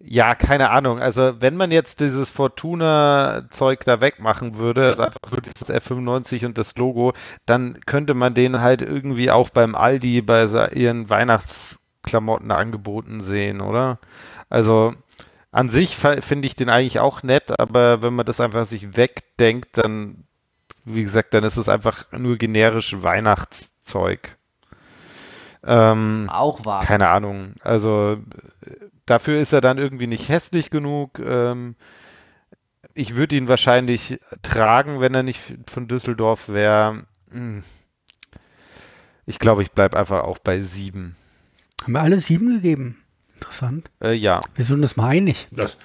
ja, 0.00 0.34
keine 0.34 0.70
Ahnung. 0.70 1.00
Also 1.00 1.40
wenn 1.40 1.56
man 1.56 1.70
jetzt 1.70 2.00
dieses 2.00 2.30
Fortuna-Zeug 2.30 3.84
da 3.84 4.00
wegmachen 4.00 4.56
würde, 4.56 4.90
also 4.90 5.02
einfach 5.02 5.32
wirklich 5.32 5.54
das 5.54 5.70
F95 5.70 6.46
und 6.46 6.56
das 6.56 6.76
Logo, 6.76 7.14
dann 7.46 7.80
könnte 7.84 8.14
man 8.14 8.34
den 8.34 8.60
halt 8.60 8.82
irgendwie 8.82 9.30
auch 9.30 9.50
beim 9.50 9.74
Aldi 9.74 10.22
bei 10.22 10.44
ihren 10.72 11.10
Weihnachtsklamotten 11.10 12.52
angeboten 12.52 13.20
sehen, 13.20 13.60
oder? 13.60 13.98
Also 14.48 14.94
an 15.50 15.68
sich 15.68 15.96
finde 15.96 16.46
ich 16.46 16.54
den 16.54 16.68
eigentlich 16.70 17.00
auch 17.00 17.22
nett, 17.24 17.58
aber 17.58 18.00
wenn 18.02 18.14
man 18.14 18.26
das 18.26 18.40
einfach 18.40 18.66
sich 18.66 18.96
wegdenkt, 18.96 19.78
dann, 19.78 20.24
wie 20.84 21.02
gesagt, 21.02 21.34
dann 21.34 21.42
ist 21.42 21.56
es 21.56 21.68
einfach 21.68 22.04
nur 22.12 22.36
generisch 22.36 23.02
Weihnachtszeug. 23.02 24.36
Ähm, 25.66 26.30
Auch 26.32 26.64
wahr. 26.64 26.84
keine 26.84 27.08
Ahnung. 27.08 27.54
Also 27.62 28.18
dafür 29.10 29.40
ist 29.40 29.52
er 29.52 29.60
dann 29.60 29.78
irgendwie 29.78 30.06
nicht 30.06 30.28
hässlich 30.28 30.70
genug. 30.70 31.18
Ähm, 31.18 31.76
ich 32.94 33.14
würde 33.14 33.36
ihn 33.36 33.48
wahrscheinlich 33.48 34.20
tragen, 34.42 35.00
wenn 35.00 35.14
er 35.14 35.22
nicht 35.22 35.40
von 35.70 35.88
Düsseldorf 35.88 36.48
wäre. 36.48 37.04
Hm. 37.30 37.62
Ich 39.26 39.38
glaube, 39.38 39.62
ich 39.62 39.72
bleibe 39.72 39.96
einfach 39.96 40.24
auch 40.24 40.38
bei 40.38 40.62
sieben. 40.62 41.16
Haben 41.82 41.92
wir 41.92 42.00
alle 42.00 42.20
sieben 42.20 42.48
gegeben. 42.48 43.02
Interessant. 43.34 43.90
Äh, 44.02 44.14
ja. 44.14 44.40
Wir 44.54 44.64
sind 44.64 44.82
uns 44.82 44.96
mal 44.96 45.08
einig. 45.08 45.48
Das, 45.50 45.78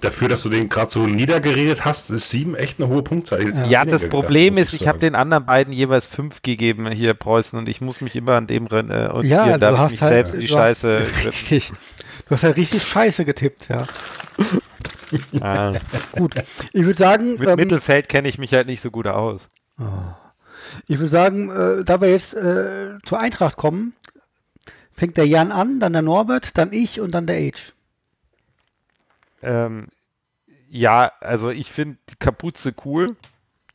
dafür, 0.00 0.28
dass 0.28 0.42
du 0.42 0.48
den 0.48 0.68
gerade 0.68 0.90
so 0.90 1.06
niedergeredet 1.06 1.84
hast, 1.84 2.10
ist 2.10 2.30
sieben 2.30 2.54
echt 2.54 2.78
eine 2.80 2.88
hohe 2.88 3.02
Punktzahl. 3.02 3.42
Jetzt 3.42 3.60
Ja, 3.68 3.84
das 3.84 4.08
Problem 4.08 4.54
muss 4.54 4.64
ist, 4.64 4.74
ich 4.74 4.88
habe 4.88 4.98
sagen. 4.98 5.12
den 5.12 5.14
anderen 5.14 5.46
beiden 5.46 5.72
jeweils 5.72 6.06
fünf 6.06 6.42
gegeben, 6.42 6.90
hier 6.90 7.14
Preußen, 7.14 7.58
und 7.58 7.68
ich 7.68 7.80
muss 7.80 8.00
mich 8.00 8.16
immer 8.16 8.36
an 8.36 8.46
dem 8.46 8.66
Rennen 8.66 8.90
äh, 8.90 9.08
und 9.12 9.26
Ja, 9.26 9.44
hier 9.44 9.58
darf 9.58 9.86
ich 9.86 9.92
mich 9.92 10.02
halt- 10.02 10.12
selbst 10.12 10.34
in 10.34 10.40
die 10.40 10.48
Scheiße. 10.48 11.06
Richtig. 11.26 11.72
Du 12.28 12.34
hast 12.34 12.42
halt 12.42 12.56
richtig 12.58 12.82
scheiße 12.82 13.24
getippt, 13.24 13.68
ja. 13.70 13.86
ah, 15.40 15.72
Gut. 16.12 16.34
Ich 16.74 16.84
würde 16.84 16.98
sagen, 16.98 17.36
mit 17.38 17.48
ähm, 17.48 17.56
Mittelfeld 17.56 18.08
kenne 18.10 18.28
ich 18.28 18.38
mich 18.38 18.52
halt 18.52 18.66
nicht 18.66 18.82
so 18.82 18.90
gut 18.90 19.06
aus. 19.06 19.48
ich 20.86 20.98
würde 20.98 21.08
sagen, 21.08 21.50
äh, 21.50 21.84
da 21.84 22.00
wir 22.02 22.10
jetzt 22.10 22.34
äh, 22.34 22.98
zur 23.06 23.18
Eintracht 23.18 23.56
kommen, 23.56 23.94
fängt 24.94 25.16
der 25.16 25.26
Jan 25.26 25.52
an, 25.52 25.80
dann 25.80 25.94
der 25.94 26.02
Norbert, 26.02 26.58
dann 26.58 26.72
ich 26.72 27.00
und 27.00 27.12
dann 27.12 27.26
der 27.26 27.36
Age. 27.38 27.72
Ähm, 29.42 29.88
ja, 30.68 31.12
also 31.20 31.50
ich 31.50 31.72
finde 31.72 31.98
die 32.10 32.16
Kapuze 32.16 32.74
cool. 32.84 33.16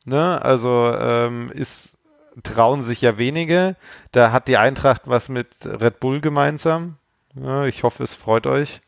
Ne? 0.06 0.42
Also 0.42 0.96
ähm, 0.98 1.52
ist 1.52 1.94
trauen 2.42 2.84
sich 2.84 3.02
ja 3.02 3.18
wenige. 3.18 3.76
Da 4.12 4.32
hat 4.32 4.48
die 4.48 4.58
Eintracht 4.58 5.04
was 5.06 5.30
mit 5.30 5.50
Red 5.66 6.00
Bull 6.00 6.20
gemeinsam. 6.22 6.98
Ja, 7.36 7.66
ich 7.66 7.84
hoffe, 7.84 8.04
es 8.04 8.14
freut 8.14 8.48
euch. 8.48 8.82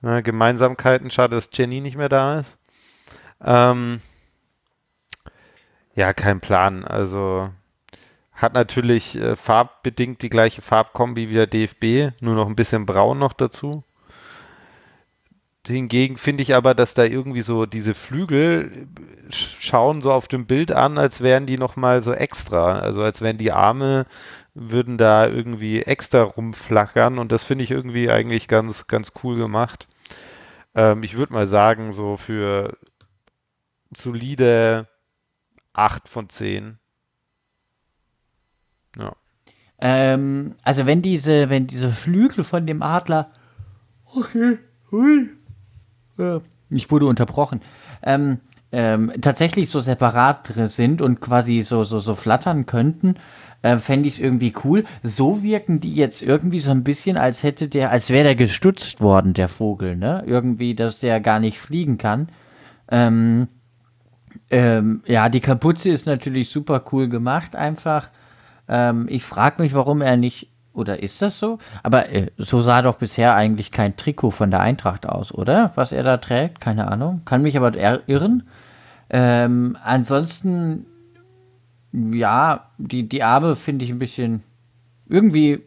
Ne, 0.00 0.22
Gemeinsamkeiten. 0.22 1.10
Schade, 1.10 1.36
dass 1.36 1.50
Jenny 1.52 1.80
nicht 1.80 1.96
mehr 1.96 2.08
da 2.08 2.40
ist. 2.40 2.56
Ähm, 3.44 4.00
ja, 5.94 6.12
kein 6.12 6.40
Plan. 6.40 6.84
Also 6.84 7.50
hat 8.32 8.54
natürlich 8.54 9.16
äh, 9.16 9.36
farbbedingt 9.36 10.22
die 10.22 10.30
gleiche 10.30 10.62
Farbkombi 10.62 11.28
wie 11.28 11.34
der 11.34 11.46
DFB, 11.46 12.14
nur 12.22 12.34
noch 12.34 12.46
ein 12.46 12.56
bisschen 12.56 12.86
braun 12.86 13.18
noch 13.18 13.34
dazu. 13.34 13.84
Hingegen 15.72 16.16
finde 16.18 16.42
ich 16.42 16.54
aber, 16.54 16.74
dass 16.74 16.94
da 16.94 17.04
irgendwie 17.04 17.42
so 17.42 17.66
diese 17.66 17.94
Flügel 17.94 18.88
sch- 19.30 19.60
schauen 19.60 20.02
so 20.02 20.12
auf 20.12 20.28
dem 20.28 20.46
Bild 20.46 20.72
an, 20.72 20.98
als 20.98 21.20
wären 21.20 21.46
die 21.46 21.58
nochmal 21.58 22.02
so 22.02 22.12
extra. 22.12 22.78
Also 22.78 23.02
als 23.02 23.20
wären 23.20 23.38
die 23.38 23.52
Arme, 23.52 24.06
würden 24.54 24.98
da 24.98 25.26
irgendwie 25.26 25.82
extra 25.82 26.22
rumflackern 26.22 27.18
und 27.18 27.32
das 27.32 27.44
finde 27.44 27.64
ich 27.64 27.70
irgendwie 27.70 28.10
eigentlich 28.10 28.48
ganz, 28.48 28.86
ganz 28.86 29.12
cool 29.24 29.36
gemacht. 29.36 29.88
Ähm, 30.74 31.02
ich 31.02 31.16
würde 31.16 31.32
mal 31.32 31.46
sagen, 31.46 31.92
so 31.92 32.16
für 32.16 32.76
solide 33.96 34.88
8 35.72 36.08
von 36.08 36.28
10. 36.28 36.78
Ja. 38.96 39.14
Ähm, 39.78 40.56
also 40.62 40.86
wenn 40.86 41.02
diese, 41.02 41.48
wenn 41.48 41.66
diese 41.66 41.90
Flügel 41.92 42.44
von 42.44 42.66
dem 42.66 42.82
Adler, 42.82 43.32
okay, 44.14 44.58
hui, 44.90 45.30
ich 46.70 46.90
wurde 46.90 47.06
unterbrochen, 47.06 47.60
ähm, 48.02 48.38
ähm, 48.72 49.12
tatsächlich 49.20 49.70
so 49.70 49.80
separat 49.80 50.52
sind 50.66 51.02
und 51.02 51.20
quasi 51.20 51.62
so, 51.62 51.82
so, 51.82 51.98
so 51.98 52.14
flattern 52.14 52.66
könnten, 52.66 53.16
äh, 53.62 53.76
fände 53.76 54.08
ich 54.08 54.14
es 54.14 54.20
irgendwie 54.20 54.54
cool. 54.64 54.84
So 55.02 55.42
wirken 55.42 55.80
die 55.80 55.94
jetzt 55.94 56.22
irgendwie 56.22 56.60
so 56.60 56.70
ein 56.70 56.84
bisschen, 56.84 57.16
als 57.16 57.42
hätte 57.42 57.68
der, 57.68 57.90
als 57.90 58.10
wäre 58.10 58.24
der 58.24 58.34
gestutzt 58.36 59.00
worden, 59.00 59.34
der 59.34 59.48
Vogel, 59.48 59.96
ne? 59.96 60.22
Irgendwie, 60.26 60.74
dass 60.74 61.00
der 61.00 61.20
gar 61.20 61.40
nicht 61.40 61.58
fliegen 61.58 61.98
kann. 61.98 62.28
Ähm, 62.90 63.48
ähm, 64.50 65.02
ja, 65.06 65.28
die 65.28 65.40
Kapuze 65.40 65.90
ist 65.90 66.06
natürlich 66.06 66.48
super 66.48 66.84
cool 66.92 67.08
gemacht, 67.08 67.56
einfach. 67.56 68.10
Ähm, 68.68 69.06
ich 69.08 69.24
frage 69.24 69.62
mich, 69.62 69.74
warum 69.74 70.00
er 70.00 70.16
nicht, 70.16 70.48
oder 70.72 71.02
ist 71.02 71.20
das 71.20 71.38
so? 71.38 71.58
Aber 71.82 72.10
äh, 72.10 72.30
so 72.36 72.60
sah 72.60 72.82
doch 72.82 72.96
bisher 72.96 73.34
eigentlich 73.34 73.72
kein 73.72 73.96
Trikot 73.96 74.30
von 74.30 74.50
der 74.50 74.60
Eintracht 74.60 75.06
aus, 75.06 75.32
oder? 75.32 75.72
Was 75.74 75.92
er 75.92 76.02
da 76.02 76.18
trägt, 76.18 76.60
keine 76.60 76.88
Ahnung. 76.88 77.22
Kann 77.24 77.42
mich 77.42 77.56
aber 77.56 77.70
ir- 77.70 78.02
irren. 78.06 78.44
Ähm, 79.10 79.76
ansonsten, 79.82 80.86
ja, 81.92 82.66
die, 82.78 83.08
die 83.08 83.22
Arme 83.24 83.56
finde 83.56 83.84
ich 83.84 83.90
ein 83.90 83.98
bisschen 83.98 84.42
irgendwie 85.08 85.62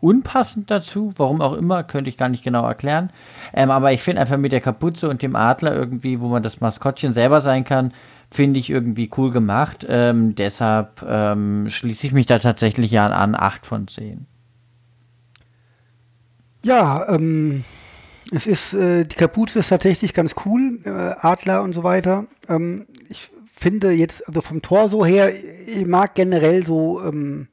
unpassend 0.00 0.70
dazu. 0.70 1.12
Warum 1.16 1.40
auch 1.40 1.54
immer, 1.54 1.82
könnte 1.82 2.08
ich 2.08 2.16
gar 2.16 2.28
nicht 2.28 2.44
genau 2.44 2.64
erklären. 2.64 3.10
Ähm, 3.52 3.72
aber 3.72 3.92
ich 3.92 4.02
finde 4.02 4.22
einfach 4.22 4.36
mit 4.36 4.52
der 4.52 4.60
Kapuze 4.60 5.08
und 5.08 5.22
dem 5.22 5.34
Adler 5.34 5.74
irgendwie, 5.74 6.20
wo 6.20 6.28
man 6.28 6.44
das 6.44 6.60
Maskottchen 6.60 7.12
selber 7.12 7.40
sein 7.40 7.64
kann, 7.64 7.92
finde 8.30 8.60
ich 8.60 8.70
irgendwie 8.70 9.10
cool 9.16 9.30
gemacht. 9.30 9.86
Ähm, 9.88 10.34
deshalb 10.34 11.02
ähm, 11.06 11.68
schließe 11.70 12.06
ich 12.06 12.12
mich 12.12 12.26
da 12.26 12.38
tatsächlich 12.38 12.90
ja 12.90 13.06
an 13.06 13.34
8 13.34 13.66
von 13.66 13.88
10. 13.88 14.26
Ja, 16.62 17.08
ähm, 17.08 17.64
es 18.30 18.46
ist, 18.46 18.74
äh, 18.74 19.04
die 19.04 19.16
Kapuze 19.16 19.60
ist 19.60 19.68
tatsächlich 19.68 20.12
ganz 20.12 20.34
cool, 20.44 20.80
äh, 20.84 20.90
Adler 20.90 21.62
und 21.62 21.72
so 21.72 21.82
weiter. 21.82 22.26
Ähm, 22.48 22.86
ich 23.08 23.30
finde 23.54 23.90
jetzt, 23.92 24.26
also 24.28 24.40
vom 24.42 24.60
Torso 24.60 25.04
her, 25.04 25.32
ich 25.66 25.86
mag 25.86 26.14
generell 26.14 26.66
so 26.66 27.02
ähm, 27.02 27.48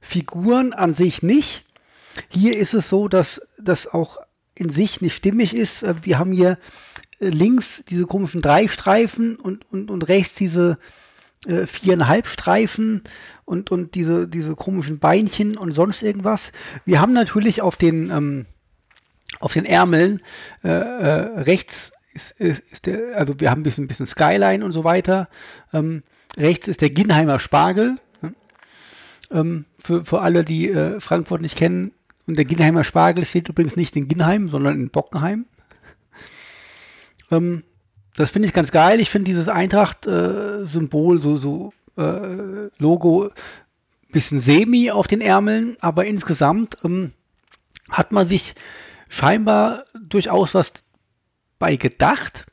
Figuren 0.00 0.72
an 0.72 0.94
sich 0.94 1.22
nicht. 1.22 1.64
Hier 2.28 2.56
ist 2.56 2.74
es 2.74 2.88
so, 2.88 3.08
dass 3.08 3.40
das 3.58 3.86
auch 3.86 4.18
in 4.54 4.70
sich 4.70 5.00
nicht 5.00 5.14
stimmig 5.14 5.54
ist. 5.54 5.82
Äh, 5.82 5.94
Wir 6.02 6.18
haben 6.18 6.32
hier 6.32 6.58
links 7.20 7.84
diese 7.88 8.06
komischen 8.06 8.42
drei 8.42 8.68
Streifen 8.68 9.36
und, 9.36 9.70
und, 9.70 9.90
und 9.90 10.08
rechts 10.08 10.34
diese 10.34 10.78
äh, 11.46 11.66
viereinhalb 11.66 12.26
Streifen 12.26 13.02
und, 13.44 13.70
und 13.70 13.94
diese, 13.94 14.26
diese 14.26 14.54
komischen 14.56 14.98
Beinchen 14.98 15.56
und 15.56 15.72
sonst 15.72 16.02
irgendwas. 16.02 16.52
Wir 16.84 17.00
haben 17.00 17.12
natürlich 17.12 17.62
auf 17.62 17.76
den, 17.76 18.10
ähm, 18.10 18.46
auf 19.38 19.52
den 19.52 19.64
Ärmeln 19.64 20.20
äh, 20.64 20.68
äh, 20.68 21.40
rechts 21.40 21.92
ist, 22.12 22.32
ist, 22.40 22.86
der, 22.86 23.16
also 23.16 23.38
wir 23.38 23.50
haben 23.50 23.60
ein 23.60 23.64
bisschen, 23.64 23.86
bisschen 23.86 24.06
Skyline 24.06 24.64
und 24.64 24.72
so 24.72 24.84
weiter. 24.84 25.28
Ähm, 25.72 26.02
rechts 26.36 26.68
ist 26.68 26.80
der 26.80 26.90
Ginnheimer 26.90 27.38
Spargel. 27.38 27.96
Ähm, 29.30 29.64
für, 29.78 30.04
für 30.04 30.20
alle, 30.20 30.44
die 30.44 30.70
äh, 30.70 31.00
Frankfurt 31.00 31.40
nicht 31.40 31.56
kennen. 31.56 31.92
Und 32.26 32.36
der 32.36 32.44
Ginnheimer 32.44 32.84
Spargel 32.84 33.24
steht 33.24 33.48
übrigens 33.48 33.76
nicht 33.76 33.96
in 33.96 34.08
Ginnheim, 34.08 34.48
sondern 34.48 34.74
in 34.74 34.90
Bockenheim. 34.90 35.46
Ähm, 37.30 37.62
das 38.16 38.30
finde 38.30 38.48
ich 38.48 38.54
ganz 38.54 38.70
geil. 38.70 39.00
Ich 39.00 39.10
finde 39.10 39.30
dieses 39.30 39.48
Eintracht-Symbol, 39.48 41.22
so, 41.22 41.36
so 41.36 41.72
äh, 41.96 42.68
Logo, 42.78 43.30
bisschen 44.12 44.40
semi 44.40 44.90
auf 44.90 45.06
den 45.06 45.20
Ärmeln, 45.20 45.76
aber 45.80 46.04
insgesamt 46.04 46.76
ähm, 46.84 47.12
hat 47.88 48.12
man 48.12 48.26
sich 48.26 48.54
scheinbar 49.08 49.84
durchaus 50.00 50.54
was 50.54 50.72
bei 51.58 51.76
gedacht. 51.76 52.46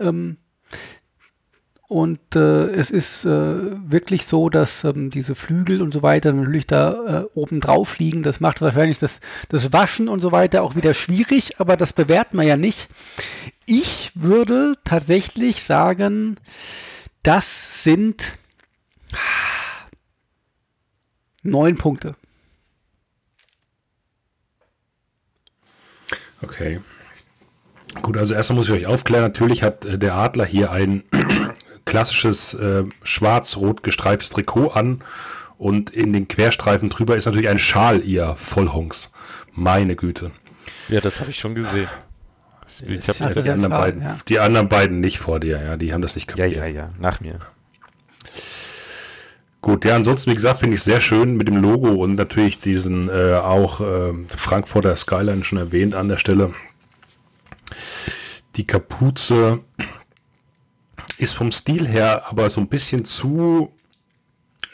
Ähm, 0.00 0.38
und 1.94 2.34
äh, 2.34 2.70
es 2.72 2.90
ist 2.90 3.24
äh, 3.24 3.28
wirklich 3.28 4.26
so, 4.26 4.50
dass 4.50 4.82
ähm, 4.82 5.12
diese 5.12 5.36
Flügel 5.36 5.80
und 5.80 5.92
so 5.92 6.02
weiter 6.02 6.32
natürlich 6.32 6.66
da 6.66 7.20
äh, 7.20 7.24
oben 7.34 7.60
drauf 7.60 8.00
liegen. 8.00 8.24
Das 8.24 8.40
macht 8.40 8.60
wahrscheinlich 8.60 8.98
das, 8.98 9.20
das 9.48 9.72
Waschen 9.72 10.08
und 10.08 10.18
so 10.18 10.32
weiter 10.32 10.64
auch 10.64 10.74
wieder 10.74 10.92
schwierig, 10.92 11.60
aber 11.60 11.76
das 11.76 11.92
bewährt 11.92 12.34
man 12.34 12.48
ja 12.48 12.56
nicht. 12.56 12.88
Ich 13.64 14.10
würde 14.16 14.74
tatsächlich 14.82 15.62
sagen, 15.62 16.36
das 17.22 17.84
sind 17.84 18.38
neun 21.44 21.76
Punkte. 21.76 22.16
Okay. 26.42 26.80
Gut, 28.02 28.16
also 28.16 28.34
erstmal 28.34 28.56
muss 28.56 28.66
ich 28.66 28.74
euch 28.74 28.86
aufklären, 28.86 29.22
natürlich 29.22 29.62
hat 29.62 29.84
äh, 29.84 29.96
der 29.96 30.14
Adler 30.16 30.44
hier 30.44 30.72
einen 30.72 31.04
klassisches 31.84 32.54
äh, 32.54 32.84
schwarz-rot 33.02 33.82
gestreiftes 33.82 34.30
Trikot 34.30 34.68
an 34.68 35.02
und 35.58 35.90
in 35.90 36.12
den 36.12 36.28
Querstreifen 36.28 36.88
drüber 36.88 37.16
ist 37.16 37.26
natürlich 37.26 37.48
ein 37.48 37.58
Schal, 37.58 38.02
ihr 38.02 38.34
Vollhongs. 38.34 39.12
Meine 39.52 39.96
Güte. 39.96 40.30
Ja, 40.88 41.00
das 41.00 41.20
habe 41.20 41.30
ich 41.30 41.38
schon 41.38 41.54
gesehen. 41.54 41.88
Ich 42.86 43.08
hab, 43.08 43.20
Ja, 43.20 43.28
die, 43.28 43.46
ja 43.46 43.52
anderen 43.52 43.70
klar, 43.70 43.80
beiden, 43.80 44.02
ja. 44.02 44.18
die 44.26 44.38
anderen 44.38 44.68
beiden 44.68 45.00
nicht 45.00 45.18
vor 45.18 45.38
dir, 45.38 45.62
ja, 45.62 45.76
die 45.76 45.92
haben 45.92 46.02
das 46.02 46.14
nicht 46.14 46.30
ja, 46.30 46.36
kapiert. 46.36 46.60
ja, 46.60 46.66
ja, 46.66 46.90
nach 46.98 47.20
mir. 47.20 47.38
Gut, 49.60 49.84
ja, 49.84 49.96
ansonsten, 49.96 50.30
wie 50.30 50.34
gesagt, 50.34 50.60
finde 50.60 50.74
ich 50.74 50.82
sehr 50.82 51.00
schön 51.00 51.36
mit 51.36 51.48
dem 51.48 51.56
Logo 51.56 51.88
und 51.88 52.16
natürlich 52.16 52.60
diesen 52.60 53.08
äh, 53.08 53.34
auch 53.34 53.80
äh, 53.80 54.12
Frankfurter 54.28 54.94
Skyline 54.96 55.44
schon 55.44 55.58
erwähnt 55.58 55.94
an 55.94 56.08
der 56.08 56.18
Stelle. 56.18 56.52
Die 58.56 58.66
Kapuze 58.66 59.60
ist 61.24 61.34
vom 61.34 61.50
Stil 61.50 61.88
her 61.88 62.24
aber 62.28 62.48
so 62.50 62.60
ein 62.60 62.68
bisschen 62.68 63.04
zu 63.04 63.72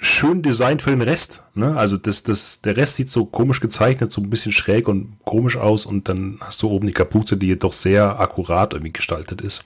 schön 0.00 0.42
designt 0.42 0.82
für 0.82 0.90
den 0.90 1.02
Rest. 1.02 1.42
Ne? 1.54 1.76
Also 1.76 1.96
das, 1.96 2.22
das, 2.22 2.60
der 2.60 2.76
Rest 2.76 2.96
sieht 2.96 3.08
so 3.08 3.24
komisch 3.24 3.60
gezeichnet, 3.60 4.12
so 4.12 4.20
ein 4.20 4.30
bisschen 4.30 4.52
schräg 4.52 4.88
und 4.88 5.18
komisch 5.24 5.56
aus 5.56 5.86
und 5.86 6.08
dann 6.08 6.38
hast 6.40 6.62
du 6.62 6.68
oben 6.68 6.86
die 6.86 6.92
Kapuze, 6.92 7.36
die 7.36 7.58
doch 7.58 7.72
sehr 7.72 8.18
akkurat 8.18 8.72
irgendwie 8.72 8.92
gestaltet 8.92 9.40
ist. 9.40 9.64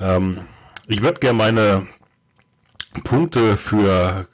Ähm, 0.00 0.38
ich 0.86 1.02
würde 1.02 1.20
gerne 1.20 1.38
meine 1.38 1.86
Punkte 3.04 3.56
für 3.56 4.26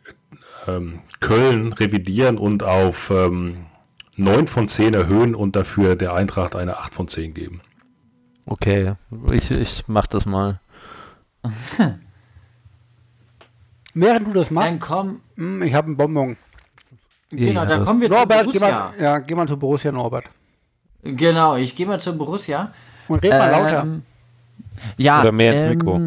ähm, 0.66 1.01
Köln 1.20 1.73
revidieren 1.73 2.39
und 2.39 2.62
auf 2.62 3.10
ähm, 3.10 3.66
9 4.16 4.47
von 4.47 4.68
10 4.68 4.94
erhöhen 4.94 5.35
und 5.35 5.56
dafür 5.56 5.97
der 5.97 6.14
Eintracht 6.14 6.56
eine 6.56 6.78
8 6.78 6.94
von 6.94 7.09
10 7.09 7.35
geben. 7.35 7.60
Okay, 8.47 8.94
ich, 9.32 9.51
ich 9.51 9.85
mach 9.89 10.06
das 10.06 10.24
mal. 10.24 10.60
Während 13.94 14.27
du 14.28 14.32
das 14.32 14.51
machst, 14.51 14.68
Dann 14.68 14.78
komm, 14.78 15.20
hm, 15.36 15.62
ich 15.62 15.73
habe 15.74 15.86
einen 15.86 15.97
Bonbon. 15.97 16.36
genau, 17.31 17.60
Ja, 17.62 17.66
da 17.66 17.77
das- 17.78 17.86
kommen 17.86 18.01
wir 18.01 18.09
Norbert, 18.09 18.44
zu 18.44 18.51
geh 18.52 18.59
Borussia. 18.59 18.93
mal, 18.98 19.02
ja, 19.02 19.18
geh 19.18 19.35
mal 19.35 19.48
zu 19.48 19.56
Borussia 19.59 19.90
Norbert. 19.93 20.24
Genau, 21.02 21.56
ich 21.56 21.74
gehe 21.77 21.86
mal 21.86 22.01
zu 22.01 22.16
Borussia. 22.16 22.73
Und 23.09 23.23
red 23.23 23.31
mal 23.31 23.51
lauter. 23.51 23.82
Ähm, 23.85 24.02
Ja, 24.98 25.20
Oder 25.23 25.32
mehr 25.32 25.52
ins 25.52 25.62
ähm, 25.62 25.68
Mikro. 25.70 26.01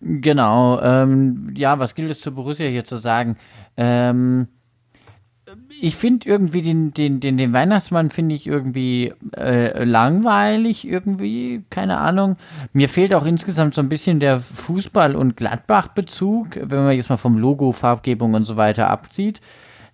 Genau, 0.00 0.80
ähm, 0.80 1.52
ja, 1.56 1.78
was 1.78 1.94
gilt 1.94 2.10
es 2.10 2.20
zu 2.22 2.32
Borussia 2.32 2.66
hier 2.66 2.84
zu 2.84 2.96
sagen? 2.96 3.36
Ähm, 3.76 4.48
ich 5.80 5.96
finde 5.96 6.28
irgendwie 6.28 6.62
den, 6.62 6.92
den, 6.92 7.20
den, 7.20 7.36
den 7.36 7.52
Weihnachtsmann 7.52 8.10
finde 8.10 8.34
ich 8.34 8.46
irgendwie 8.46 9.12
äh, 9.36 9.84
langweilig, 9.84 10.86
irgendwie, 10.86 11.62
keine 11.70 11.98
Ahnung. 11.98 12.36
Mir 12.72 12.88
fehlt 12.88 13.14
auch 13.14 13.24
insgesamt 13.24 13.74
so 13.74 13.80
ein 13.80 13.88
bisschen 13.88 14.20
der 14.20 14.40
Fußball- 14.40 15.14
und 15.14 15.36
Gladbach-Bezug, 15.36 16.58
wenn 16.62 16.84
man 16.84 16.96
jetzt 16.96 17.10
mal 17.10 17.16
vom 17.16 17.38
Logo, 17.38 17.72
Farbgebung 17.72 18.34
und 18.34 18.44
so 18.44 18.56
weiter 18.56 18.88
abzieht. 18.88 19.40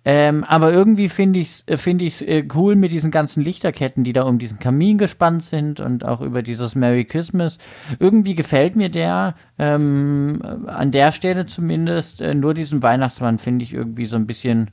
Ähm, 0.09 0.45
aber 0.45 0.71
irgendwie 0.71 1.09
finde 1.09 1.39
ich 1.39 1.63
es 1.65 1.81
find 1.81 2.01
ich's, 2.01 2.21
äh, 2.21 2.47
cool 2.55 2.77
mit 2.77 2.93
diesen 2.93 3.11
ganzen 3.11 3.43
Lichterketten, 3.43 4.05
die 4.05 4.13
da 4.13 4.23
um 4.23 4.39
diesen 4.39 4.57
Kamin 4.57 4.97
gespannt 4.97 5.43
sind 5.43 5.81
und 5.81 6.05
auch 6.05 6.21
über 6.21 6.41
dieses 6.41 6.75
Merry 6.75 7.03
Christmas. 7.03 7.57
Irgendwie 7.99 8.33
gefällt 8.33 8.77
mir 8.77 8.87
der, 8.87 9.35
ähm, 9.59 10.41
an 10.65 10.91
der 10.91 11.11
Stelle 11.11 11.45
zumindest, 11.45 12.21
äh, 12.21 12.33
nur 12.33 12.53
diesen 12.53 12.81
Weihnachtsmann 12.81 13.37
finde 13.37 13.63
ich 13.65 13.73
irgendwie 13.73 14.05
so 14.05 14.15
ein 14.15 14.27
bisschen 14.27 14.71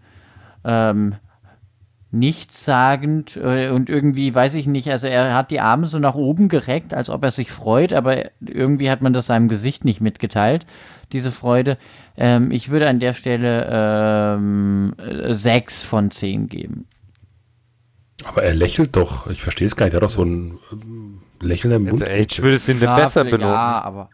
ähm, 0.65 1.17
nichtssagend 2.15 3.37
äh, 3.37 3.71
und 3.71 3.91
irgendwie, 3.91 4.35
weiß 4.35 4.55
ich 4.55 4.67
nicht, 4.67 4.91
also 4.91 5.07
er 5.07 5.35
hat 5.35 5.51
die 5.51 5.61
Arme 5.61 5.89
so 5.89 5.99
nach 5.99 6.15
oben 6.15 6.49
gereckt, 6.49 6.95
als 6.95 7.11
ob 7.11 7.25
er 7.25 7.33
sich 7.33 7.51
freut, 7.51 7.93
aber 7.93 8.31
irgendwie 8.41 8.89
hat 8.89 9.03
man 9.03 9.13
das 9.13 9.27
seinem 9.27 9.49
Gesicht 9.49 9.85
nicht 9.85 10.01
mitgeteilt, 10.01 10.65
diese 11.13 11.33
Freude. 11.33 11.77
Ähm, 12.17 12.51
ich 12.53 12.71
würde 12.71 12.89
an 12.89 13.01
der 13.01 13.13
Stelle 13.13 13.69
ähm, 13.71 14.95
äh, 14.99 15.35
sechs 15.35 15.85
von 15.85 16.11
zehn 16.11 16.49
geben. 16.49 16.87
Aber 18.23 18.45
er 18.45 18.55
lächelt 18.55 18.95
doch. 18.95 19.27
Ich 19.27 19.43
verstehe 19.43 19.67
es 19.67 19.77
gar 19.77 19.87
nicht. 19.87 19.95
Er 19.95 19.97
hat 19.97 20.05
doch 20.05 20.11
so 20.11 20.23
ein 20.23 20.59
ähm, 20.73 21.21
Lächeln 21.43 21.75
im 21.75 21.85
Mund. 21.85 22.03
Also, 22.03 22.15
ich 22.15 22.43
würde 22.43 22.57
es 22.57 22.67
Ja, 22.81 22.97
besser 22.97 23.25
benoten. 23.25 23.41
Ja, 23.41 23.83
aber 23.83 24.09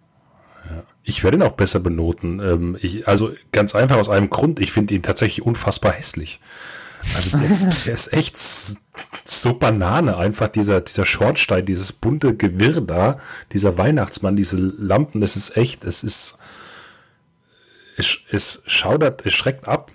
Ich 1.02 1.24
werde 1.24 1.38
ihn 1.38 1.42
auch 1.42 1.52
besser 1.52 1.80
benoten. 1.80 2.40
Ähm, 2.40 2.76
ich, 2.80 3.08
also 3.08 3.32
ganz 3.52 3.74
einfach 3.74 3.96
aus 3.96 4.08
einem 4.08 4.30
Grund. 4.30 4.60
Ich 4.60 4.72
finde 4.72 4.94
ihn 4.94 5.02
tatsächlich 5.02 5.44
unfassbar 5.44 5.92
hässlich. 5.92 6.40
Also 7.14 7.38
der 7.38 7.48
ist, 7.48 7.86
der 7.86 7.94
ist 7.94 8.12
echt 8.12 8.36
so 9.24 9.54
Banane. 9.54 10.16
Einfach 10.16 10.48
dieser, 10.48 10.80
dieser 10.80 11.04
Schornstein, 11.04 11.64
dieses 11.64 11.92
bunte 11.92 12.36
Gewirr 12.36 12.80
da, 12.80 13.18
dieser 13.52 13.78
Weihnachtsmann, 13.78 14.36
diese 14.36 14.56
Lampen, 14.56 15.20
das 15.20 15.36
ist 15.36 15.56
echt, 15.56 15.84
es 15.84 16.02
ist, 16.02 16.38
es, 17.96 18.18
es 18.30 18.62
schaudert, 18.66 19.24
es 19.24 19.32
schreckt 19.32 19.66
ab. 19.66 19.92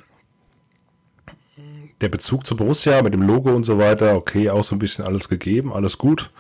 Der 2.02 2.10
Bezug 2.10 2.46
zu 2.46 2.56
Borussia 2.56 3.02
mit 3.02 3.14
dem 3.14 3.22
Logo 3.22 3.56
und 3.56 3.64
so 3.64 3.78
weiter, 3.78 4.16
okay, 4.16 4.50
auch 4.50 4.64
so 4.64 4.76
ein 4.76 4.80
bisschen 4.80 5.06
alles 5.06 5.30
gegeben, 5.30 5.72
alles 5.72 5.98
gut. 5.98 6.32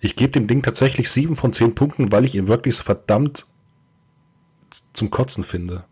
Ich 0.00 0.16
gebe 0.16 0.32
dem 0.32 0.46
Ding 0.46 0.62
tatsächlich 0.62 1.10
sieben 1.10 1.36
von 1.36 1.52
zehn 1.52 1.74
Punkten, 1.74 2.10
weil 2.10 2.24
ich 2.24 2.34
ihn 2.36 2.48
wirklich 2.48 2.76
so 2.76 2.84
verdammt 2.84 3.46
zum 4.92 5.10
Kotzen 5.10 5.44
finde. 5.44 5.84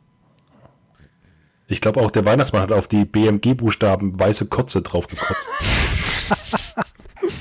Ich 1.69 1.81
glaube 1.81 2.01
auch 2.01 2.11
der 2.11 2.25
Weihnachtsmann 2.25 2.63
hat 2.63 2.73
auf 2.73 2.87
die 2.89 3.05
BMG-Buchstaben 3.05 4.19
weiße 4.21 4.47
Kotze 4.47 4.83
drauf 4.83 5.07
gekotzt. 5.09 5.51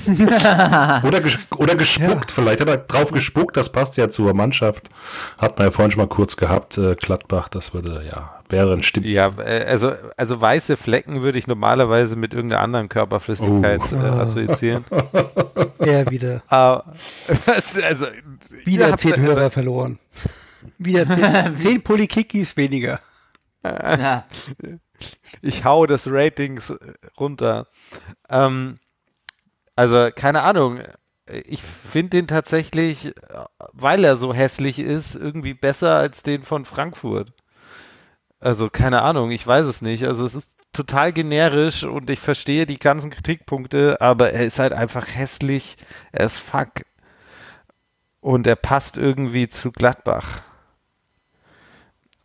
oder, 1.04 1.20
ges 1.20 1.38
oder 1.56 1.74
gespuckt, 1.74 2.30
vielleicht 2.30 2.60
hat 2.60 2.68
er 2.68 2.78
drauf 2.78 3.10
gespuckt, 3.12 3.56
das 3.56 3.70
passt 3.70 3.96
ja 3.96 4.08
zur 4.08 4.34
Mannschaft. 4.34 4.88
Hat 5.38 5.58
man 5.58 5.68
ja 5.68 5.70
vorhin 5.70 5.90
schon 5.90 6.00
mal 6.02 6.08
kurz 6.08 6.36
gehabt, 6.36 6.78
äh, 6.78 6.94
Gladbach, 6.94 7.48
das 7.48 7.74
würde, 7.74 8.04
ja, 8.08 8.34
wäre 8.48 8.72
ein 8.72 8.82
Stimm. 8.82 9.04
Ja, 9.04 9.32
äh, 9.38 9.64
also, 9.64 9.92
also 10.16 10.40
weiße 10.40 10.76
Flecken 10.76 11.22
würde 11.22 11.38
ich 11.38 11.46
normalerweise 11.46 12.16
mit 12.16 12.34
irgendeiner 12.34 12.62
anderen 12.62 12.88
Körperflüssigkeit 12.88 13.80
Oh. 13.92 13.96
äh, 13.96 14.08
assoziieren. 14.08 14.84
Er 15.78 16.10
wieder. 16.10 16.42
Aber, 16.48 16.84
was, 17.28 17.76
also, 17.80 18.06
Wieder 18.64 18.86
ihr 18.86 18.92
habt- 18.92 19.00
zehn 19.02 19.16
Hörer 19.20 19.50
verloren. 19.50 19.98
Wieder 20.78 21.06
zehn, 21.54 21.56
zehn 21.56 21.82
Polykikis 21.82 22.56
weniger. 22.56 23.00
ja, 23.64 24.24
ich 25.42 25.64
hau 25.64 25.86
das 25.86 26.06
Ratings 26.08 26.70
äh, 26.70 26.76
runter. 27.18 27.66
Ähm, 28.28 28.78
also, 29.74 30.10
keine 30.14 30.42
Ahnung. 30.42 30.80
Ich 31.28 31.60
finde 31.62 32.10
den 32.10 32.28
tatsächlich, 32.28 33.06
äh, 33.06 33.12
weil 33.72 34.04
er 34.04 34.16
so 34.16 34.32
hässlich 34.32 34.78
ist, 34.78 35.16
irgendwie 35.16 35.54
besser 35.54 35.96
als 35.96 36.22
den 36.22 36.42
von 36.44 36.64
Frankfurt. 36.64 37.32
Also, 38.40 38.68
keine 38.70 39.02
Ahnung, 39.02 39.30
ich 39.30 39.46
weiß 39.46 39.66
es 39.66 39.82
nicht. 39.82 40.04
Also, 40.06 40.24
es 40.24 40.34
ist 40.34 40.50
total 40.72 41.12
generisch 41.12 41.84
und 41.84 42.10
ich 42.10 42.20
verstehe 42.20 42.66
die 42.66 42.78
ganzen 42.78 43.10
Kritikpunkte, 43.10 44.00
aber 44.00 44.32
er 44.32 44.44
ist 44.44 44.58
halt 44.58 44.72
einfach 44.72 45.06
hässlich. 45.14 45.76
Er 46.12 46.26
ist 46.26 46.38
fuck. 46.38 46.84
Und 48.20 48.46
er 48.46 48.56
passt 48.56 48.96
irgendwie 48.96 49.48
zu 49.48 49.70
Gladbach. 49.72 50.42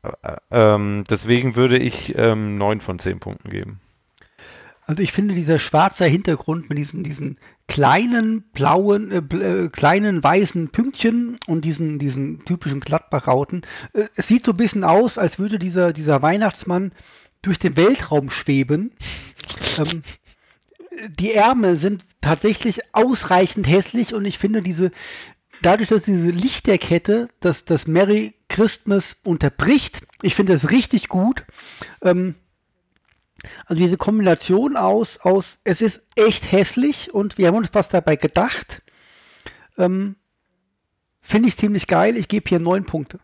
Ä- 0.03 0.37
Ähm, 0.51 1.03
deswegen 1.09 1.55
würde 1.55 1.77
ich 1.77 2.17
ähm, 2.17 2.55
9 2.55 2.81
von 2.81 2.99
10 2.99 3.19
Punkten 3.19 3.49
geben. 3.49 3.79
Also 4.85 5.03
ich 5.03 5.11
finde 5.13 5.35
dieser 5.35 5.59
schwarze 5.59 6.05
Hintergrund 6.05 6.67
mit 6.69 6.77
diesen, 6.77 7.03
diesen 7.03 7.37
kleinen 7.67 8.41
blauen, 8.51 9.11
äh, 9.11 9.35
äh, 9.37 9.69
kleinen 9.69 10.21
weißen 10.23 10.69
Pünktchen 10.69 11.37
und 11.47 11.63
diesen, 11.63 11.99
diesen 11.99 12.43
typischen 12.43 12.81
Gladbach-Rauten, 12.81 13.61
äh, 13.93 14.05
es 14.15 14.27
sieht 14.27 14.45
so 14.45 14.51
ein 14.51 14.57
bisschen 14.57 14.83
aus, 14.83 15.17
als 15.17 15.39
würde 15.39 15.59
dieser, 15.59 15.93
dieser 15.93 16.21
Weihnachtsmann 16.21 16.91
durch 17.41 17.59
den 17.59 17.77
Weltraum 17.77 18.29
schweben. 18.29 18.91
ähm, 19.77 20.01
die 21.17 21.33
Ärmel 21.33 21.77
sind 21.77 22.03
tatsächlich 22.19 22.81
ausreichend 22.93 23.67
hässlich 23.69 24.13
und 24.13 24.25
ich 24.25 24.37
finde 24.37 24.61
diese, 24.61 24.91
dadurch, 25.61 25.89
dass 25.89 26.03
diese 26.03 26.29
Lichterkette 26.31 27.29
das, 27.39 27.63
das 27.65 27.87
Merry 27.87 28.33
Christmas 28.51 29.15
unterbricht, 29.23 30.01
ich 30.21 30.35
finde 30.35 30.51
das 30.53 30.71
richtig 30.71 31.07
gut. 31.07 31.45
Ähm, 32.01 32.35
also 33.65 33.81
diese 33.81 33.95
Kombination 33.97 34.75
aus, 34.75 35.17
aus, 35.19 35.57
es 35.63 35.79
ist 35.79 36.01
echt 36.15 36.51
hässlich 36.51 37.13
und 37.13 37.37
wir 37.37 37.47
haben 37.47 37.55
uns 37.55 37.69
was 37.71 37.87
dabei 37.87 38.17
gedacht. 38.17 38.83
Ähm, 39.77 40.17
Finde 41.21 41.47
ich 41.47 41.55
ziemlich 41.55 41.87
geil. 41.87 42.17
Ich 42.17 42.27
gebe 42.27 42.49
hier 42.49 42.59
neun 42.59 42.83
Punkte. 42.83 43.19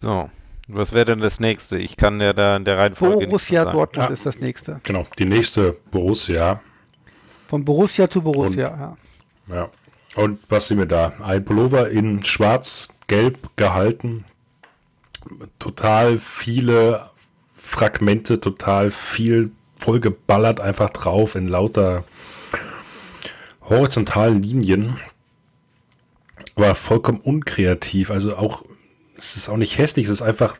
So, 0.00 0.30
was 0.68 0.92
wäre 0.92 1.06
denn 1.06 1.20
das 1.20 1.40
nächste? 1.40 1.78
Ich 1.78 1.96
kann 1.96 2.20
ja 2.20 2.32
da 2.34 2.56
in 2.56 2.64
der 2.64 2.76
Reihenfolge 2.76 3.26
Borussia. 3.26 3.64
Dortmund 3.64 4.08
Ja. 4.08 4.12
ist 4.12 4.26
das 4.26 4.38
nächste. 4.38 4.80
Genau, 4.82 5.06
die 5.18 5.24
nächste 5.24 5.72
Borussia. 5.90 6.60
Von 7.48 7.64
Borussia 7.64 8.10
zu 8.10 8.20
Borussia. 8.20 8.68
ja. 8.68 8.96
Ja. 9.48 9.70
Und 10.14 10.40
was 10.48 10.68
sehen 10.68 10.78
wir 10.78 10.86
da? 10.86 11.12
Ein 11.22 11.44
Pullover 11.44 11.88
in 11.88 12.24
schwarz-gelb 12.24 13.56
gehalten. 13.56 14.24
Total 15.58 16.18
viele 16.18 17.10
Fragmente, 17.54 18.40
total 18.40 18.90
viel 18.90 19.50
vollgeballert 19.76 20.60
einfach 20.60 20.90
drauf 20.90 21.34
in 21.34 21.48
lauter 21.48 22.04
horizontalen 23.62 24.38
Linien. 24.38 24.98
Aber 26.54 26.74
vollkommen 26.74 27.18
unkreativ. 27.18 28.10
Also 28.10 28.36
auch, 28.36 28.64
es 29.18 29.36
ist 29.36 29.48
auch 29.48 29.56
nicht 29.56 29.78
hässlich, 29.78 30.06
es 30.06 30.12
ist 30.12 30.22
einfach 30.22 30.58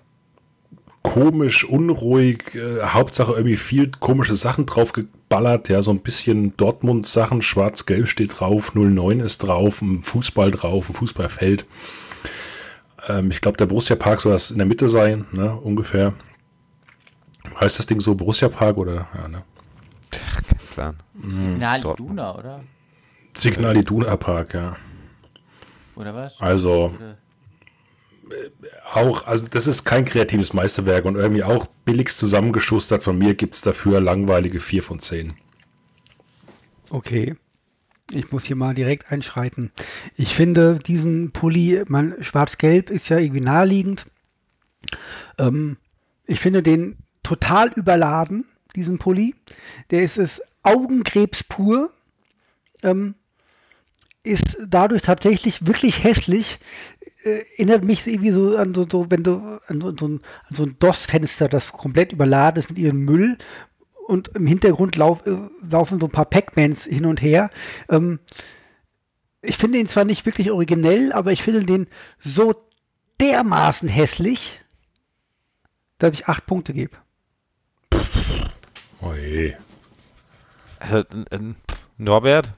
komisch, 1.04 1.64
unruhig, 1.64 2.56
äh, 2.56 2.82
Hauptsache 2.82 3.32
irgendwie 3.32 3.56
viel 3.56 3.92
komische 4.00 4.34
Sachen 4.34 4.66
drauf 4.66 4.92
geballert, 4.92 5.68
ja, 5.68 5.80
so 5.82 5.92
ein 5.92 6.00
bisschen 6.00 6.56
Dortmund-Sachen, 6.56 7.42
schwarz-gelb 7.42 8.08
steht 8.08 8.40
drauf, 8.40 8.74
09 8.74 9.20
ist 9.20 9.38
drauf, 9.38 9.80
ein 9.82 10.02
Fußball 10.02 10.50
drauf, 10.50 10.88
ein 10.88 10.94
Fußballfeld. 10.94 11.66
Ähm, 13.06 13.30
ich 13.30 13.40
glaube, 13.42 13.58
der 13.58 13.66
Borussia 13.66 13.94
Park 13.94 14.22
soll 14.22 14.32
das 14.32 14.50
in 14.50 14.56
der 14.56 14.66
Mitte 14.66 14.88
sein, 14.88 15.26
ne, 15.30 15.54
ungefähr. 15.54 16.14
Heißt 17.60 17.78
das 17.78 17.86
Ding 17.86 18.00
so 18.00 18.14
Borussia 18.14 18.48
Park 18.48 18.78
oder? 18.78 19.06
Ja, 19.14 19.28
ne? 19.28 19.42
Plan. 20.72 20.96
Signal 21.28 21.80
Dortmund. 21.82 22.12
Iduna, 22.12 22.34
oder? 22.34 22.60
Signal 23.36 23.76
Iduna 23.76 24.16
Park, 24.16 24.54
ja. 24.54 24.76
Oder 25.96 26.14
was? 26.14 26.40
Also 26.40 26.92
Oder- 26.96 27.18
auch, 28.92 29.26
also 29.26 29.46
das 29.46 29.66
ist 29.66 29.84
kein 29.84 30.04
kreatives 30.04 30.52
Meisterwerk 30.52 31.04
und 31.04 31.16
irgendwie 31.16 31.44
auch 31.44 31.66
billigst 31.84 32.18
zusammengeschustert. 32.18 33.02
Von 33.02 33.18
mir 33.18 33.34
gibt 33.34 33.54
es 33.54 33.60
dafür 33.62 34.00
langweilige 34.00 34.60
4 34.60 34.82
von 34.82 35.00
10. 35.00 35.34
Okay. 36.90 37.36
Ich 38.12 38.30
muss 38.30 38.44
hier 38.44 38.56
mal 38.56 38.74
direkt 38.74 39.10
einschreiten. 39.10 39.72
Ich 40.16 40.34
finde 40.34 40.78
diesen 40.78 41.32
Pulli, 41.32 41.82
man, 41.88 42.22
schwarz-gelb 42.22 42.90
ist 42.90 43.08
ja 43.08 43.18
irgendwie 43.18 43.40
naheliegend. 43.40 44.06
Ähm, 45.38 45.78
ich 46.26 46.38
finde 46.38 46.62
den 46.62 46.98
total 47.22 47.72
überladen, 47.72 48.44
diesen 48.76 48.98
Pulli. 48.98 49.34
Der 49.90 50.02
ist 50.02 50.18
es 50.18 50.42
Augenkrebs 50.62 51.44
pur. 51.44 51.92
Ähm, 52.82 53.14
ist 54.24 54.56
dadurch 54.66 55.02
tatsächlich 55.02 55.66
wirklich 55.66 56.02
hässlich. 56.02 56.58
Äh, 57.24 57.42
erinnert 57.56 57.84
mich 57.84 58.06
irgendwie 58.06 58.30
so 58.32 58.56
an 58.56 58.74
so, 58.74 58.86
so 58.90 59.10
wenn 59.10 59.22
du 59.22 59.60
an 59.68 59.80
so, 59.80 59.94
so 59.96 60.08
ein, 60.08 60.20
an 60.48 60.56
so 60.56 60.62
ein 60.64 60.76
DOS-Fenster, 60.78 61.48
das 61.48 61.72
komplett 61.72 62.12
überladen 62.12 62.60
ist 62.60 62.70
mit 62.70 62.78
ihrem 62.78 63.04
Müll 63.04 63.38
und 64.06 64.28
im 64.28 64.46
Hintergrund 64.46 64.96
lauf, 64.96 65.26
äh, 65.26 65.36
laufen 65.70 66.00
so 66.00 66.06
ein 66.06 66.12
paar 66.12 66.24
Pac-Mans 66.24 66.84
hin 66.84 67.06
und 67.06 67.22
her. 67.22 67.50
Ähm, 67.88 68.18
ich 69.42 69.56
finde 69.58 69.78
ihn 69.78 69.88
zwar 69.88 70.04
nicht 70.04 70.24
wirklich 70.26 70.50
originell, 70.50 71.12
aber 71.12 71.30
ich 71.32 71.42
finde 71.42 71.64
den 71.64 71.86
so 72.18 72.54
dermaßen 73.20 73.88
hässlich, 73.90 74.60
dass 75.98 76.14
ich 76.14 76.28
acht 76.28 76.46
Punkte 76.46 76.72
gebe. 76.72 76.96
Oje. 79.00 79.56
Also, 80.78 80.98
n- 81.12 81.26
n- 81.30 81.56
Norbert? 81.98 82.52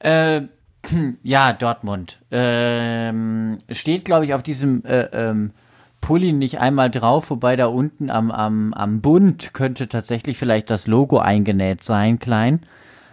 Äh, 0.00 0.42
ja, 1.22 1.52
Dortmund. 1.52 2.20
Ähm, 2.30 3.58
steht, 3.70 4.04
glaube 4.04 4.24
ich, 4.24 4.34
auf 4.34 4.42
diesem 4.42 4.84
äh, 4.84 5.08
ähm, 5.12 5.52
Pulli 6.00 6.32
nicht 6.32 6.60
einmal 6.60 6.90
drauf, 6.90 7.30
wobei 7.30 7.56
da 7.56 7.66
unten 7.66 8.10
am, 8.10 8.30
am, 8.30 8.72
am 8.72 9.00
Bund 9.00 9.52
könnte 9.52 9.88
tatsächlich 9.88 10.38
vielleicht 10.38 10.70
das 10.70 10.86
Logo 10.86 11.18
eingenäht 11.18 11.82
sein, 11.82 12.18
klein. 12.18 12.60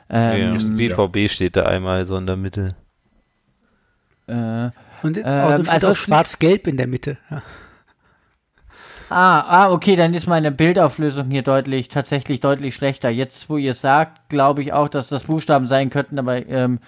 Ähm, 0.09 0.57
ja, 0.59 0.97
BVB 0.97 1.29
steht 1.29 1.55
da 1.57 1.63
einmal 1.63 2.05
so 2.05 2.15
in 2.17 2.27
der 2.27 2.37
Mitte. 2.37 2.75
äh, 4.27 4.69
Und 5.01 5.17
Ähm, 5.17 5.25
also 5.25 5.63
steht 5.63 5.73
also 5.73 5.95
schwarz-gelb 5.95 6.67
in 6.67 6.77
der 6.77 6.87
Mitte. 6.87 7.17
Ja. 7.31 7.41
Ah, 9.09 9.41
ah, 9.41 9.71
okay, 9.71 9.95
dann 9.95 10.15
ist 10.15 10.25
meine 10.25 10.51
Bildauflösung 10.51 11.29
hier 11.29 11.43
deutlich, 11.43 11.89
tatsächlich 11.89 12.39
deutlich 12.39 12.73
schlechter. 12.73 13.09
Jetzt, 13.09 13.47
wo 13.51 13.57
ihr 13.57 13.71
es 13.71 13.81
sagt, 13.81 14.29
glaube 14.29 14.63
ich 14.63 14.73
auch, 14.73 14.89
dass 14.89 15.07
das 15.09 15.25
Buchstaben 15.25 15.67
sein 15.67 15.91
könnten, 15.91 16.17
aber 16.17 16.43
ähm, 16.47 16.79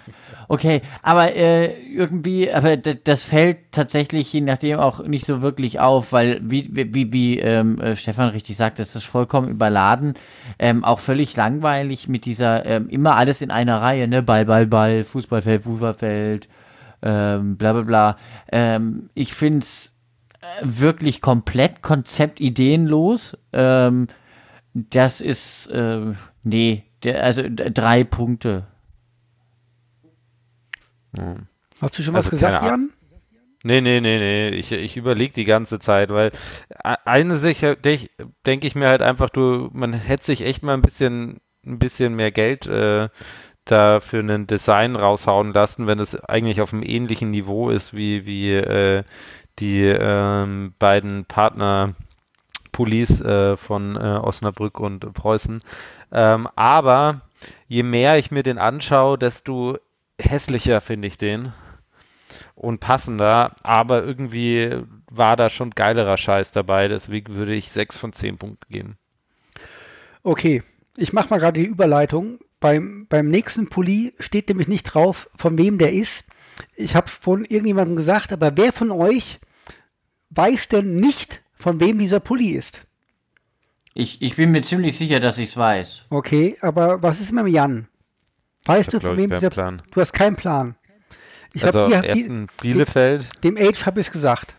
okay, 0.48 0.82
aber 1.02 1.36
äh, 1.36 1.80
irgendwie, 1.88 2.52
aber 2.52 2.76
das 2.76 3.22
fällt 3.22 3.70
tatsächlich 3.70 4.32
je 4.32 4.40
nachdem 4.40 4.80
auch 4.80 5.04
nicht 5.04 5.26
so 5.26 5.42
wirklich 5.42 5.78
auf, 5.78 6.12
weil 6.12 6.40
wie 6.42 6.68
wie 6.72 6.92
wie, 6.92 7.12
wie 7.12 7.38
ähm, 7.38 7.80
äh, 7.80 7.94
Stefan 7.94 8.30
richtig 8.30 8.56
sagt, 8.56 8.80
es 8.80 8.96
ist 8.96 9.04
vollkommen 9.04 9.48
überladen, 9.48 10.14
ähm, 10.58 10.84
auch 10.84 10.98
völlig 10.98 11.36
langweilig 11.36 12.08
mit 12.08 12.24
dieser 12.24 12.66
ähm, 12.66 12.88
immer 12.88 13.14
alles 13.14 13.42
in 13.42 13.52
einer 13.52 13.80
Reihe, 13.80 14.08
ne, 14.08 14.24
Ball, 14.24 14.44
Ball, 14.44 14.66
Ball, 14.66 15.04
Fußballfeld, 15.04 15.62
Fußballfeld, 15.62 16.48
ähm, 17.00 17.56
bla 17.56 17.74
bla 17.74 17.82
bla. 17.82 18.16
Ähm, 18.50 19.08
ich 19.14 19.34
finde 19.34 19.58
es 19.58 19.94
wirklich 20.62 21.20
komplett 21.20 21.82
konzeptideenlos. 21.82 23.36
Ähm, 23.52 24.08
das 24.74 25.20
ist, 25.20 25.66
äh, 25.68 26.12
nee, 26.42 26.84
der, 27.02 27.22
also 27.24 27.42
drei 27.48 28.04
Punkte. 28.04 28.66
Hast 31.80 31.98
du 31.98 32.02
schon 32.02 32.14
was 32.14 32.26
Also 32.26 32.36
gesagt, 32.36 32.60
keine 32.60 32.66
Jan? 32.70 32.90
Nee, 33.64 33.80
nee, 33.80 34.00
nee, 34.00 34.18
nee. 34.18 34.48
Ich, 34.50 34.70
ich 34.70 34.96
überlege 34.96 35.32
die 35.34 35.44
ganze 35.44 35.78
Zeit, 35.80 36.10
weil 36.10 36.30
eine 37.04 37.36
Sache, 37.36 37.76
de- 37.76 38.08
denke 38.46 38.66
ich 38.68 38.74
mir 38.76 38.86
halt 38.88 39.02
einfach, 39.02 39.30
du, 39.30 39.68
man 39.72 39.92
hätte 39.92 40.24
sich 40.24 40.42
echt 40.42 40.62
mal 40.62 40.74
ein 40.74 40.82
bisschen, 40.82 41.40
ein 41.66 41.78
bisschen 41.80 42.14
mehr 42.14 42.30
Geld 42.30 42.66
äh, 42.68 43.08
da 43.64 44.00
für 44.00 44.20
ein 44.20 44.46
Design 44.46 44.94
raushauen 44.96 45.52
lassen, 45.52 45.86
wenn 45.88 45.98
es 45.98 46.14
eigentlich 46.24 46.60
auf 46.60 46.72
einem 46.72 46.84
ähnlichen 46.84 47.30
Niveau 47.30 47.68
ist 47.70 47.94
wie, 47.94 48.26
wie 48.26 48.52
äh, 48.54 49.02
die 49.58 49.82
ähm, 49.82 50.74
beiden 50.78 51.24
Partner 51.24 51.92
Police 52.72 53.20
äh, 53.20 53.56
von 53.56 53.96
äh, 53.96 53.98
Osnabrück 53.98 54.78
und 54.78 55.12
Preußen. 55.12 55.60
Ähm, 56.12 56.48
aber 56.54 57.22
je 57.66 57.82
mehr 57.82 58.18
ich 58.18 58.30
mir 58.30 58.42
den 58.42 58.58
anschaue, 58.58 59.18
desto 59.18 59.78
hässlicher 60.20 60.80
finde 60.80 61.08
ich 61.08 61.18
den 61.18 61.52
und 62.54 62.80
passender, 62.80 63.54
aber 63.62 64.04
irgendwie 64.04 64.82
war 65.10 65.36
da 65.36 65.48
schon 65.48 65.70
geilerer 65.70 66.16
Scheiß 66.16 66.50
dabei, 66.50 66.88
deswegen 66.88 67.34
würde 67.34 67.54
ich 67.54 67.70
6 67.70 67.98
von 67.98 68.12
10 68.12 68.38
Punkten 68.38 68.72
geben. 68.72 68.98
Okay, 70.22 70.62
ich 70.96 71.12
mache 71.12 71.30
mal 71.30 71.38
gerade 71.38 71.60
die 71.60 71.66
Überleitung. 71.66 72.38
Beim, 72.60 73.06
beim 73.08 73.28
nächsten 73.28 73.68
Pulli 73.68 74.12
steht 74.18 74.48
nämlich 74.48 74.66
nicht 74.66 74.84
drauf, 74.84 75.30
von 75.36 75.56
wem 75.56 75.78
der 75.78 75.92
ist. 75.92 76.24
Ich 76.74 76.96
habe 76.96 77.06
es 77.06 77.12
von 77.12 77.44
irgendjemandem 77.44 77.96
gesagt, 77.96 78.32
aber 78.32 78.56
wer 78.56 78.72
von 78.72 78.90
euch 78.90 79.38
weiß 80.30 80.68
denn 80.68 80.96
nicht, 80.96 81.42
von 81.58 81.80
wem 81.80 81.98
dieser 81.98 82.20
Pulli 82.20 82.50
ist? 82.50 82.82
Ich, 83.94 84.22
ich 84.22 84.36
bin 84.36 84.52
mir 84.52 84.62
ziemlich 84.62 84.96
sicher, 84.96 85.20
dass 85.20 85.38
ich 85.38 85.50
es 85.50 85.56
weiß. 85.56 86.04
Okay, 86.10 86.56
aber 86.60 87.02
was 87.02 87.20
ist 87.20 87.32
mit 87.32 87.44
dem 87.44 87.52
Jan? 87.52 87.88
Weißt 88.64 88.92
du, 88.92 88.98
hab, 88.98 89.02
von 89.02 89.16
wem 89.16 89.30
keinen 89.30 89.40
dieser 89.40 89.50
Plan. 89.50 89.82
Du 89.90 90.00
hast 90.00 90.12
keinen 90.12 90.36
Plan. 90.36 90.76
Ich 91.54 91.64
also 91.64 91.80
habe 91.80 92.00
hier 92.12 92.26
in 92.26 92.46
Bielefeld. 92.60 93.28
dem 93.42 93.56
Age 93.56 93.86
habe 93.86 94.00
ich 94.00 94.06
es 94.08 94.12
gesagt. 94.12 94.54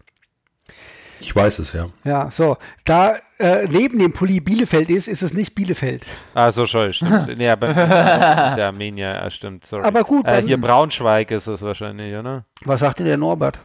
Ich 1.22 1.36
weiß 1.36 1.60
es, 1.60 1.74
ja. 1.74 1.90
Ja, 2.06 2.32
so. 2.32 2.58
Da 2.86 3.18
äh, 3.40 3.68
neben 3.68 4.00
dem 4.00 4.14
Pulli 4.14 4.40
Bielefeld 4.40 4.90
ist, 4.90 5.08
ist 5.08 5.22
es 5.22 5.34
nicht 5.34 5.54
Bielefeld. 5.54 6.06
Ah, 6.34 6.52
so 6.52 6.66
scheu, 6.66 6.94
stimmt. 6.94 7.28
ja, 7.40 7.56
bei, 7.56 7.68
ist 7.70 7.78
ja 7.78 8.68
Armenier, 8.68 9.10
ja, 9.10 9.30
stimmt, 9.30 9.66
sorry. 9.66 9.84
Aber 9.84 10.04
gut, 10.04 10.26
Äh, 10.26 10.42
hier 10.42 10.60
Braunschweig 10.60 11.32
ist 11.32 11.48
es 11.48 11.62
wahrscheinlich, 11.62 12.16
oder? 12.16 12.46
Was 12.64 12.80
sagte 12.80 13.04
der 13.04 13.18
Norbert? 13.18 13.60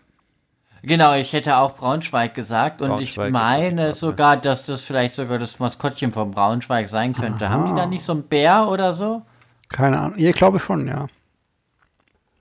Genau, 0.87 1.15
ich 1.15 1.33
hätte 1.33 1.57
auch 1.57 1.75
Braunschweig 1.75 2.35
gesagt 2.35 2.83
und 2.83 3.01
ich 3.01 3.17
Braunschweig 3.17 3.27
ist 3.29 3.33
meine 3.33 3.93
sogar, 3.95 4.37
dass 4.37 4.67
das 4.67 4.83
vielleicht 4.83 5.15
sogar 5.15 5.39
das 5.39 5.59
Maskottchen 5.59 6.13
von 6.13 6.31
Braunschweig 6.31 6.89
sein 6.89 7.15
könnte. 7.15 7.49
Haben 7.49 7.67
die 7.67 7.75
da 7.75 7.87
nicht 7.87 8.05
so 8.05 8.13
einen 8.13 8.25
Bär 8.25 8.69
oder 8.69 8.93
so? 8.93 9.23
Keine 9.71 9.99
Ahnung. 9.99 10.19
Ich 10.19 10.35
glaube 10.35 10.61
schon, 10.61 10.87
ja. 10.87 11.07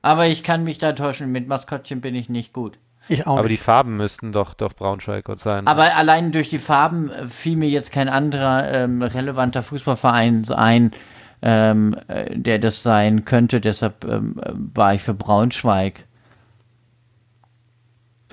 Aber 0.02 0.28
ich 0.28 0.44
kann 0.44 0.66
mich 0.66 0.78
da 0.78 0.92
täuschen, 0.92 1.32
mit 1.32 1.48
Maskottchen 1.48 2.02
bin 2.02 2.16
ich 2.16 2.28
nicht 2.28 2.52
gut. 2.52 2.78
Ich 3.08 3.26
auch 3.28 3.38
Aber 3.38 3.48
die 3.48 3.56
nicht. 3.56 3.64
Farben 3.64 3.98
müssten 3.98 4.32
doch, 4.32 4.54
doch 4.54 4.74
Braunschweig 4.74 5.26
sein. 5.38 5.68
Aber 5.68 5.96
allein 5.96 6.32
durch 6.32 6.50
die 6.50 6.60
Farben 6.60 7.10
äh, 7.10 7.28
fiel 7.28 7.58
mir 7.58 7.70
jetzt 7.70 7.92
kein 7.92 8.10
anderer 8.10 8.72
ähm, 8.72 9.02
relevanter 9.02 9.64
Fußballverein 9.64 10.46
ein, 10.50 10.92
ähm, 11.42 11.96
äh, 12.08 12.38
der 12.38 12.60
das 12.60 12.84
sein 12.84 13.26
könnte. 13.26 13.60
Deshalb 13.62 14.06
ähm, 14.06 14.40
äh, 14.42 14.52
war 14.54 14.94
ich 14.94 15.02
für 15.02 15.14
Braunschweig. 15.14 16.06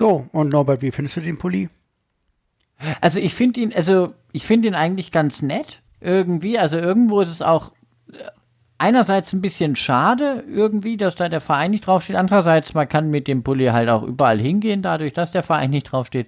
So, 0.01 0.25
und 0.31 0.49
Norbert, 0.49 0.81
wie 0.81 0.89
findest 0.89 1.17
du 1.17 1.21
den 1.21 1.37
Pulli? 1.37 1.69
Also 3.01 3.19
ich 3.19 3.35
finde 3.35 3.59
ihn, 3.59 3.71
also 3.71 4.15
ich 4.31 4.47
finde 4.47 4.67
ihn 4.67 4.73
eigentlich 4.73 5.11
ganz 5.11 5.43
nett 5.43 5.83
irgendwie. 5.99 6.57
Also 6.57 6.79
irgendwo 6.79 7.21
ist 7.21 7.29
es 7.29 7.43
auch 7.43 7.71
äh, 8.11 8.15
einerseits 8.79 9.31
ein 9.31 9.43
bisschen 9.43 9.75
schade 9.75 10.43
irgendwie, 10.49 10.97
dass 10.97 11.13
da 11.13 11.29
der 11.29 11.39
Verein 11.39 11.69
nicht 11.69 11.85
draufsteht. 11.85 12.15
Andererseits, 12.15 12.73
man 12.73 12.89
kann 12.89 13.11
mit 13.11 13.27
dem 13.27 13.43
Pulli 13.43 13.67
halt 13.67 13.89
auch 13.89 14.01
überall 14.01 14.39
hingehen, 14.39 14.81
dadurch, 14.81 15.13
dass 15.13 15.29
der 15.29 15.43
Verein 15.43 15.69
nicht 15.69 15.91
draufsteht. 15.91 16.25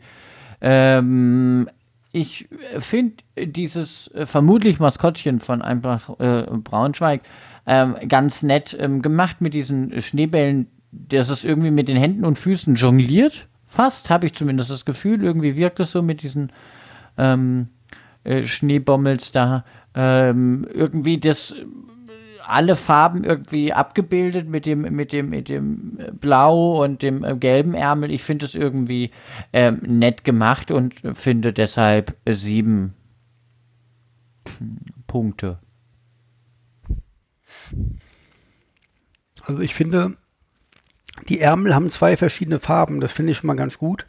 Ähm, 0.62 1.68
ich 2.12 2.48
finde 2.78 3.24
dieses 3.36 4.08
äh, 4.10 4.28
vermutlich 4.28 4.78
Maskottchen 4.78 5.40
von 5.40 5.64
Eintracht 5.64 6.12
äh, 6.20 6.44
Braunschweig 6.44 7.22
ähm, 7.66 7.96
ganz 8.08 8.44
nett 8.44 8.78
ähm, 8.80 9.02
gemacht 9.02 9.42
mit 9.42 9.56
diesen 9.56 10.00
Schneebällen, 10.00 10.68
dass 10.92 11.30
es 11.30 11.44
irgendwie 11.44 11.72
mit 11.72 11.88
den 11.88 11.98
Händen 11.98 12.24
und 12.24 12.38
Füßen 12.38 12.76
jongliert. 12.76 13.48
Fast, 13.74 14.12
habe 14.12 14.28
ich 14.28 14.36
zumindest 14.36 14.70
das 14.70 14.86
Gefühl. 14.86 15.24
Irgendwie 15.24 15.56
wirkt 15.56 15.80
es 15.80 15.92
so 15.92 16.04
mit 16.04 16.22
diesen 16.22 16.52
ähm, 17.18 17.70
äh, 18.24 18.46
Schneebommels 18.46 19.32
da 19.32 19.66
ähm, 19.96 20.68
irgendwie 20.72 21.20
das 21.20 21.56
alle 22.46 22.76
Farben 22.76 23.24
irgendwie 23.24 23.74
abgebildet 23.74 24.48
mit 24.48 24.68
dem 24.68 24.82
mit 24.82 25.12
dem 25.12 25.32
mit 25.32 25.50
dem 25.50 25.98
Blau 26.20 26.84
und 26.84 27.02
dem 27.02 27.24
äh, 27.24 27.36
gelben 27.36 27.74
Ärmel. 27.74 28.12
Ich 28.12 28.22
finde 28.22 28.46
es 28.46 28.54
irgendwie 28.54 29.10
ähm, 29.54 29.80
nett 29.82 30.24
gemacht 30.24 30.70
und 30.70 30.94
finde 31.16 31.52
deshalb 31.52 32.16
sieben 32.28 32.94
Punkte. 35.08 35.58
Also 39.46 39.62
ich 39.62 39.74
finde, 39.74 40.16
die 41.28 41.40
Ärmel 41.40 41.76
haben 41.76 41.92
zwei 41.92 42.18
verschiedene 42.18 42.60
Farben. 42.60 43.00
Das 43.00 43.12
finde 43.12 43.32
ich 43.32 43.38
schon 43.38 43.48
mal 43.48 43.56
ganz 43.56 43.78
gut. 43.78 44.06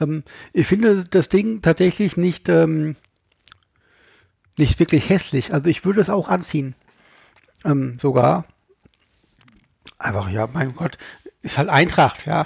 Ähm, 0.00 0.24
ich 0.52 0.66
finde 0.66 1.04
das 1.04 1.28
Ding 1.28 1.62
tatsächlich 1.62 2.16
nicht, 2.16 2.48
ähm, 2.48 2.96
nicht 4.58 4.78
wirklich 4.78 5.08
hässlich. 5.08 5.52
Also 5.54 5.66
ich 5.66 5.84
würde 5.84 6.00
es 6.00 6.10
auch 6.10 6.28
anziehen. 6.28 6.74
Ähm, 7.64 7.98
sogar. 8.00 8.44
Einfach, 9.98 10.30
ja, 10.30 10.48
mein 10.52 10.74
Gott, 10.74 10.98
ist 11.42 11.58
halt 11.58 11.68
Eintracht, 11.68 12.26
ja. 12.26 12.44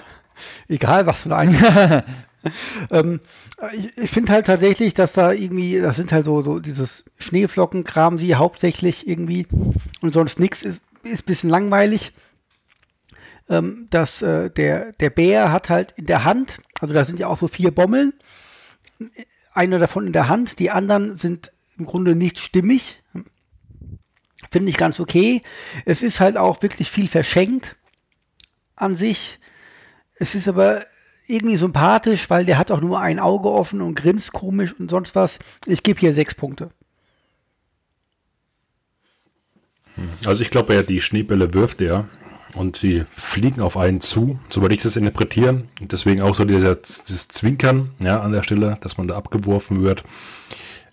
Egal, 0.68 1.06
was 1.06 1.18
für 1.18 1.34
eine 1.34 1.56
Eintracht. 1.56 2.04
ähm, 2.90 3.20
ich, 3.72 3.96
ich 3.96 4.10
finde 4.10 4.32
halt 4.32 4.46
tatsächlich, 4.46 4.92
dass 4.92 5.12
da 5.12 5.32
irgendwie, 5.32 5.80
das 5.80 5.96
sind 5.96 6.12
halt 6.12 6.26
so, 6.26 6.42
so 6.42 6.58
dieses 6.58 7.04
Schneeflockenkram, 7.18 8.18
sie 8.18 8.34
hauptsächlich 8.34 9.08
irgendwie 9.08 9.46
und 10.02 10.12
sonst 10.12 10.38
nichts 10.38 10.62
ist, 10.62 10.80
ist 11.02 11.22
ein 11.22 11.26
bisschen 11.26 11.50
langweilig. 11.50 12.12
Ähm, 13.48 13.86
dass 13.90 14.22
äh, 14.22 14.50
der, 14.50 14.92
der 14.92 15.10
Bär 15.10 15.52
hat 15.52 15.70
halt 15.70 15.92
in 15.92 16.06
der 16.06 16.24
Hand, 16.24 16.58
also 16.80 16.92
da 16.92 17.04
sind 17.04 17.20
ja 17.20 17.28
auch 17.28 17.38
so 17.38 17.46
vier 17.46 17.70
Bommeln, 17.70 18.12
eine 19.52 19.78
davon 19.78 20.06
in 20.06 20.12
der 20.12 20.28
Hand, 20.28 20.58
die 20.58 20.70
anderen 20.70 21.18
sind 21.18 21.52
im 21.78 21.86
Grunde 21.86 22.14
nicht 22.14 22.38
stimmig. 22.38 23.02
Finde 24.50 24.68
ich 24.68 24.76
ganz 24.76 25.00
okay. 25.00 25.42
Es 25.84 26.02
ist 26.02 26.20
halt 26.20 26.36
auch 26.36 26.62
wirklich 26.62 26.90
viel 26.90 27.08
verschenkt 27.08 27.76
an 28.74 28.96
sich. 28.96 29.38
Es 30.16 30.34
ist 30.34 30.48
aber 30.48 30.82
irgendwie 31.26 31.56
sympathisch, 31.56 32.30
weil 32.30 32.44
der 32.44 32.58
hat 32.58 32.70
auch 32.70 32.80
nur 32.80 33.00
ein 33.00 33.18
Auge 33.18 33.50
offen 33.50 33.80
und 33.80 33.94
grinst 33.94 34.32
komisch 34.32 34.74
und 34.78 34.90
sonst 34.90 35.14
was. 35.14 35.38
Ich 35.66 35.82
gebe 35.82 35.98
hier 35.98 36.14
sechs 36.14 36.34
Punkte. 36.34 36.70
Also 40.24 40.42
ich 40.42 40.50
glaube, 40.50 40.74
er 40.74 40.82
die 40.82 41.00
Schneebälle 41.00 41.52
wirft 41.54 41.80
er 41.80 42.08
und 42.56 42.76
sie 42.76 43.04
fliegen 43.10 43.60
auf 43.60 43.76
einen 43.76 44.00
zu, 44.00 44.38
soweit 44.48 44.72
ich 44.72 44.82
das 44.82 44.96
interpretieren. 44.96 45.68
Deswegen 45.80 46.22
auch 46.22 46.34
so 46.34 46.44
dieser, 46.44 46.74
dieses 46.74 47.28
Zwinkern 47.28 47.90
ja, 48.02 48.20
an 48.20 48.32
der 48.32 48.42
Stelle, 48.42 48.78
dass 48.80 48.96
man 48.96 49.06
da 49.06 49.16
abgeworfen 49.16 49.82
wird. 49.82 50.02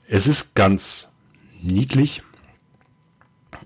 Es 0.08 0.28
ist 0.28 0.56
ganz 0.56 1.12
niedlich, 1.62 2.22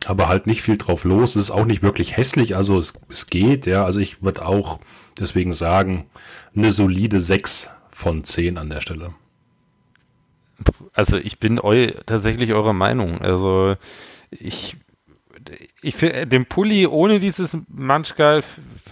aber 0.05 0.27
halt 0.27 0.45
nicht 0.45 0.61
viel 0.61 0.77
drauf 0.77 1.03
los. 1.03 1.35
Es 1.35 1.45
ist 1.45 1.51
auch 1.51 1.65
nicht 1.65 1.81
wirklich 1.81 2.15
hässlich, 2.15 2.55
also 2.55 2.77
es, 2.77 2.93
es 3.09 3.27
geht, 3.27 3.65
ja. 3.65 3.83
Also 3.83 3.99
ich 3.99 4.21
würde 4.21 4.45
auch 4.45 4.79
deswegen 5.19 5.53
sagen, 5.53 6.05
eine 6.55 6.71
solide 6.71 7.19
6 7.19 7.71
von 7.89 8.23
10 8.23 8.59
an 8.59 8.69
der 8.69 8.81
Stelle. 8.81 9.15
Also 10.93 11.17
ich 11.17 11.39
bin 11.39 11.59
eu 11.59 11.91
tatsächlich 12.05 12.53
eurer 12.53 12.73
Meinung. 12.73 13.21
Also 13.21 13.75
ich, 14.29 14.75
ich 15.81 15.95
finde 15.95 16.27
den 16.27 16.45
Pulli 16.45 16.87
ohne 16.87 17.19
dieses 17.19 17.57
Manchgal 17.67 18.43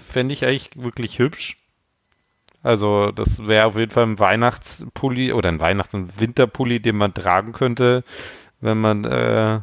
fände 0.07 0.33
ich 0.33 0.45
eigentlich 0.45 0.69
wirklich 0.75 1.19
hübsch. 1.19 1.57
Also 2.63 3.11
das 3.11 3.47
wäre 3.47 3.67
auf 3.67 3.77
jeden 3.77 3.91
Fall 3.91 4.05
ein 4.05 4.19
Weihnachtspulli 4.19 5.33
oder 5.33 5.49
ein 5.49 5.59
Weihnachts- 5.59 5.93
und 5.93 6.19
Winterpulli, 6.19 6.79
den 6.79 6.97
man 6.97 7.13
tragen 7.13 7.53
könnte, 7.53 8.03
wenn 8.59 8.79
man 8.79 9.05
äh, 9.05 9.59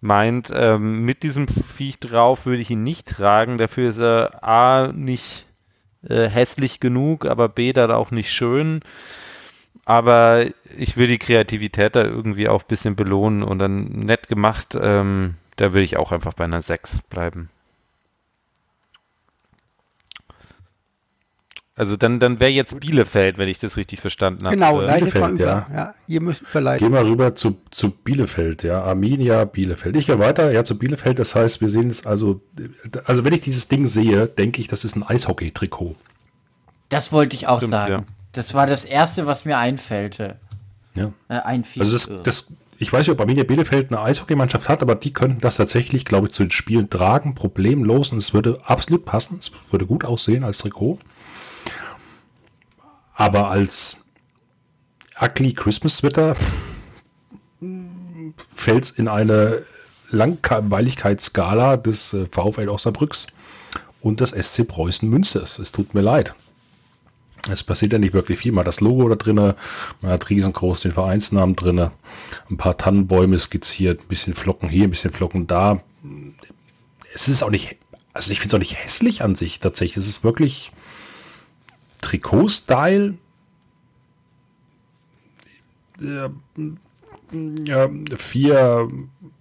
meint, 0.00 0.50
ähm, 0.54 1.04
mit 1.04 1.22
diesem 1.22 1.48
Viech 1.48 1.98
drauf 1.98 2.46
würde 2.46 2.62
ich 2.62 2.70
ihn 2.70 2.82
nicht 2.82 3.08
tragen. 3.08 3.58
Dafür 3.58 3.88
ist 3.88 3.98
er 3.98 4.44
A 4.44 4.92
nicht 4.92 5.46
äh, 6.08 6.28
hässlich 6.28 6.80
genug, 6.80 7.26
aber 7.26 7.48
B 7.48 7.72
dann 7.72 7.90
auch 7.90 8.10
nicht 8.10 8.30
schön. 8.30 8.80
Aber 9.84 10.46
ich 10.76 10.96
will 10.96 11.08
die 11.08 11.18
Kreativität 11.18 11.96
da 11.96 12.04
irgendwie 12.04 12.48
auch 12.48 12.62
ein 12.62 12.68
bisschen 12.68 12.94
belohnen 12.94 13.42
und 13.42 13.58
dann 13.58 13.84
nett 13.84 14.28
gemacht. 14.28 14.76
Ähm, 14.80 15.34
da 15.56 15.74
will 15.74 15.82
ich 15.82 15.96
auch 15.96 16.12
einfach 16.12 16.34
bei 16.34 16.44
einer 16.44 16.62
6 16.62 17.02
bleiben. 17.02 17.50
Also 21.74 21.96
dann, 21.96 22.20
dann 22.20 22.38
wäre 22.38 22.50
jetzt 22.50 22.78
Bielefeld, 22.80 23.38
wenn 23.38 23.48
ich 23.48 23.58
das 23.58 23.78
richtig 23.78 24.00
verstanden 24.00 24.44
habe. 24.44 24.54
Genau, 24.54 24.78
Bielefeld, 24.78 25.38
ja. 25.38 25.66
Ja. 25.72 25.94
ihr 26.06 26.20
müsst 26.20 26.46
verleiten. 26.46 26.86
Gehen 26.86 26.94
wir 26.94 27.04
rüber 27.04 27.34
zu, 27.34 27.56
zu 27.70 27.90
Bielefeld, 27.90 28.62
ja. 28.62 28.82
Arminia, 28.82 29.46
Bielefeld. 29.46 29.96
Ich 29.96 30.06
gehe 30.06 30.18
weiter, 30.18 30.52
ja, 30.52 30.64
zu 30.64 30.78
Bielefeld. 30.78 31.18
Das 31.18 31.34
heißt, 31.34 31.62
wir 31.62 31.70
sehen 31.70 31.88
es 31.88 32.04
also, 32.04 32.42
also 33.06 33.24
wenn 33.24 33.32
ich 33.32 33.40
dieses 33.40 33.68
Ding 33.68 33.86
sehe, 33.86 34.28
denke 34.28 34.60
ich, 34.60 34.68
das 34.68 34.84
ist 34.84 34.96
ein 34.96 35.02
Eishockey-Trikot. 35.02 35.96
Das 36.90 37.10
wollte 37.10 37.36
ich 37.36 37.48
auch 37.48 37.58
Stimmt, 37.58 37.72
sagen. 37.72 37.92
ja. 37.92 38.04
Das 38.32 38.52
war 38.52 38.66
das 38.66 38.84
erste, 38.84 39.26
was 39.26 39.46
mir 39.46 39.56
einfällte. 39.56 40.36
Ja. 40.94 41.12
Äh, 41.28 41.38
einfiel. 41.38 41.82
Also 41.82 41.92
das, 41.92 42.22
das, 42.22 42.46
ich 42.82 42.92
weiß 42.92 43.06
nicht, 43.06 43.14
ob 43.14 43.20
Arminia 43.20 43.44
Bielefeld 43.44 43.92
eine 43.92 44.02
Eishockeymannschaft 44.02 44.68
hat, 44.68 44.82
aber 44.82 44.96
die 44.96 45.12
könnten 45.12 45.38
das 45.38 45.56
tatsächlich, 45.56 46.04
glaube 46.04 46.26
ich, 46.26 46.32
zu 46.32 46.42
den 46.42 46.50
Spielen 46.50 46.90
tragen, 46.90 47.36
problemlos 47.36 48.10
und 48.10 48.18
es 48.18 48.34
würde 48.34 48.60
absolut 48.64 49.04
passen. 49.04 49.38
Es 49.38 49.52
würde 49.70 49.86
gut 49.86 50.04
aussehen 50.04 50.42
als 50.42 50.58
Trikot. 50.58 50.98
Aber 53.14 53.50
als 53.50 53.98
ugly 55.20 55.52
Christmas 55.52 55.98
Sweater 55.98 56.34
fällt 58.52 58.84
es 58.84 58.90
in 58.90 59.06
eine 59.06 59.62
Langweiligkeitsskala 60.10 61.76
des 61.76 62.14
äh, 62.14 62.26
VfL 62.26 62.68
Osnabrücks 62.68 63.28
und 64.00 64.20
des 64.20 64.30
SC 64.30 64.66
Preußen 64.66 65.08
Münsters. 65.08 65.60
Es 65.60 65.70
tut 65.70 65.94
mir 65.94 66.00
leid. 66.00 66.34
Es 67.50 67.64
passiert 67.64 67.92
ja 67.92 67.98
nicht 67.98 68.14
wirklich 68.14 68.38
viel. 68.38 68.52
Man 68.52 68.60
hat 68.60 68.68
das 68.68 68.80
Logo 68.80 69.08
da 69.08 69.16
drinne, 69.16 69.56
man 70.00 70.12
hat 70.12 70.30
riesengroß 70.30 70.82
den 70.82 70.92
Vereinsnamen 70.92 71.56
drinne, 71.56 71.90
ein 72.48 72.56
paar 72.56 72.76
Tannenbäume 72.76 73.38
skizziert, 73.38 74.00
ein 74.00 74.08
bisschen 74.08 74.32
Flocken 74.32 74.68
hier, 74.68 74.84
ein 74.84 74.90
bisschen 74.90 75.12
Flocken 75.12 75.46
da. 75.48 75.82
Es 77.12 77.28
ist 77.28 77.42
auch 77.42 77.50
nicht, 77.50 77.76
also 78.12 78.30
ich 78.30 78.40
finde 78.40 78.48
es 78.48 78.54
auch 78.54 78.58
nicht 78.60 78.84
hässlich 78.84 79.22
an 79.22 79.34
sich 79.34 79.58
tatsächlich. 79.58 79.96
Es 79.96 80.08
ist 80.08 80.22
wirklich 80.22 80.72
Trikot-Style. 82.00 83.14
Ja, 86.00 86.30
ja, 87.32 87.88
vier, 88.16 88.90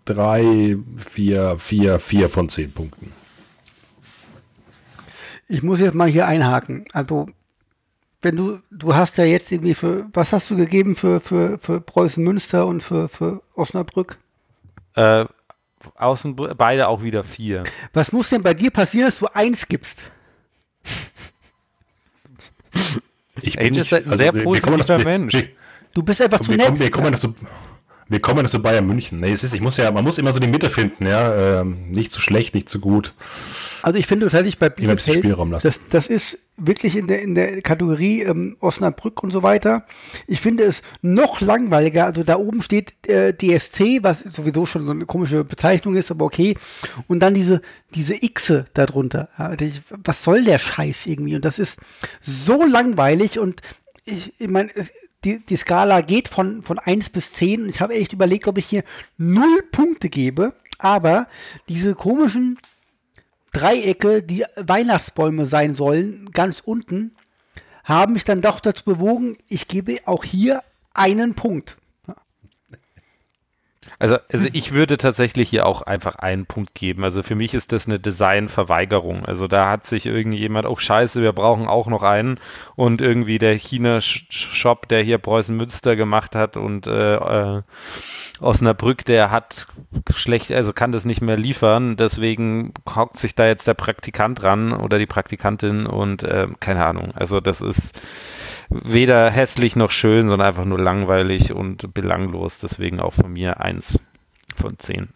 drei, 0.05 0.77
vier, 0.97 1.59
vier, 1.59 1.99
vier 1.99 2.29
von 2.29 2.49
zehn 2.49 2.71
Punkten. 2.71 3.11
Ich 5.47 5.63
muss 5.63 5.79
jetzt 5.79 5.95
mal 5.95 6.07
hier 6.07 6.27
einhaken. 6.27 6.85
Also, 6.93 7.27
wenn 8.21 8.35
du, 8.35 8.59
du 8.69 8.93
hast 8.95 9.17
ja 9.17 9.23
jetzt 9.23 9.51
irgendwie 9.51 9.73
für, 9.73 10.07
was 10.13 10.31
hast 10.31 10.49
du 10.49 10.55
gegeben 10.55 10.95
für, 10.95 11.19
für, 11.19 11.57
für 11.59 11.81
Preußen 11.81 12.23
Münster 12.23 12.65
und 12.67 12.81
für, 12.83 13.09
für 13.09 13.41
Osnabrück? 13.55 14.17
Äh, 14.95 15.25
außen, 15.95 16.35
beide 16.35 16.87
auch 16.87 17.01
wieder 17.01 17.23
vier. 17.23 17.63
Was 17.93 18.11
muss 18.11 18.29
denn 18.29 18.43
bei 18.43 18.53
dir 18.53 18.69
passieren, 18.71 19.07
dass 19.07 19.19
du 19.19 19.27
eins 19.33 19.67
gibst? 19.67 19.99
Ich 23.41 23.59
Age 23.59 23.77
ist 23.77 23.93
ein 23.93 24.17
sehr 24.17 24.33
wir- 24.33 24.43
wir 24.45 24.61
kommen 24.61 24.77
positiver 24.79 24.97
wir- 24.99 25.05
Mensch. 25.05 25.33
Wir, 25.33 25.47
Du 25.93 26.03
bist 26.03 26.21
einfach 26.21 26.39
zu 26.39 26.51
wir, 26.51 26.57
nett. 26.57 26.67
kommen, 26.67 26.79
wir, 26.79 26.89
kommen 26.91 27.17
zu, 27.17 27.33
wir 28.11 28.19
kommen 28.19 28.45
zu 28.49 28.61
Bayern 28.61 28.85
München. 28.85 29.21
Nee, 29.21 29.31
es 29.31 29.43
ist, 29.43 29.53
ich 29.53 29.61
muss 29.61 29.77
ja, 29.77 29.89
man 29.89 30.03
muss 30.03 30.17
immer 30.17 30.33
so 30.33 30.39
die 30.41 30.47
Mitte 30.47 30.69
finden, 30.69 31.05
ja. 31.05 31.61
Ähm, 31.61 31.91
nicht 31.91 32.11
zu 32.11 32.19
schlecht, 32.19 32.53
nicht 32.53 32.67
zu 32.67 32.81
gut. 32.81 33.13
Also 33.83 33.97
ich 33.97 34.05
finde 34.05 34.25
tatsächlich 34.25 34.59
bei 34.59 34.67
Immer 34.67 34.89
ein 34.89 34.95
bisschen 34.97 35.13
Bielefeld, 35.13 35.23
Spielraum 35.23 35.51
lassen. 35.51 35.67
das, 35.67 35.79
das 35.89 36.07
ist 36.07 36.37
wirklich 36.57 36.97
in 36.97 37.07
der, 37.07 37.21
in 37.21 37.35
der 37.35 37.61
Kategorie 37.61 38.23
ähm, 38.23 38.57
Osnabrück 38.59 39.23
und 39.23 39.31
so 39.31 39.43
weiter. 39.43 39.85
Ich 40.27 40.41
finde 40.41 40.65
es 40.65 40.81
noch 41.01 41.39
langweiliger. 41.39 42.05
Also 42.05 42.23
da 42.23 42.35
oben 42.35 42.61
steht 42.61 42.93
äh, 43.07 43.33
DSC, 43.33 44.03
was 44.03 44.19
sowieso 44.19 44.65
schon 44.65 44.85
so 44.85 44.91
eine 44.91 45.05
komische 45.05 45.45
Bezeichnung 45.45 45.95
ist, 45.95 46.11
aber 46.11 46.25
okay. 46.25 46.55
Und 47.07 47.21
dann 47.21 47.33
diese, 47.33 47.61
diese 47.95 48.13
Xe 48.15 48.65
darunter. 48.73 49.29
Ja, 49.39 49.55
was 50.03 50.21
soll 50.21 50.43
der 50.43 50.59
Scheiß 50.59 51.05
irgendwie? 51.05 51.35
Und 51.35 51.45
das 51.45 51.59
ist 51.59 51.77
so 52.21 52.65
langweilig 52.65 53.39
und 53.39 53.61
ich, 54.05 54.39
ich 54.39 54.47
meine, 54.47 54.71
die, 55.23 55.39
die 55.39 55.55
Skala 55.55 56.01
geht 56.01 56.27
von, 56.27 56.63
von 56.63 56.79
1 56.79 57.09
bis 57.09 57.33
10 57.33 57.63
und 57.63 57.69
ich 57.69 57.81
habe 57.81 57.93
echt 57.93 58.13
überlegt, 58.13 58.47
ob 58.47 58.57
ich 58.57 58.65
hier 58.65 58.83
null 59.17 59.63
Punkte 59.71 60.09
gebe, 60.09 60.53
aber 60.79 61.27
diese 61.69 61.93
komischen 61.95 62.57
Dreiecke, 63.53 64.23
die 64.23 64.45
Weihnachtsbäume 64.55 65.45
sein 65.45 65.75
sollen, 65.75 66.31
ganz 66.31 66.61
unten, 66.61 67.15
haben 67.83 68.13
mich 68.13 68.23
dann 68.23 68.41
doch 68.41 68.59
dazu 68.59 68.83
bewogen, 68.85 69.37
ich 69.47 69.67
gebe 69.67 69.97
auch 70.05 70.23
hier 70.23 70.63
einen 70.93 71.35
Punkt. 71.35 71.77
Also, 74.01 74.17
also 74.33 74.47
ich 74.51 74.73
würde 74.73 74.97
tatsächlich 74.97 75.51
hier 75.51 75.67
auch 75.67 75.83
einfach 75.83 76.15
einen 76.15 76.47
Punkt 76.47 76.73
geben. 76.73 77.03
Also 77.03 77.21
für 77.21 77.35
mich 77.35 77.53
ist 77.53 77.71
das 77.71 77.85
eine 77.85 77.99
Designverweigerung. 77.99 79.27
Also 79.27 79.47
da 79.47 79.69
hat 79.69 79.85
sich 79.85 80.07
irgendjemand, 80.07 80.65
oh 80.65 80.75
scheiße, 80.75 81.21
wir 81.21 81.33
brauchen 81.33 81.67
auch 81.67 81.85
noch 81.85 82.01
einen. 82.01 82.39
Und 82.75 82.99
irgendwie 82.99 83.37
der 83.37 83.53
China-Shop, 83.53 84.87
der 84.87 85.03
hier 85.03 85.19
Preußen 85.19 85.55
Münster 85.55 85.95
gemacht 85.95 86.33
hat 86.33 86.57
und 86.57 86.87
äh, 86.87 87.15
äh, 87.15 87.61
Osnabrück, 88.39 89.05
der 89.05 89.29
hat 89.29 89.67
schlecht, 90.15 90.51
also 90.51 90.73
kann 90.73 90.91
das 90.91 91.05
nicht 91.05 91.21
mehr 91.21 91.37
liefern. 91.37 91.95
Deswegen 91.95 92.73
hockt 92.95 93.17
sich 93.17 93.35
da 93.35 93.45
jetzt 93.45 93.67
der 93.67 93.75
Praktikant 93.75 94.41
ran 94.41 94.73
oder 94.73 94.97
die 94.97 95.05
Praktikantin 95.05 95.85
und 95.85 96.23
äh, 96.23 96.47
keine 96.59 96.87
Ahnung. 96.87 97.11
Also 97.13 97.39
das 97.39 97.61
ist 97.61 98.01
weder 98.71 99.29
hässlich 99.29 99.75
noch 99.75 99.91
schön, 99.91 100.29
sondern 100.29 100.47
einfach 100.47 100.65
nur 100.65 100.79
langweilig 100.79 101.51
und 101.53 101.93
belanglos. 101.93 102.59
Deswegen 102.59 102.99
auch 102.99 103.13
von 103.13 103.31
mir 103.31 103.59
eins 103.59 103.99
von 104.55 104.77
zehn. 104.79 105.09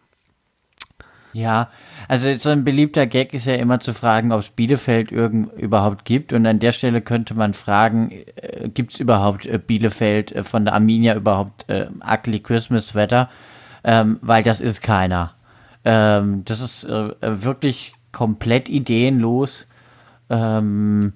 Ja, 1.35 1.69
also 2.07 2.33
so 2.35 2.49
ein 2.49 2.63
beliebter 2.63 3.07
Gag 3.07 3.33
ist 3.33 3.45
ja 3.45 3.55
immer 3.55 3.81
zu 3.81 3.93
fragen, 3.93 4.31
ob 4.31 4.39
es 4.39 4.49
Bielefeld 4.49 5.11
irgend, 5.11 5.51
überhaupt 5.59 6.05
gibt. 6.05 6.31
Und 6.31 6.45
an 6.45 6.59
der 6.59 6.71
Stelle 6.71 7.01
könnte 7.01 7.33
man 7.33 7.53
fragen, 7.53 8.11
äh, 8.37 8.69
gibt 8.69 8.93
es 8.93 9.01
überhaupt 9.01 9.45
äh, 9.45 9.57
Bielefeld 9.59 10.31
äh, 10.31 10.43
von 10.43 10.63
der 10.63 10.73
Arminia 10.75 11.13
überhaupt 11.13 11.69
äh, 11.69 11.87
Ugly 12.09 12.39
Christmas 12.39 12.95
Wetter? 12.95 13.29
Ähm, 13.83 14.17
weil 14.21 14.43
das 14.43 14.61
ist 14.61 14.81
keiner. 14.81 15.33
Ähm, 15.83 16.43
das 16.45 16.61
ist 16.61 16.85
äh, 16.85 17.11
wirklich 17.21 17.93
komplett 18.13 18.69
ideenlos. 18.69 19.67
Ähm, 20.29 21.13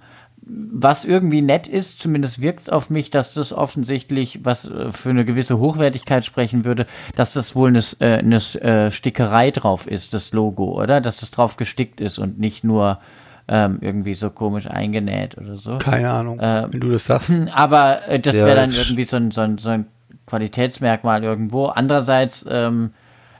was 0.52 1.06
irgendwie 1.06 1.42
nett 1.42 1.68
ist, 1.68 2.02
zumindest 2.02 2.42
wirkt 2.42 2.62
es 2.62 2.70
auf 2.70 2.90
mich, 2.90 3.12
dass 3.12 3.34
das 3.34 3.54
offensichtlich, 3.54 4.40
was 4.44 4.66
äh, 4.70 4.92
für 4.92 5.12
eine 5.12 5.24
gewisse 5.26 5.60
Hochwertigkeit 5.60 6.26
sprechen 6.26 6.66
würde, 6.66 6.88
dass 7.16 7.34
das 7.34 7.56
wohl 7.56 7.70
eine, 7.70 7.84
äh, 8.00 8.18
eine 8.18 8.38
äh, 8.38 8.92
Stickerei 8.92 9.52
drauf 9.52 9.86
ist, 9.88 10.14
das 10.14 10.32
Logo, 10.34 10.82
oder? 10.82 11.02
Dass 11.02 11.18
das 11.18 11.32
drauf 11.32 11.56
gestickt 11.56 12.02
ist 12.02 12.18
und 12.18 12.40
nicht 12.40 12.64
nur 12.64 13.00
ähm, 13.48 13.78
irgendwie 13.82 14.16
so 14.16 14.30
komisch 14.30 14.68
eingenäht 14.68 15.38
oder 15.38 15.58
so. 15.58 15.78
Keine 15.78 16.10
Ahnung, 16.10 16.40
Ähm, 16.42 16.70
wenn 16.72 16.80
du 16.82 16.92
das 16.92 17.06
sagst. 17.06 17.32
Aber 17.54 18.08
äh, 18.08 18.20
das 18.20 18.34
Ja, 18.36 18.46
wäre 18.46 18.56
dann 18.56 18.72
irgendwie 18.72 19.04
so 19.04 19.18
ein, 19.18 19.32
so, 19.32 19.42
ein, 19.42 19.58
so 19.60 19.70
ein 19.70 19.86
Qualitätsmerkmal 20.26 21.24
irgendwo. 21.24 21.66
Andererseits, 21.68 22.46
ähm, 22.50 22.92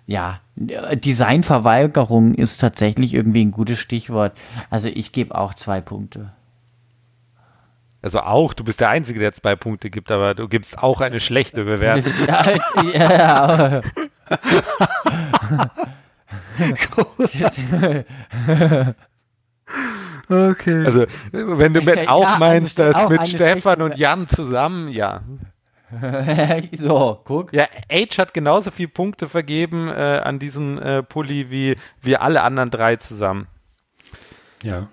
ja, 0.08 0.40
äh, 0.68 0.98
Designverweigerung 0.98 2.34
ist 2.34 2.58
tatsächlich 2.60 3.14
irgendwie 3.14 3.46
ein 3.46 3.52
gutes 3.52 3.80
Stichwort. 3.80 4.34
Also 4.70 4.90
ich 4.90 5.12
gebe 5.12 5.36
auch 5.36 5.54
zwei 5.54 5.82
Punkte. 5.82 6.32
Also 8.02 8.22
auch, 8.22 8.54
du 8.54 8.64
bist 8.64 8.80
der 8.80 8.88
Einzige, 8.90 9.20
der 9.20 9.34
zwei 9.34 9.58
Punkte 9.58 9.90
gibt, 9.90 10.10
aber 10.12 10.34
du 10.34 10.48
gibst 10.48 10.78
auch 10.78 11.02
eine 11.02 11.20
schlechte 11.20 11.66
Bewertung. 11.66 12.14
ja, 12.28 12.44
ja, 12.94 13.74
ja, 13.74 13.82
Okay. 20.32 20.86
Also, 20.86 21.06
wenn 21.32 21.74
du 21.74 21.82
mit 21.82 22.04
Ja, 22.04 22.10
auch 22.12 22.28
eine- 22.28 22.38
meinst, 22.40 22.78
dass 22.78 22.94
auch 22.96 23.10
mit 23.10 23.28
Stefan 23.28 23.82
und 23.82 23.98
Jan 23.98 24.28
zusammen, 24.28 24.90
ja. 24.90 25.22
so, 26.78 27.20
guck. 27.24 27.52
Ja, 27.52 27.66
Age 27.92 28.20
hat 28.20 28.34
genauso 28.36 28.70
viele 28.70 28.90
Punkte 28.90 29.28
vergeben 29.28 29.88
äh, 29.90 30.22
an 30.24 30.38
diesen 30.38 30.78
äh, 30.78 31.02
Pulli 31.02 31.50
wie 31.50 31.76
wir 32.02 32.22
alle 32.22 32.44
anderen 32.44 32.70
drei 32.70 32.98
zusammen. 32.98 33.48
Ja. 34.62 34.88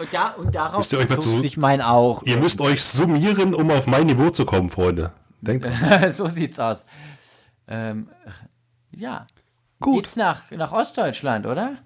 Und, 0.00 0.08
da, 0.12 0.28
und 0.30 0.54
darauf 0.54 0.78
Müsst 0.78 0.92
ihr 0.92 0.98
euch 0.98 1.08
mal 1.08 1.18
zu- 1.20 1.40
sich 1.40 1.56
mein 1.56 1.80
auch. 1.82 2.22
Ihr 2.22 2.38
müsst 2.38 2.60
euch 2.60 2.82
summieren, 2.82 3.54
um 3.54 3.70
auf 3.70 3.86
mein 3.86 4.06
Niveau 4.06 4.30
zu 4.30 4.46
kommen, 4.46 4.70
Freunde. 4.70 5.12
Denkt 5.42 5.66
so 6.10 6.26
sieht's 6.26 6.58
aus. 6.58 6.84
Ähm, 7.68 8.08
ja. 8.92 9.26
Gut. 9.78 10.04
Geht's 10.04 10.16
nach, 10.16 10.50
nach 10.50 10.72
Ostdeutschland, 10.72 11.46
oder? 11.46 11.76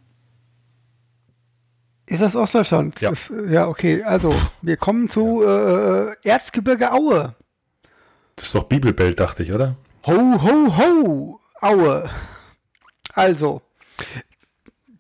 Ist 2.07 2.21
das 2.21 2.37
Ostdeutschland? 2.37 3.01
Ja. 3.01 3.11
Das, 3.11 3.31
ja, 3.49 3.67
okay. 3.67 4.03
Also, 4.03 4.33
wir 4.63 4.77
kommen 4.77 5.09
zu 5.09 5.43
äh, 5.43 6.15
Erzgebirge 6.23 6.93
Aue. 6.93 7.35
Das 8.37 8.47
ist 8.47 8.55
doch 8.55 8.65
Bibelbelt, 8.65 9.19
dachte 9.21 9.43
ich, 9.43 9.53
oder? 9.53 9.77
Ho, 10.07 10.13
ho, 10.13 10.77
ho, 10.77 11.41
Aue. 11.61 12.11
Also, 13.15 13.63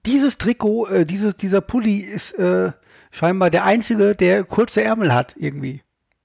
dieses 0.06 0.38
Trikot, 0.38 0.86
äh, 0.88 1.04
dieses, 1.06 1.36
dieser 1.36 1.60
Pulli 1.60 1.98
ist 1.98 2.32
äh, 2.38 2.72
scheinbar 3.14 3.50
der 3.50 3.64
einzige, 3.64 4.14
der 4.14 4.44
kurze 4.44 4.82
Ärmel 4.82 5.14
hat, 5.14 5.34
irgendwie. 5.36 5.82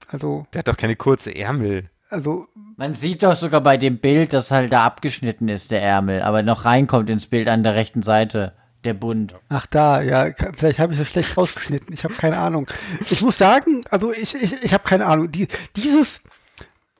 Also, 0.08 0.46
Der 0.52 0.58
hat 0.60 0.68
doch 0.68 0.76
keine 0.76 0.96
kurze 0.96 1.34
Ärmel. 1.34 1.88
also, 2.10 2.46
Man 2.76 2.94
sieht 2.94 3.22
doch 3.22 3.36
sogar 3.36 3.60
bei 3.60 3.76
dem 3.76 3.98
Bild, 3.98 4.32
dass 4.32 4.50
halt 4.50 4.72
da 4.72 4.84
abgeschnitten 4.84 5.48
ist, 5.48 5.70
der 5.70 5.82
Ärmel, 5.82 6.22
aber 6.22 6.42
noch 6.42 6.64
reinkommt 6.64 7.08
ins 7.08 7.26
Bild 7.26 7.48
an 7.48 7.62
der 7.62 7.74
rechten 7.74 8.02
Seite, 8.02 8.54
der 8.84 8.94
Bund. 8.94 9.34
ach 9.50 9.66
da, 9.66 10.00
ja, 10.00 10.30
vielleicht 10.56 10.78
habe 10.78 10.94
ich 10.94 10.98
das 10.98 11.08
schlecht 11.08 11.36
rausgeschnitten. 11.36 11.92
Ich 11.92 12.02
habe 12.04 12.14
keine 12.14 12.38
Ahnung. 12.38 12.66
Ich 13.10 13.20
muss 13.20 13.36
sagen, 13.38 13.82
also 13.90 14.10
ich, 14.12 14.34
ich, 14.34 14.52
ich 14.62 14.72
habe 14.72 14.84
keine 14.84 15.06
Ahnung. 15.06 15.30
Die, 15.30 15.48
dieses, 15.76 16.20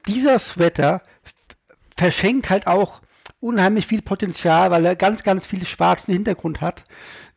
dieser 0.07 0.39
Sweater 0.39 1.01
verschenkt 1.97 2.51
halt 2.51 2.67
auch 2.67 3.01
unheimlich 3.41 3.87
viel 3.87 4.03
Potenzial, 4.03 4.71
weil 4.71 4.85
er 4.85 4.95
ganz, 4.95 5.23
ganz 5.23 5.47
viel 5.47 5.65
schwarzen 5.65 6.13
Hintergrund 6.13 6.61
hat. 6.61 6.85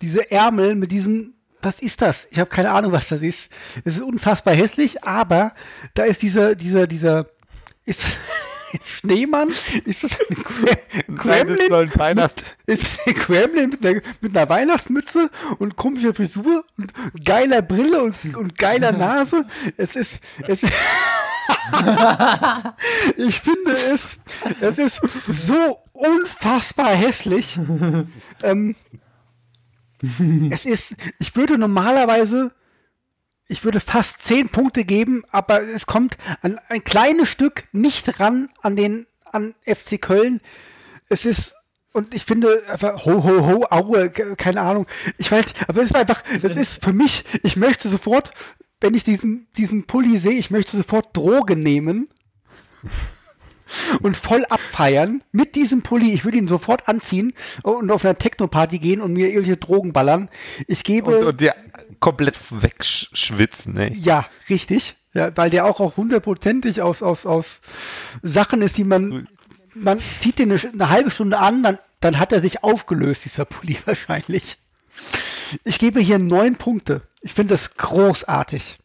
Diese 0.02 0.30
Ärmel 0.30 0.76
mit 0.76 0.92
diesem, 0.92 1.34
was 1.64 1.80
ist 1.80 2.02
das? 2.02 2.28
Ich 2.32 2.40
habe 2.40 2.50
keine 2.50 2.72
Ahnung, 2.72 2.92
was 2.92 3.08
das 3.10 3.22
ist. 3.22 3.50
Es 3.86 3.96
ist 3.96 4.02
unfassbar 4.04 4.54
hässlich, 4.54 5.04
aber 5.04 5.54
da 5.94 6.04
ist 6.04 6.22
dieser, 6.22 6.56
dieser, 6.56 6.88
dieser, 6.88 7.26
ist 7.86 8.04
Schneemann? 8.86 9.50
Ist 9.86 10.04
das 10.04 10.18
ein 10.20 10.36
Gra- 10.36 11.46
Nein, 11.46 11.48
das 11.48 12.00
Weihnachts- 12.00 12.44
ist 12.66 12.88
ein 13.06 13.14
Gremlin 13.14 13.70
mit 13.70 13.86
einer, 13.86 14.02
mit 14.22 14.36
einer 14.36 14.50
Weihnachtsmütze 14.50 15.30
und 15.60 15.76
komischer 15.76 16.14
Frisur 16.14 16.64
und 16.78 16.92
geiler 17.24 17.62
Brille 17.62 18.02
und, 18.04 18.16
und 18.36 18.58
geiler 18.58 18.92
Nase? 18.92 19.46
Es 19.78 19.96
ist, 19.96 20.20
es 20.48 20.64
ist 20.64 20.74
ich 23.18 23.40
finde 23.40 23.72
es, 23.94 24.18
es 24.62 24.78
ist 24.78 25.00
so 25.28 25.78
unfassbar 25.94 26.96
hässlich. 26.96 27.58
ähm, 28.44 28.76
es 30.52 30.66
ist, 30.66 30.96
ich 31.20 31.36
würde 31.36 31.58
normalerweise, 31.58 32.52
ich 33.48 33.64
würde 33.64 33.80
fast 33.80 34.22
zehn 34.24 34.50
Punkte 34.50 34.84
geben, 34.86 35.24
aber 35.32 35.62
es 35.62 35.86
kommt 35.86 36.18
an 36.42 36.60
ein 36.70 36.84
kleines 36.84 37.30
Stück 37.30 37.64
nicht 37.72 38.20
ran 38.20 38.50
an 38.62 38.76
den, 38.76 39.08
an 39.32 39.56
FC 39.66 40.00
Köln. 40.02 40.42
Es 41.10 41.26
ist, 41.26 41.54
und 41.94 42.14
ich 42.16 42.26
finde 42.26 42.64
einfach, 42.68 43.06
ho, 43.06 43.24
ho, 43.24 43.46
ho, 43.46 43.66
aue, 43.70 44.10
ke- 44.10 44.36
keine 44.36 44.62
Ahnung. 44.62 44.88
Ich 45.18 45.32
weiß 45.32 45.46
aber 45.68 45.82
es 45.82 45.92
ist 45.92 45.96
einfach, 45.96 46.24
das 46.42 46.56
ist 46.56 46.84
für 46.84 46.94
mich, 46.94 47.24
ich 47.44 47.56
möchte 47.56 47.88
sofort, 47.90 48.32
wenn 48.82 48.94
ich 48.96 49.04
diesen, 49.04 49.48
diesen 49.58 49.86
Pulli 49.86 50.18
sehe, 50.20 50.34
ich 50.40 50.52
möchte 50.52 50.76
sofort 50.76 51.16
Drogen 51.16 51.62
nehmen 51.62 52.10
und 54.02 54.18
voll 54.18 54.46
abfeiern 54.46 55.24
mit 55.32 55.56
diesem 55.56 55.82
Pulli. 55.82 56.14
Ich 56.14 56.26
würde 56.26 56.38
ihn 56.38 56.48
sofort 56.48 56.88
anziehen 56.88 57.34
und 57.64 57.92
auf 57.92 58.06
einer 58.06 58.18
Techno-Party 58.18 58.80
gehen 58.80 59.02
und 59.02 59.14
mir 59.14 59.28
irgendwelche 59.28 59.58
Drogen 59.58 59.94
ballern. 59.94 60.30
Ich 60.68 60.84
gebe. 60.84 61.20
Und, 61.20 61.26
und 61.26 61.42
dir 61.42 61.56
komplett 62.00 62.36
wegschwitzen, 62.50 63.74
ne? 63.74 63.90
Ja, 63.94 64.28
richtig. 64.50 64.96
Ja, 65.14 65.36
weil 65.36 65.50
der 65.50 65.66
auch, 65.66 65.80
auch 65.80 65.96
hundertprozentig 65.96 66.82
aus, 66.82 67.04
aus, 67.04 67.26
aus 67.26 67.62
Sachen 68.24 68.62
ist, 68.62 68.78
die 68.78 68.84
man, 68.84 69.28
man 69.76 70.00
zieht 70.20 70.40
den 70.40 70.52
eine, 70.52 70.60
eine 70.62 70.90
halbe 70.90 71.12
Stunde 71.12 71.38
an, 71.38 71.62
dann, 71.62 71.78
dann 72.00 72.20
hat 72.20 72.32
er 72.32 72.42
sich 72.42 72.64
aufgelöst, 72.64 73.26
dieser 73.26 73.46
Pulli 73.46 73.78
wahrscheinlich. 73.86 74.58
Ich 75.64 75.78
gebe 75.78 76.00
hier 76.00 76.18
neun 76.18 76.56
Punkte. 76.56 77.02
Ich 77.22 77.34
finde 77.34 77.54
das 77.54 77.76
großartig. 77.76 78.80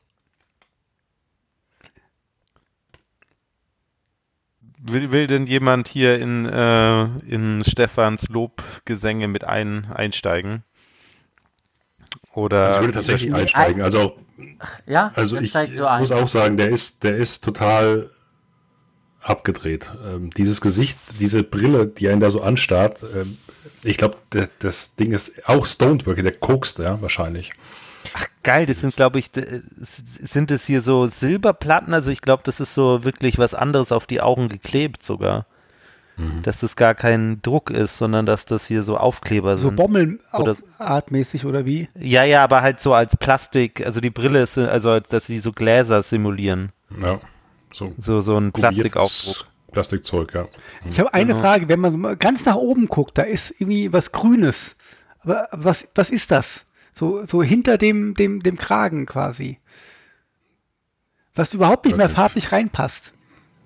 Will, 4.90 5.10
will 5.10 5.27
denn 5.27 5.47
jemand 5.47 5.89
hier 5.89 6.19
in, 6.19 6.47
äh, 6.47 7.05
in 7.28 7.62
Stefans 7.65 8.28
Lobgesänge 8.28 9.28
mit 9.28 9.44
ein, 9.44 9.86
einsteigen? 9.93 10.62
Oder 12.35 12.66
Also 12.66 12.78
ich 12.78 12.82
würde 12.82 12.94
tatsächlich 12.94 13.35
einsteigen. 13.35 13.82
Also, 13.82 14.16
Ja, 14.86 15.12
also 15.15 15.39
ich 15.39 15.55
muss 15.98 16.12
auch 16.12 16.28
sagen, 16.28 16.56
der 16.56 16.69
ist, 16.69 17.05
der 17.05 17.16
ist 17.16 17.44
total 17.44 18.10
abgedreht. 19.23 19.93
Ähm, 20.05 20.31
dieses 20.31 20.60
Gesicht, 20.60 20.98
diese 21.20 21.43
Brille, 21.43 21.86
die 21.86 22.09
einen 22.09 22.20
da 22.20 22.31
so 22.31 22.43
anstarrt, 22.43 23.02
ähm, 23.15 23.36
ich 23.85 23.97
glaube, 23.97 24.16
das 24.59 24.97
Ding 24.97 25.12
ist 25.12 25.48
auch 25.48 25.66
stoned 25.66 26.06
wirklich, 26.06 26.24
der 26.24 26.35
kokst, 26.35 26.78
ja, 26.78 27.01
wahrscheinlich. 27.01 27.52
Geil, 28.43 28.66
das 28.66 28.80
sind, 28.80 28.94
glaube 28.97 29.18
ich, 29.18 29.30
d- 29.30 29.60
sind 29.78 30.51
es 30.51 30.64
hier 30.66 30.80
so 30.80 31.06
Silberplatten? 31.06 31.93
Also 31.94 32.10
ich 32.10 32.20
glaube, 32.22 32.43
das 32.44 32.60
ist 32.60 32.74
so 32.74 33.05
wirklich 33.05 33.39
was 33.39 33.55
anderes 33.55 33.93
auf 33.93 34.06
die 34.06 34.20
Augen 34.20 34.48
geklebt 34.48 35.02
sogar. 35.02 35.47
Dass 36.43 36.59
das 36.59 36.74
gar 36.74 36.97
kein 36.97 37.40
Druck 37.43 37.70
ist, 37.70 37.97
sondern 37.97 38.26
dass 38.26 38.44
das 38.44 38.66
hier 38.66 38.82
so 38.82 38.97
Aufkleber 38.97 39.56
So 39.56 39.68
sind. 39.68 39.76
Bommelartmäßig 39.76 40.32
Oder- 40.35 40.56
artmäßig 40.78 41.44
oder 41.47 41.64
wie? 41.64 41.89
ja, 41.97 42.24
ja, 42.24 42.43
aber 42.43 42.60
halt 42.62 42.80
so 42.80 42.93
als 42.93 43.14
Plastik, 43.16 43.86
also 43.86 44.01
die 44.01 44.10
Brille 44.10 44.43
ist, 44.43 44.59
also 44.59 44.98
dass 44.98 45.26
sie 45.28 45.39
so 45.39 45.52
Gläser 45.52 46.02
simulieren. 46.02 46.72
Ja, 47.01 47.20
so 47.72 47.93
So, 47.98 48.20
so 48.20 48.36
ein 48.36 48.51
Plastikaufdruck. 48.51 49.47
Plastikzeug, 49.70 50.35
ja. 50.35 50.48
Ich 50.90 50.98
habe 50.98 51.14
eine 51.14 51.36
Frage, 51.36 51.68
wenn 51.68 51.78
man 51.78 51.93
so 51.93 52.16
ganz 52.18 52.44
nach 52.44 52.56
oben 52.56 52.89
guckt, 52.89 53.16
da 53.16 53.22
ist 53.22 53.55
irgendwie 53.60 53.93
was 53.93 54.10
Grünes. 54.10 54.74
Aber 55.20 55.47
was, 55.52 55.86
was 55.94 56.10
ist 56.10 56.32
das? 56.32 56.64
So, 56.98 57.24
so 57.26 57.42
hinter 57.42 57.78
dem, 57.78 58.14
dem, 58.14 58.42
dem 58.42 58.56
Kragen 58.58 59.06
quasi. 59.06 59.58
Was 61.36 61.54
überhaupt 61.54 61.84
nicht 61.86 61.96
mehr 61.96 62.08
farblich 62.08 62.50
reinpasst. 62.50 63.12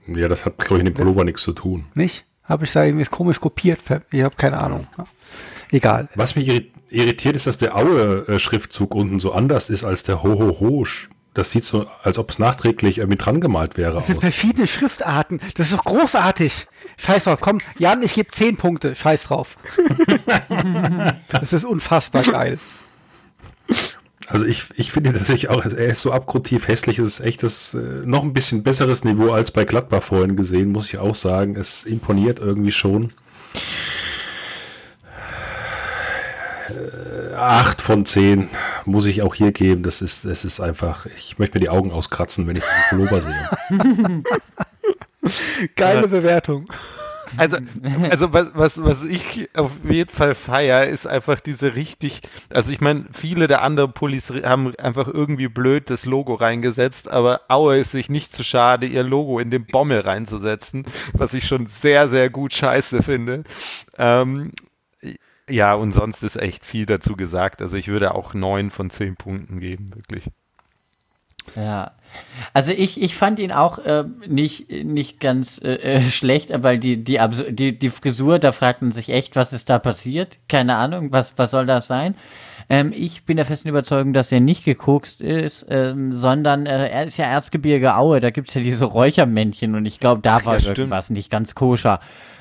Ja, 0.07 0.29
das 0.29 0.45
hat, 0.45 0.59
glaube 0.59 0.77
ich, 0.77 0.81
in 0.81 0.85
dem 0.87 0.95
Pullover 0.95 1.25
nichts 1.25 1.43
zu 1.43 1.53
tun. 1.53 1.87
Nicht? 1.95 2.27
Habe 2.45 2.65
ich 2.67 2.73
da 2.73 2.85
irgendwie 2.85 3.07
komisch 3.07 3.41
kopiert? 3.41 3.79
Ich 4.11 4.23
habe 4.23 4.37
keine 4.37 4.61
Ahnung. 4.61 4.87
Ja. 4.99 5.05
Egal. 5.71 6.09
Was 6.15 6.37
mich 6.37 6.47
irri- 6.49 6.67
irritiert, 6.91 7.35
ist, 7.35 7.47
dass 7.47 7.57
der 7.57 7.75
Aue-Schriftzug 7.77 8.95
unten 8.95 9.21
so 9.21 9.33
anders 9.33 9.71
ist 9.71 9.85
als 9.85 10.03
der 10.03 10.23
Ho-Ho-Ho. 10.23 10.85
Das 11.33 11.51
sieht 11.51 11.65
so, 11.65 11.87
als 12.03 12.19
ob 12.19 12.29
es 12.29 12.39
nachträglich 12.39 12.99
irgendwie 12.99 13.17
dran 13.17 13.41
gemalt 13.41 13.79
wäre. 13.79 13.95
Das 13.95 14.07
sind 14.09 14.19
Aus. 14.19 14.25
verschiedene 14.25 14.67
Schriftarten. 14.67 15.41
Das 15.55 15.69
ist 15.71 15.73
doch 15.79 15.85
großartig. 15.85 16.67
Scheiß 16.99 17.25
drauf. 17.25 17.39
Komm, 17.41 17.59
Jan, 17.79 18.03
ich 18.03 18.13
gebe 18.13 18.31
10 18.31 18.59
Punkte. 18.59 18.95
Scheiß 18.95 19.25
drauf. 19.25 19.57
das 21.29 21.55
ist 21.55 21.65
unfassbar 21.65 22.23
geil. 22.25 22.59
Also 24.33 24.47
ich, 24.47 24.65
ich 24.77 24.93
finde 24.93 25.13
tatsächlich 25.13 25.51
auch, 25.51 25.65
er 25.65 25.89
ist 25.89 26.03
so 26.03 26.11
abgrundtief 26.11 26.67
hässlich, 26.67 26.99
es 26.99 27.09
ist 27.09 27.21
echt 27.21 27.43
das 27.43 27.75
äh, 27.75 27.79
noch 27.79 28.23
ein 28.23 28.33
bisschen 28.33 28.63
besseres 28.63 29.05
Niveau 29.05 29.31
als 29.31 29.51
bei 29.51 29.65
Gladbach 29.65 30.03
vorhin 30.03 30.37
gesehen, 30.37 30.73
muss 30.73 30.87
ich 30.89 30.99
auch 30.99 31.15
sagen. 31.15 31.57
Es 31.57 31.85
imponiert 31.85 32.39
irgendwie 32.39 32.73
schon. 32.73 33.13
Äh, 36.71 37.35
Acht 37.35 37.83
von 37.83 38.07
zehn 38.07 38.49
muss 38.85 39.07
ich 39.07 39.23
auch 39.23 39.35
hier 39.35 39.53
geben. 39.53 39.83
Das 39.83 40.01
ist, 40.01 40.25
es 40.25 40.45
ist 40.45 40.61
einfach, 40.61 41.07
ich 41.07 41.39
möchte 41.39 41.59
mir 41.59 41.61
die 41.61 41.71
Augen 41.71 41.91
auskratzen, 41.91 42.47
wenn 42.47 42.57
ich 42.57 42.63
diesen 42.63 42.89
Pullover 42.89 43.21
sehe. 43.21 44.23
Geile 45.77 46.09
Bewertung. 46.09 46.67
Also, 47.37 47.59
also 48.11 48.33
was, 48.33 48.49
was, 48.55 48.83
was 48.83 49.05
ich 49.05 49.49
auf 49.57 49.73
jeden 49.89 50.11
Fall 50.11 50.35
feier, 50.35 50.87
ist 50.87 51.07
einfach 51.07 51.41
diese 51.41 51.75
richtig, 51.75 52.21
also 52.53 52.73
ich 52.73 52.81
meine, 52.81 53.07
viele 53.13 53.47
der 53.47 53.63
anderen 53.63 53.93
Pullis 53.93 54.31
haben 54.31 54.75
einfach 54.77 55.09
irgendwie 55.09 55.49
blöd 55.49 55.91
das 55.91 56.05
Logo 56.05 56.35
reingesetzt, 56.35 57.11
aber 57.11 57.43
Aue 57.49 57.79
ist 57.79 57.93
sich 57.93 58.11
nicht 58.11 58.33
zu 58.33 58.45
schade, 58.45 58.87
ihr 58.87 59.03
Logo 59.03 59.39
in 59.39 59.51
den 59.51 59.67
Bommel 59.67 60.01
reinzusetzen, 60.01 60.85
was 61.13 61.35
ich 61.35 61.47
schon 61.47 61.67
sehr, 61.67 62.09
sehr 62.09 62.31
gut 62.31 62.53
scheiße 62.53 63.03
finde. 63.03 63.45
Ähm, 63.97 64.53
ja, 65.49 65.75
und 65.75 65.93
sonst 65.93 66.23
ist 66.23 66.37
echt 66.37 66.65
viel 66.65 66.87
dazu 66.87 67.17
gesagt. 67.17 67.63
Also 67.63 67.77
ich 67.77 67.89
würde 67.89 68.15
auch 68.15 68.35
neun 68.35 68.71
von 68.71 68.91
zehn 68.91 69.17
Punkten 69.17 69.61
geben, 69.61 69.95
wirklich. 69.95 70.29
Ja. 71.57 71.93
Also 72.53 72.73
ich, 72.73 73.01
ich 73.01 73.15
fand 73.17 73.39
ihn 73.39 73.53
auch 73.53 73.79
äh, 73.79 74.05
nicht, 74.27 74.71
nicht 74.71 75.19
ganz 75.19 75.59
äh, 75.63 75.75
äh, 75.77 76.01
schlecht, 76.03 76.51
weil 76.63 76.79
die, 76.79 77.03
die, 77.03 77.19
Abs- 77.21 77.45
die, 77.49 77.79
die 77.79 77.89
Frisur, 77.91 78.39
da 78.39 78.53
fragt 78.53 78.83
man 78.83 78.93
sich 78.93 79.09
echt, 79.09 79.35
was 79.35 79.53
ist 79.55 79.71
da 79.71 79.79
passiert? 79.79 80.39
Keine 80.49 80.77
Ahnung, 80.77 81.11
was, 81.11 81.39
was 81.39 81.51
soll 81.51 81.65
das 81.65 81.87
sein? 81.87 82.15
Ähm, 82.69 82.93
ich 82.95 83.25
bin 83.25 83.39
der 83.39 83.47
festen 83.47 83.69
Überzeugung, 83.69 84.13
dass 84.13 84.31
er 84.31 84.41
nicht 84.41 84.65
gekokst 84.65 85.21
ist, 85.23 85.67
ähm, 85.71 86.13
sondern 86.13 86.67
äh, 86.67 86.89
er 86.89 87.05
ist 87.05 87.17
ja 87.17 87.25
Erzgebirge 87.25 87.97
Aue, 87.97 88.21
da 88.21 88.31
gibt's 88.31 88.55
ja 88.55 88.61
diese 88.61 88.85
Räuchermännchen 88.85 89.75
und 89.75 89.87
ich 89.87 89.99
glaube, 89.99 90.21
da 90.21 90.45
war 90.45 90.61
stimmt. 90.61 90.79
irgendwas 90.79 91.09
nicht 91.11 91.31
ganz 91.31 91.55
koscher. 91.55 92.01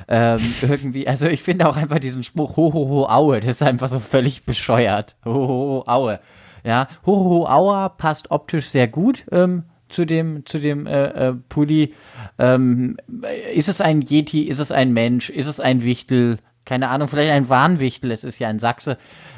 Ähm, 0.10 0.40
irgendwie, 0.62 1.08
also 1.08 1.28
ich 1.28 1.42
finde 1.42 1.68
auch 1.68 1.78
einfach 1.78 2.00
diesen 2.00 2.24
Spruch 2.24 2.58
Ho, 2.58 2.74
ho, 2.74 2.90
ho, 2.90 3.06
Aue, 3.08 3.40
das 3.40 3.50
ist 3.50 3.64
einfach 3.64 3.88
so 3.88 4.00
völlig 4.00 4.44
bescheuert. 4.46 5.16
Ho, 5.26 5.34
ho, 5.34 5.48
ho, 5.48 5.84
Aue. 5.88 6.20
Ja, 6.64 6.88
Ho, 7.06 7.16
ho, 7.16 7.30
ho, 7.30 7.46
Aua 7.48 7.90
passt 7.90 8.32
optisch 8.32 8.68
sehr 8.68 8.88
gut 8.88 9.26
ähm, 9.32 9.64
zu 9.90 10.06
dem, 10.06 10.46
zu 10.46 10.60
dem 10.60 10.88
äh, 10.88 11.08
äh, 11.08 11.34
Pulli. 11.50 11.94
Ähm, 12.40 12.98
ist 13.54 13.70
es 13.70 13.82
ein 13.82 14.02
Yeti? 14.02 14.44
Ist 14.44 14.60
es 14.60 14.72
ein 14.72 14.94
Mensch? 14.94 15.30
Ist 15.30 15.48
es 15.48 15.60
ein 15.60 15.84
Wichtel? 15.84 16.38
Keine 16.66 16.90
Ahnung, 16.90 17.08
vielleicht 17.08 17.32
ein 17.32 17.50
Warnwichtel, 17.50 18.12
es 18.12 18.24
ist 18.24 18.40
ja 18.40 18.48
ein 18.48 18.60
Sachse. 18.60 18.98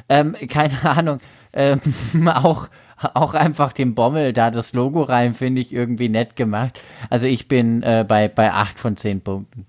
Ähm, 0.09 0.35
keine 0.49 0.83
Ahnung. 0.83 1.19
Ähm, 1.53 1.79
auch, 2.27 2.67
auch 3.13 3.33
einfach 3.33 3.73
den 3.73 3.95
Bommel 3.95 4.33
da 4.33 4.51
das 4.51 4.73
Logo 4.73 5.01
rein, 5.03 5.33
finde 5.33 5.61
ich 5.61 5.73
irgendwie 5.73 6.09
nett 6.09 6.35
gemacht. 6.35 6.79
Also 7.09 7.25
ich 7.25 7.47
bin 7.47 7.83
äh, 7.83 8.05
bei, 8.07 8.27
bei 8.27 8.51
8 8.51 8.79
von 8.79 8.97
10 8.97 9.21
Punkten. 9.21 9.65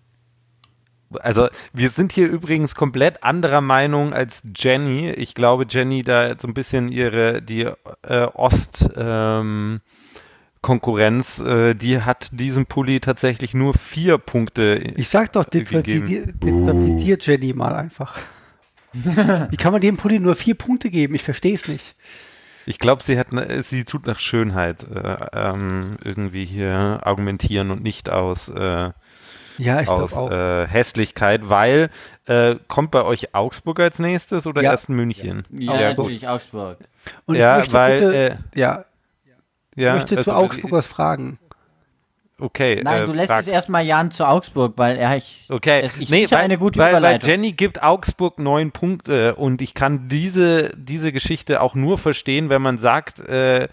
Also 1.21 1.49
wir 1.73 1.91
sind 1.91 2.13
hier 2.13 2.29
übrigens 2.29 2.75
komplett 2.75 3.23
anderer 3.23 3.61
Meinung 3.61 4.13
als 4.13 4.43
Jenny. 4.57 5.11
Ich 5.11 5.35
glaube, 5.35 5.67
Jenny 5.69 6.03
da 6.03 6.35
so 6.39 6.49
ein 6.49 6.55
bisschen 6.55 6.89
ihre 6.89 7.43
die 7.43 7.69
äh, 8.03 8.27
Ost 8.35 8.89
ähm, 8.97 9.81
Konkurrenz, 10.61 11.41
äh, 11.41 11.75
die 11.75 12.01
hat 12.01 12.31
diesem 12.33 12.67
Pulli 12.67 13.01
tatsächlich 13.01 13.53
nur 13.53 13.75
vier 13.75 14.17
Punkte. 14.19 14.77
Ich 14.97 15.09
sag 15.09 15.33
doch, 15.35 15.45
disqualifiziert 15.45 17.27
Jenny 17.27 17.53
mal 17.53 17.75
einfach. 17.75 18.19
Wie 18.93 19.57
kann 19.57 19.73
man 19.73 19.81
dem 19.81 19.97
Pulli 19.97 20.21
nur 20.21 20.37
vier 20.37 20.55
Punkte 20.55 20.89
geben? 20.89 21.15
Ich 21.15 21.23
verstehe 21.23 21.55
es 21.55 21.69
nicht. 21.69 21.97
Ich 22.65 22.79
glaube, 22.79 23.03
sie 23.03 23.19
hat, 23.19 23.33
ne- 23.33 23.63
sie 23.63 23.85
tut 23.85 24.07
nach 24.07 24.19
Schönheit 24.19 24.85
äh, 24.85 25.17
ähm, 25.35 25.97
irgendwie 26.03 26.47
hier 26.47 27.01
argumentieren 27.03 27.71
und 27.71 27.83
nicht 27.83 28.09
aus 28.09 28.49
äh, 28.49 28.91
Ja, 29.59 29.81
ich 29.81 29.89
aus 29.89 30.11
glaube 30.13 30.23
auch. 30.23 30.31
äh, 30.65 30.67
Hässlichkeit, 30.69 31.49
weil 31.49 31.91
äh, 32.27 32.57
kommt 32.69 32.91
bei 32.91 33.05
euch 33.05 33.35
Augsburg 33.35 33.81
als 33.81 33.99
nächstes 33.99 34.47
oder 34.47 34.63
Ja. 34.63 34.73
erst 34.73 34.89
München? 34.89 35.45
Ja, 35.51 35.73
gut. 35.93 35.99
natürlich, 36.07 36.27
Augsburg. 36.29 36.79
Und 37.27 37.37
ja, 37.37 37.57
ich 37.59 37.71
möchte 37.71 37.73
weil, 37.75 38.01
bitte, 38.01 38.15
äh, 38.55 38.59
ja, 38.59 38.85
Ja, 39.77 39.95
ich 39.95 40.01
möchte 40.03 40.17
also, 40.19 40.31
zu 40.31 40.37
Augsburg 40.37 40.73
was 40.73 40.87
fragen. 40.87 41.39
Okay. 42.41 42.81
Nein, 42.83 43.03
äh, 43.03 43.07
du 43.07 43.13
lässt 43.13 43.29
frag- 43.29 43.43
es 43.43 43.49
erstmal 43.49 43.85
Jan 43.87 44.11
zu 44.11 44.27
Augsburg, 44.27 44.73
weil 44.77 44.97
er 44.97 45.17
ich, 45.17 45.47
Okay, 45.49 45.81
es, 45.83 45.97
ich 45.97 46.11
nee, 46.11 46.27
weil, 46.31 46.39
eine 46.39 46.59
gute 46.59 46.79
weil, 46.81 46.87
weil 46.87 46.99
Überleitung. 46.99 47.31
Jenny 47.31 47.53
gibt 47.53 47.81
Augsburg 47.83 48.39
neun 48.41 48.73
Punkte 48.73 49.37
und 49.37 49.63
ich 49.63 49.73
kann 49.75 50.09
diese, 50.09 50.71
diese 50.77 51.13
Geschichte 51.13 51.61
auch 51.61 51.77
nur 51.77 51.97
verstehen, 51.97 52.51
wenn 52.51 52.61
man 52.61 52.77
sagt, 52.77 53.21
äh, 53.21 53.69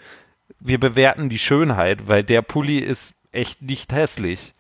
wir 0.60 0.80
bewerten 0.80 1.30
die 1.30 1.40
Schönheit, 1.40 2.08
weil 2.08 2.24
der 2.24 2.44
Pulli 2.44 2.78
ist 2.78 3.16
echt 3.32 3.64
nicht 3.64 3.92
hässlich. 3.94 4.54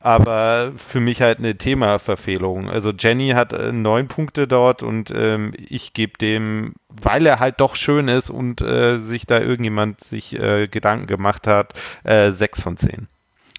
Aber 0.00 0.72
für 0.76 1.00
mich 1.00 1.22
halt 1.22 1.38
eine 1.38 1.56
Themaverfehlung. 1.58 2.70
Also 2.70 2.92
Jenny 2.96 3.30
hat 3.30 3.52
äh, 3.52 3.72
neun 3.72 4.06
Punkte 4.06 4.46
dort 4.46 4.82
und 4.84 5.10
ähm, 5.10 5.52
ich 5.56 5.92
gebe 5.92 6.16
dem, 6.18 6.74
weil 6.88 7.26
er 7.26 7.40
halt 7.40 7.60
doch 7.60 7.74
schön 7.74 8.06
ist 8.06 8.30
und 8.30 8.60
äh, 8.60 9.00
sich 9.02 9.26
da 9.26 9.40
irgendjemand 9.40 10.04
sich 10.04 10.38
äh, 10.38 10.66
Gedanken 10.68 11.08
gemacht 11.08 11.46
hat, 11.48 11.74
äh, 12.04 12.30
sechs 12.30 12.62
von 12.62 12.76
zehn. 12.76 13.08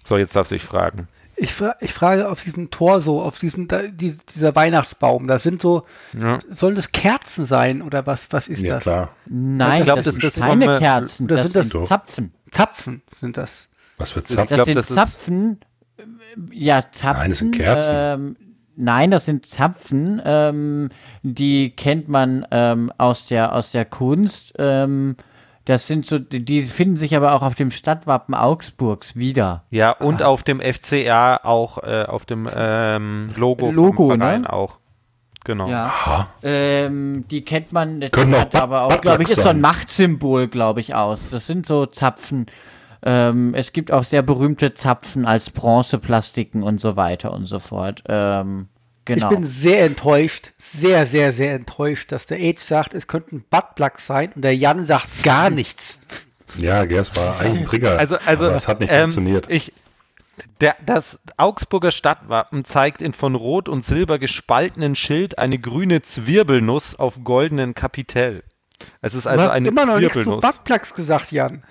So, 0.04 0.16
jetzt 0.16 0.34
darfst 0.34 0.50
du 0.50 0.54
dich 0.56 0.64
fragen. 0.64 1.08
Ich, 1.36 1.54
fra 1.54 1.74
ich 1.80 1.92
frage 1.92 2.28
auf 2.30 2.42
diesem 2.42 2.70
Torso, 2.70 3.22
auf 3.22 3.38
diesem, 3.38 3.68
da, 3.68 3.82
die, 3.82 4.16
dieser 4.34 4.54
Weihnachtsbaum, 4.54 5.26
da 5.26 5.38
sind 5.38 5.60
so, 5.62 5.84
Ja. 6.18 6.38
sollen 6.50 6.74
das 6.74 6.90
Kerzen 6.90 7.46
sein 7.46 7.82
oder 7.82 8.06
was, 8.06 8.26
was 8.30 8.48
ist 8.48 8.62
Ja, 8.62 8.74
das? 8.74 8.82
klar. 8.82 9.10
Nein, 9.26 9.78
Ich 9.80 9.84
glaub, 9.84 9.96
das, 9.96 10.06
das- 10.06 10.14
sind 10.14 10.24
das 10.24 10.34
keine 10.40 10.78
Kerzen, 10.78 11.24
oder 11.26 11.36
das 11.42 11.52
sind 11.52 11.74
das- 11.74 11.88
Zapfen. 11.88 12.32
Zapfen 12.50 13.02
sind 13.20 13.36
das. 13.36 13.50
Was 13.98 14.10
für 14.12 14.20
Ich 14.20 14.26
Zapfen. 14.26 14.56
Das 14.56 14.56
glaub, 14.56 14.66
sind 14.66 14.76
das 14.76 14.88
Zapfen, 14.88 15.60
ja, 16.52 16.82
Zapfen. 16.90 17.20
Nein, 17.20 17.30
das 17.30 17.38
sind 17.38 17.54
Kerzen. 17.54 17.96
Ähm, 17.96 18.36
nein, 18.76 19.10
das 19.10 19.24
sind 19.26 19.46
Zapfen, 19.46 20.22
ähm, 20.24 20.90
die 21.22 21.70
kennt 21.70 22.08
man 22.08 22.46
ähm, 22.50 22.92
aus, 22.98 23.26
der, 23.26 23.54
aus 23.54 23.70
der 23.70 23.84
Kunst. 23.84 24.54
Ähm, 24.58 25.16
das 25.64 25.86
sind 25.86 26.06
so, 26.06 26.18
die 26.18 26.44
die 26.44 26.62
finden 26.62 26.96
sich 26.96 27.14
aber 27.14 27.34
auch 27.34 27.42
auf 27.42 27.54
dem 27.54 27.70
Stadtwappen 27.70 28.34
Augsburgs 28.34 29.14
wieder. 29.14 29.64
Ja, 29.70 29.92
und 29.92 30.22
auf 30.22 30.42
dem 30.42 30.60
FCR 30.60 31.40
auch, 31.44 31.78
äh, 31.82 32.04
auf 32.08 32.24
dem 32.24 32.48
ähm, 32.54 33.30
Logo, 33.36 33.70
Logo, 33.70 34.08
vom 34.10 34.18
Verein 34.18 34.42
ne? 34.42 34.52
auch. 34.52 34.78
Genau. 35.44 35.68
Ja. 35.68 36.28
Ähm, 36.42 37.24
die 37.30 37.44
kennt 37.44 37.72
man, 37.72 38.00
das 38.00 38.10
Können 38.10 38.38
hat 38.38 38.54
aber 38.54 38.82
auch, 38.82 39.00
glaube 39.00 39.22
ich, 39.22 39.30
ist 39.30 39.42
so 39.42 39.48
ein. 39.48 39.60
Machtsymbol, 39.60 40.48
glaube 40.48 40.80
ich, 40.80 40.94
aus. 40.94 41.30
Das 41.30 41.46
sind 41.46 41.66
so 41.66 41.86
Zapfen. 41.86 42.46
Ähm, 43.02 43.54
es 43.54 43.72
gibt 43.72 43.92
auch 43.92 44.04
sehr 44.04 44.22
berühmte 44.22 44.74
Zapfen 44.74 45.24
als 45.26 45.50
Bronzeplastiken 45.50 46.62
und 46.62 46.80
so 46.80 46.96
weiter 46.96 47.32
und 47.32 47.46
so 47.46 47.58
fort. 47.58 48.02
Ähm, 48.08 48.68
genau. 49.04 49.30
Ich 49.30 49.36
bin 49.36 49.46
sehr 49.46 49.84
enttäuscht, 49.84 50.52
sehr, 50.58 51.06
sehr, 51.06 51.32
sehr 51.32 51.54
enttäuscht, 51.54 52.12
dass 52.12 52.26
der 52.26 52.38
Age 52.38 52.60
sagt, 52.60 52.94
es 52.94 53.06
könnte 53.06 53.36
ein 53.36 53.44
Buttplug 53.48 54.00
sein 54.00 54.32
und 54.34 54.42
der 54.42 54.54
Jan 54.54 54.86
sagt 54.86 55.22
gar 55.22 55.50
nichts. 55.50 55.98
Ja, 56.58 56.84
gell, 56.84 56.98
es 56.98 57.14
war 57.16 57.38
eigentlich 57.40 57.60
ein 57.60 57.64
Trigger. 57.64 57.98
Also, 57.98 58.16
also 58.26 58.46
aber 58.46 58.56
es 58.56 58.68
hat 58.68 58.80
nicht 58.80 58.92
ähm, 58.92 59.02
funktioniert. 59.02 59.46
Ich, 59.48 59.72
der, 60.60 60.76
das 60.84 61.20
Augsburger 61.36 61.90
Stadtwappen 61.90 62.64
zeigt 62.64 63.02
in 63.02 63.12
von 63.12 63.34
Rot 63.34 63.68
und 63.68 63.84
Silber 63.84 64.18
gespaltenen 64.18 64.94
Schild 64.94 65.38
eine 65.38 65.58
grüne 65.58 66.02
Zwirbelnuss 66.02 66.94
auf 66.98 67.24
goldenen 67.24 67.74
Kapitell. 67.74 68.42
Es 69.00 69.14
ist 69.14 69.26
Du 69.26 69.30
also 69.30 69.44
hast 69.44 69.50
eine 69.50 69.68
immer 69.68 69.86
noch 69.86 69.98
nichts 69.98 70.14
zu. 70.14 70.38
Buttplugs 70.38 70.94
gesagt, 70.94 71.32
Jan. 71.32 71.62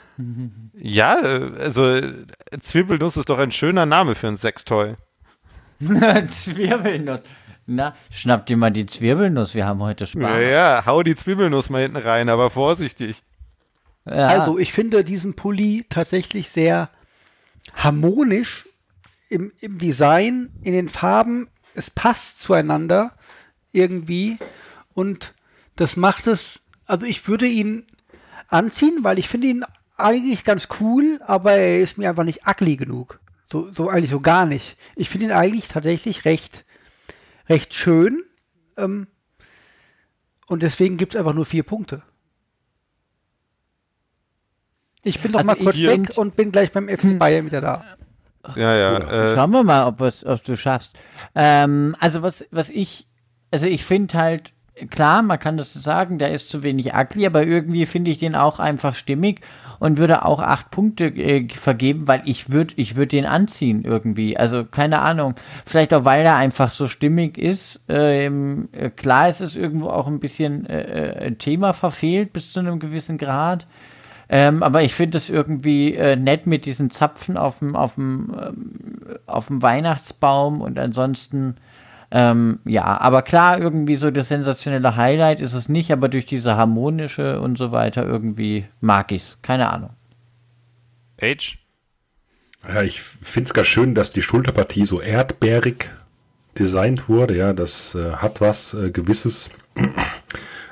Ja, 0.74 1.16
also 1.16 2.02
Zwirbelnuss 2.62 3.18
ist 3.18 3.30
doch 3.30 3.40
ein 3.40 3.52
schöner 3.52 3.86
Name 3.86 4.16
für 4.16 4.28
ein 4.28 4.38
Sextoy. 4.38 4.96
Zwirbelnuss. 6.30 7.22
Na, 7.66 7.96
schnapp 8.10 8.48
dir 8.48 8.58
mal 8.58 8.72
die 8.72 8.88
Zwirbelnuss, 8.88 9.54
wir 9.54 9.66
haben 9.66 9.82
heute 9.82 10.08
Spaß. 10.08 10.22
Ja, 10.22 10.40
ja, 10.40 10.84
hau 10.86 11.04
die 11.04 11.16
Zwiebelnuss 11.16 11.70
mal 11.70 11.84
hinten 11.84 11.98
rein, 11.98 12.28
aber 12.28 12.50
vorsichtig. 12.50 13.22
Ja. 14.06 14.28
Also, 14.28 14.58
ich 14.58 14.74
finde 14.74 15.04
diesen 15.04 15.36
Pulli 15.36 15.86
tatsächlich 15.88 16.50
sehr 16.50 16.90
harmonisch 17.76 18.68
im, 19.30 19.52
im 19.60 19.78
Design, 19.78 20.50
in 20.64 20.74
den 20.74 20.90
Farben, 20.90 21.48
es 21.76 21.92
passt 21.92 22.42
zueinander 22.42 23.14
irgendwie 23.72 24.40
und 24.94 25.36
das 25.76 25.96
macht 25.96 26.28
es, 26.28 26.60
also 26.90 27.06
ich 27.06 27.28
würde 27.28 27.46
ihn 27.48 27.86
anziehen, 28.48 29.00
weil 29.04 29.20
ich 29.20 29.30
finde 29.30 29.48
ihn 29.48 29.64
eigentlich 29.98 30.44
ganz 30.44 30.68
cool, 30.80 31.20
aber 31.26 31.54
er 31.54 31.82
ist 31.82 31.98
mir 31.98 32.10
einfach 32.10 32.24
nicht 32.24 32.48
ugly 32.48 32.78
genug. 32.78 33.20
So, 33.52 33.72
so 33.74 33.90
eigentlich 33.90 34.12
so 34.12 34.20
gar 34.20 34.46
nicht. 34.46 34.78
Ich 34.96 35.10
finde 35.10 35.28
ihn 35.28 35.32
eigentlich 35.32 35.68
tatsächlich 35.68 36.26
recht, 36.26 36.66
recht 37.48 37.74
schön. 37.74 38.24
Ähm, 38.78 39.08
und 40.48 40.64
deswegen 40.64 40.98
gibt 40.98 41.14
es 41.16 41.20
einfach 41.20 41.34
nur 41.34 41.46
vier 41.46 41.64
Punkte. 41.64 42.02
Ich 45.04 45.22
bin 45.22 45.32
doch 45.32 45.40
Also 45.40 45.48
mal 45.48 45.56
kurz 45.56 45.78
weg 45.78 46.18
und 46.18 46.36
bin 46.36 46.52
gleich 46.52 46.72
beim 46.72 46.90
FC 46.90 47.18
Bayern 47.18 47.46
wieder 47.46 47.62
da. 47.62 47.86
Ja, 48.56 48.76
ja. 48.76 48.98
Äh, 49.26 49.36
Schauen 49.36 49.52
wir 49.52 49.64
mal, 49.64 49.86
ob, 49.88 50.00
wir's- 50.00 50.26
ob 50.26 50.44
du 50.44 50.56
schaffst. 50.56 50.98
Ähm, 51.36 51.96
also 52.00 52.22
was, 52.22 52.46
was 52.52 52.70
ich, 52.70 53.08
also 53.52 53.66
ich 53.68 53.84
finde 53.86 54.18
halt, 54.18 54.54
klar, 54.90 55.22
man 55.22 55.40
kann 55.40 55.58
das 55.58 55.74
sagen, 55.74 56.20
der 56.20 56.32
ist 56.32 56.50
zu 56.50 56.64
wenig 56.64 56.94
ugly, 56.94 57.26
aber 57.26 57.46
irgendwie 57.46 57.86
finde 57.86 58.12
ich 58.12 58.20
den 58.20 58.36
auch 58.36 58.60
einfach 58.60 58.96
stimmig 58.96 59.42
und 59.80 59.98
würde 59.98 60.26
auch 60.26 60.40
acht 60.40 60.72
Punkte 60.72 61.06
äh, 61.06 61.48
vergeben, 61.50 62.08
weil 62.08 62.22
ich 62.26 62.52
würde 62.52 62.74
ich 62.78 62.96
würd 62.96 63.12
den 63.12 63.26
anziehen 63.26 63.84
irgendwie. 63.84 64.38
Also 64.38 64.66
keine 64.66 65.00
Ahnung. 65.00 65.36
Vielleicht 65.66 65.94
auch, 65.94 66.06
weil 66.06 66.26
er 66.26 66.36
einfach 66.36 66.72
so 66.72 66.88
stimmig 66.88 67.38
ist. 67.38 67.84
Ähm, 67.88 68.70
äh, 68.72 68.90
klar 68.90 69.30
ist 69.30 69.42
es 69.42 69.56
irgendwo 69.56 69.90
auch 69.90 70.08
ein 70.08 70.20
bisschen 70.20 70.66
äh, 70.66 71.28
äh, 71.28 71.36
Thema 71.36 71.74
verfehlt 71.74 72.34
bis 72.34 72.52
zu 72.52 72.60
einem 72.60 72.80
gewissen 72.80 73.18
Grad. 73.18 73.66
Ähm, 74.32 74.62
aber 74.62 74.84
ich 74.84 74.94
finde 74.94 75.18
es 75.18 75.30
irgendwie 75.30 75.96
äh, 75.96 76.16
nett 76.16 76.46
mit 76.46 76.66
diesen 76.66 76.92
Zapfen 76.92 77.36
auf 77.36 77.60
dem 77.60 77.76
auf 77.76 77.96
dem 77.96 78.32
ähm, 78.40 78.72
auf 79.26 79.48
dem 79.48 79.62
Weihnachtsbaum 79.64 80.62
und 80.62 80.78
ansonsten 80.78 81.56
ähm, 82.12 82.60
ja, 82.66 82.86
aber 83.00 83.22
klar, 83.22 83.60
irgendwie 83.60 83.96
so 83.96 84.10
das 84.10 84.30
sensationelle 84.30 84.96
Highlight 84.96 85.40
ist 85.40 85.54
es 85.54 85.70
nicht, 85.70 85.92
aber 85.92 86.10
durch 86.10 86.26
diese 86.26 86.56
harmonische 86.58 87.40
und 87.40 87.58
so 87.58 87.72
weiter 87.72 88.06
irgendwie 88.06 88.66
mag 88.82 89.12
ich's. 89.12 89.38
Keine 89.42 89.72
Ahnung. 89.72 89.92
Age? 91.22 91.60
Ja, 92.68 92.82
ich 92.82 93.02
finde 93.02 93.48
es 93.48 93.54
gar 93.54 93.64
schön, 93.64 93.94
dass 93.94 94.10
die 94.10 94.22
Schulterpartie 94.22 94.86
so 94.86 95.00
erdbeerig 95.00 95.90
designt 96.58 97.08
wurde. 97.08 97.38
Ja, 97.38 97.54
das 97.54 97.96
äh, 97.96 98.14
hat 98.14 98.42
was 98.42 98.74
äh, 98.74 98.90
Gewisses. 98.90 99.50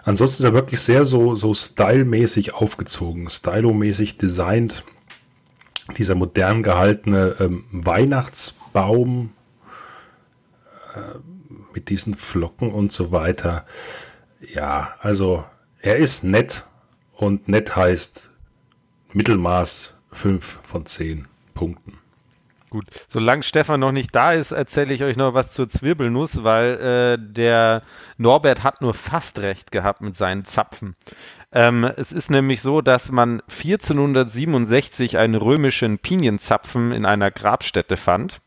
Ansonsten 0.03 0.43
ist 0.43 0.49
er 0.49 0.53
wirklich 0.53 0.81
sehr 0.81 1.05
so, 1.05 1.35
so 1.35 1.53
stylmäßig 1.53 2.55
aufgezogen, 2.55 3.30
stylomäßig 3.30 4.18
designt. 4.18 4.84
Dieser 5.97 6.15
modern 6.15 6.64
gehaltene 6.64 7.35
ähm, 7.39 7.64
Weihnachtsbaum 7.72 9.31
mit 11.74 11.90
diesen 11.90 12.15
Flocken 12.15 12.72
und 12.72 12.91
so 12.91 13.11
weiter. 13.11 13.65
Ja, 14.40 14.95
also 14.99 15.44
er 15.80 15.98
ist 15.98 16.24
nett 16.24 16.65
und 17.14 17.48
nett 17.48 17.76
heißt 17.76 18.30
Mittelmaß 19.14 19.95
5 20.11 20.60
von 20.64 20.86
10 20.86 21.28
Punkten. 21.53 21.98
Gut, 22.69 22.86
solange 23.07 23.44
Stefan 23.44 23.80
noch 23.80 23.94
nicht 23.94 24.14
da 24.14 24.34
ist, 24.34 24.52
erzähle 24.52 24.94
ich 24.94 25.02
euch 25.02 25.15
noch 25.15 25.34
was 25.34 25.53
zur 25.53 25.69
Zwirbelnuss, 25.69 26.44
weil 26.44 26.74
äh, 26.74 27.18
der 27.18 27.82
Norbert 28.18 28.61
hat 28.64 28.82
nur 28.82 28.94
fast 28.94 29.40
recht 29.40 29.72
gehabt 29.72 30.02
mit 30.02 30.18
seinen 30.18 30.44
Zapfen. 30.44 30.95
Ähm, 31.53 31.86
es 31.86 32.11
ist 32.11 32.30
nämlich 32.30 32.61
so, 32.61 32.82
dass 32.82 33.10
man 33.10 33.41
1467 33.48 35.18
einen 35.18 35.36
römischen 35.36 35.98
Pinienzapfen 35.98 36.91
in 36.91 37.06
einer 37.06 37.32
Grabstätte 37.32 37.95
fand. 37.95 38.41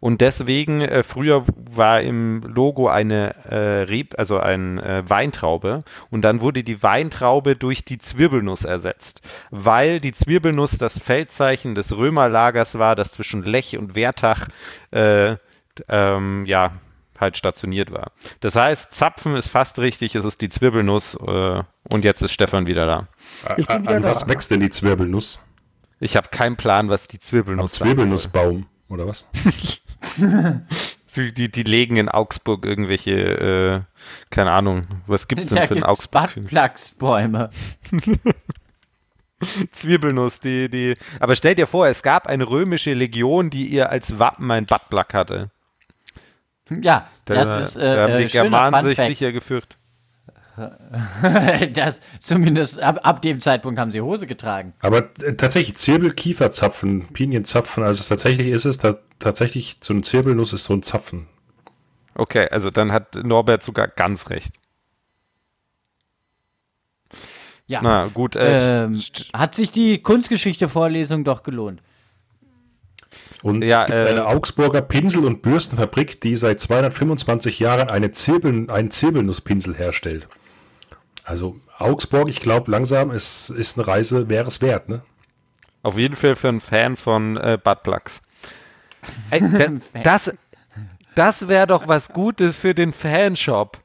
Und 0.00 0.20
deswegen, 0.20 0.80
äh, 0.80 1.02
früher 1.02 1.44
war 1.56 2.00
im 2.00 2.42
Logo 2.42 2.88
eine 2.88 3.34
äh, 3.46 3.82
Reb, 3.82 4.14
also 4.18 4.38
ein 4.38 4.78
äh, 4.78 5.02
Weintraube 5.08 5.84
und 6.10 6.22
dann 6.22 6.40
wurde 6.40 6.62
die 6.62 6.82
Weintraube 6.82 7.56
durch 7.56 7.84
die 7.84 7.98
Zwirbelnuss 7.98 8.64
ersetzt, 8.64 9.20
weil 9.50 10.00
die 10.00 10.12
Zwirbelnuss 10.12 10.78
das 10.78 10.98
Feldzeichen 10.98 11.74
des 11.74 11.96
Römerlagers 11.96 12.78
war, 12.78 12.94
das 12.96 13.12
zwischen 13.12 13.42
Lech 13.42 13.78
und 13.78 13.94
Wertach 13.94 14.48
äh, 14.90 15.36
ähm, 15.88 16.44
ja, 16.46 16.72
halt 17.20 17.36
stationiert 17.36 17.90
war. 17.90 18.12
Das 18.40 18.56
heißt, 18.56 18.92
Zapfen 18.92 19.36
ist 19.36 19.48
fast 19.48 19.78
richtig, 19.78 20.14
es 20.14 20.24
ist 20.24 20.40
die 20.40 20.48
Zwirbelnuss 20.48 21.14
äh, 21.14 21.62
und 21.88 22.04
jetzt 22.04 22.22
ist 22.22 22.32
Stefan 22.32 22.66
wieder 22.66 22.86
da. 22.86 23.08
Ich 23.56 23.66
bin 23.66 23.76
An 23.76 23.82
wieder 23.84 24.00
da. 24.00 24.08
was 24.08 24.28
wächst 24.28 24.50
denn 24.50 24.60
die 24.60 24.70
Zwirbelnuss? 24.70 25.40
Ich 25.98 26.16
habe 26.16 26.28
keinen 26.28 26.56
Plan, 26.56 26.88
was 26.88 27.08
die 27.08 27.18
Zwirbelnuss 27.18 27.76
soll. 27.76 27.88
Zwirbelnussbaum, 27.88 28.66
oder 28.88 29.06
was? 29.06 29.26
Die, 31.16 31.50
die, 31.50 31.62
legen 31.62 31.96
in 31.96 32.10
Augsburg 32.10 32.66
irgendwelche, 32.66 33.14
äh, 33.14 33.80
keine 34.28 34.50
Ahnung, 34.50 34.86
was 35.06 35.28
gibt's 35.28 35.48
denn 35.48 35.66
für 35.66 35.74
in 35.74 35.82
Augsburg? 35.82 36.34
Buttplugsbäume. 36.34 37.48
Zwiebelnuss, 39.72 40.40
die, 40.40 40.68
die. 40.68 40.94
Aber 41.18 41.34
stell 41.34 41.54
dir 41.54 41.66
vor, 41.66 41.86
es 41.86 42.02
gab 42.02 42.26
eine 42.26 42.46
römische 42.48 42.92
Legion, 42.92 43.48
die 43.48 43.66
ihr 43.66 43.88
als 43.88 44.18
Wappen 44.18 44.50
ein 44.50 44.66
Buttplug 44.66 45.14
hatte. 45.14 45.50
Ja, 46.68 47.08
Da, 47.24 47.34
das 47.34 47.68
ist 47.68 47.76
da 47.76 48.02
haben 48.02 48.12
äh, 48.12 48.18
die 48.18 48.24
äh, 48.24 48.28
Germanen 48.28 48.84
sich 48.84 48.96
sicher 48.96 49.32
geführt. 49.32 49.76
das, 51.74 52.00
zumindest 52.18 52.80
ab, 52.80 53.00
ab 53.02 53.22
dem 53.22 53.40
Zeitpunkt 53.40 53.78
haben 53.78 53.92
sie 53.92 54.00
Hose 54.00 54.26
getragen. 54.26 54.72
Aber 54.80 55.10
äh, 55.22 55.34
tatsächlich 55.34 55.76
Zirbel, 55.76 56.12
Kieferzapfen, 56.12 57.08
Pinienzapfen, 57.08 57.84
also 57.84 58.00
es 58.00 58.08
tatsächlich 58.08 58.48
ist 58.48 58.64
es 58.64 58.78
da, 58.78 58.96
tatsächlich 59.18 59.76
so 59.80 59.92
eine 59.92 60.02
Zirbelnuss 60.02 60.52
ist 60.52 60.64
so 60.64 60.74
ein 60.74 60.82
Zapfen. 60.82 61.26
Okay, 62.14 62.48
also 62.50 62.70
dann 62.70 62.92
hat 62.92 63.16
Norbert 63.16 63.62
sogar 63.62 63.88
ganz 63.88 64.30
recht. 64.30 64.54
Ja. 67.66 67.80
Na 67.82 68.06
gut, 68.06 68.36
äh, 68.36 68.84
ähm, 68.84 69.00
hat 69.34 69.54
sich 69.54 69.72
die 69.72 69.98
Kunstgeschichte-Vorlesung 69.98 71.24
doch 71.24 71.42
gelohnt. 71.42 71.82
Und 73.42 73.62
Ja, 73.62 73.78
es 73.78 73.86
gibt 73.86 73.98
äh, 73.98 74.08
eine 74.08 74.26
Augsburger 74.26 74.82
Pinsel- 74.82 75.24
und 75.24 75.42
Bürstenfabrik, 75.42 76.20
die 76.20 76.36
seit 76.36 76.60
225 76.60 77.58
Jahren 77.58 77.90
eine 77.90 78.12
Zirbel, 78.12 78.70
einen 78.70 78.90
Zirbelnusspinsel 78.90 79.76
herstellt. 79.76 80.28
Also 81.26 81.56
Augsburg, 81.78 82.28
ich 82.28 82.40
glaube 82.40 82.70
langsam, 82.70 83.10
es 83.10 83.50
ist 83.50 83.76
eine 83.76 83.86
Reise, 83.86 84.30
wäre 84.30 84.48
es 84.48 84.62
wert, 84.62 84.88
ne? 84.88 85.02
auf 85.82 85.96
jeden 85.96 86.16
Fall 86.16 86.34
für 86.34 86.48
einen 86.48 86.60
Fans 86.60 87.00
von 87.00 87.36
äh, 87.36 87.58
Buttplugs. 87.62 88.20
Ey, 89.30 89.40
da, 89.92 90.02
das 90.02 90.34
das 91.14 91.48
wäre 91.48 91.66
doch 91.66 91.88
was 91.88 92.08
Gutes 92.08 92.56
für 92.56 92.74
den 92.74 92.92
Fanshop. 92.92 93.78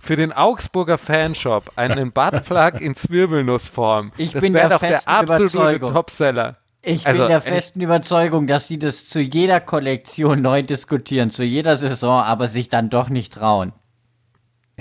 Für 0.00 0.16
den 0.16 0.32
Augsburger 0.32 0.98
Fanshop. 0.98 1.72
Einen 1.76 2.12
Buttplug 2.12 2.80
in 2.80 2.94
Zwirbelnussform. 2.94 4.12
Ich 4.16 4.32
das 4.32 4.40
bin 4.40 4.54
wäre 4.54 4.68
der 4.68 4.78
doch 4.78 4.86
der 4.86 5.08
absolute 5.08 5.42
Überzeugung. 5.42 5.92
Topseller. 5.94 6.56
Ich 6.82 7.06
Also, 7.06 7.22
bin 7.22 7.28
der 7.28 7.38
äh, 7.38 7.40
festen 7.40 7.80
Überzeugung, 7.80 8.46
dass 8.46 8.68
sie 8.68 8.78
das 8.78 9.06
zu 9.06 9.20
jeder 9.20 9.60
Kollektion 9.60 10.40
neu 10.40 10.62
diskutieren, 10.62 11.30
zu 11.30 11.42
jeder 11.42 11.76
Saison, 11.76 12.22
aber 12.22 12.48
sich 12.48 12.68
dann 12.68 12.88
doch 12.88 13.10
nicht 13.10 13.32
trauen. 13.34 13.72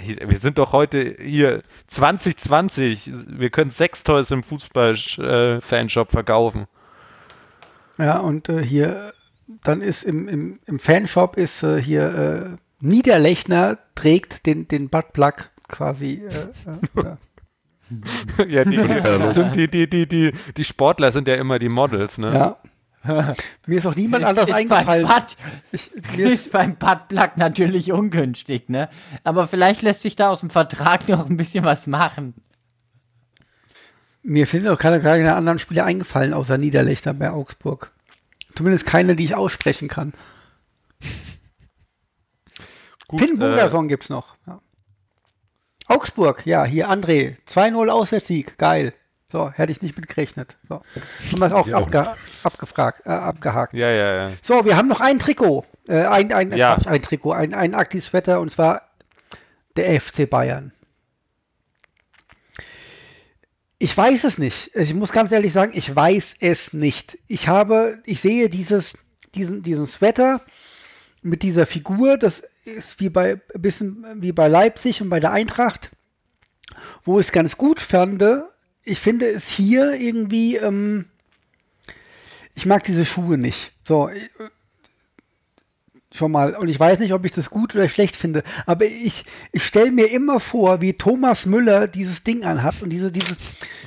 Wir 0.05 0.39
sind 0.39 0.57
doch 0.57 0.71
heute 0.71 1.15
hier 1.19 1.61
2020. 1.87 3.11
Wir 3.27 3.49
können 3.49 3.71
Sextoys 3.71 4.31
im 4.31 4.43
Fußball-Fanshop 4.43 6.11
verkaufen. 6.11 6.67
Ja, 7.97 8.19
und 8.19 8.49
äh, 8.49 8.63
hier, 8.63 9.13
dann 9.63 9.81
ist 9.81 10.03
im, 10.03 10.27
im, 10.27 10.59
im 10.65 10.79
Fanshop 10.79 11.37
ist 11.37 11.63
äh, 11.63 11.81
hier 11.81 12.57
äh, 12.81 12.85
Niederlechner 12.85 13.77
trägt 13.95 14.45
den, 14.45 14.67
den 14.67 14.89
Buttplug 14.89 15.49
quasi. 15.67 16.23
Äh, 16.25 17.01
äh, 17.01 17.15
ja, 18.47 18.63
die, 18.63 19.31
stimmt, 19.31 19.55
die, 19.55 19.67
die, 19.71 19.89
die, 19.89 20.07
die, 20.07 20.31
die 20.55 20.63
Sportler 20.63 21.11
sind 21.11 21.27
ja 21.27 21.35
immer 21.35 21.59
die 21.59 21.69
Models, 21.69 22.17
ne? 22.17 22.33
ja. 22.33 22.57
Mir 23.65 23.77
ist 23.77 23.85
auch 23.85 23.95
niemand 23.95 24.25
anders 24.25 24.47
ist 24.47 24.53
eingefallen. 24.53 25.07
Beim 25.07 25.21
Putt, 25.21 25.37
Ich, 25.71 25.93
ist, 26.17 26.51
beim 26.51 26.75
Puttplug 26.75 27.37
natürlich 27.37 27.91
ungünstig, 27.91 28.69
ne? 28.69 28.89
Aber 29.23 29.47
vielleicht 29.47 29.81
lässt 29.81 30.01
sich 30.01 30.15
da 30.15 30.29
aus 30.29 30.41
dem 30.41 30.49
Vertrag 30.49 31.07
noch 31.07 31.29
ein 31.29 31.37
bisschen 31.37 31.63
was 31.63 31.87
machen. 31.87 32.33
mir 34.23 34.45
sind 34.45 34.67
auch 34.67 34.77
keine, 34.77 34.99
keine 34.99 35.35
anderen 35.35 35.59
Spiele 35.59 35.85
eingefallen, 35.85 36.33
außer 36.33 36.57
Niederlechner 36.57 37.13
bei 37.13 37.31
Augsburg. 37.31 37.91
Zumindest 38.55 38.85
keine, 38.85 39.15
die 39.15 39.25
ich 39.25 39.35
aussprechen 39.35 39.87
kann. 39.87 40.13
Gut, 43.07 43.21
Finn 43.21 43.35
äh, 43.35 43.39
Bogerson 43.39 43.87
gibt's 43.87 44.09
noch. 44.09 44.35
Ja. 44.45 44.61
Augsburg, 45.87 46.45
ja, 46.45 46.65
hier 46.65 46.89
André. 46.89 47.37
2-0 47.47 47.87
Auswärtssieg, 47.87 48.57
geil. 48.57 48.93
So, 49.31 49.51
hätte 49.51 49.71
ich 49.71 49.81
nicht 49.81 49.95
mit 49.95 50.07
gerechnet. 50.07 50.57
So. 50.67 50.81
Haben 51.31 51.39
wir 51.39 51.55
auch, 51.55 51.67
Ja, 51.67 51.77
abge 51.77 52.15
abgefragt, 52.43 53.05
äh, 53.05 53.09
abgehakt. 53.09 53.73
ja, 53.73 53.89
ja, 53.91 54.13
ja. 54.29 54.31
So, 54.41 54.65
wir 54.65 54.75
haben 54.75 54.87
noch 54.87 55.01
ein 55.01 55.19
Trikot. 55.19 55.65
Äh, 55.87 56.05
ein, 56.05 56.33
ein, 56.33 56.51
Ja. 56.53 56.75
Quatsch, 56.75 56.87
ein 56.87 57.01
Trikot, 57.01 57.33
ein, 57.33 57.53
ein 57.53 57.75
Aktiv-Wetter 57.75 58.39
und 58.39 58.51
zwar 58.51 58.89
der 59.77 60.01
FC 60.01 60.27
Bayern. 60.29 60.73
Ich 63.77 63.95
weiß 63.95 64.25
es 64.25 64.37
nicht. 64.37 64.75
Ich 64.75 64.93
muss 64.93 65.11
ganz 65.11 65.31
ehrlich 65.31 65.53
sagen, 65.53 65.71
ich 65.73 65.95
weiß 65.95 66.35
es 66.41 66.73
nicht. 66.73 67.17
Ich 67.27 67.47
habe, 67.47 67.99
ich 68.05 68.21
sehe 68.21 68.49
dieses 68.49 68.93
diesen, 69.35 69.61
diesen 69.63 69.87
Sweater 69.87 70.41
mit 71.21 71.43
dieser 71.43 71.65
Figur, 71.65 72.17
das 72.17 72.41
ist 72.65 72.99
wie 72.99 73.09
bei, 73.09 73.33
ein 73.53 73.61
bisschen 73.61 74.05
wie 74.21 74.31
bei 74.31 74.47
Leipzig 74.47 75.01
und 75.01 75.09
bei 75.09 75.19
der 75.19 75.31
Eintracht, 75.31 75.91
wo 77.03 77.19
ich 77.19 77.27
es 77.27 77.31
ganz 77.31 77.57
gut 77.57 77.79
fand. 77.79 78.21
Ich 78.89 78.99
finde 78.99 79.27
es 79.27 79.47
hier 79.47 79.93
irgendwie, 79.93 80.55
ähm, 80.55 81.05
ich 82.55 82.65
mag 82.65 82.83
diese 82.83 83.05
Schuhe 83.05 83.37
nicht. 83.37 83.71
So, 83.87 84.09
ich, 84.09 84.29
schon 86.11 86.31
mal. 86.31 86.55
Und 86.55 86.69
ich 86.69 86.79
weiß 86.79 86.97
nicht, 86.99 87.13
ob 87.13 87.23
ich 87.23 87.31
das 87.31 87.51
gut 87.51 87.75
oder 87.75 87.87
schlecht 87.87 88.15
finde. 88.15 88.43
Aber 88.65 88.85
ich, 88.85 89.25
ich 89.51 89.63
stelle 89.63 89.91
mir 89.91 90.11
immer 90.11 90.39
vor, 90.39 90.81
wie 90.81 90.93
Thomas 90.93 91.45
Müller 91.45 91.87
dieses 91.87 92.23
Ding 92.23 92.43
anhat 92.43 92.81
und 92.81 92.89
diese, 92.89 93.11
diese, 93.11 93.37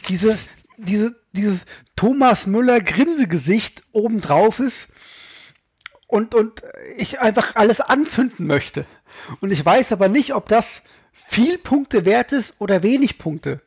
diese, 0.09 0.39
diese, 0.77 1.17
dieses 1.33 1.61
Thomas 1.97 2.47
Müller 2.47 2.81
Grinsegesicht 2.81 3.83
obendrauf 3.91 4.61
ist 4.61 4.87
und, 6.07 6.35
und 6.35 6.63
ich 6.97 7.21
einfach 7.21 7.57
alles 7.57 7.81
anzünden 7.81 8.47
möchte. 8.47 8.87
Und 9.41 9.51
ich 9.51 9.65
weiß 9.65 9.91
aber 9.91 10.09
nicht, 10.09 10.33
ob 10.35 10.49
das 10.49 10.83
viel 11.29 11.59
Punkte 11.59 12.05
wert 12.05 12.33
ist 12.33 12.55
oder 12.59 12.83
wenig 12.85 13.19
Punkte. 13.19 13.63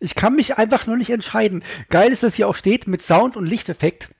Ich 0.00 0.14
kann 0.14 0.36
mich 0.36 0.58
einfach 0.58 0.86
nur 0.86 0.96
nicht 0.96 1.10
entscheiden. 1.10 1.64
Geil 1.88 2.12
ist, 2.12 2.22
dass 2.22 2.34
hier 2.34 2.48
auch 2.48 2.56
steht 2.56 2.86
mit 2.86 3.02
Sound 3.02 3.36
und 3.36 3.46
Lichteffekt. 3.46 4.10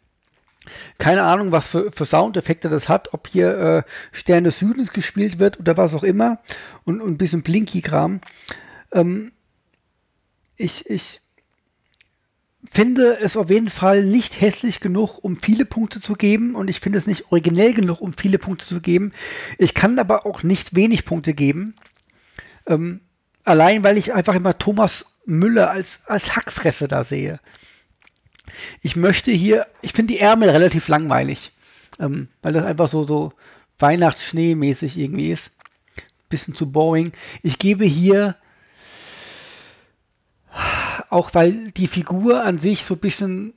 Keine 0.98 1.22
Ahnung, 1.22 1.52
was 1.52 1.68
für, 1.68 1.92
für 1.92 2.04
Soundeffekte 2.04 2.68
das 2.68 2.88
hat, 2.88 3.14
ob 3.14 3.28
hier 3.28 3.58
äh, 3.58 3.82
Stern 4.12 4.44
des 4.44 4.58
Südens 4.58 4.92
gespielt 4.92 5.38
wird 5.38 5.58
oder 5.58 5.76
was 5.76 5.94
auch 5.94 6.02
immer. 6.02 6.40
Und, 6.84 7.00
und 7.00 7.12
ein 7.12 7.18
bisschen 7.18 7.42
Blinky-Kram. 7.42 8.20
Ähm, 8.92 9.32
ich, 10.56 10.90
ich 10.90 11.20
finde 12.70 13.18
es 13.20 13.36
auf 13.36 13.50
jeden 13.50 13.70
Fall 13.70 14.04
nicht 14.04 14.40
hässlich 14.40 14.80
genug, 14.80 15.18
um 15.22 15.36
viele 15.36 15.64
Punkte 15.64 16.00
zu 16.00 16.14
geben. 16.14 16.54
Und 16.54 16.68
ich 16.68 16.80
finde 16.80 16.98
es 16.98 17.06
nicht 17.06 17.30
originell 17.30 17.72
genug, 17.72 18.00
um 18.00 18.12
viele 18.12 18.38
Punkte 18.38 18.66
zu 18.66 18.80
geben. 18.80 19.12
Ich 19.58 19.74
kann 19.74 19.98
aber 19.98 20.26
auch 20.26 20.42
nicht 20.42 20.74
wenig 20.74 21.04
Punkte 21.04 21.34
geben. 21.34 21.74
Ähm, 22.66 23.00
allein, 23.44 23.84
weil 23.84 23.96
ich 23.96 24.12
einfach 24.12 24.34
immer 24.34 24.58
Thomas 24.58 25.06
Müller 25.28 25.70
als, 25.70 26.00
als 26.06 26.34
Hackfresse 26.34 26.88
da 26.88 27.04
sehe. 27.04 27.38
Ich 28.82 28.96
möchte 28.96 29.30
hier, 29.30 29.66
ich 29.82 29.92
finde 29.92 30.14
die 30.14 30.20
Ärmel 30.20 30.48
relativ 30.48 30.88
langweilig, 30.88 31.52
ähm, 32.00 32.28
weil 32.40 32.54
das 32.54 32.64
einfach 32.64 32.88
so, 32.88 33.04
so 33.04 33.32
Weihnachtsschneemäßig 33.78 34.96
irgendwie 34.96 35.30
ist. 35.30 35.52
Bisschen 36.30 36.54
zu 36.54 36.70
boring. 36.70 37.12
Ich 37.42 37.58
gebe 37.58 37.84
hier, 37.84 38.36
auch 41.10 41.34
weil 41.34 41.70
die 41.72 41.88
Figur 41.88 42.44
an 42.44 42.58
sich 42.58 42.84
so 42.84 42.94
ein 42.94 43.00
bisschen, 43.00 43.54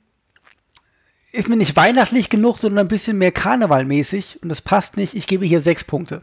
ist 1.32 1.48
mir 1.48 1.56
nicht 1.56 1.76
weihnachtlich 1.76 2.28
genug, 2.28 2.58
sondern 2.58 2.86
ein 2.86 2.88
bisschen 2.88 3.18
mehr 3.18 3.32
karnevalmäßig 3.32 4.42
und 4.42 4.50
das 4.50 4.60
passt 4.60 4.96
nicht. 4.98 5.14
Ich 5.14 5.26
gebe 5.26 5.46
hier 5.46 5.62
sechs 5.62 5.84
Punkte. 5.84 6.22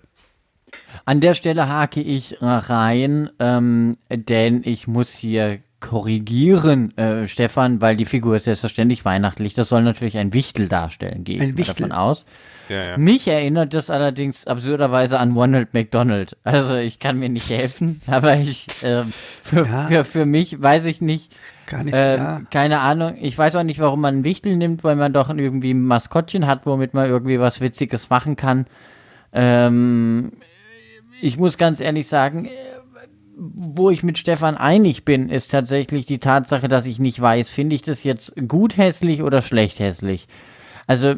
An 1.06 1.22
der 1.22 1.34
Stelle 1.34 1.68
hake 1.68 2.02
ich 2.02 2.38
rein, 2.42 3.30
ähm, 3.40 3.98
denn 4.12 4.62
ich 4.66 4.88
muss 4.88 5.14
hier 5.16 5.60
korrigieren, 5.80 6.96
äh, 6.98 7.28
Stefan, 7.28 7.80
weil 7.82 7.96
die 7.96 8.06
Figur 8.06 8.36
ist 8.36 8.44
selbstverständlich 8.44 9.06
weihnachtlich. 9.06 9.54
Das 9.54 9.70
soll 9.70 9.82
natürlich 9.84 10.18
ein 10.18 10.34
Wichtel 10.34 10.68
darstellen, 10.68 11.24
gehe 11.24 11.54
ich 11.56 11.68
davon 11.68 11.92
aus. 11.94 12.26
Ja, 12.68 12.84
ja. 12.84 12.98
Mich 12.98 13.28
erinnert 13.28 13.74
das 13.74 13.90
allerdings 13.90 14.46
absurderweise 14.46 15.20
an 15.20 15.32
Ronald 15.32 15.74
McDonald. 15.74 16.36
Also 16.44 16.76
ich 16.76 17.00
kann 17.00 17.18
mir 17.18 17.30
nicht 17.30 17.50
helfen, 17.50 18.02
aber 18.08 18.36
ich 18.38 18.68
ähm, 18.84 19.14
für, 19.42 19.66
Ja. 19.66 19.88
für, 19.88 20.04
für 20.04 20.26
mich 20.26 20.62
weiß 20.62 20.86
ich 20.86 21.02
nicht. 21.02 21.34
Gar 21.66 21.84
nicht, 21.86 21.94
Ähm, 21.98 22.18
ja. 22.20 22.42
Keine 22.52 22.80
Ahnung. 22.82 23.16
Ich 23.22 23.38
weiß 23.38 23.56
auch 23.56 23.64
nicht, 23.64 23.80
warum 23.80 24.02
man 24.02 24.16
einen 24.16 24.24
Wichtel 24.24 24.58
nimmt, 24.58 24.84
weil 24.84 24.96
man 24.98 25.14
doch 25.14 25.30
irgendwie 25.30 25.72
ein 25.74 25.84
Maskottchen 25.86 26.46
hat, 26.46 26.66
womit 26.66 26.94
man 26.94 27.06
irgendwie 27.08 27.40
was 27.40 27.62
Witziges 27.62 28.10
machen 28.10 28.36
kann. 28.36 28.66
Ähm, 29.32 30.32
ich 31.22 31.38
muss 31.38 31.58
ganz 31.58 31.80
ehrlich 31.80 32.08
sagen, 32.08 32.46
äh, 32.46 32.50
wo 33.36 33.90
ich 33.90 34.04
mit 34.04 34.18
Stefan 34.18 34.58
einig 34.58 35.06
bin, 35.06 35.30
ist 35.30 35.52
tatsächlich 35.52 36.06
die 36.06 36.20
Tatsache, 36.20 36.68
dass 36.68 36.86
ich 36.86 37.00
nicht 37.00 37.20
weiß, 37.20 37.50
finde 37.50 37.76
ich 37.76 37.82
das 37.82 38.04
jetzt 38.04 38.34
gut 38.48 38.78
hässlich 38.78 39.24
oder 39.24 39.42
schlecht 39.42 39.80
hässlich. 39.80 40.28
Also 40.88 41.16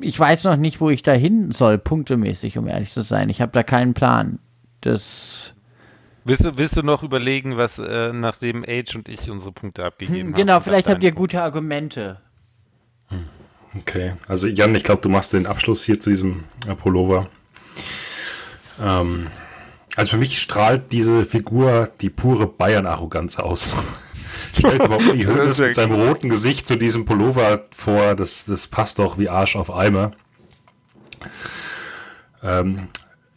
ich 0.00 0.18
weiß 0.18 0.44
noch 0.44 0.56
nicht, 0.56 0.80
wo 0.80 0.90
ich 0.90 1.02
da 1.02 1.12
hin 1.12 1.52
soll, 1.52 1.78
punktemäßig, 1.78 2.56
um 2.58 2.68
ehrlich 2.68 2.92
zu 2.92 3.02
sein. 3.02 3.28
Ich 3.28 3.40
habe 3.40 3.52
da 3.52 3.62
keinen 3.62 3.94
Plan. 3.94 4.38
Das 4.80 5.54
Willst 6.24 6.44
du, 6.44 6.56
willst 6.56 6.76
du 6.76 6.82
noch 6.82 7.02
überlegen, 7.02 7.56
was 7.56 7.78
äh, 7.78 8.12
nachdem 8.12 8.64
Age 8.66 8.94
und 8.94 9.08
ich 9.08 9.30
unsere 9.30 9.52
Punkte 9.52 9.84
abgegeben 9.84 10.28
haben? 10.28 10.34
genau, 10.34 10.56
was 10.56 10.64
vielleicht 10.64 10.88
habt 10.88 11.02
ihr 11.02 11.12
gute 11.12 11.42
Argumente. 11.42 12.20
Okay, 13.76 14.14
also 14.28 14.46
Jan, 14.46 14.74
ich 14.74 14.84
glaube, 14.84 15.00
du 15.00 15.08
machst 15.08 15.32
den 15.32 15.46
Abschluss 15.46 15.82
hier 15.82 15.98
zu 15.98 16.10
diesem 16.10 16.44
Pullover. 16.82 17.28
Ähm, 18.80 19.26
also 19.96 20.12
für 20.12 20.16
mich 20.18 20.40
strahlt 20.40 20.92
diese 20.92 21.24
Figur 21.24 21.90
die 22.00 22.10
pure 22.10 22.46
Bayern-Arroganz 22.46 23.38
aus. 23.38 23.74
Stellt 24.56 24.80
aber 24.80 24.98
Uli 24.98 25.24
Hoeneß 25.26 25.58
mit 25.60 25.74
seinem 25.74 25.94
roten 26.00 26.28
Gesicht 26.28 26.66
zu 26.66 26.76
diesem 26.76 27.04
Pullover 27.04 27.66
vor, 27.76 28.14
das, 28.14 28.46
das 28.46 28.66
passt 28.66 28.98
doch 28.98 29.18
wie 29.18 29.28
Arsch 29.28 29.56
auf 29.56 29.72
Eimer. 29.72 30.12
Ähm, 32.42 32.88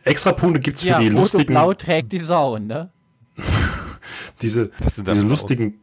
extra 0.03 0.31
Punkte 0.31 0.59
gibt 0.59 0.77
es 0.77 0.83
für 0.83 0.89
Ja, 0.89 0.99
die 0.99 1.09
lustigen, 1.09 1.53
blau 1.53 1.73
trägt 1.73 2.11
die 2.11 2.19
Sau, 2.19 2.57
ne? 2.57 2.91
diese, 4.41 4.71
diese 4.79 5.21
lustigen 5.21 5.79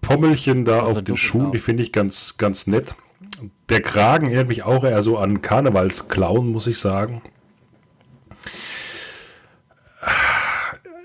Pommelchen 0.00 0.64
da 0.64 0.82
auf 0.82 1.02
den. 1.02 1.16
Schuhen, 1.16 1.52
die 1.52 1.58
finde 1.58 1.82
ich 1.82 1.92
ganz, 1.92 2.36
ganz 2.36 2.66
nett. 2.66 2.94
Der 3.68 3.80
Kragen 3.80 4.26
erinnert 4.26 4.48
mich 4.48 4.62
auch 4.62 4.84
eher 4.84 5.02
so 5.02 5.18
an 5.18 5.42
Karnevalsclown, 5.42 6.46
muss 6.46 6.66
ich 6.68 6.78
sagen. 6.78 7.22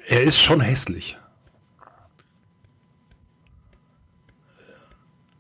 Er 0.08 0.24
ist 0.24 0.42
schon 0.42 0.62
hässlich. 0.62 1.18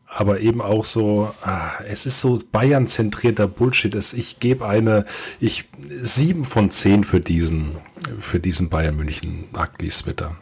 Aber 0.07 0.39
eben 0.39 0.61
auch 0.61 0.85
so, 0.85 1.33
ah, 1.41 1.71
es 1.87 2.05
ist 2.05 2.21
so 2.21 2.39
Bayern-zentrierter 2.51 3.47
Bullshit. 3.47 3.95
Es, 3.95 4.13
ich 4.13 4.39
gebe 4.39 4.67
eine, 4.67 5.05
ich, 5.39 5.69
sieben 5.87 6.43
von 6.43 6.69
zehn 6.69 7.03
für 7.03 7.21
diesen, 7.21 7.77
für 8.19 8.39
diesen 8.39 8.69
Bayern 8.69 8.97
München 8.97 9.49
Ugly 9.53 9.89
Sweater. 9.89 10.35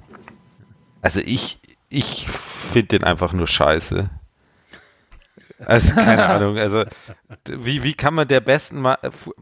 Also 1.01 1.21
ich, 1.21 1.59
ich 1.89 2.27
finde 2.27 2.99
den 2.99 3.03
einfach 3.03 3.31
nur 3.31 3.47
scheiße. 3.47 4.09
Also 5.59 5.93
keine 5.93 6.25
Ahnung, 6.29 6.57
also 6.57 6.85
wie, 7.47 7.83
wie 7.83 7.93
kann 7.93 8.13
man 8.13 8.27
der 8.27 8.41
besten, 8.41 8.85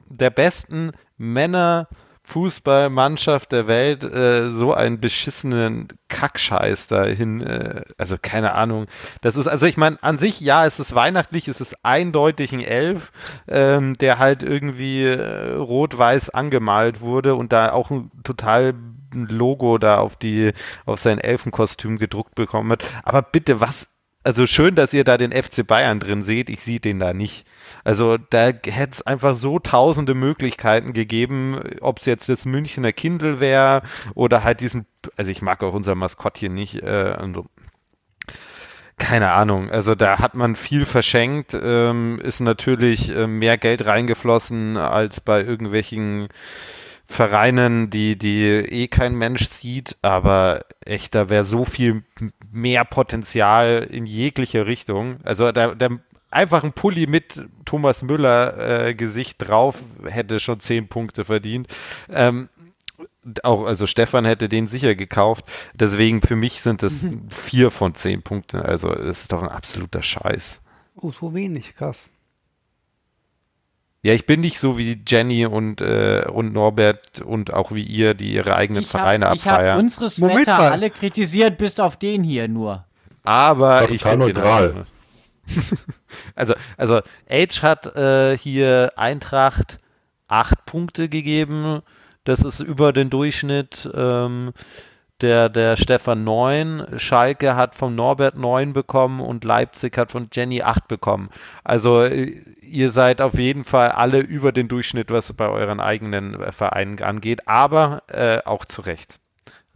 der 0.10 0.30
besten 0.30 0.92
Männer 1.18 1.88
Fußballmannschaft 2.28 3.54
der 3.54 3.68
Welt 3.68 4.04
äh, 4.04 4.52
so 4.52 4.74
einen 4.74 5.00
beschissenen 5.00 5.88
Kackscheiß 6.10 6.88
dahin, 6.88 7.40
äh, 7.40 7.84
also 7.98 8.18
keine 8.22 8.54
Ahnung. 8.54 8.88
Das 9.22 9.38
ist, 9.38 9.48
also 9.48 9.66
ich 9.66 9.78
meine, 9.78 9.98
an 10.04 10.18
sich, 10.18 10.42
ja, 10.42 10.66
es 10.66 10.82
ist 10.82 10.94
weihnachtlich, 10.94 11.48
es 11.48 11.62
ist 11.62 11.78
eindeutig 11.84 12.52
ein 12.52 12.60
Elf, 12.60 13.14
ähm, 13.48 13.98
der 13.98 14.20
halt 14.20 14.44
irgendwie 14.44 15.06
äh, 15.06 15.54
rot-weiß 15.54 16.30
angemalt 16.32 17.00
wurde 17.00 17.34
und 17.36 17.54
da 17.54 17.72
auch 17.72 17.92
ein 17.92 18.12
total 18.26 18.74
ein 19.14 19.28
Logo 19.28 19.78
da 19.78 20.00
auf 20.00 20.18
die, 20.18 20.52
auf 20.86 21.00
sein 21.00 21.20
Elfenkostüm 21.20 21.98
gedruckt 21.98 22.36
bekommen 22.36 22.74
hat. 22.74 22.84
Aber 23.04 23.22
bitte, 23.22 23.62
was, 23.62 23.88
also 24.28 24.46
schön, 24.46 24.76
dass 24.76 24.94
ihr 24.94 25.06
da 25.06 25.18
den 25.18 25.32
FC 25.32 25.66
Bayern 25.66 26.02
drin 26.02 26.22
seht, 26.22 26.50
ich 26.50 26.62
sehe 26.62 26.82
den 26.82 27.00
da 27.00 27.14
nicht. 27.14 27.48
Also 27.86 28.18
da 28.18 28.48
hätte 28.48 28.92
es 28.92 29.02
einfach 29.02 29.36
so 29.36 29.58
tausende 29.58 30.16
Möglichkeiten 30.16 30.92
gegeben, 30.92 31.58
ob 31.80 32.00
es 32.00 32.06
jetzt 32.08 32.28
das 32.28 32.44
Münchner 32.44 32.92
Kindle 32.92 33.40
wäre 33.40 33.84
oder 34.16 34.44
halt 34.44 34.60
diesen, 34.60 34.86
also 35.16 35.32
ich 35.32 35.42
mag 35.42 35.64
auch 35.64 35.74
unser 35.74 35.96
Maskottchen 35.96 36.54
nicht, 36.54 36.84
äh, 36.84 37.16
also, 37.18 37.46
keine 38.98 39.32
Ahnung, 39.32 39.72
also 39.72 39.96
da 39.96 40.20
hat 40.20 40.36
man 40.36 40.58
viel 40.58 40.84
verschenkt, 40.84 41.58
ähm, 41.58 42.20
ist 42.22 42.42
natürlich 42.42 43.10
äh, 43.10 43.28
mehr 43.28 43.58
Geld 43.58 43.86
reingeflossen 43.86 44.76
als 44.76 45.22
bei 45.22 45.42
irgendwelchen 45.42 46.28
Vereinen, 47.08 47.90
die, 47.90 48.18
die 48.18 48.44
eh 48.44 48.88
kein 48.88 49.16
Mensch 49.16 49.48
sieht, 49.48 49.96
aber 50.02 50.66
echt, 50.86 51.16
da 51.16 51.30
wäre 51.30 51.46
so 51.46 51.64
viel 51.64 52.04
mehr 52.52 52.84
Potenzial 52.84 53.88
in 53.90 54.06
jeglicher 54.06 54.66
Richtung. 54.66 55.18
Also 55.24 55.52
da, 55.52 55.74
da 55.74 55.90
einfach 56.32 56.64
ein 56.64 56.74
Pulli 56.74 57.08
mit 57.08 57.42
Thomas 57.66 58.04
Müller 58.04 58.88
äh, 58.88 58.94
Gesicht 58.94 59.38
drauf 59.40 59.76
hätte 60.06 60.40
schon 60.40 60.60
zehn 60.60 60.90
Punkte 60.90 61.26
verdient. 61.26 61.68
Ähm, 62.10 62.50
auch, 63.44 63.66
also 63.66 63.88
Stefan 63.88 64.26
hätte 64.26 64.50
den 64.50 64.68
sicher 64.68 64.96
gekauft. 64.96 65.46
Deswegen 65.74 66.22
für 66.22 66.36
mich 66.36 66.62
sind 66.62 66.84
das 66.84 67.06
vier 67.30 67.72
von 67.72 67.96
zehn 67.96 68.22
Punkten. 68.22 68.58
Also 68.58 68.94
es 68.94 69.22
ist 69.22 69.32
doch 69.32 69.44
ein 69.44 69.50
absoluter 69.50 70.02
Scheiß. 70.02 70.62
Oh, 70.96 71.12
so 71.12 71.34
wenig, 71.34 71.76
krass. 71.76 72.10
Ja, 74.04 74.14
ich 74.14 74.26
bin 74.26 74.42
nicht 74.42 74.60
so 74.60 74.78
wie 74.78 75.02
Jenny 75.06 75.46
und, 75.46 75.82
äh, 75.82 76.26
und 76.32 76.54
Norbert 76.54 77.22
und 77.22 77.54
auch 77.54 77.72
wie 77.72 77.84
ihr, 77.84 78.14
die 78.14 78.34
ihre 78.34 78.56
eigenen 78.56 78.84
Ich 78.84 78.90
Vereine 78.90 79.26
habe 79.28 79.40
hab 79.40 79.48
abfeiern. 79.48 79.80
unsere 79.80 80.12
Moment 80.18 80.46
Sweater 80.46 80.58
mal. 80.62 80.72
alle 80.72 80.90
kritisiert, 80.90 81.58
bis 81.58 81.80
auf 81.80 81.98
den 81.98 82.24
hier 82.24 82.48
nur. 82.48 82.86
Aber 83.24 83.68
War 83.82 83.90
ich 83.90 84.04
den 84.04 84.20
neutral. 84.20 84.86
Also, 86.36 86.56
also 86.78 87.02
Age 87.30 87.64
hat 87.64 87.96
äh, 87.96 88.38
hier 88.38 88.92
Eintracht 88.96 89.80
acht 90.28 90.66
Punkte 90.66 91.10
gegeben. 91.10 91.82
Das 92.24 92.42
ist 92.42 92.60
über 92.60 92.92
den 92.94 93.10
Durchschnitt. 93.10 93.90
Ähm, 93.94 94.52
der, 95.22 95.50
der 95.50 95.78
Stefan 95.78 96.24
9, 96.24 96.86
Schalke 96.98 97.56
hat 97.56 97.76
von 97.76 97.96
Norbert 97.96 98.38
9 98.38 98.74
bekommen 98.74 99.20
und 99.20 99.44
Leipzig 99.44 99.98
hat 99.98 100.12
von 100.12 100.30
Jenny 100.32 100.62
8 100.62 100.88
bekommen. 100.88 101.30
Also 101.64 102.04
äh, 102.04 102.44
ihr 102.62 102.92
seid 102.92 103.22
auf 103.22 103.40
jeden 103.40 103.64
Fall 103.64 103.92
alle 103.92 104.20
über 104.20 104.52
den 104.52 104.68
Durchschnitt, 104.68 105.10
was 105.10 105.34
bei 105.34 105.48
euren 105.48 105.80
eigenen 105.80 106.40
äh, 106.40 106.52
Vereinen 106.52 107.02
angeht, 107.02 107.48
aber 107.48 108.04
äh, 108.08 108.40
auch 108.46 108.66
zu 108.66 108.82
Recht. 108.82 109.20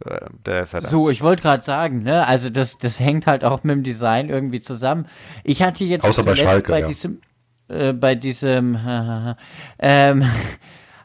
Äh, 0.04 0.64
halt 0.72 0.86
So, 0.86 1.10
ich 1.10 1.22
wollte 1.22 1.42
gerade 1.42 1.62
sagen, 1.62 2.02
ne, 2.02 2.26
also 2.26 2.50
das, 2.50 2.78
das 2.78 3.00
hängt 3.00 3.26
halt 3.26 3.44
auch 3.44 3.64
mit 3.64 3.76
dem 3.76 3.82
Design 3.82 4.28
irgendwie 4.28 4.60
zusammen. 4.60 5.06
Ich 5.44 5.62
hatte 5.62 5.84
jetzt 5.84 6.04
Außer 6.04 6.24
bei 6.24 6.36
Schalke, 6.36 6.72
bei 6.72 6.80
ja. 6.80 6.86
diesem, 6.86 7.20
äh, 7.68 7.92
bei 7.92 8.14
diesem, 8.14 8.78
ähm, 9.78 10.24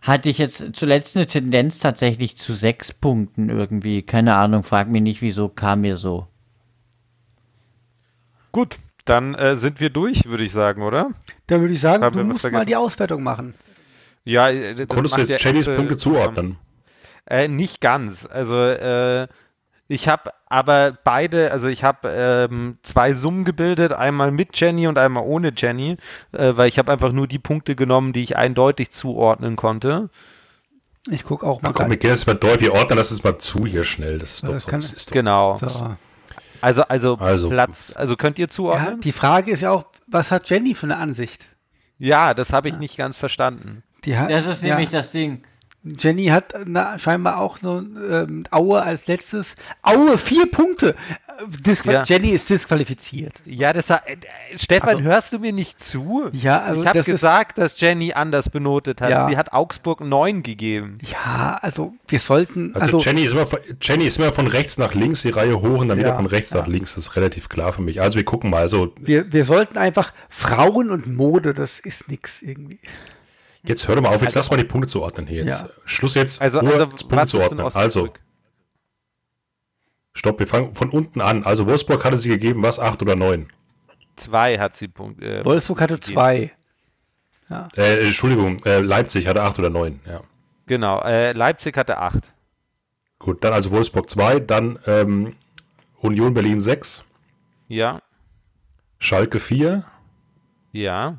hatte 0.07 0.29
ich 0.29 0.37
jetzt 0.37 0.63
zuletzt 0.73 1.17
eine 1.17 1.27
Tendenz 1.27 1.79
tatsächlich 1.79 2.37
zu 2.37 2.55
sechs 2.55 2.93
Punkten 2.93 3.49
irgendwie. 3.49 4.01
Keine 4.01 4.35
Ahnung, 4.35 4.63
frag 4.63 4.87
mich 4.87 5.01
nicht, 5.01 5.21
wieso 5.21 5.49
kam 5.49 5.81
mir 5.81 5.97
so. 5.97 6.27
Gut, 8.53 8.79
dann 9.05 9.35
äh, 9.35 9.55
sind 9.55 9.79
wir 9.79 9.89
durch, 9.89 10.25
würde 10.25 10.45
ich 10.45 10.51
sagen, 10.51 10.81
oder? 10.81 11.11
Dann 11.47 11.61
würde 11.61 11.73
ich 11.73 11.81
sagen, 11.81 12.03
Haben 12.03 12.17
du 12.17 12.23
musst 12.23 12.37
mal 12.43 12.51
vergessen? 12.51 12.67
die 12.67 12.75
Auswertung 12.77 13.21
machen. 13.21 13.53
Ja, 14.23 14.49
äh, 14.49 14.75
das 14.75 14.87
Konntest 14.87 15.17
du 15.17 15.21
Apple, 15.21 15.75
Punkte 15.75 15.97
zuordnen? 15.97 16.57
Äh, 17.25 17.49
nicht 17.49 17.81
ganz. 17.81 18.25
Also 18.25 18.55
äh, 18.55 19.27
ich 19.87 20.07
habe 20.07 20.31
aber 20.47 20.97
beide, 21.03 21.51
also 21.51 21.67
ich 21.67 21.83
habe 21.83 22.09
ähm, 22.09 22.77
zwei 22.83 23.13
Summen 23.13 23.45
gebildet, 23.45 23.93
einmal 23.93 24.31
mit 24.31 24.59
Jenny 24.59 24.87
und 24.87 24.97
einmal 24.97 25.23
ohne 25.23 25.51
Jenny, 25.55 25.97
äh, 26.33 26.53
weil 26.55 26.67
ich 26.67 26.77
habe 26.79 26.91
einfach 26.91 27.11
nur 27.11 27.27
die 27.27 27.39
Punkte 27.39 27.75
genommen, 27.75 28.13
die 28.13 28.23
ich 28.23 28.35
eindeutig 28.37 28.91
zuordnen 28.91 29.55
konnte. 29.55 30.09
Ich 31.09 31.23
gucke 31.23 31.45
auch 31.47 31.61
mal 31.61 31.71
Komm, 31.71 31.89
wir 31.89 31.97
gehen 31.97 32.09
jetzt 32.09 32.27
mal 32.27 32.33
deutlich, 32.33 32.69
wir 32.69 32.73
ordnen 32.73 32.97
das 32.97 33.11
jetzt 33.11 33.23
mal 33.23 33.37
zu 33.37 33.65
hier 33.65 33.83
schnell. 33.85 34.17
Das 34.19 34.35
ist 34.35 34.43
doch 34.43 34.51
Das 34.53 34.67
kann- 34.67 34.81
sonst 34.81 34.93
ist 34.93 35.09
doch 35.09 35.13
Genau. 35.13 35.57
So. 35.65 35.95
Also, 36.59 36.83
also, 36.83 37.15
Also. 37.19 37.49
Platz, 37.49 37.93
also 37.95 38.15
könnt 38.17 38.37
ihr 38.39 38.45
Ja, 38.45 38.49
zuordnen? 38.49 38.99
die 39.01 39.11
Frage 39.13 39.51
ist 39.51 39.61
ja 39.61 39.71
auch, 39.71 39.85
was 40.07 40.31
hat 40.31 40.49
Jenny 40.49 40.73
für 40.75 40.87
eine 40.87 40.97
Ansicht? 40.97 41.45
Ja, 41.99 42.33
das 42.33 42.51
habe 42.51 42.67
ich 42.69 42.77
nicht 42.77 42.97
ganz 42.97 43.15
verstanden. 43.15 43.83
Die 44.05 44.17
hat, 44.17 44.29
Das 44.29 44.47
ist 44.47 44.63
ja, 44.63 44.69
nämlich 44.75 44.89
das 44.89 45.11
Ding. 45.11 45.43
Jenny 45.97 46.25
hat 46.25 46.53
na, 46.65 46.97
scheinbar 46.97 47.39
auch 47.39 47.57
so 47.59 47.77
ähm, 47.79 48.43
Aue 48.51 48.81
als 48.81 49.07
letztes. 49.07 49.55
Aue, 49.81 50.17
vier 50.17 50.45
Punkte. 50.51 50.89
Äh, 50.89 50.93
Disqual 51.65 51.93
Ja. 51.93 52.03
Jenny 52.03 52.29
ist 52.31 52.49
disqualifiziert. 52.49 53.33
Ja, 53.45 53.73
das 53.73 53.89
hat, 53.89 54.03
äh, 54.07 54.15
Stefan, 54.57 54.89
Also- 54.97 55.01
hörst 55.03 55.33
du 55.33 55.39
mir 55.39 55.53
nicht 55.53 55.81
zu? 55.83 56.29
Ja, 56.33 56.61
also 56.61 56.81
ich 56.81 56.87
habe 56.87 56.97
das 56.99 57.07
ist- 57.07 57.13
gesagt, 57.13 57.57
dass 57.57 57.79
Jenny 57.79 58.13
anders 58.13 58.49
benotet 58.49 59.01
hat. 59.01 59.09
Ja. 59.11 59.29
Sie 59.29 59.37
hat 59.37 59.53
Augsburg 59.53 60.01
9 60.01 60.43
gegeben. 60.43 60.97
Ja, 61.01 61.59
also 61.61 61.93
wir 62.07 62.19
sollten. 62.19 62.73
Also, 62.75 62.97
Also, 62.97 63.09
Jenny, 63.09 63.23
ist 63.25 63.33
immer 63.33 63.45
von, 63.45 63.59
Jenny 63.81 64.05
ist 64.05 64.17
immer 64.17 64.31
von 64.31 64.47
rechts 64.47 64.77
nach 64.77 64.93
links, 64.93 65.21
die 65.21 65.29
Reihe 65.29 65.59
hoch 65.61 65.79
und 65.81 65.87
dann 65.89 65.97
wieder 65.97 66.09
Ja, 66.09 66.15
von 66.15 66.25
rechts 66.25 66.53
nach 66.53 66.67
links. 66.67 66.95
Das 66.95 67.07
ist 67.07 67.15
relativ 67.15 67.49
klar 67.49 67.71
für 67.73 67.81
mich. 67.81 68.01
Also 68.01 68.15
wir 68.17 68.25
gucken 68.25 68.49
mal. 68.49 68.61
Also 68.61 68.93
wir, 68.99 69.31
wir 69.31 69.45
sollten 69.45 69.77
einfach 69.77 70.13
Frauen 70.29 70.89
und 70.89 71.07
Mode, 71.15 71.53
das 71.53 71.79
ist 71.79 72.09
nix 72.09 72.41
irgendwie. 72.41 72.79
Jetzt 73.67 73.87
hör 73.87 73.95
doch 73.95 74.01
mal 74.03 74.13
auf, 74.13 74.21
jetzt 74.21 74.35
lass 74.35 74.49
mal 74.49 74.57
die 74.57 74.63
Punkte 74.63 74.87
zuordnen 74.87 75.27
hier. 75.27 75.43
Jetzt. 75.43 75.63
Ja. 75.63 75.69
Schluss 75.85 76.15
jetzt, 76.15 76.41
Also, 76.41 76.61
nur 76.61 76.73
also 76.73 76.87
Punkte 77.07 77.27
zuordnen. 77.27 77.65
Also, 77.73 78.09
stopp, 80.13 80.39
wir 80.39 80.47
fangen 80.47 80.73
von 80.73 80.89
unten 80.89 81.21
an. 81.21 81.43
Also 81.43 81.65
Wolfsburg 81.67 82.03
hatte 82.05 82.17
sie 82.17 82.29
gegeben, 82.29 82.63
was, 82.63 82.79
acht 82.79 83.01
oder 83.01 83.15
neun? 83.15 83.47
Zwei 84.15 84.57
hat 84.57 84.75
sie 84.75 84.87
Punkt. 84.87 85.21
Äh, 85.21 85.45
Wolfsburg 85.45 85.81
hatte 85.81 85.95
gegeben. 85.95 86.13
zwei. 86.13 86.51
Äh, 87.77 88.05
Entschuldigung, 88.07 88.57
äh, 88.65 88.79
Leipzig 88.79 89.25
hatte 89.27 89.41
acht 89.41 89.57
oder 89.57 89.69
neun, 89.69 90.01
ja. 90.05 90.21
Genau, 90.65 90.99
äh, 91.01 91.31
Leipzig 91.31 91.77
hatte 91.77 91.97
acht. 91.97 92.33
Gut, 93.19 93.43
dann 93.43 93.53
also 93.53 93.71
Wolfsburg 93.71 94.09
2, 94.09 94.41
dann 94.41 94.77
ähm, 94.85 95.35
Union 96.01 96.33
Berlin 96.33 96.59
6, 96.59 97.03
Ja, 97.69 98.01
Schalke 98.99 99.39
4, 99.39 99.83
ja. 100.73 101.17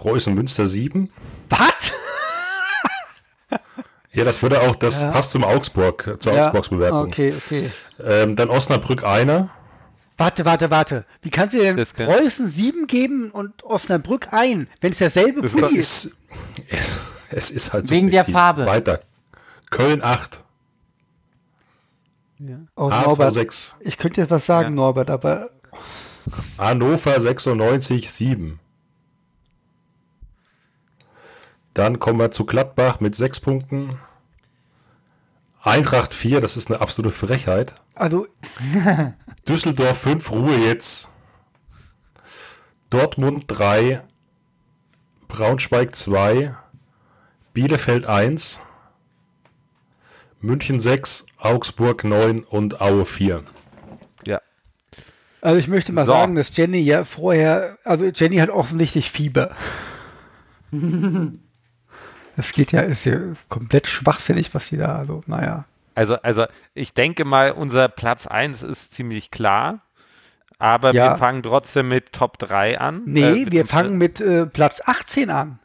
Preußen 0.00 0.34
Münster 0.34 0.66
7. 0.66 1.10
Was? 1.50 1.58
Ja, 4.12 4.24
das 4.24 4.42
würde 4.42 4.60
auch, 4.62 4.74
das 4.74 5.02
Ja. 5.02 5.12
passt 5.12 5.30
zum 5.30 5.44
Augsburg, 5.44 6.16
zur 6.18 6.32
Ja, 6.32 6.42
Augsburgs 6.46 6.68
Bewertung. 6.70 7.06
Okay, 7.06 7.32
okay. 7.36 7.70
Ähm, 8.04 8.34
dann 8.34 8.50
Osnabrück 8.50 9.04
einer. 9.04 9.50
Warte, 10.18 10.44
warte, 10.44 10.68
warte. 10.72 11.04
Wie 11.22 11.30
kannst 11.30 11.54
du 11.54 11.58
denn 11.58 11.76
Das 11.76 11.94
kann- 11.94 12.06
Preußen 12.06 12.50
sieben 12.50 12.88
geben 12.88 13.30
und 13.30 13.62
Osnabrück 13.62 14.32
ein, 14.32 14.66
wenn 14.80 14.90
es 14.90 14.98
derselbe 14.98 15.42
Das 15.42 15.52
Pulli 15.52 15.76
ist? 15.76 16.06
ist, 16.06 16.16
es, 16.68 17.00
es 17.30 17.50
ist 17.52 17.72
halt 17.72 17.88
Wegen 17.90 18.10
der. 18.10 18.24
Farbe. 18.24 18.66
Weiter. 18.66 18.98
Köln 19.70 20.02
8, 20.02 20.42
Oh, 22.74 22.90
HSV 22.90 23.06
Norbert, 23.06 23.34
6, 23.34 23.76
ich 23.80 23.96
könnte 23.98 24.22
jetzt 24.22 24.30
was 24.30 24.46
sagen, 24.46 24.70
Ja. 24.70 24.74
Norbert, 24.74 25.10
aber 25.10 25.50
Hannover 26.58 27.20
96 27.20 28.10
7. 28.10 28.58
Dann 31.80 31.98
kommen 31.98 32.18
wir 32.18 32.30
zu 32.30 32.44
Gladbach 32.44 33.00
mit 33.00 33.16
6 33.16 33.40
Punkten. 33.40 33.98
Eintracht 35.62 36.12
4, 36.12 36.42
das 36.42 36.58
ist 36.58 36.70
eine 36.70 36.82
absolute 36.82 37.10
Frechheit. 37.14 37.74
also 37.94 38.26
Düsseldorf 39.48 39.96
5, 39.96 40.30
Ruhe 40.30 40.56
jetzt. 40.58 41.08
Dortmund 42.90 43.44
3, 43.46 44.02
Braunschweig 45.26 45.96
2, 45.96 46.54
Bielefeld 47.54 48.04
1, 48.04 48.60
München 50.42 50.80
6, 50.80 51.24
Augsburg 51.38 52.04
9 52.04 52.40
und 52.44 52.82
Aue 52.82 53.06
4. 53.06 53.42
Ja. 54.26 54.42
Also 55.40 55.58
ich 55.58 55.66
möchte 55.66 55.92
mal 55.92 56.04
So. 56.04 56.12
sagen, 56.12 56.34
dass 56.34 56.54
Jenny 56.54 56.80
ja 56.80 57.06
vorher, 57.06 57.78
also 57.84 58.04
Jenny 58.04 58.36
hat 58.36 58.50
offensichtlich 58.50 59.10
Fieber. 59.10 59.54
das 62.36 62.52
geht 62.52 62.72
ja, 62.72 62.80
ist 62.82 63.04
ja 63.04 63.18
komplett 63.48 63.86
schwachsinnig, 63.86 64.54
was 64.54 64.68
sie 64.68 64.76
da, 64.76 64.96
also 64.96 65.22
naja. 65.26 65.64
Also, 65.94 66.16
also 66.22 66.44
ich 66.74 66.94
denke 66.94 67.24
mal, 67.24 67.52
unser 67.52 67.88
Platz 67.88 68.26
1 68.26 68.62
ist 68.62 68.94
ziemlich 68.94 69.30
klar. 69.30 69.80
Aber 70.58 70.92
Ja. 70.92 71.12
wir 71.12 71.18
fangen 71.18 71.42
trotzdem 71.42 71.88
mit 71.88 72.12
Top 72.12 72.38
3 72.38 72.78
an. 72.80 73.02
Nee, 73.06 73.22
Äh, 73.22 73.32
mit 73.44 73.52
wir 73.52 73.66
fangen 73.66 73.96
mit 73.98 74.20
äh, 74.20 74.44
Platz 74.46 74.80
18 74.84 75.30
an. 75.30 75.58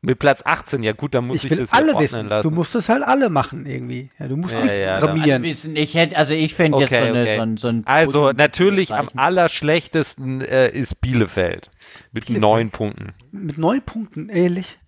mit 0.00 0.18
Platz 0.18 0.42
18. 0.44 0.82
Ja 0.82 0.92
gut, 0.92 1.14
dann 1.14 1.26
muss 1.26 1.38
ich, 1.38 1.44
Ich 1.44 1.50
will 1.50 1.58
das 1.58 1.72
alle 1.72 1.88
ordnen 1.94 2.02
wissen. 2.02 2.28
lassen. 2.28 2.48
Du 2.48 2.54
musst 2.54 2.74
es 2.74 2.88
halt 2.88 3.02
alle 3.02 3.28
machen 3.30 3.66
irgendwie. 3.66 4.10
Ja, 4.18 4.28
du 4.28 4.36
musst 4.36 4.54
Ja, 4.54 4.60
nichts 4.62 4.76
ja, 4.76 4.98
programmieren. 5.00 5.42
Wissen, 5.42 5.76
ich 5.76 5.94
hätte, 5.94 6.16
also 6.16 6.32
ich 6.34 6.54
fände 6.54 6.78
jetzt 6.78 6.90
so, 6.90 6.96
Okay, 6.96 7.08
eine, 7.08 7.22
okay. 7.22 7.36
so 7.36 7.42
ein, 7.42 7.56
so 7.58 7.68
ein 7.68 7.82
also 7.86 8.32
natürlich 8.32 8.94
am 8.94 9.08
allerschlechtesten 9.16 10.40
äh, 10.40 10.70
ist 10.70 11.00
Bielefeld. 11.00 11.70
Mit 12.12 12.26
Bielefeld. 12.26 12.40
neun 12.40 12.70
Punkten. 12.70 13.12
Mit 13.32 13.58
neun 13.58 13.82
Punkten, 13.82 14.28
ehrlich. 14.28 14.78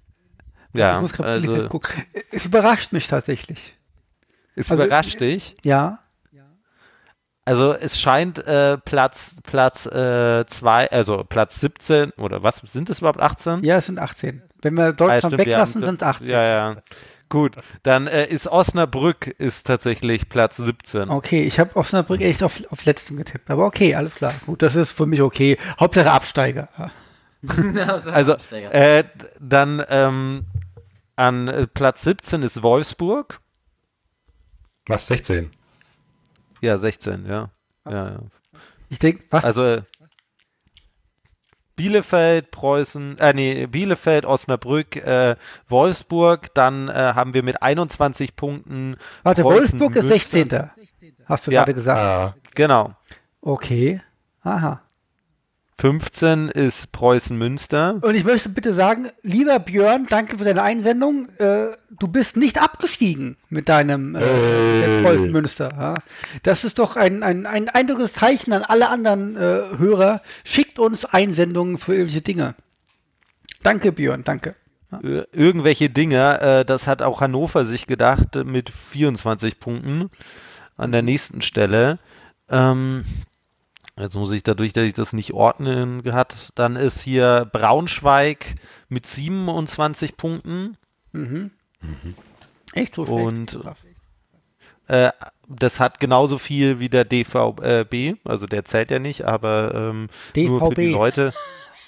Ja, 0.73 0.97
ich 0.97 1.01
muss 1.03 1.13
gerade 1.13 1.29
also 1.31 1.69
gucken. 1.69 2.05
Es 2.31 2.45
überrascht 2.45 2.93
mich 2.93 3.09
tatsächlich. 3.09 3.77
es 4.55 4.71
also- 4.71 4.85
überrascht 4.85 5.21
dich. 5.21 5.57
Ja. 5.65 5.99
Also 7.47 7.73
es 7.73 7.99
scheint 7.99 8.39
äh, 8.47 8.77
Platz 8.79 9.35
Platz 9.43 9.87
äh, 9.87 10.45
zwei, 10.47 10.89
also 10.91 11.25
Platz 11.25 11.59
17 11.61 12.11
oder 12.13 12.43
was 12.43 12.59
sind 12.59 12.91
es 12.91 13.01
überhaupt 13.01 13.19
18? 13.21 13.65
Ja, 13.65 13.79
es 13.79 13.87
sind 13.87 13.99
18. 13.99 14.43
Wenn 14.63 14.75
wir 14.75 14.85
Ah, 14.85 14.93
Deutschland 14.93 15.21
stimmt, 15.21 15.33
wir 15.33 15.39
weglassen, 15.47 15.75
haben- 15.83 15.87
sind 15.87 16.03
es 16.03 16.07
18. 16.07 16.29
Ja, 16.29 16.43
ja. 16.43 16.77
Gut, 17.31 17.57
dann 17.83 18.07
äh, 18.09 18.27
ist 18.27 18.47
Osnabrück 18.47 19.27
ist 19.27 19.67
tatsächlich 19.67 20.29
Platz 20.29 20.59
17. 20.59 21.09
Okay, 21.11 21.43
ich 21.43 21.59
habe 21.59 21.75
Osnabrück 21.77 22.21
echt 22.21 22.43
auf, 22.43 22.61
auf 22.71 22.85
letzten 22.85 23.17
getippt. 23.17 23.51
Aber 23.51 23.65
okay, 23.67 23.95
alles 23.95 24.15
klar. 24.15 24.35
Gut, 24.47 24.63
das 24.63 24.77
ist 24.77 24.93
für 24.93 25.07
mich 25.07 25.23
okay. 25.23 25.57
Hauptsache 25.81 26.11
Absteiger. 26.11 26.69
Ja. 26.79 26.91
Also 28.13 28.37
äh, 28.51 29.05
dann 29.41 29.85
ähm, 29.89 30.45
an 31.17 31.69
Platz 31.75 32.03
17 32.03 32.43
ist 32.43 32.63
Wolfsburg. 32.63 33.41
Was, 34.87 35.07
16? 35.07 35.51
Ja, 36.61 36.77
16, 36.79 37.27
ja. 37.27 37.51
ja, 37.89 38.11
ja. 38.11 38.19
Ich 38.89 38.99
denke, 38.99 39.25
was? 39.31 39.45
Also 39.45 39.65
äh, 39.65 39.83
Bielefeld, 41.77 42.51
Preußen, 42.51 43.17
äh, 43.19 43.33
nee, 43.33 43.67
Bielefeld, 43.67 44.27
Osnabrück, 44.27 44.97
äh, 44.97 45.37
Wolfsburg, 45.69 46.53
dann 46.55 46.89
äh, 46.89 46.93
haben 46.93 47.33
wir 47.33 47.43
mit 47.43 47.63
21 47.63 48.37
Punkten. 48.37 48.97
Warte, 49.23 49.43
Preußen, 49.43 49.81
Wolfsburg 49.81 49.97
ist 49.97 50.09
Münster. 50.09 50.75
16. 50.77 51.17
Hast 51.25 51.47
du 51.47 51.51
Ja. 51.53 51.61
gerade 51.61 51.75
gesagt. 51.75 51.99
Ah, 51.99 52.35
Genau. 52.55 52.95
Okay. 53.41 54.03
Aha. 54.43 54.83
15 55.81 56.51
ist 56.51 56.93
Preußen 56.93 57.39
Münster. 57.39 57.97
Und 58.03 58.15
ich 58.15 58.25
möchte 58.25 58.51
bitte 58.51 58.75
sagen, 58.75 59.09
lieber 59.23 59.59
Björn, 59.59 60.07
danke 60.11 60.37
für 60.37 60.45
deine 60.45 60.63
Einsendung. 60.63 61.27
Äh, 61.39 61.69
du 61.99 62.07
bist 62.07 62.37
nicht 62.37 62.61
abgestiegen 62.61 63.39
mit 63.49 63.71
deinem 63.71 64.15
äh, 64.15 64.21
Hey. 64.21 65.03
Preußen 65.03 65.33
Münster. 65.33 65.71
Ja? 65.75 65.95
Das 66.43 66.65
ist 66.65 66.79
doch 66.79 66.97
ein, 66.97 67.23
ein, 67.23 67.47
ein 67.47 67.71
eindrucksvolles 67.71 68.13
Zeichen 68.13 68.53
an 68.53 68.63
alle 68.63 68.91
anderen 68.91 69.37
äh, 69.37 69.79
Hörer. 69.79 70.21
Schickt 70.45 70.79
uns 70.79 71.07
Einsendungen 71.07 71.79
für 71.79 71.95
irgendwelche 71.95 72.21
Dinge. 72.21 72.57
Danke, 73.63 73.91
Björn, 73.91 74.23
danke. 74.23 74.57
Äh, 75.03 75.23
irgendwelche 75.33 75.89
Dinge, 75.89 76.43
äh, 76.43 76.65
das 76.67 76.87
hat 76.89 77.01
auch 77.01 77.23
Hannover 77.23 77.65
sich 77.65 77.87
gedacht 77.87 78.35
mit 78.45 78.69
24 78.69 79.59
Punkten 79.59 80.11
an 80.77 80.93
der 80.93 81.01
nächsten 81.01 81.41
Stelle. 81.41 81.99
Ähm, 82.51 83.07
jetzt 84.01 84.17
muss 84.17 84.31
ich 84.33 84.43
dadurch, 84.43 84.73
dass 84.73 84.85
ich 84.85 84.95
das 84.95 85.13
nicht 85.13 85.33
ordnen 85.33 86.03
hat, 86.13 86.35
dann 86.55 86.77
ist 86.77 87.01
hier 87.01 87.49
Braunschweig 87.53 88.55
mit 88.89 89.07
27 89.07 90.17
Punkten. 90.17 90.77
Echt 92.73 92.95
so 92.95 93.07
schlecht. 93.07 93.21
Und 93.23 93.59
äh, 94.89 95.11
das 95.49 95.81
hat 95.81 96.01
genauso 96.01 96.39
viel 96.39 96.81
wie 96.81 96.89
der 96.89 97.05
DVB, 97.05 98.17
also 98.25 98.47
der 98.47 98.65
zählt 98.65 98.91
ja 98.91 98.99
nicht, 98.99 99.25
aber 99.25 99.73
ähm, 99.75 100.09
nur 100.37 100.69
für 100.69 100.75
die. 100.75 100.89
Leute. 100.89 101.33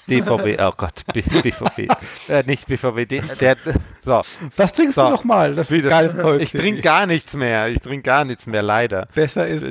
DVB, 0.08 0.58
oh 0.60 0.72
Gott, 0.76 1.04
B 1.14 1.22
BVB. 1.22 1.88
äh, 2.28 2.42
nicht 2.44 2.66
BVB, 2.66 3.08
D 3.08 3.22
der, 3.40 3.56
so. 4.00 4.22
Was 4.56 4.72
trinkst 4.72 4.96
So. 4.96 5.04
du 5.04 5.10
noch 5.10 5.24
mal? 5.24 5.54
Das 5.54 5.70
ist 5.70 5.76
Wieder. 5.76 5.90
geiles 5.90 6.16
Zeug. 6.16 6.42
Ich 6.42 6.50
trinke 6.50 6.80
gar 6.80 7.06
nichts 7.06 7.36
mehr. 7.36 7.68
Ich 7.68 7.80
trinke 7.80 8.02
gar 8.02 8.24
nichts 8.24 8.48
mehr, 8.48 8.62
leider. 8.62 9.06
Besser 9.14 9.46
ist. 9.46 9.62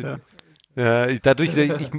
Ja, 0.75 1.07
ich, 1.07 1.21
dadurch, 1.21 1.55
ich, 1.57 1.89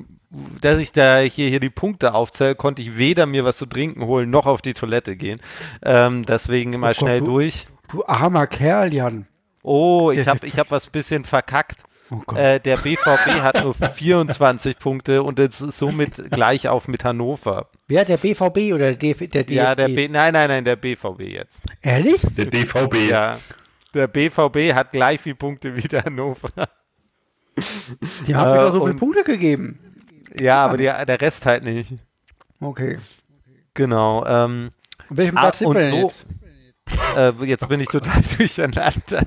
dass 0.60 0.78
ich 0.78 0.92
da 0.92 1.18
hier, 1.20 1.48
hier 1.48 1.60
die 1.60 1.70
Punkte 1.70 2.14
aufzähle, 2.14 2.54
konnte 2.54 2.80
ich 2.82 2.96
weder 2.98 3.26
mir 3.26 3.44
was 3.44 3.56
zu 3.58 3.66
trinken 3.66 4.06
holen, 4.06 4.30
noch 4.30 4.46
auf 4.46 4.62
die 4.62 4.74
Toilette 4.74 5.16
gehen. 5.16 5.40
Ähm, 5.84 6.24
deswegen 6.24 6.70
mal 6.80 6.88
Gott, 6.88 6.96
schnell 6.96 7.20
du- 7.20 7.26
durch. 7.26 7.66
Du 7.90 8.04
armer 8.06 8.46
Kerl, 8.46 8.92
Jan. 8.94 9.26
Oh, 9.62 10.10
ich 10.10 10.26
habe 10.28 10.46
ich 10.46 10.58
hab 10.58 10.70
was 10.70 10.86
bisschen 10.86 11.24
verkackt. 11.24 11.84
Oh. 12.10 12.34
Äh, 12.34 12.60
der 12.60 12.76
BVB 12.76 13.40
hat 13.42 13.62
nur 13.62 13.74
24 13.94 14.78
Punkte 14.78 15.22
und 15.22 15.38
ist 15.38 15.58
somit 15.58 16.30
gleich 16.30 16.68
auf 16.68 16.86
mit 16.88 17.04
Hannover. 17.04 17.68
Wer, 17.88 18.04
der 18.04 18.18
BVB 18.18 18.74
oder 18.74 18.92
der 18.92 18.96
DF 18.96 19.30
der 19.30 19.48
Ja, 19.50 19.74
der 19.74 19.86
DFB? 19.88 19.96
B, 19.96 20.08
nein, 20.08 20.32
nein, 20.34 20.48
nein, 20.48 20.64
der 20.64 20.76
BVB 20.76 21.20
jetzt. 21.22 21.62
Ehrlich? 21.80 22.20
Der 22.36 22.46
DVB. 22.46 23.08
Ja, 23.08 23.38
der 23.94 24.08
BVB 24.08 24.74
hat 24.74 24.92
gleich 24.92 25.20
viele 25.20 25.36
Punkte 25.36 25.74
wie 25.76 25.88
der 25.88 26.04
Hannover. 26.04 26.50
Die 28.26 28.34
haben 28.34 28.50
mir 28.50 28.60
Äh, 28.60 28.64
doch 28.66 28.72
so 28.72 28.80
viele 28.80 28.92
und- 28.92 28.98
Punkte 28.98 29.24
gegeben. 29.24 29.78
Ja, 30.38 30.64
aber 30.64 30.76
die, 30.76 30.84
der 30.84 31.20
Rest 31.20 31.46
halt 31.46 31.64
nicht. 31.64 31.94
Okay. 32.60 32.98
Genau. 33.74 34.24
Ähm, 34.26 34.70
Und 35.08 35.16
welchem 35.16 35.36
Ah, 35.36 35.40
Platz 35.42 35.58
sind 35.58 35.68
und 35.68 35.76
wir 35.76 35.90
so- 35.90 35.96
jetzt? 36.08 36.26
Äh, 37.16 37.32
jetzt 37.44 37.68
bin 37.68 37.80
ich 37.80 37.88
total 37.88 38.22
durcheinander. 38.38 39.24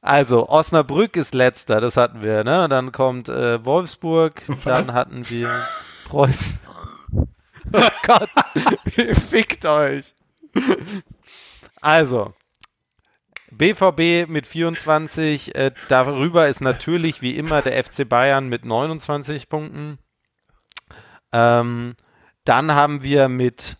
Also, 0.00 0.48
Osnabrück 0.48 1.16
ist 1.16 1.34
letzter, 1.34 1.80
das 1.80 1.96
hatten 1.96 2.22
wir, 2.22 2.44
ne? 2.44 2.68
Dann 2.68 2.92
kommt 2.92 3.28
äh, 3.28 3.64
Wolfsburg, 3.64 4.42
dann 4.64 4.92
hatten 4.92 5.28
wir 5.28 5.50
Preußen. 6.06 6.58
Oh 7.72 7.88
Gott, 8.06 8.28
fickt 9.28 9.64
euch. 9.64 10.14
Also, 11.80 12.32
BVB 13.50 14.28
mit 14.28 14.46
24, 14.46 15.54
äh, 15.54 15.70
darüber 15.88 16.48
ist 16.48 16.60
natürlich 16.60 17.22
wie 17.22 17.36
immer 17.36 17.62
der 17.62 17.82
FC 17.82 18.08
Bayern 18.08 18.48
mit 18.48 18.64
29 18.64 19.48
Punkten. 19.48 19.98
Ähm, 21.32 21.94
dann 22.44 22.72
haben 22.74 23.02
wir 23.02 23.28
mit 23.28 23.76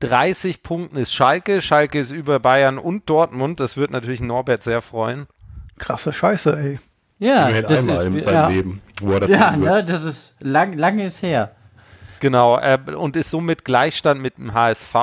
30 0.00 0.62
Punkten 0.62 0.96
ist 0.96 1.12
Schalke. 1.12 1.62
Schalke 1.62 1.98
ist 1.98 2.10
über 2.10 2.40
Bayern 2.40 2.78
und 2.78 3.08
Dortmund. 3.08 3.60
Das 3.60 3.76
wird 3.76 3.90
natürlich 3.90 4.20
Norbert 4.20 4.62
sehr 4.62 4.82
freuen. 4.82 5.26
Krasse 5.78 6.12
Scheiße, 6.12 6.56
ey. 6.56 6.78
Ja, 7.18 7.48
Immerhin 7.48 7.62
das 7.62 7.78
einmal 7.80 7.96
ist, 7.98 8.04
in 8.06 8.22
seinem 8.22 8.34
ja. 8.34 8.48
Leben, 8.48 8.82
wo 9.00 9.12
er 9.12 9.20
das 9.20 9.30
ja, 9.30 9.56
ne, 9.56 9.84
das 9.84 10.04
ist 10.04 10.34
lang, 10.40 10.72
lange 10.72 11.06
ist 11.06 11.22
her. 11.22 11.54
Genau, 12.20 12.58
äh, 12.58 12.78
und 12.96 13.16
ist 13.16 13.30
somit 13.30 13.64
Gleichstand 13.64 14.20
mit 14.20 14.38
dem 14.38 14.52
HSV. 14.52 14.94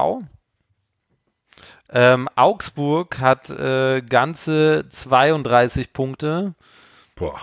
Ähm, 1.91 2.29
Augsburg 2.35 3.19
hat 3.19 3.49
äh, 3.49 4.01
ganze 4.01 4.85
32 4.89 5.91
Punkte 5.93 6.53
Boah. 7.15 7.39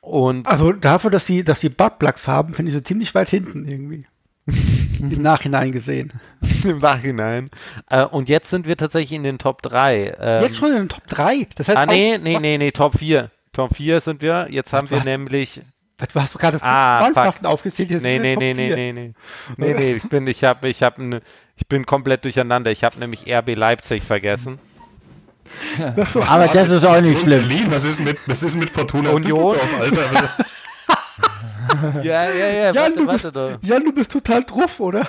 und 0.00 0.46
Also 0.48 0.72
dafür, 0.72 1.10
dass 1.10 1.26
sie, 1.26 1.44
dass 1.44 1.60
sie 1.60 1.68
Buttplugs 1.68 2.26
haben, 2.26 2.54
finde 2.54 2.70
ich 2.70 2.76
sie 2.76 2.82
ziemlich 2.84 3.14
weit 3.14 3.28
hinten 3.28 3.66
irgendwie. 3.68 4.06
Im 4.98 5.20
Nachhinein 5.22 5.72
gesehen. 5.72 6.12
im 6.64 6.78
Nachhinein. 6.78 7.50
Äh, 7.90 8.04
und 8.04 8.28
jetzt 8.28 8.48
sind 8.48 8.66
wir 8.66 8.76
tatsächlich 8.76 9.12
in 9.12 9.24
den 9.24 9.38
Top 9.38 9.60
3. 9.62 10.16
Ähm, 10.20 10.42
Jetzt 10.42 10.56
schon 10.56 10.70
in 10.70 10.78
den 10.78 10.88
Top 10.88 11.06
3. 11.08 11.48
Das 11.56 11.68
heißt, 11.68 11.76
Ah, 11.76 11.84
nee, 11.86 12.16
nee, 12.18 12.38
nee, 12.38 12.56
nee, 12.56 12.70
Top 12.70 12.98
4. 12.98 13.28
Top 13.52 13.74
4 13.76 14.00
sind 14.00 14.22
wir. 14.22 14.46
Jetzt 14.50 14.72
haben 14.72 14.88
wir 14.88 15.02
nämlich 15.04 15.60
du 15.98 16.20
hast 16.20 16.38
gerade 16.38 16.58
Ah, 16.62 17.04
fuck. 17.04 17.14
Mannschaften 17.16 17.46
aufgezählt. 17.46 17.90
Jetzt 17.90 18.02
Nee, 18.02 18.18
nee, 18.18 18.36
nee, 18.36 18.54
nee, 18.54 18.66
4. 18.66 18.76
nee, 18.76 18.92
nee. 18.92 19.12
Nee, 19.56 19.74
nee, 19.74 19.92
ich 19.94 20.02
bin, 20.08 20.26
ich 20.26 20.44
hab, 20.44 20.64
ich 20.64 20.82
hab, 20.82 20.98
ne, 20.98 21.20
ich 21.56 21.66
bin 21.66 21.86
komplett 21.86 22.24
durcheinander. 22.24 22.70
Ich 22.70 22.84
habe 22.84 22.98
nämlich 22.98 23.26
RB 23.32 23.54
Leipzig 23.56 24.02
vergessen. 24.02 24.58
Aber 26.26 26.48
das 26.48 26.70
ist 26.70 26.84
auch 26.84 27.00
nicht 27.00 27.20
schlimm. 27.20 27.46
Berlin, 27.48 27.66
was 27.70 27.84
ist 27.84 28.00
mit, 28.00 28.18
was 28.26 28.42
ist 28.42 28.56
mit 28.56 28.68
Fortuna 28.70 29.10
Union? 29.10 29.56
Alter? 29.80 30.30
Ja, 32.02 32.24
ja, 32.30 32.30
ja, 32.30 32.72
Jan, 32.72 32.74
warte, 32.76 32.94
du 32.94 33.06
warte 33.06 33.22
bist, 33.32 33.36
doch. 33.36 33.58
Jan, 33.68 33.84
du 33.84 33.92
bist 33.92 34.10
total 34.12 34.44
drauf, 34.44 34.78
oder? 34.80 35.06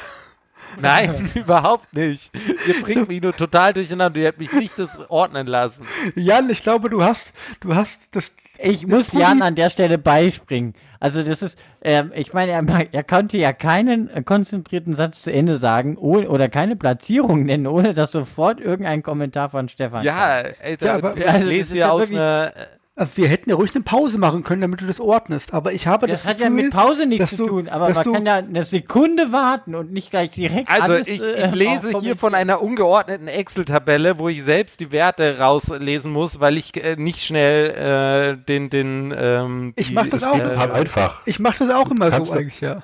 Nein, 0.81 1.29
überhaupt 1.35 1.93
nicht. 1.93 2.31
Ihr 2.67 2.81
bringt 2.81 3.07
mich 3.09 3.21
nur 3.21 3.35
total 3.35 3.73
durcheinander. 3.73 4.19
Ihr 4.19 4.27
habt 4.27 4.39
mich 4.39 4.51
nicht 4.53 4.77
das 4.77 4.99
ordnen 5.09 5.47
lassen. 5.47 5.85
Jan, 6.15 6.49
ich 6.49 6.63
glaube, 6.63 6.89
du 6.89 7.03
hast, 7.03 7.31
du 7.61 7.75
hast 7.75 7.99
das. 8.11 8.31
Ich 8.59 8.81
das 8.81 8.89
muss 8.89 9.13
Jan 9.13 9.41
an 9.43 9.53
der 9.53 9.69
Stelle 9.69 9.99
beispringen. 9.99 10.73
Also 10.99 11.21
das 11.21 11.43
ist, 11.43 11.59
ähm, 11.83 12.11
ich 12.15 12.33
meine, 12.33 12.53
er, 12.53 12.65
er 12.91 13.03
konnte 13.03 13.37
ja 13.37 13.53
keinen 13.53 14.09
konzentrierten 14.25 14.95
Satz 14.95 15.21
zu 15.21 15.31
Ende 15.31 15.57
sagen 15.57 15.95
ohne, 15.95 16.27
oder 16.27 16.49
keine 16.49 16.75
Platzierung 16.75 17.45
nennen, 17.45 17.67
ohne 17.67 17.93
dass 17.93 18.11
sofort 18.13 18.59
irgendein 18.59 19.03
Kommentar 19.03 19.49
von 19.49 19.69
Stefan 19.69 20.03
Ja, 20.03 20.41
kommt. 20.41 20.55
Alter, 20.63 20.85
Ja, 20.87 20.93
aber- 20.95 21.17
ich 21.17 21.29
also 21.29 21.47
lese 21.47 21.61
ist 21.61 21.71
hier 21.73 21.79
ja 21.81 21.91
aus 21.91 21.99
wirklich- 22.01 22.17
einer. 22.19 22.51
Also 22.99 23.15
wir 23.17 23.27
hätten 23.27 23.51
ja 23.51 23.55
ruhig 23.55 23.75
eine 23.75 23.83
Pause 23.83 24.17
machen 24.17 24.43
können, 24.43 24.61
damit 24.61 24.81
du 24.81 24.87
das 24.87 24.99
ordnest. 24.99 25.53
Aber 25.53 25.71
ich 25.71 25.85
habe 25.85 26.07
das, 26.07 26.23
Das 26.23 26.29
hat 26.31 26.39
ja 26.39 26.47
Gefühl, 26.49 26.63
mit 26.63 26.73
Pause 26.73 27.05
nichts 27.05 27.29
zu 27.29 27.45
tun, 27.45 27.69
aber 27.69 27.89
man 27.89 28.03
kann 28.11 28.25
ja 28.25 28.35
eine 28.37 28.65
Sekunde 28.65 29.31
warten 29.31 29.75
und 29.75 29.91
nicht 29.93 30.09
gleich 30.09 30.31
direkt 30.31 30.67
Also 30.67 30.93
alles, 30.93 31.07
ich, 31.07 31.21
äh, 31.21 31.45
ich 31.45 31.53
lese 31.53 31.99
hier 31.99 32.17
von 32.17 32.33
einer 32.33 32.59
ungeordneten 32.59 33.27
Excel-Tabelle, 33.27 34.17
wo 34.17 34.29
ich 34.29 34.43
selbst 34.43 34.79
die 34.79 34.91
Werte 34.91 35.37
rauslesen 35.37 36.11
muss, 36.11 36.39
weil 36.39 36.57
ich 36.57 36.75
äh, 36.83 36.95
nicht 36.95 37.23
schnell 37.23 38.35
äh, 38.39 38.43
den 38.45 38.71
den 38.71 39.13
ähm, 39.15 39.73
Ich 39.75 39.89
die, 39.89 39.93
mach 39.93 40.07
das 40.07 40.23
auch. 40.25 40.35
total 40.39 40.71
einfach. 40.71 41.21
Ich 41.27 41.37
mache 41.39 41.67
das 41.67 41.75
auch 41.75 41.91
immer 41.91 42.09
so 42.25 42.33
eigentlich, 42.33 42.61
ja. 42.61 42.81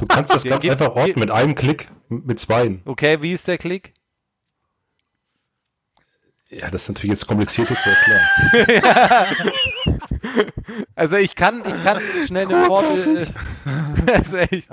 Du 0.00 0.06
kannst 0.06 0.34
das 0.34 0.42
Ja, 0.42 0.50
ganz 0.50 0.64
einfach 0.64 0.94
gib- 1.04 1.16
mit 1.16 1.30
einem 1.30 1.54
Klick, 1.54 1.86
mit 2.08 2.40
zweien. 2.40 2.82
Okay, 2.86 3.22
wie 3.22 3.32
ist 3.32 3.46
der 3.46 3.56
Klick? 3.58 3.92
Ja, 6.52 6.68
das 6.68 6.82
ist 6.82 6.88
natürlich 6.88 7.12
jetzt 7.12 7.26
kompliziert 7.26 7.68
hier 7.68 7.78
zu 7.78 7.88
erklären. 7.88 9.52
Also 10.94 11.16
ich 11.16 11.34
kann, 11.34 11.62
ich 11.66 11.84
kann 11.84 12.00
schnell 12.26 12.46
eine 12.46 12.66
Formel. 12.66 13.26
Äh, 14.06 14.12
also 14.12 14.36
echt. 14.36 14.68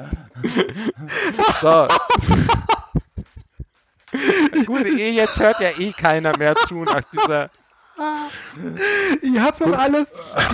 So. 1.61 1.87
Gut, 4.65 4.85
eh, 4.85 5.11
jetzt 5.11 5.39
hört 5.39 5.59
ja 5.59 5.69
eh 5.77 5.91
keiner 5.91 6.37
mehr 6.37 6.55
zu 6.55 6.83
nach 6.83 7.01
dieser. 7.11 7.49
Ihr 9.21 9.43
habt 9.43 9.61
doch 9.61 9.77
alle, 9.77 10.07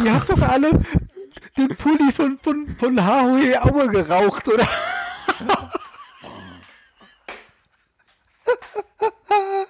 ihr 0.03 0.13
habt 0.13 0.29
doch 0.29 0.41
alle 0.41 0.71
den 1.57 1.75
Pulli 1.75 2.11
von, 2.11 2.39
von, 2.41 2.75
von 2.79 3.05
Hahoe 3.05 3.63
Aue 3.63 3.87
geraucht, 3.89 4.47
oder? 4.47 4.67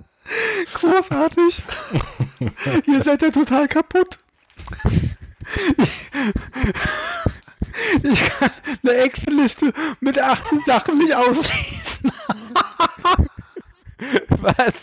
Großartig. 0.74 1.64
Ihr 2.86 3.04
seid 3.04 3.22
ja 3.22 3.32
total 3.32 3.68
kaputt. 3.68 4.20
Ich, 5.78 6.12
ich 8.04 8.26
kann 8.26 8.50
eine 8.84 8.94
Excel-Liste 8.94 9.74
mit 10.00 10.20
18 10.20 10.64
Sachen 10.66 10.98
nicht 10.98 11.14
auslesen. 11.14 12.12
Was? 14.30 14.74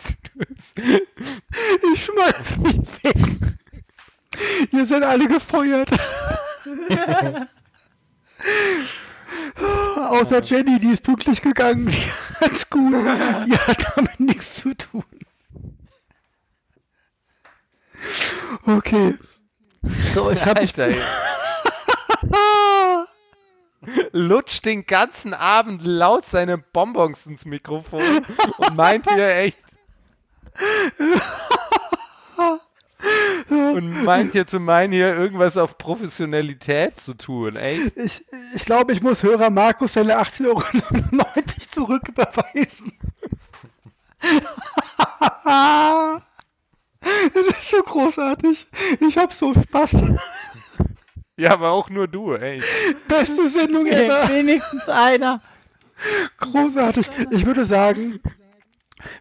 Ich 1.94 2.04
schmeiß 2.04 2.56
mich 2.58 2.80
weg. 3.02 3.16
Ihr 4.70 4.86
seid 4.86 5.02
alle 5.02 5.28
gefeuert. 5.28 5.90
Außer 9.96 10.42
Jenny, 10.42 10.78
die 10.78 10.88
ist 10.88 11.02
pünktlich 11.02 11.42
gegangen. 11.42 11.86
Die 11.86 12.12
hat's 12.40 12.68
gut. 12.68 12.92
Die 12.92 13.56
hat 13.56 13.96
damit 13.96 14.20
nichts 14.20 14.54
zu 14.56 14.74
tun. 14.74 15.04
Okay. 18.66 19.14
So, 20.14 20.30
ich 20.30 20.44
habe 20.44 20.60
Alter, 20.60 20.88
ey. 20.88 20.96
lutscht 24.12 24.64
den 24.64 24.86
ganzen 24.86 25.34
Abend 25.34 25.82
laut 25.84 26.24
seine 26.24 26.58
Bonbons 26.58 27.26
ins 27.26 27.44
Mikrofon 27.44 28.24
und 28.58 28.76
meint 28.76 29.10
hier 29.10 29.36
echt. 29.36 29.58
und 33.48 34.04
meint 34.04 34.32
hier 34.32 34.46
zu 34.46 34.60
meinen, 34.60 34.92
hier 34.92 35.16
irgendwas 35.16 35.56
auf 35.56 35.78
Professionalität 35.78 37.00
zu 37.00 37.14
tun. 37.14 37.56
Echt? 37.56 37.96
Ich, 37.96 38.22
ich 38.54 38.64
glaube, 38.64 38.92
ich 38.92 39.02
muss 39.02 39.22
Hörer 39.22 39.50
Markus 39.50 39.94
seine 39.94 40.20
18,90 40.20 40.46
Euro 40.46 40.62
zurücküberweisen. 41.72 42.92
das 47.34 47.46
ist 47.58 47.70
so 47.70 47.82
großartig. 47.82 48.66
Ich 49.00 49.18
hab 49.18 49.32
so 49.32 49.52
Spaß. 49.54 49.96
Ja, 51.36 51.52
aber 51.52 51.70
auch 51.70 51.90
nur 51.90 52.08
du, 52.08 52.34
ey. 52.34 52.62
Beste 53.08 53.48
Sendung 53.50 53.86
ever. 53.86 54.28
Wenigstens 54.28 54.88
einer. 54.88 55.40
Großartig. 56.38 57.06
Ich 57.30 57.46
würde 57.46 57.64
sagen, 57.64 58.20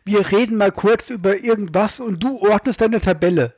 wir 0.04 0.32
reden 0.32 0.58
mal 0.58 0.72
kurz 0.72 1.10
über 1.10 1.38
irgendwas 1.38 2.00
und 2.00 2.22
du 2.24 2.40
ordnest 2.40 2.82
deine 2.82 3.02
Tabelle. 3.02 3.56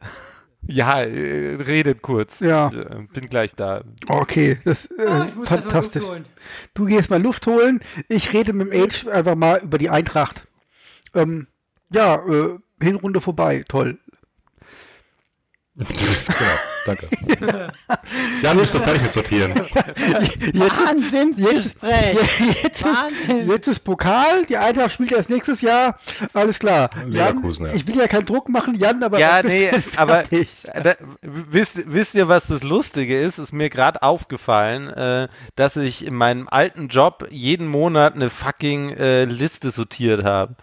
Ja, 0.65 1.01
äh, 1.01 1.55
redet 1.55 2.01
kurz. 2.01 2.39
Ja. 2.39 2.69
Ich, 2.71 2.77
äh, 2.77 3.07
bin 3.13 3.27
gleich 3.29 3.53
da. 3.55 3.83
Okay, 4.07 4.57
das 4.63 4.85
äh, 4.97 5.05
Ah, 5.05 5.27
fantastisch. 5.43 6.01
Luft 6.01 6.11
holen. 6.11 6.25
Du 6.73 6.85
gehst 6.85 7.09
mal 7.09 7.21
Luft 7.21 7.47
holen. 7.47 7.81
Ich 8.07 8.31
rede 8.33 8.53
mit 8.53 8.71
dem 8.71 8.83
Age 8.83 9.07
einfach 9.07 9.35
mal 9.35 9.59
über 9.61 9.77
die 9.77 9.89
Eintracht. 9.89 10.47
Ähm, 11.13 11.47
ja, 11.91 12.15
äh, 12.15 12.57
Hinrunde 12.81 13.19
vorbei. 13.19 13.65
Toll. 13.67 13.99
genau, 15.75 15.87
danke. 16.85 17.07
Jan, 18.43 18.57
bist 18.59 18.75
du 18.75 18.79
fertig 18.79 19.01
mit 19.01 19.11
Sortieren? 19.11 19.55
Wahnsinnsgespräch. 20.53 22.17
Jetzt, 22.61 22.83
Wahnsinn. 22.83 23.49
jetzt 23.49 23.67
ist 23.67 23.79
Pokal. 23.79 24.45
Die 24.45 24.57
Eintracht 24.57 24.91
spielt 24.91 25.11
erst 25.13 25.31
nächstes 25.31 25.61
Jahr. 25.61 25.97
Alles 26.33 26.59
klar. 26.59 26.91
Leverkusen, 27.07 27.65
Jan, 27.65 27.71
ja. 27.73 27.81
Ich 27.81 27.87
will 27.87 27.97
ja 27.97 28.07
keinen 28.07 28.25
Druck 28.25 28.49
machen, 28.49 28.75
Jan, 28.75 29.01
aber 29.01 29.17
Ja, 29.17 29.41
nee, 29.41 29.71
jetzt 29.71 29.97
aber 29.97 30.23
da, 30.83 30.93
wisst, 31.23 31.91
wisst 31.91 32.13
ihr, 32.13 32.27
was 32.27 32.47
das 32.47 32.61
Lustige 32.61 33.19
ist? 33.19 33.39
Ist 33.39 33.51
mir 33.51 33.71
gerade 33.71 34.03
aufgefallen, 34.03 34.89
äh, 34.89 35.27
dass 35.55 35.75
ich 35.75 36.05
in 36.05 36.13
meinem 36.13 36.47
alten 36.47 36.87
Job 36.87 37.27
jeden 37.31 37.67
Monat 37.67 38.13
eine 38.13 38.29
fucking 38.29 38.91
äh, 38.91 39.25
Liste 39.25 39.71
sortiert 39.71 40.23
habe. 40.23 40.55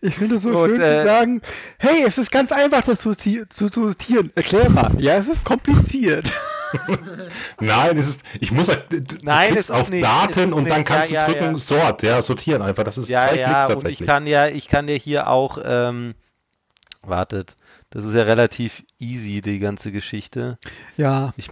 Ich 0.00 0.16
finde 0.16 0.36
es 0.36 0.42
so 0.42 0.48
Und, 0.50 0.70
schön 0.70 0.80
äh, 0.80 1.00
zu 1.00 1.06
sagen, 1.06 1.42
hey, 1.78 2.04
es 2.06 2.18
ist 2.18 2.30
ganz 2.32 2.50
einfach, 2.52 2.82
das 2.82 3.00
zu, 3.00 3.14
sortieren. 3.14 4.30
Erklär 4.34 4.68
mal. 4.70 4.90
Ja, 4.98 5.16
es 5.16 5.28
ist 5.28 5.44
kompliziert. 5.44 6.30
Nein, 7.60 7.96
es 7.96 8.08
ist, 8.08 8.24
ich 8.40 8.50
muss 8.50 8.68
halt, 8.68 8.90
du 8.90 8.98
Nein, 9.22 9.54
ist 9.54 9.70
auf 9.70 9.90
nicht, 9.90 10.02
Daten 10.02 10.48
ist 10.48 10.52
und 10.52 10.68
dann 10.68 10.78
nicht. 10.78 10.88
kannst 10.88 11.10
Ja, 11.10 11.26
du 11.26 11.32
drücken 11.32 11.52
ja. 11.52 11.58
Sort, 11.58 12.02
ja, 12.02 12.20
sortieren 12.20 12.62
einfach. 12.62 12.82
Das 12.82 12.98
ist 12.98 13.08
Ja, 13.08 13.20
zwei 13.20 13.36
ja, 13.36 13.48
Klicks 13.48 13.64
und 13.66 13.70
tatsächlich. 13.72 14.00
ich 14.00 14.06
kann 14.06 14.26
ja, 14.26 14.48
ich 14.48 14.68
kann 14.68 14.88
ja 14.88 14.94
hier 14.94 15.28
auch, 15.28 15.58
ähm, 15.64 16.14
wartet, 17.02 17.56
das 17.90 18.04
ist 18.04 18.14
ja 18.14 18.22
relativ 18.24 18.82
easy, 18.98 19.40
die 19.40 19.60
ganze 19.60 19.92
Geschichte. 19.92 20.58
Ja. 20.96 21.32
Ich, 21.36 21.48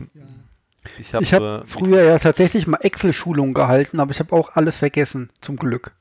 ich 0.99 1.15
habe 1.15 1.23
Ich 1.23 1.33
habe 1.35 1.63
früher 1.67 2.03
ja 2.03 2.19
tatsächlich 2.19 2.67
mal 2.67 2.79
Excel-Schulungen 2.79 3.55
gehalten, 3.55 4.01
aber 4.01 4.11
ich 4.11 4.19
habe 4.19 4.35
auch 4.35 4.57
alles 4.57 4.77
vergessen, 4.79 5.31
zum 5.41 5.57
Glück. 5.57 5.93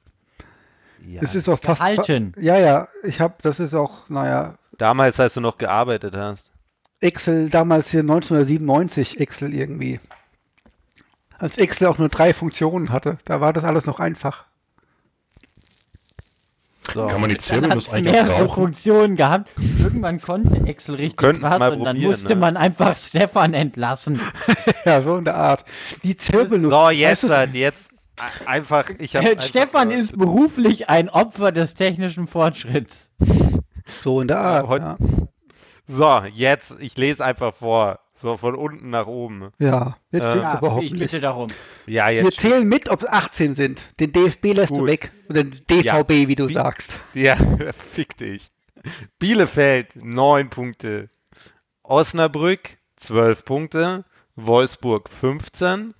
Ja, 1.08 1.22
Es 1.22 1.36
ist 1.36 1.50
auch 1.50 1.60
fast. 1.60 1.80
Gehalten. 1.80 2.34
Ja, 2.40 2.58
ja, 2.58 2.88
ich 3.04 3.20
habe, 3.20 3.36
das 3.42 3.60
ist 3.60 3.74
auch, 3.74 4.10
naja, 4.10 4.56
damals, 4.78 5.20
als 5.20 5.36
du 5.36 5.42
noch 5.42 5.58
gearbeitet 5.58 6.16
hast. 6.16 6.52
Excel 7.00 7.50
damals 7.50 7.90
hier 7.90 8.02
1997 8.02 9.20
Excel 9.20 9.54
irgendwie. 9.54 10.00
Als 11.38 11.58
Excel 11.58 11.88
auch 11.88 11.98
nur 11.98 12.10
drei 12.10 12.34
Funktionen 12.34 12.92
hatte, 12.92 13.18
da 13.26 13.42
war 13.42 13.54
das 13.54 13.64
alles 13.64 13.86
noch 13.86 14.00
einfach. 14.00 14.46
So. 16.94 17.08
Kann 17.08 17.22
man 17.22 17.30
die 17.30 17.38
Zirbelnuss 17.38 17.94
eigentlich 17.94 18.10
auch 18.10 18.26
mehrere 18.26 18.46
brauchen? 18.46 18.64
Funktionen 18.64 19.16
gehabt. 19.16 19.50
Irgendwann 19.80 20.20
konnte 20.20 20.68
Excel 20.68 20.96
richtig 20.96 21.42
was 21.42 21.74
und 21.74 21.86
dann 21.86 22.00
musste 22.00 22.30
ne? 22.30 22.36
man 22.36 22.58
einfach 22.58 22.98
Stefan 22.98 23.54
entlassen. 23.54 24.20
ja, 24.86 25.02
so 25.02 25.18
in 25.18 25.26
der 25.26 25.36
Art. 25.36 25.64
Die 26.04 26.18
Zirbelnuss. 26.18 26.72
So, 26.72 26.90
jetzt 26.90 27.10
weißt 27.10 27.24
du, 27.24 27.28
dann, 27.30 27.54
jetzt 27.56 27.90
einfach, 28.46 28.90
ich 29.00 29.16
habe 29.16 29.36
Äh, 29.36 29.42
Stefan 29.42 29.92
ist 29.92 30.18
beruflich 30.18 30.90
ein 30.90 31.10
Opfer 31.10 31.52
des 31.52 31.74
technischen 31.74 32.28
Fortschritts. 32.28 33.12
so 34.04 34.22
in 34.22 34.28
der 34.28 34.40
Art. 34.40 34.68
heute- 34.68 34.86
Ja, 34.86 34.98
So, 35.88 36.22
jetzt, 36.34 36.76
ich 36.80 36.98
lese 36.98 37.24
einfach 37.26 37.54
vor. 37.54 38.00
So 38.14 38.38
von 38.38 38.54
unten 38.56 38.92
nach 38.92 39.08
oben. 39.08 39.50
ja. 39.60 39.98
jetzt 40.12 40.22
Äh, 40.24 40.30
stimmt's 40.30 40.44
Ja, 40.54 40.58
überhaupt 40.60 40.84
ich 40.84 40.92
nicht. 40.92 41.00
bitte 41.02 41.20
darum. 41.22 41.48
Ja, 41.88 42.08
Wir 42.10 42.24
jetzt. 42.24 42.40
zählen 42.40 42.68
mit, 42.70 42.88
ob 42.90 43.02
es 43.02 43.10
18 43.10 43.56
sind. 43.56 43.82
Den 44.00 44.12
DFB 44.12 44.54
lässt 44.54 44.70
du 44.72 44.76
Gut. 44.80 44.88
weg. 44.88 45.12
Oder 45.30 45.44
den 45.44 45.60
DVB, 45.70 46.28
wie 46.28 46.36
du 46.36 46.48
Wie- 46.48 46.54
sagst. 46.54 46.94
Ja, 47.16 47.36
fick 47.94 48.16
dich. 48.18 48.52
Bielefeld, 49.18 49.96
9 49.96 50.50
Punkte. 50.50 51.10
Osnabrück, 51.84 52.78
12 52.96 53.44
Punkte. 53.46 54.06
Wolfsburg, 54.36 55.10
15. 55.10 55.94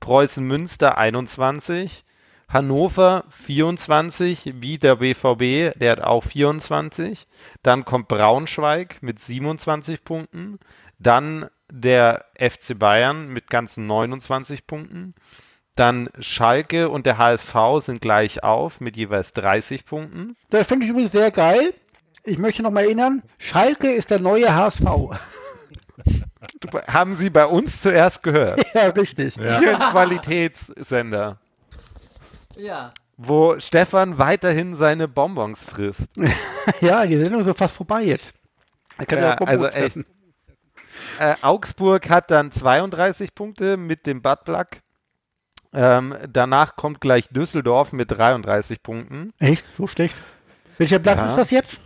Preußen 0.00 0.44
Münster, 0.44 0.98
21. 0.98 2.04
Hannover, 2.48 3.24
24. 3.30 4.54
Wie 4.56 4.78
der 4.78 4.96
BVB, 4.96 5.78
der 5.78 5.92
hat 5.92 6.00
auch 6.00 6.24
24. 6.24 7.28
Dann 7.62 7.84
kommt 7.84 8.08
Braunschweig 8.08 9.02
mit 9.02 9.20
27 9.20 10.02
Punkten. 10.02 10.58
Dann 10.98 11.48
der 11.70 12.24
FC 12.36 12.76
Bayern 12.78 13.28
mit 13.28 13.48
ganzen 13.48 13.86
29 13.86 14.66
Punkten. 14.66 15.14
Dann 15.76 16.10
Schalke 16.18 16.88
und 16.88 17.06
der 17.06 17.18
HSV 17.18 17.54
sind 17.78 18.00
gleich 18.00 18.42
auf 18.42 18.80
mit 18.80 18.96
jeweils 18.96 19.32
30 19.32 19.84
Punkten. 19.84 20.36
Das 20.50 20.66
finde 20.66 20.84
ich 20.84 20.90
übrigens 20.90 21.12
sehr 21.12 21.30
geil. 21.30 21.72
Ich 22.24 22.38
möchte 22.38 22.62
noch 22.62 22.70
mal 22.70 22.84
erinnern, 22.84 23.22
Schalke 23.38 23.90
ist 23.90 24.10
der 24.10 24.20
neue 24.20 24.54
HSV. 24.54 24.82
Haben 26.88 27.14
Sie 27.14 27.30
bei 27.30 27.46
uns 27.46 27.80
zuerst 27.80 28.22
gehört? 28.22 28.62
ja, 28.74 28.88
richtig. 28.88 29.34
Ja. 29.36 29.58
Hier 29.58 29.74
ein 29.80 29.90
Qualitätssender, 29.92 31.38
Ja. 32.56 32.92
wo 33.16 33.58
Stefan 33.58 34.18
weiterhin 34.18 34.74
seine 34.74 35.08
Bonbons 35.08 35.64
frisst. 35.64 36.08
Ja, 36.82 37.04
die 37.06 37.16
Sendung 37.16 37.40
ist 37.40 37.46
so 37.46 37.54
fast 37.54 37.74
vorbei 37.74 38.02
jetzt. 38.04 38.32
Kann 39.08 39.18
Ja, 39.18 39.34
also 39.34 39.62
Bonbons 39.64 39.74
echt. 39.74 39.96
Äh, 41.18 41.34
Augsburg 41.42 42.08
hat 42.10 42.30
dann 42.30 42.52
32 42.52 43.34
Punkte 43.34 43.76
mit 43.78 44.06
dem 44.06 44.20
Buttplug. 44.22 44.66
Ähm, 45.72 46.14
danach 46.28 46.76
kommt 46.76 47.00
gleich 47.00 47.28
Düsseldorf 47.28 47.92
mit 47.92 48.10
33 48.12 48.82
Punkten. 48.82 49.32
Echt? 49.38 49.64
So 49.78 49.86
schlecht? 49.86 50.14
Welcher 50.78 50.98
Platz 50.98 51.18
Ja. 51.18 51.30
ist 51.30 51.36
das 51.38 51.50
jetzt? 51.50 51.80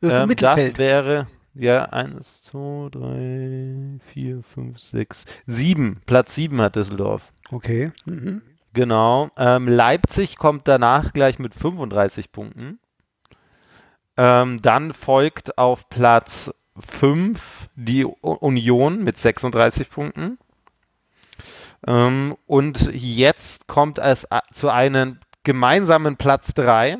Das 0.00 0.12
Ähm, 0.12 0.36
das 0.36 0.78
wäre, 0.78 1.26
ja, 1.58 1.84
eins, 1.86 2.42
zwei, 2.42 2.88
drei, 2.90 3.98
vier, 4.12 4.42
fünf, 4.42 4.78
sechs, 4.78 5.24
sieben. 5.46 6.00
Platz 6.06 6.34
sieben 6.34 6.60
hat 6.60 6.76
Düsseldorf. 6.76 7.32
Okay. 7.50 7.92
Mhm. 8.04 8.42
Genau. 8.72 9.30
Ähm, 9.36 9.68
Leipzig 9.68 10.36
kommt 10.36 10.68
danach 10.68 11.12
gleich 11.12 11.38
mit 11.38 11.54
35 11.54 12.30
Punkten. 12.30 12.78
Ähm, 14.16 14.60
dann 14.60 14.92
folgt 14.92 15.56
auf 15.58 15.88
Platz 15.88 16.52
5 16.78 17.68
die 17.74 18.04
Union 18.04 19.02
mit 19.02 19.18
36 19.18 19.88
Punkten. 19.88 20.38
Ähm, 21.86 22.36
und 22.46 22.90
jetzt 22.92 23.66
kommt 23.66 23.98
es 23.98 24.26
zu 24.52 24.68
einem 24.70 25.18
gemeinsamen 25.44 26.16
Platz 26.16 26.54
3, 26.54 26.98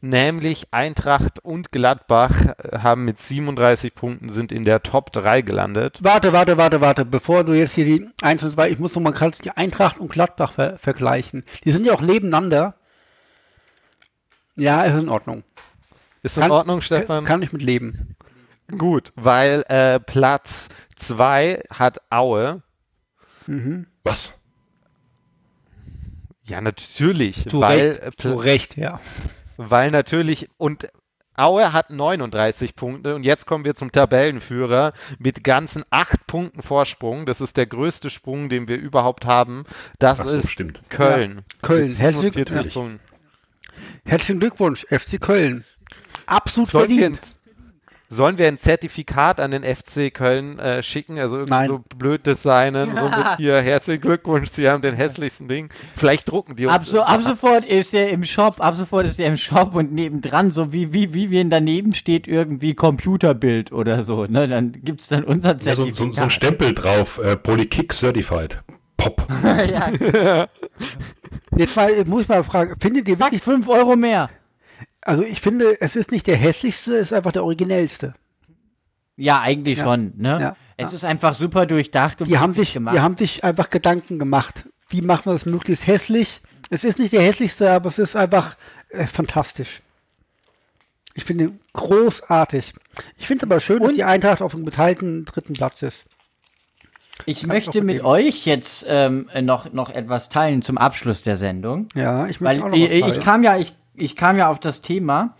nämlich 0.00 0.68
Eintracht 0.70 1.38
und 1.44 1.72
Gladbach 1.72 2.46
äh, 2.58 2.78
haben 2.78 3.04
mit 3.04 3.20
37 3.20 3.94
Punkten 3.94 4.28
sind 4.28 4.52
in 4.52 4.64
der 4.64 4.82
Top 4.82 5.12
3 5.12 5.42
gelandet. 5.42 5.98
Warte, 6.02 6.32
warte, 6.32 6.56
warte, 6.56 6.80
warte. 6.80 7.04
Bevor 7.04 7.44
du 7.44 7.52
jetzt 7.52 7.72
hier 7.72 7.84
die 7.84 8.08
1 8.22 8.42
und 8.42 8.52
2, 8.52 8.70
ich 8.70 8.78
muss 8.78 8.94
noch 8.94 9.02
mal 9.02 9.12
kurz 9.12 9.38
die 9.38 9.50
Eintracht 9.50 9.98
und 9.98 10.10
Gladbach 10.10 10.52
ver 10.52 10.78
vergleichen. 10.78 11.44
Die 11.64 11.72
sind 11.72 11.86
ja 11.86 11.92
auch 11.94 12.00
nebeneinander. 12.00 12.74
Ja, 14.56 14.82
ist 14.82 15.00
in 15.00 15.08
Ordnung. 15.08 15.44
Ist 16.22 16.36
in 16.36 16.50
Ordnung, 16.50 16.82
Stefan? 16.82 17.24
Kann 17.24 17.42
ich 17.42 17.52
mit 17.52 17.62
leben. 17.62 18.16
Gut, 18.76 19.12
weil 19.14 19.64
äh, 19.68 20.00
Platz 20.00 20.68
2 20.96 21.62
hat 21.70 22.00
Aue. 22.10 22.62
Was? 24.02 24.42
Ja, 26.42 26.60
natürlich. 26.60 27.48
Zu 27.48 27.60
weil, 27.60 27.90
Recht, 27.90 28.02
äh, 28.02 28.10
zu 28.16 28.34
Recht, 28.34 28.76
ja. 28.76 29.00
Weil 29.58 29.90
natürlich, 29.90 30.48
und 30.56 30.88
Aue 31.38 31.72
hat 31.72 31.90
39 31.90 32.74
Punkte 32.74 33.14
und 33.14 33.22
jetzt 33.22 33.46
kommen 33.46 33.64
wir 33.64 33.76
zum 33.76 33.92
Tabellenführer 33.92 34.92
mit 35.18 35.44
ganzen 35.44 35.84
8 35.90 36.26
Punkten 36.26 36.62
Vorsprung. 36.62 37.26
Das 37.26 37.40
ist 37.40 37.56
der 37.56 37.66
größte 37.66 38.10
Sprung, 38.10 38.48
den 38.48 38.66
wir 38.66 38.76
überhaupt 38.76 39.24
haben. 39.24 39.64
Das 40.00 40.18
so, 40.18 40.36
ist 40.36 40.50
stimmt. 40.50 40.82
Köln. 40.88 41.42
Köln, 41.62 41.88
Mit 41.88 41.98
herzlichen, 42.00 42.32
47 42.32 42.74
ja. 42.74 42.80
Punkten. 42.80 43.00
herzlichen 44.04 44.40
Glückwunsch, 44.40 44.84
FC 44.90 45.20
Köln. 45.20 45.64
Absolut 46.26 46.72
wir, 46.72 46.80
verdient. 46.80 47.37
Sollen 48.10 48.38
wir 48.38 48.48
ein 48.48 48.56
Zertifikat 48.56 49.38
an 49.38 49.50
den 49.50 49.64
FC 49.64 50.12
Köln 50.12 50.58
äh, 50.58 50.82
schicken? 50.82 51.18
Also 51.18 51.36
irgendwie 51.36 51.52
Nein. 51.52 51.68
so 51.68 51.80
blöd 51.96 52.24
designen, 52.24 52.96
so 52.96 53.08
mit 53.08 53.26
hier 53.36 53.60
herzlichen 53.60 54.00
Glückwunsch, 54.00 54.50
Sie 54.50 54.66
haben 54.66 54.80
den 54.80 54.94
hässlichsten 54.94 55.46
Ding. 55.46 55.68
Vielleicht 55.94 56.30
drucken 56.30 56.56
die 56.56 56.64
uns. 56.64 56.74
Ab, 56.74 56.84
so, 56.86 57.02
ab 57.02 57.22
sofort 57.22 57.66
ist 57.66 57.92
er 57.92 58.08
im 58.08 58.24
Shop, 58.24 58.60
ab 58.60 58.76
sofort 58.76 59.04
ist 59.06 59.20
er 59.20 59.26
im 59.28 59.36
Shop 59.36 59.74
und 59.74 59.92
nebendran, 59.92 60.50
so 60.50 60.72
wie, 60.72 60.94
wie, 60.94 61.12
wie 61.12 61.30
wenn 61.30 61.50
daneben 61.50 61.92
steht 61.92 62.26
irgendwie 62.26 62.74
Computerbild 62.74 63.72
oder 63.72 64.02
so, 64.02 64.24
ne? 64.24 64.48
Dann 64.48 64.72
gibt's 64.72 65.08
dann 65.08 65.24
unser 65.24 65.50
Ja, 65.60 65.74
so, 65.74 65.84
Zertifikat. 65.84 65.96
so, 65.96 66.12
so 66.12 66.22
ein 66.22 66.30
Stempel 66.30 66.74
drauf, 66.74 67.18
äh, 67.18 67.36
Polykick 67.36 67.92
Certified. 67.92 68.62
Pop. 68.96 69.26
ja, 69.44 70.48
Jetzt 71.56 71.76
mal, 71.76 72.04
muss 72.06 72.22
ich 72.22 72.28
mal 72.28 72.42
fragen, 72.42 72.74
findet 72.80 73.06
ihr 73.08 73.16
zack, 73.16 73.26
wirklich, 73.26 73.42
5 73.42 73.68
Euro 73.68 73.96
mehr. 73.96 74.30
Also 75.08 75.22
ich 75.22 75.40
finde, 75.40 75.80
es 75.80 75.96
ist 75.96 76.10
nicht 76.10 76.26
der 76.26 76.36
hässlichste, 76.36 76.94
es 76.96 77.04
ist 77.06 77.12
einfach 77.12 77.32
der 77.32 77.44
originellste. 77.44 78.14
Ja, 79.16 79.40
eigentlich 79.40 79.78
Ja. 79.78 79.84
schon, 79.84 80.12
ne? 80.16 80.38
Ja. 80.40 80.56
Es 80.76 80.92
ist 80.92 81.04
einfach 81.04 81.34
super 81.34 81.66
durchdacht 81.66 82.20
und 82.22 82.28
Die 82.28 82.38
haben, 82.38 82.54
sich, 82.54 82.72
gemacht. 82.74 82.94
die 82.94 83.00
haben 83.00 83.16
sich 83.16 83.42
einfach 83.42 83.68
Gedanken 83.68 84.18
gemacht. 84.20 84.64
Wie 84.90 85.02
machen 85.02 85.24
wir 85.26 85.34
es 85.34 85.44
möglichst 85.44 85.86
hässlich? 85.88 86.40
Es 86.70 86.84
ist 86.84 86.98
nicht 86.98 87.12
der 87.12 87.22
hässlichste, 87.22 87.70
aber 87.70 87.88
es 87.88 87.98
ist 87.98 88.14
einfach 88.14 88.56
äh, 88.90 89.06
fantastisch. 89.06 89.82
Ich 91.14 91.24
finde 91.24 91.44
ihn 91.44 91.60
großartig. 91.72 92.72
Ich 93.18 93.26
finde 93.26 93.44
es 93.44 93.50
aber 93.50 93.58
schön, 93.60 93.80
dass 93.80 93.88
Und- 93.88 93.96
die 93.96 94.04
Eintracht 94.04 94.40
auf 94.40 94.52
dem 94.54 94.64
geteilten 94.64 95.24
dritten 95.24 95.54
Platz 95.54 95.82
ist. 95.82 96.04
Ich 97.26 97.44
möchte 97.44 97.82
mit 97.82 98.04
euch 98.04 98.46
jetzt 98.46 98.86
ähm, 98.88 99.28
noch, 99.40 99.72
noch 99.72 99.90
etwas 99.90 100.28
teilen 100.28 100.62
zum 100.62 100.78
Abschluss 100.78 101.22
der 101.22 101.36
Sendung. 101.36 101.88
Ja, 101.96 102.28
ich 102.28 102.40
Weil 102.40 102.58
möchte 102.60 102.64
auch 102.66 102.68
noch 102.70 102.76
ich, 102.76 102.84
was 102.88 102.94
ich 102.94 103.00
teilen. 103.14 103.22
kam 103.24 103.42
ja, 103.42 103.56
ich, 103.56 103.74
ich 104.00 104.16
kam 104.16 104.36
ja 104.36 104.48
auf 104.48 104.60
das 104.60 104.82
Thema, 104.82 105.34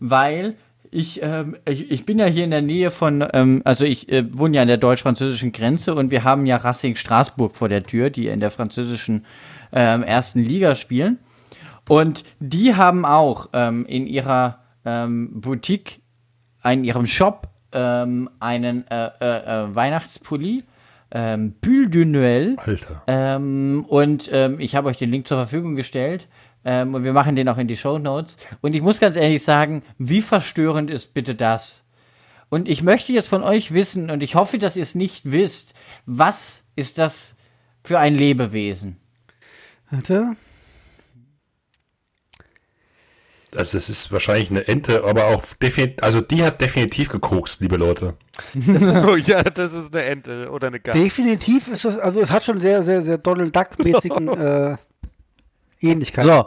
weil 0.00 0.56
ich, 0.90 1.20
ähm, 1.22 1.56
ich, 1.64 1.90
ich 1.90 2.06
bin 2.06 2.20
ja 2.20 2.26
hier 2.26 2.44
in 2.44 2.52
der 2.52 2.62
Nähe 2.62 2.92
von, 2.92 3.26
ähm, 3.32 3.62
also 3.64 3.84
ich 3.84 4.12
äh, 4.12 4.24
wohne 4.32 4.56
ja 4.56 4.62
an 4.62 4.68
der 4.68 4.76
deutsch-französischen 4.76 5.50
Grenze 5.50 5.94
und 5.94 6.12
wir 6.12 6.22
haben 6.22 6.46
ja 6.46 6.56
Racing 6.56 6.94
Straßburg 6.94 7.56
vor 7.56 7.68
der 7.68 7.82
Tür, 7.82 8.10
die 8.10 8.28
in 8.28 8.38
der 8.38 8.52
französischen 8.52 9.26
ähm, 9.72 10.04
ersten 10.04 10.40
Liga 10.40 10.76
spielen. 10.76 11.18
Und 11.88 12.22
die 12.38 12.76
haben 12.76 13.04
auch 13.04 13.48
ähm, 13.52 13.84
in 13.86 14.06
ihrer 14.06 14.60
ähm, 14.84 15.40
Boutique, 15.40 16.00
in 16.64 16.84
ihrem 16.84 17.06
Shop, 17.06 17.48
ähm, 17.72 18.30
einen 18.38 18.86
äh, 18.88 19.10
äh, 19.20 19.64
äh, 19.64 19.74
Weihnachtspulli, 19.74 20.62
ähm, 21.10 21.54
Bulle 21.60 21.88
du 21.88 22.04
Noël. 22.04 22.56
Alter. 22.56 23.02
Ähm, 23.06 23.84
und 23.88 24.30
ähm, 24.32 24.60
ich 24.60 24.76
habe 24.76 24.88
euch 24.88 24.96
den 24.96 25.10
Link 25.10 25.28
zur 25.28 25.38
Verfügung 25.38 25.74
gestellt. 25.74 26.28
Ähm, 26.64 26.94
und 26.94 27.04
wir 27.04 27.12
machen 27.12 27.36
den 27.36 27.48
auch 27.48 27.58
in 27.58 27.68
die 27.68 27.76
Show 27.76 27.98
Notes. 27.98 28.36
Und 28.60 28.74
ich 28.74 28.82
muss 28.82 29.00
ganz 29.00 29.16
ehrlich 29.16 29.42
sagen, 29.42 29.82
wie 29.98 30.22
verstörend 30.22 30.90
ist 30.90 31.14
bitte 31.14 31.34
das? 31.34 31.82
Und 32.48 32.68
ich 32.68 32.82
möchte 32.82 33.12
jetzt 33.12 33.28
von 33.28 33.42
euch 33.42 33.72
wissen, 33.74 34.10
und 34.10 34.22
ich 34.22 34.34
hoffe, 34.34 34.58
dass 34.58 34.76
ihr 34.76 34.82
es 34.82 34.94
nicht 34.94 35.30
wisst, 35.30 35.74
was 36.06 36.64
ist 36.76 36.98
das 36.98 37.36
für 37.82 37.98
ein 37.98 38.14
Lebewesen? 38.14 38.96
Warte. 39.90 40.36
Also 43.56 43.78
es 43.78 43.88
ist 43.88 44.10
wahrscheinlich 44.10 44.50
eine 44.50 44.66
Ente, 44.66 45.04
aber 45.04 45.26
auch 45.26 45.44
definitiv, 45.54 46.02
also 46.02 46.20
die 46.20 46.42
hat 46.42 46.60
definitiv 46.60 47.08
gekokst, 47.08 47.60
liebe 47.60 47.76
Leute. 47.76 48.16
oh, 49.06 49.14
ja, 49.14 49.44
das 49.44 49.72
ist 49.72 49.94
eine 49.94 50.04
Ente 50.04 50.50
oder 50.50 50.68
eine 50.68 50.80
Gans. 50.80 50.98
Definitiv 50.98 51.68
ist 51.68 51.84
es, 51.84 51.98
also 51.98 52.20
es 52.20 52.30
hat 52.30 52.42
schon 52.42 52.58
sehr, 52.58 52.82
sehr, 52.82 53.02
sehr 53.02 53.18
Donald 53.18 53.54
Duck-mäßigen 53.54 54.28
äh, 54.36 54.76
Ähnlichkeit. 55.90 56.24
So. 56.24 56.46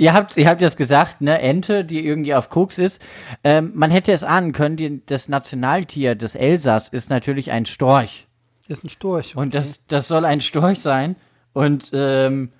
Ihr 0.00 0.14
habt, 0.14 0.36
ihr 0.36 0.48
habt 0.48 0.60
jetzt 0.60 0.76
gesagt, 0.76 1.20
ne, 1.20 1.40
Ente, 1.40 1.84
die 1.84 2.06
irgendwie 2.06 2.34
auf 2.34 2.50
Koks 2.50 2.78
ist. 2.78 3.02
Ähm, 3.42 3.72
man 3.74 3.90
hätte 3.90 4.12
es 4.12 4.22
ahnen 4.22 4.52
können, 4.52 4.76
die, 4.76 5.02
das 5.04 5.28
Nationaltier 5.28 6.14
des 6.14 6.36
Elsass 6.36 6.88
ist 6.88 7.10
natürlich 7.10 7.50
ein 7.50 7.66
Storch. 7.66 8.28
Ist 8.68 8.84
ein 8.84 8.90
Storch. 8.90 9.34
Und 9.34 9.54
das, 9.54 9.80
das 9.88 10.06
soll 10.06 10.24
ein 10.24 10.40
Storch 10.40 10.78
sein. 10.78 11.16
Und 11.52 11.90
ähm, 11.92 12.50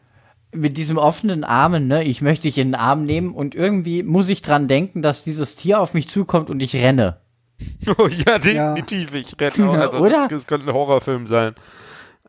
mit 0.52 0.76
diesem 0.76 0.98
offenen 0.98 1.44
Armen, 1.44 1.86
ne, 1.86 2.02
ich 2.02 2.22
möchte 2.22 2.42
dich 2.42 2.58
in 2.58 2.68
den 2.68 2.74
Arm 2.74 3.04
nehmen 3.04 3.32
und 3.32 3.54
irgendwie 3.54 4.02
muss 4.02 4.28
ich 4.28 4.42
dran 4.42 4.66
denken, 4.66 5.02
dass 5.02 5.22
dieses 5.22 5.54
Tier 5.54 5.80
auf 5.80 5.94
mich 5.94 6.08
zukommt 6.08 6.50
und 6.50 6.60
ich 6.60 6.74
renne. 6.74 7.18
Oh 7.98 8.06
ja, 8.06 8.38
definitiv. 8.38 9.14
Ich 9.14 9.34
renne 9.40 9.68
auch. 9.68 9.74
Also, 9.78 9.98
Oder? 9.98 10.22
Das, 10.22 10.28
das 10.30 10.46
könnte 10.46 10.68
ein 10.68 10.74
Horrorfilm 10.74 11.26
sein. 11.26 11.54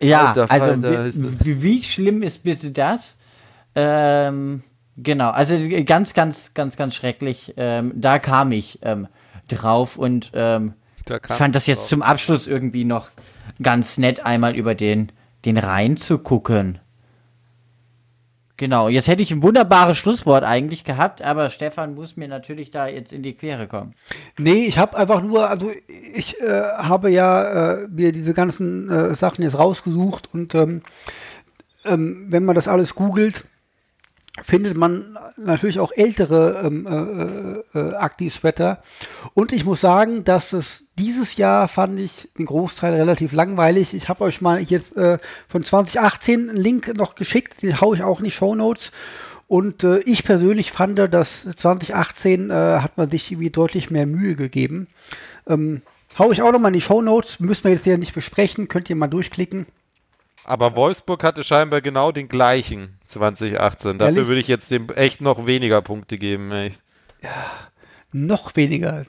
Ja, 0.01 0.27
Alter 0.27 0.49
also 0.49 0.81
wie, 0.81 1.45
wie, 1.45 1.61
wie 1.61 1.83
schlimm 1.83 2.23
ist 2.23 2.43
bitte 2.43 2.71
das? 2.71 3.18
Ähm, 3.75 4.63
genau, 4.97 5.29
also 5.31 5.57
ganz, 5.85 6.13
ganz, 6.13 6.53
ganz, 6.53 6.75
ganz 6.77 6.95
schrecklich. 6.95 7.53
Ähm, 7.57 7.93
da 7.95 8.19
kam 8.19 8.51
ich 8.51 8.79
ähm, 8.81 9.07
drauf 9.47 9.97
und 9.97 10.31
ähm, 10.33 10.73
Da 11.05 11.19
fand 11.23 11.55
das 11.55 11.67
jetzt 11.67 11.81
drauf. 11.81 11.89
zum 11.89 12.01
Abschluss 12.01 12.47
irgendwie 12.47 12.85
noch 12.85 13.11
ganz 13.61 13.97
nett, 13.97 14.25
einmal 14.25 14.55
über 14.55 14.75
den, 14.75 15.11
den 15.45 15.57
Rhein 15.57 15.97
zu 15.97 16.17
gucken. 16.17 16.79
Genau, 18.59 18.89
jetzt 18.89 19.07
hätte 19.07 19.23
ich 19.23 19.31
ein 19.31 19.41
wunderbares 19.41 19.97
Schlusswort 19.97 20.43
eigentlich 20.43 20.83
gehabt, 20.83 21.21
aber 21.21 21.49
Stefan 21.49 21.95
muss 21.95 22.17
mir 22.17 22.27
natürlich 22.27 22.71
da 22.71 22.87
jetzt 22.87 23.13
in 23.13 23.23
die 23.23 23.33
Quere 23.33 23.67
kommen. 23.67 23.95
Nee, 24.37 24.65
ich 24.65 24.77
habe 24.77 24.97
einfach 24.97 25.23
nur, 25.23 25.49
also 25.49 25.71
ich 25.87 26.41
äh, 26.41 26.63
habe 26.77 27.09
ja 27.09 27.75
äh, 27.83 27.87
mir 27.87 28.11
diese 28.11 28.33
ganzen 28.33 28.89
äh, 28.91 29.15
Sachen 29.15 29.43
jetzt 29.43 29.57
rausgesucht 29.57 30.27
und 30.33 30.55
ähm, 30.55 30.81
ähm, 31.85 32.25
wenn 32.27 32.43
man 32.43 32.53
das 32.53 32.67
alles 32.67 32.95
googelt, 32.95 33.45
findet 34.43 34.77
man 34.77 35.17
natürlich 35.37 35.79
auch 35.79 35.91
ältere 35.91 36.61
ähm, 36.65 37.63
äh, 37.73 37.79
äh, 37.79 37.93
Acti-Sweater. 37.95 38.81
Und 39.33 39.51
ich 39.51 39.65
muss 39.65 39.81
sagen, 39.81 40.23
dass 40.23 40.53
es 40.53 40.83
dieses 40.97 41.37
Jahr 41.37 41.67
fand 41.67 41.99
ich 41.99 42.29
den 42.37 42.45
Großteil 42.45 42.93
relativ 42.93 43.31
langweilig. 43.31 43.93
Ich 43.93 44.09
habe 44.09 44.23
euch 44.23 44.41
mal 44.41 44.59
jetzt 44.61 44.95
äh, 44.97 45.17
von 45.47 45.63
2018 45.63 46.49
einen 46.49 46.57
Link 46.57 46.95
noch 46.97 47.15
geschickt, 47.15 47.61
den 47.61 47.79
haue 47.79 47.95
ich 47.95 48.03
auch 48.03 48.19
in 48.19 48.25
die 48.25 48.31
Show 48.31 48.55
Notes. 48.55 48.91
Und 49.47 49.83
äh, 49.83 49.99
ich 50.01 50.23
persönlich 50.23 50.71
fand, 50.71 50.99
dass 50.99 51.47
2018 51.55 52.49
äh, 52.49 52.53
hat 52.53 52.97
man 52.97 53.09
sich 53.09 53.31
irgendwie 53.31 53.49
deutlich 53.49 53.89
mehr 53.89 54.05
Mühe 54.05 54.35
gegeben. 54.35 54.87
Ähm, 55.47 55.81
hau 56.19 56.31
ich 56.31 56.41
auch 56.41 56.51
noch 56.51 56.59
mal 56.59 56.67
in 56.67 56.75
die 56.75 56.81
Show 56.81 57.01
Notes, 57.01 57.39
müssen 57.39 57.63
wir 57.63 57.71
jetzt 57.71 57.83
hier 57.83 57.97
nicht 57.97 58.13
besprechen, 58.13 58.67
könnt 58.67 58.89
ihr 58.89 58.95
mal 58.95 59.07
durchklicken. 59.07 59.65
Aber 60.43 60.75
Wolfsburg 60.75 61.23
hatte 61.23 61.43
scheinbar 61.43 61.81
genau 61.81 62.11
den 62.11 62.27
gleichen 62.27 62.97
2018. 63.05 63.97
Dafür 63.97 64.15
Ehrlich? 64.15 64.27
würde 64.27 64.41
ich 64.41 64.47
jetzt 64.47 64.71
dem 64.71 64.89
echt 64.89 65.21
noch 65.21 65.45
weniger 65.45 65.81
Punkte 65.81 66.17
geben. 66.17 66.51
Echt. 66.51 66.81
Noch 68.11 68.55
weniger. 68.55 69.05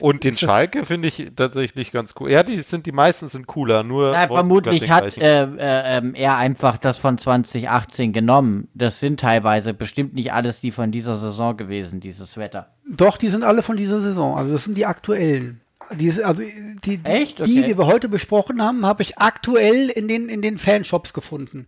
Und 0.00 0.24
den 0.24 0.36
Schalke 0.36 0.86
finde 0.86 1.08
ich 1.08 1.32
tatsächlich 1.36 1.92
ganz 1.92 2.14
cool. 2.18 2.30
Ja, 2.30 2.42
die 2.42 2.58
sind 2.62 2.86
die 2.86 2.92
meisten 2.92 3.28
sind 3.28 3.46
cooler, 3.46 3.82
nur 3.82 4.12
Ja, 4.14 4.28
vermutlich 4.28 4.90
hat 4.90 5.14
gleichen. 5.14 5.20
äh, 5.20 5.42
äh, 5.42 5.98
ähm, 5.98 6.14
er 6.14 6.36
einfach 6.38 6.78
das 6.78 6.96
von 6.96 7.18
2018 7.18 8.12
genommen. 8.12 8.68
Das 8.74 8.98
sind 8.98 9.20
teilweise 9.20 9.74
bestimmt 9.74 10.14
nicht 10.14 10.32
alles 10.32 10.60
die 10.60 10.70
von 10.70 10.90
dieser 10.90 11.16
Saison 11.16 11.56
gewesen, 11.56 12.00
dieses 12.00 12.36
Wetter. 12.38 12.68
Doch, 12.88 13.18
die 13.18 13.28
sind 13.28 13.44
alle 13.44 13.62
von 13.62 13.76
dieser 13.76 14.00
Saison. 14.00 14.36
Also 14.36 14.52
das 14.52 14.64
sind 14.64 14.76
die 14.78 14.86
aktuellen. 14.86 15.60
Die, 15.94 16.10
also 16.22 16.40
die, 16.40 16.98
die, 16.98 17.04
Echt? 17.04 17.38
die, 17.38 17.42
Okay. 17.42 17.62
die 17.68 17.78
wir 17.78 17.86
heute 17.86 18.08
besprochen 18.08 18.62
haben, 18.62 18.86
habe 18.86 19.02
ich 19.02 19.18
aktuell 19.18 19.88
in 19.90 20.06
den, 20.08 20.28
in 20.28 20.42
den 20.42 20.58
Fanshops 20.58 21.12
gefunden. 21.12 21.66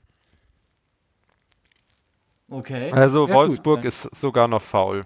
Okay. 2.48 2.92
Also 2.92 3.26
Ja, 3.28 3.34
Wolfsburg 3.34 3.80
gut. 3.82 3.88
ist 3.88 4.02
sogar 4.14 4.48
noch 4.48 4.62
faul. 4.62 5.02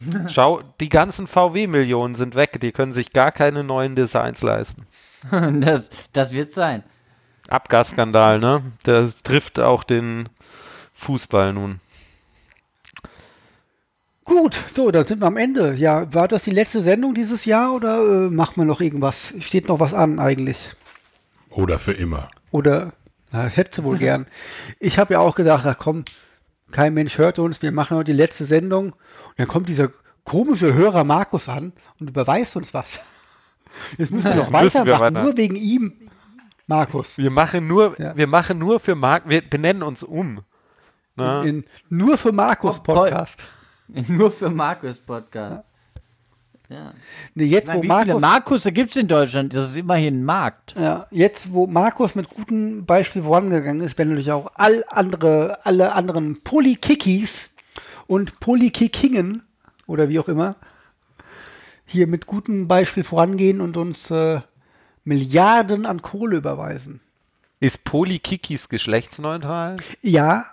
Schau, 0.28 0.62
die 0.80 0.88
ganzen 0.88 1.26
VW-Millionen 1.26 2.14
sind 2.14 2.34
weg. 2.34 2.60
Die 2.60 2.72
können 2.72 2.92
sich 2.92 3.12
gar 3.12 3.32
keine 3.32 3.64
neuen 3.64 3.94
Designs 3.96 4.42
leisten. 4.42 4.86
Das, 5.30 5.90
das 6.12 6.30
wird 6.32 6.52
sein. 6.52 6.84
Abgasskandal, 7.48 8.38
ne? 8.38 8.62
Das 8.84 9.22
trifft 9.24 9.58
auch 9.58 9.82
den 9.82 10.28
Fußball 10.94 11.52
nun. 11.52 11.80
Gut, 14.26 14.56
so, 14.74 14.90
dann 14.90 15.06
sind 15.06 15.20
wir 15.22 15.26
am 15.26 15.36
Ende. 15.36 15.74
Ja, 15.74 16.12
war 16.12 16.26
das 16.26 16.42
die 16.44 16.50
letzte 16.50 16.82
Sendung 16.82 17.14
dieses 17.14 17.44
Jahr 17.44 17.72
oder 17.72 17.98
äh, 18.26 18.30
machen 18.30 18.56
wir 18.56 18.64
noch 18.64 18.80
irgendwas? 18.80 19.32
Steht 19.38 19.68
noch 19.68 19.78
was 19.80 19.94
an 19.94 20.18
eigentlich? 20.18 20.72
Oder 21.50 21.78
für 21.78 21.92
immer. 21.92 22.28
Oder, 22.50 22.92
na, 23.30 23.44
das 23.44 23.56
hättest 23.56 23.78
du 23.78 23.84
wohl 23.84 23.98
gern. 24.06 24.26
Ich 24.80 24.98
habe 24.98 25.14
ja 25.14 25.20
auch 25.20 25.36
gedacht, 25.36 25.64
ach 25.64 25.78
komm, 25.78 26.04
kein 26.72 26.92
Mensch 26.94 27.18
hört 27.18 27.38
uns, 27.38 27.62
wir 27.62 27.70
machen 27.70 27.96
heute 27.96 28.10
die 28.10 28.16
letzte 28.18 28.46
Sendung. 28.46 28.92
Und 28.92 29.38
dann 29.38 29.46
kommt 29.46 29.68
dieser 29.68 29.90
komische 30.24 30.74
Hörer 30.74 31.04
Markus 31.04 31.48
an 31.48 31.72
und 32.00 32.10
überweist 32.10 32.56
uns 32.56 32.74
was. 32.74 32.98
Jetzt 33.96 34.10
müssen 34.10 34.24
wir 34.24 34.34
noch 34.34 34.48
wir 34.50 34.52
weitermachen, 34.52 35.00
weiter. 35.14 35.22
nur 35.22 35.36
wegen 35.36 35.54
ihm, 35.54 35.92
Markus. 36.66 37.16
Wir 37.16 37.30
machen 37.30 37.68
nur, 37.68 37.94
Ja. 38.00 38.16
wir 38.16 38.26
machen 38.26 38.58
nur 38.58 38.80
für 38.80 38.96
Marc, 38.96 39.28
wir 39.28 39.40
benennen 39.48 39.84
uns 39.84 40.02
um. 40.02 40.40
Ne? 41.14 41.42
In, 41.46 41.64
nur 41.88 42.18
für 42.18 42.32
Markus 42.32 42.82
Podcast. 42.82 43.44
Nur 44.08 44.30
für 44.30 44.50
Markus 44.50 44.98
Podcast. 44.98 45.64
Ja. 46.68 46.92
Nee, 47.34 47.44
jetzt, 47.44 47.68
meine, 47.68 47.78
wo 47.78 47.82
wie 47.84 48.02
viele 48.02 48.18
Markus, 48.18 48.64
gibt 48.64 48.90
es 48.90 48.96
in 48.96 49.06
Deutschland? 49.06 49.54
Das 49.54 49.70
ist 49.70 49.76
immerhin 49.76 50.20
ein 50.20 50.24
Markt. 50.24 50.74
ja, 50.76 51.06
jetzt, 51.12 51.52
wo 51.52 51.68
Markus 51.68 52.16
mit 52.16 52.28
gutem 52.28 52.84
Beispiel 52.84 53.22
vorangegangen 53.22 53.82
ist, 53.82 53.96
werden 53.96 54.08
natürlich 54.08 54.32
auch 54.32 54.50
all 54.54 54.84
andere, 54.88 55.64
alle 55.64 55.92
anderen 55.92 56.42
Polykikis 56.42 57.50
und 58.08 58.40
Polykickingen 58.40 59.44
oder 59.86 60.08
wie 60.08 60.18
auch 60.18 60.28
immer 60.28 60.56
hier 61.86 62.08
mit 62.08 62.26
gutem 62.26 62.68
Beispiel 62.68 63.04
vorangehen 63.04 63.60
und 63.60 63.76
uns 63.76 64.10
äh, 64.10 64.40
Milliarden 65.04 65.86
an 65.86 66.02
Kohle 66.02 66.38
überweisen. 66.38 67.00
Ist 67.60 67.84
Polykikis 67.84 68.68
geschlechtsneutral? 68.68 69.76
Ja, 70.02 70.46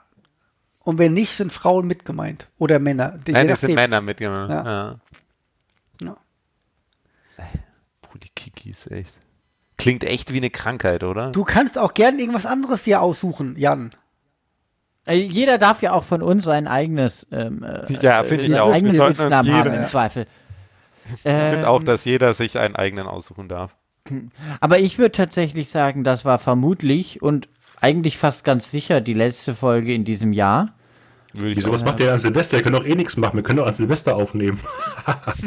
und 0.84 0.98
wenn 0.98 1.14
nicht, 1.14 1.36
sind 1.36 1.52
Frauen 1.52 1.88
mitgemeint. 1.88 2.48
Oder 2.58 2.80
Männer. 2.80 3.20
Nein, 3.28 3.48
das 3.48 3.62
sind. 3.62 3.74
Männer 3.74 4.02
mitgenommen. 4.02 4.50
Ja. 4.50 4.66
Ja. 4.66 4.96
Ja. 6.02 6.18
Polykikis, 8.02 8.88
echt. 8.88 9.14
Klingt 9.78 10.04
echt 10.04 10.32
wie 10.32 10.38
eine 10.38 10.50
Krankheit, 10.50 11.04
oder? 11.04 11.32
Du 11.32 11.44
kannst 11.44 11.78
auch 11.78 11.94
gern 11.94 12.20
irgendwas 12.20 12.46
anderes 12.46 12.84
dir 12.84 13.02
aussuchen, 13.02 13.56
Jan. 13.58 13.92
Äh, 15.06 15.16
Jeder 15.16 15.58
darf 15.58 15.82
ja 15.82 15.94
auch 15.94 16.04
von 16.04 16.22
uns 16.22 16.44
sein 16.44 16.68
eigenes, 16.68 17.28
ähm, 17.32 17.64
äh, 17.64 17.92
Ja, 18.02 18.24
finde 18.24 18.46
ich 18.46 18.52
äh, 18.52 18.60
auch. 18.60 18.68
Wir 18.68 18.76
eigenen 18.76 18.96
sollten 18.96 19.12
uns 19.12 19.18
Spitznamen 19.18 19.54
haben 19.54 19.74
im 19.74 19.88
Zweifel. 19.88 20.28
Ich 21.16 21.22
finde 21.22 21.58
Ähm, 21.58 21.66
auch, 21.66 21.84
dass 21.84 22.06
jeder 22.06 22.34
sich 22.34 22.58
einen 22.58 22.76
eigenen 22.78 23.08
aussuchen 23.08 23.50
darf. 23.50 23.76
Aber 24.62 24.80
ich 24.80 24.98
würde 24.98 25.12
tatsächlich 25.12 25.70
sagen, 25.70 26.04
das 26.04 26.24
war 26.24 26.40
vermutlich 26.40 27.22
und 27.22 27.50
eigentlich 27.84 28.18
fast 28.18 28.44
ganz 28.44 28.72
sicher 28.72 29.02
die 29.02 29.14
letzte 29.14 29.54
Folge 29.54 29.94
in 29.94 30.06
diesem 30.06 30.34
Jahr. 30.34 30.74
Wieso, 31.34 31.72
was 31.72 31.84
macht 31.84 32.00
ihr 32.00 32.12
an 32.12 32.20
Silvester? 32.20 32.58
Ihr 32.58 32.64
könnt 32.64 32.76
doch 32.76 32.86
eh 32.86 32.96
nichts 32.96 33.18
machen. 33.18 33.36
Wir 33.38 33.44
können 33.44 33.58
doch 33.58 33.66
an 33.68 33.74
Silvester 33.74 34.16
aufnehmen. 34.16 34.60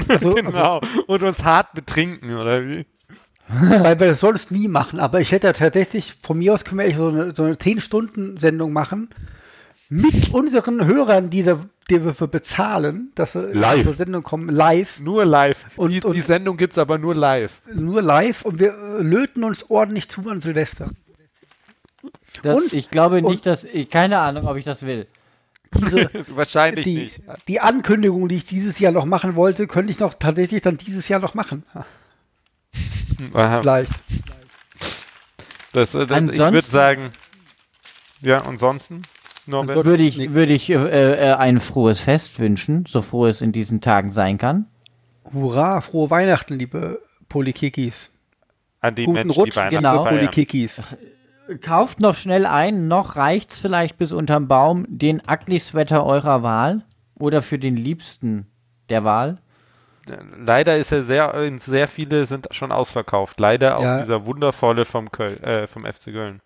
Also, 0.09 0.35
Genau. 0.35 0.81
Und 1.07 1.23
uns 1.23 1.43
hart 1.45 1.73
betrinken, 1.75 2.37
oder 2.37 2.63
wie? 2.67 2.85
Weil 3.49 3.99
wir 4.01 4.09
das 4.09 4.21
solltest 4.21 4.51
nie 4.51 4.67
machen, 4.69 4.99
aber 4.99 5.21
ich 5.21 5.31
hätte 5.33 5.53
tatsächlich, 5.53 6.15
von 6.23 6.39
mir 6.39 6.53
aus 6.55 6.65
können 6.65 6.81
wir 6.81 6.87
echt 6.87 6.99
so 6.99 7.09
eine, 7.09 7.33
so 7.35 7.45
eine 7.45 7.55
10-Stunden-Sendung 7.55 8.73
machen 8.73 9.09
mit 9.89 10.35
unseren 10.35 10.85
Hörern, 10.85 11.31
die, 11.31 11.45
da, 11.45 11.61
die 11.89 12.05
wir 12.05 12.13
für 12.15 12.27
bezahlen, 12.27 13.13
dass 13.15 13.35
sie 13.35 13.53
Live. 13.53 13.85
zur 13.85 13.95
Sendung 13.95 14.25
kommen, 14.25 14.49
live, 14.49 14.99
Nur 14.99 15.25
live. 15.25 15.65
Und- 15.77 15.93
die, 15.93 16.03
und- 16.03 16.17
die 16.17 16.21
Sendung 16.21 16.57
gibt 16.57 16.73
es 16.73 16.79
aber 16.79 16.99
nur 16.99 17.15
live. 17.15 17.63
nur 17.73 18.03
live 18.03 18.43
und 18.45 18.59
wir 18.59 18.71
äh, 18.99 19.03
löten 19.03 19.45
uns 19.45 19.71
ordentlich 19.71 20.09
zu 20.09 20.29
an 20.29 20.41
Silvester. 20.43 20.91
Das, 22.43 22.57
Und- 22.57 22.73
ich 22.73 22.91
glaube 22.91 23.17
und- 23.19 23.25
nicht, 23.31 23.47
dass 23.47 23.65
ich 23.65 23.89
keine 23.91 24.19
Ahnung, 24.19 24.47
ob 24.47 24.57
ich 24.57 24.65
das 24.65 24.83
will. 24.83 25.07
Diese, 25.75 26.11
Wahrscheinlich 26.29 26.85
die, 26.85 26.95
nicht. 26.99 27.21
die 27.49 27.61
Ankündigung, 27.61 28.29
die 28.29 28.37
ich 28.37 28.45
dieses 28.45 28.79
Jahr 28.79 28.93
noch 28.93 29.05
machen 29.05 29.35
wollte, 29.37 29.67
könnte 29.67 29.91
ich 29.93 29.99
noch 29.99 30.15
tatsächlich 30.15 30.63
dann 30.63 30.77
dieses 30.77 31.09
Jahr 31.09 31.21
noch 31.21 31.35
machen. 31.35 31.65
Aha. 33.35 33.61
Vielleicht. 33.61 33.91
Das, 35.73 35.95
äh, 35.95 36.07
das, 36.07 36.11
ich 36.11 36.17
Ansonsten- 36.17 36.53
würde 36.55 36.67
sagen, 36.67 37.11
ja, 38.23 38.43
ansonsten, 38.43 39.03
Norbert? 39.47 39.77
Ansonsten- 39.77 39.91
Würde 39.91 40.03
ich, 40.05 40.33
würde 40.33 40.53
ich 40.53 40.71
äh, 40.71 41.31
äh, 41.31 41.35
ein 41.35 41.61
frohes 41.61 42.01
Fest 42.01 42.39
wünschen, 42.39 42.85
so 42.89 43.03
froh 43.03 43.27
es 43.27 43.41
in 43.41 43.53
diesen 43.53 43.81
Tagen 43.81 44.13
sein 44.13 44.39
kann. 44.39 44.67
Hurra, 45.33 45.81
frohe 45.81 46.09
Weihnachten, 46.11 46.59
liebe 46.59 47.01
Polikikis. 47.29 48.11
An 48.81 48.95
die 48.95 49.05
Guten 49.05 49.15
Menschen, 49.15 49.31
Rutsch, 49.33 49.53
die 49.53 49.57
Weihnachten 49.57 49.77
genau. 49.77 50.05
feiern. 50.05 50.69
Kauft 51.61 52.01
noch 52.01 52.15
schnell 52.17 52.45
ein, 52.47 52.89
noch 52.89 53.17
reicht's 53.17 53.59
vielleicht 53.59 53.99
bis 53.99 54.13
unterm 54.13 54.49
Baum 54.49 54.85
den 54.89 55.23
Ugly 55.31 55.59
Sweater 55.61 56.05
eurer 56.05 56.43
Wahl 56.43 56.83
oder 57.19 57.41
für 57.43 57.59
den 57.59 57.77
Liebsten 57.77 58.47
der 58.89 59.05
Wahl. 59.05 59.39
Leider 60.39 60.77
ist 60.77 60.93
er 60.93 61.03
sehr, 61.03 61.35
sehr 61.59 61.89
viele 61.89 62.27
sind 62.27 62.49
schon 62.53 62.71
ausverkauft. 62.73 63.41
Leider 63.41 63.79
auch 63.79 63.83
Ja. 63.83 64.01
dieser 64.01 64.25
wundervolle 64.25 64.85
vom, 64.85 65.11
Köl, 65.11 65.37
äh, 65.43 65.67
vom 65.67 65.85
FC 65.85 66.13
Köln. 66.13 66.41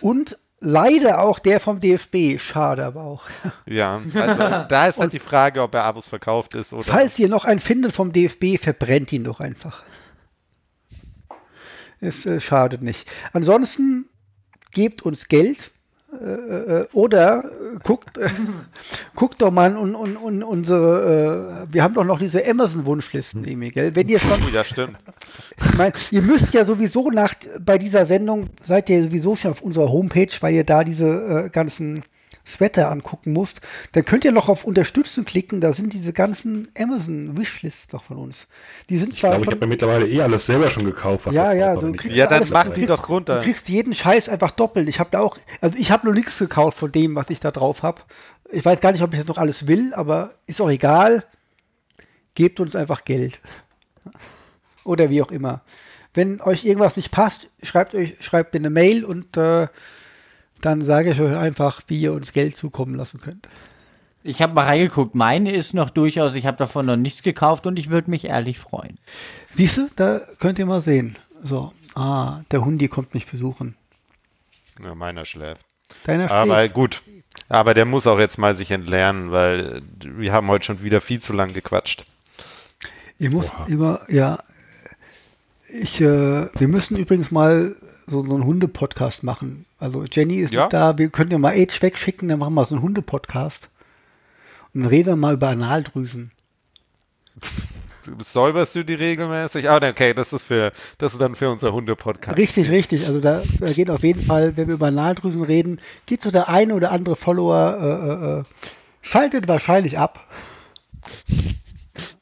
Und 0.00 0.36
leider 0.60 1.20
auch 1.22 1.38
der 1.38 1.58
vom 1.60 1.80
DFB. 1.80 2.38
Schade 2.38 2.84
aber 2.84 3.02
auch. 3.02 3.22
Ja, 3.66 4.00
also 4.14 4.66
da 4.68 4.86
ist 4.88 4.98
halt 5.00 5.12
die 5.14 5.18
Frage, 5.18 5.62
ob 5.62 5.74
er 5.74 5.84
Abos 5.84 6.08
verkauft 6.08 6.54
ist 6.54 6.72
oder. 6.72 6.84
Falls 6.84 7.18
ihr 7.18 7.28
noch 7.28 7.44
einen 7.46 7.60
findet 7.60 7.92
vom 7.92 8.12
DFB, 8.12 8.58
verbrennt 8.58 9.12
ihn 9.12 9.24
doch 9.24 9.40
einfach. 9.40 9.82
Es 12.00 12.26
äh, 12.26 12.40
schadet 12.40 12.82
nicht. 12.82 13.10
Ansonsten 13.32 14.06
gebt 14.72 15.02
uns 15.02 15.28
Geld 15.28 15.70
äh, 16.10 16.24
äh, 16.24 16.86
oder 16.94 17.44
äh, 17.44 17.78
guckt, 17.82 18.16
äh, 18.16 18.30
guckt 19.14 19.42
doch 19.42 19.50
mal 19.50 19.76
und, 19.76 19.94
und, 19.94 20.16
und 20.16 20.42
unsere, 20.42 21.66
äh, 21.68 21.72
wir 21.72 21.82
haben 21.82 21.92
doch 21.92 22.04
noch 22.04 22.18
diese 22.18 22.46
Amazon-Wunschlisten, 22.48 23.44
Emil, 23.46 23.70
gell? 23.70 23.94
Wenn 23.94 24.08
ihr 24.08 24.18
schon, 24.18 24.40
ja, 24.52 24.64
stimmt. 24.64 24.96
ich 25.58 25.76
meine, 25.76 25.92
ihr 26.10 26.22
müsst 26.22 26.54
ja 26.54 26.64
sowieso 26.64 27.10
nach, 27.10 27.34
bei 27.60 27.76
dieser 27.76 28.06
Sendung, 28.06 28.46
seid 28.64 28.88
ihr 28.88 29.04
sowieso 29.04 29.36
schon 29.36 29.50
auf 29.50 29.60
unserer 29.60 29.92
Homepage, 29.92 30.32
weil 30.40 30.54
ihr 30.54 30.64
da 30.64 30.82
diese 30.82 31.50
ganzen 31.52 32.04
Sweater 32.48 32.90
angucken 32.90 33.32
musst, 33.32 33.60
dann 33.92 34.04
könnt 34.04 34.24
ihr 34.24 34.32
noch 34.32 34.48
auf 34.48 34.64
Unterstützen 34.64 35.24
klicken, 35.24 35.60
da 35.60 35.72
sind 35.72 35.92
diese 35.92 36.12
ganzen 36.12 36.68
Amazon-Wishlists 36.78 37.88
doch 37.88 38.04
von 38.04 38.16
uns. 38.16 38.46
Die 38.88 38.98
sind 38.98 39.12
Ich 39.12 39.20
zwar 39.20 39.30
glaube, 39.30 39.44
ich 39.44 39.50
habe 39.50 39.60
mir 39.60 39.66
mittlerweile 39.68 40.08
eh 40.08 40.22
alles 40.22 40.46
selber 40.46 40.70
schon 40.70 40.84
gekauft. 40.84 41.26
Was 41.26 41.36
ja, 41.36 41.52
ja, 41.52 41.76
du 41.76 41.92
kriegst 41.92 42.16
Ja, 42.16 42.26
dann 42.26 42.48
mach 42.50 42.70
die 42.70 42.86
doch 42.86 43.08
runter. 43.08 43.36
Du 43.36 43.42
kriegst 43.44 43.68
jeden 43.68 43.94
Scheiß 43.94 44.28
einfach 44.28 44.50
doppelt. 44.50 44.88
Ich 44.88 44.98
habe 44.98 45.10
da 45.10 45.20
auch, 45.20 45.38
also 45.60 45.76
ich 45.78 45.90
habe 45.90 46.06
noch 46.06 46.14
nichts 46.14 46.38
gekauft 46.38 46.78
von 46.78 46.90
dem, 46.90 47.14
was 47.14 47.30
ich 47.30 47.40
da 47.40 47.50
drauf 47.50 47.82
habe. 47.82 48.02
Ich 48.50 48.64
weiß 48.64 48.80
gar 48.80 48.92
nicht, 48.92 49.02
ob 49.02 49.12
ich 49.12 49.18
das 49.20 49.28
noch 49.28 49.38
alles 49.38 49.66
will, 49.66 49.92
aber 49.94 50.34
ist 50.46 50.60
auch 50.60 50.70
egal. 50.70 51.24
Gebt 52.34 52.60
uns 52.60 52.74
einfach 52.74 53.04
Geld. 53.04 53.40
Oder 54.84 55.10
wie 55.10 55.20
auch 55.20 55.30
immer. 55.30 55.62
Wenn 56.14 56.40
euch 56.40 56.64
irgendwas 56.64 56.96
nicht 56.96 57.10
passt, 57.10 57.50
schreibt 57.62 57.94
euch, 57.94 58.16
schreibt 58.20 58.54
mir 58.54 58.60
eine 58.60 58.70
Mail 58.70 59.04
und 59.04 59.36
äh, 59.36 59.68
dann 60.60 60.82
sage 60.82 61.12
ich 61.12 61.20
euch 61.20 61.36
einfach, 61.36 61.82
wie 61.86 62.00
ihr 62.00 62.12
uns 62.12 62.32
Geld 62.32 62.56
zukommen 62.56 62.94
lassen 62.94 63.20
könnt. 63.20 63.48
Ich 64.24 64.42
habe 64.42 64.52
mal 64.52 64.64
reingeguckt, 64.64 65.14
meine 65.14 65.52
ist 65.52 65.74
noch 65.74 65.90
durchaus, 65.90 66.34
ich 66.34 66.44
habe 66.44 66.56
davon 66.56 66.86
noch 66.86 66.96
nichts 66.96 67.22
gekauft 67.22 67.66
und 67.66 67.78
ich 67.78 67.88
würde 67.88 68.10
mich 68.10 68.24
ehrlich 68.24 68.58
freuen. 68.58 68.98
Siehst 69.54 69.78
du, 69.78 69.88
da 69.96 70.20
könnt 70.38 70.58
ihr 70.58 70.66
mal 70.66 70.82
sehen. 70.82 71.16
So, 71.42 71.72
ah, 71.94 72.40
der 72.50 72.64
Hundi 72.64 72.88
kommt 72.88 73.14
mich 73.14 73.26
besuchen. 73.26 73.76
Ja, 74.82 74.94
meiner 74.94 75.24
schläft. 75.24 75.64
Deiner 76.04 76.28
steht. 76.28 76.36
Aber 76.36 76.68
gut. 76.68 77.02
Aber 77.48 77.74
der 77.74 77.84
muss 77.84 78.06
auch 78.06 78.18
jetzt 78.18 78.38
mal 78.38 78.54
sich 78.54 78.70
entlernen, 78.70 79.30
weil 79.30 79.82
wir 80.00 80.32
haben 80.32 80.48
heute 80.48 80.66
schon 80.66 80.82
wieder 80.82 81.00
viel 81.00 81.20
zu 81.20 81.32
lang 81.32 81.52
gequatscht. 81.54 82.04
Ich 83.18 83.30
muss 83.30 83.46
immer, 83.66 84.00
ja. 84.08 84.38
Ich, 85.80 86.00
äh, 86.00 86.48
wir 86.54 86.68
müssen 86.68 86.96
übrigens 86.96 87.30
mal 87.30 87.74
so, 88.08 88.24
so 88.24 88.34
einen 88.34 88.44
Hunde-Podcast 88.44 89.22
machen. 89.22 89.64
Also 89.78 90.04
Jenny 90.10 90.36
ist 90.38 90.52
Ja. 90.52 90.62
nicht 90.62 90.72
da, 90.72 90.98
wir 90.98 91.08
können 91.10 91.30
ja 91.30 91.38
mal 91.38 91.54
Age 91.54 91.80
wegschicken, 91.82 92.28
dann 92.28 92.38
machen 92.38 92.54
wir 92.54 92.64
so 92.64 92.74
einen 92.74 92.82
Hunde-Podcast. 92.82 93.68
Und 94.74 94.82
dann 94.82 94.90
reden 94.90 95.06
wir 95.08 95.16
mal 95.16 95.34
über 95.34 95.48
Analdrüsen. 95.48 96.30
Säuberst 98.22 98.74
du 98.74 98.84
die 98.84 98.94
regelmäßig? 98.94 99.68
Ah, 99.68 99.76
okay, 99.76 100.14
das 100.14 100.32
ist 100.32 100.42
für, 100.42 100.72
das 100.96 101.12
ist 101.12 101.20
dann 101.20 101.34
für 101.34 101.50
unser 101.50 101.72
Hunde-Podcast. 101.74 102.38
Richtig, 102.38 102.70
richtig. 102.70 103.06
Also 103.06 103.20
da, 103.20 103.42
da 103.60 103.70
geht 103.72 103.90
auf 103.90 104.02
jeden 104.02 104.22
Fall, 104.22 104.56
wenn 104.56 104.66
wir 104.66 104.74
über 104.74 104.86
Analdrüsen 104.86 105.42
reden, 105.42 105.78
geht 106.06 106.22
so 106.22 106.30
der 106.30 106.48
eine 106.48 106.74
oder 106.74 106.90
andere 106.90 107.16
Follower, 107.16 107.78
äh, 107.78 107.86
äh, 107.86 108.40
äh, 108.40 108.44
schaltet 109.02 109.46
wahrscheinlich 109.48 109.98
ab. 109.98 110.26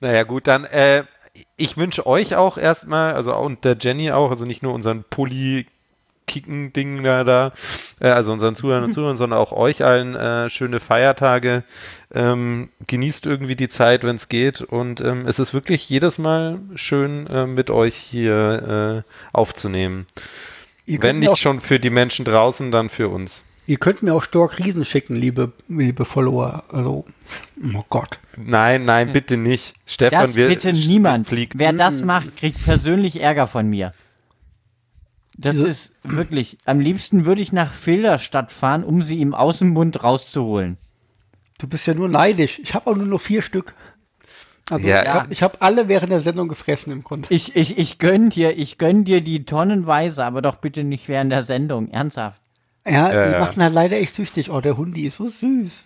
Naja, 0.01 0.25
gut, 0.25 0.47
dann, 0.47 0.65
äh, 0.65 1.05
ich 1.57 1.77
wünsche 1.77 2.07
euch 2.07 2.35
auch 2.35 2.57
erstmal, 2.59 3.15
also 3.15 3.33
auch 3.33 3.45
und 3.45 3.65
der 3.65 3.77
Jenny 3.79 4.11
auch, 4.11 4.31
also 4.31 4.45
nicht 4.45 4.63
nur 4.63 4.73
unseren 4.75 5.05
Pulli-Kicken-Ding 6.27 7.03
da, 7.03 7.25
da 7.25 7.53
äh, 8.01 8.09
also 8.09 8.33
unseren 8.33 8.57
Zuhörern 8.57 8.85
und 8.85 8.93
Zuhörern, 8.93 9.17
sondern 9.17 9.39
auch 9.39 9.53
euch 9.53 9.85
allen 9.85 10.15
äh, 10.15 10.51
schöne 10.51 10.81
Feiertage. 10.81 11.65
Ähm, 12.15 12.71
genießt 12.87 13.27
irgendwie 13.27 13.57
die 13.57 13.69
Zeit, 13.69 14.05
wenn 14.05 14.17
es 14.17 14.29
geht. 14.29 14.61
Und 14.61 15.01
ähm, 15.01 15.27
es 15.27 15.39
ist 15.39 15.55
wirklich 15.55 15.89
jedes 15.89 16.19
Mal 16.19 16.61
schön, 16.75 17.27
äh, 17.27 17.47
mit 17.47 17.71
euch 17.71 17.95
hier 17.97 19.05
äh, 19.05 19.11
aufzunehmen. 19.33 20.07
Ihr 20.87 21.03
Wenn 21.03 21.19
nicht 21.19 21.31
auch, 21.31 21.37
schon 21.37 21.61
für 21.61 21.81
die 21.81 21.91
Menschen 21.91 22.25
draußen, 22.25 22.71
dann 22.71 22.91
für 22.91 23.09
uns. 23.09 23.43
ihr 23.67 23.77
könnt 23.79 24.05
mir 24.05 24.15
auch 24.15 24.23
Stork 24.23 24.59
Riesen 24.61 24.85
schicken, 24.85 25.17
liebe, 25.17 25.53
liebe 25.69 26.05
Follower. 26.05 26.63
Also, 26.69 27.05
oh 27.75 27.85
Gott. 27.89 28.21
Nein, 28.37 28.85
nein, 28.85 29.11
bitte 29.13 29.37
nicht. 29.37 29.75
Stefan, 29.85 30.21
Das 30.21 30.37
wir 30.37 30.47
bitte 30.47 30.73
niemand. 30.73 31.27
fliegt. 31.27 31.59
Wer 31.59 31.73
das 31.73 32.03
macht, 32.03 32.37
kriegt 32.37 32.65
persönlich 32.65 33.21
Ärger 33.21 33.49
von 33.49 33.69
mir. 33.69 33.93
Das 35.39 35.57
ist 35.57 35.95
wirklich, 36.03 36.57
am 36.65 36.81
liebsten 36.81 37.27
würde 37.27 37.43
ich 37.43 37.53
nach 37.53 37.71
Filderstadt 37.73 38.53
fahren, 38.53 38.85
um 38.85 39.03
sie 39.03 39.17
ihm 39.19 39.35
aus 39.35 39.59
dem 39.59 39.69
Mund 39.69 40.03
rauszuholen. 40.03 40.79
Du 41.59 41.67
bist 41.67 41.87
ja 41.87 41.95
nur 41.95 42.09
neidisch. 42.09 42.59
Ich 42.59 42.75
habe 42.75 42.91
auch 42.91 42.97
nur 42.97 43.07
noch 43.07 43.21
vier 43.21 43.43
Stück. 43.43 43.75
Also 44.71 44.87
Ja. 44.87 45.27
ich 45.31 45.43
habe 45.43 45.55
hab 45.55 45.63
alle 45.63 45.89
während 45.89 46.11
der 46.11 46.23
Sendung 46.23 46.49
gefressen 46.49 46.93
im 46.93 47.05
Grunde. 47.05 47.29
Ich, 47.31 47.55
ich, 47.55 47.79
ich 47.79 47.99
gönn 47.99 48.31
dir, 48.31 48.59
ich 48.59 48.79
gönn 48.79 49.05
dir 49.05 49.21
die 49.21 49.45
tonnenweise, 49.45 50.25
aber 50.25 50.43
doch 50.43 50.57
bitte 50.57 50.85
nicht 50.85 51.07
während 51.09 51.31
der 51.33 51.43
Sendung. 51.43 51.89
Ernsthaft. 51.91 52.41
Ja, 52.87 53.13
Ja, 53.13 53.27
die 53.27 53.33
ja. 53.35 53.39
machen 53.41 53.63
halt 53.63 53.75
leider 53.75 53.97
echt 53.97 54.15
süchtig. 54.15 54.51
Oh, 54.51 54.61
der 54.61 54.77
Hundi 54.77 55.07
ist 55.07 55.17
so 55.19 55.29
süß. 55.29 55.85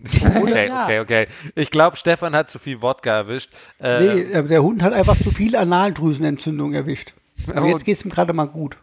Okay, 0.36 0.70
okay, 0.70 1.00
okay. 1.00 1.26
Ich 1.56 1.72
glaube, 1.72 1.96
Stefan 1.96 2.34
hat 2.36 2.48
zu 2.48 2.60
viel 2.60 2.80
Wodka 2.82 3.10
erwischt. 3.10 3.50
Äh, 3.80 4.00
Nee, 4.24 4.34
aber 4.34 4.46
der 4.46 4.62
Hund 4.62 4.80
hat 4.82 4.92
einfach 4.92 5.16
zu 5.20 5.32
viel 5.32 5.56
Analdrüsenentzündung 5.56 6.72
erwischt. 6.72 7.14
Aber 7.46 7.66
jetzt 7.66 7.84
geht 7.84 7.98
es 7.98 8.04
ihm 8.04 8.10
gerade 8.10 8.32
mal 8.32 8.46
gut. 8.46 8.76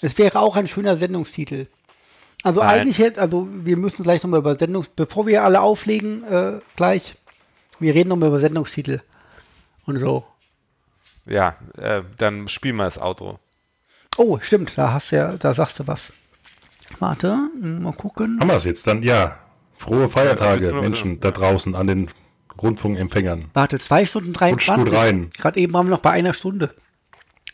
Es 0.00 0.18
wäre 0.18 0.40
auch 0.40 0.56
ein 0.56 0.66
schöner 0.66 0.96
Sendungstitel. 0.96 1.68
Also 2.42 2.60
Nein. 2.60 2.80
eigentlich 2.80 2.98
hätte, 2.98 3.20
also 3.20 3.48
wir 3.50 3.76
müssen 3.76 4.02
gleich 4.02 4.22
nochmal 4.22 4.40
über 4.40 4.58
Sendungs, 4.58 4.88
bevor 4.88 5.26
wir 5.26 5.44
alle 5.44 5.60
auflegen, 5.60 6.24
äh, 6.24 6.58
gleich, 6.74 7.14
wir 7.78 7.94
reden 7.94 8.08
nochmal 8.08 8.30
über 8.30 8.40
Sendungstitel. 8.40 9.00
und 9.86 9.98
so. 9.98 10.24
Ja, 11.24 11.56
äh, 11.76 12.02
dann 12.18 12.48
spiel 12.48 12.72
mal 12.72 12.84
das 12.84 12.98
Outro. 12.98 13.38
Oh, 14.16 14.38
stimmt, 14.40 14.76
da 14.76 14.92
hast 14.92 15.12
du 15.12 15.16
ja, 15.16 15.36
da 15.36 15.54
sagst 15.54 15.78
du 15.78 15.86
was. 15.86 16.12
Warte, 16.98 17.48
mal 17.54 17.92
gucken. 17.92 18.38
Haben 18.40 18.48
wir 18.48 18.56
es 18.56 18.64
jetzt 18.64 18.86
dann? 18.86 19.02
Ja. 19.02 19.38
Frohe 19.74 20.08
Feiertage, 20.08 20.74
wir, 20.74 20.80
Menschen 20.80 21.20
da 21.20 21.30
draußen 21.30 21.74
an 21.74 21.86
den 21.86 22.08
Rundfunkempfängern. 22.60 23.46
Warte, 23.54 23.78
zwei 23.78 24.04
Stunden 24.04 24.34
Rutscht 24.34 24.68
23. 24.68 24.84
gut 24.84 24.92
rein. 24.92 25.30
Gerade 25.30 25.58
eben 25.58 25.72
waren 25.72 25.86
wir 25.86 25.90
noch 25.90 26.00
bei 26.00 26.10
einer 26.10 26.34
Stunde. 26.34 26.74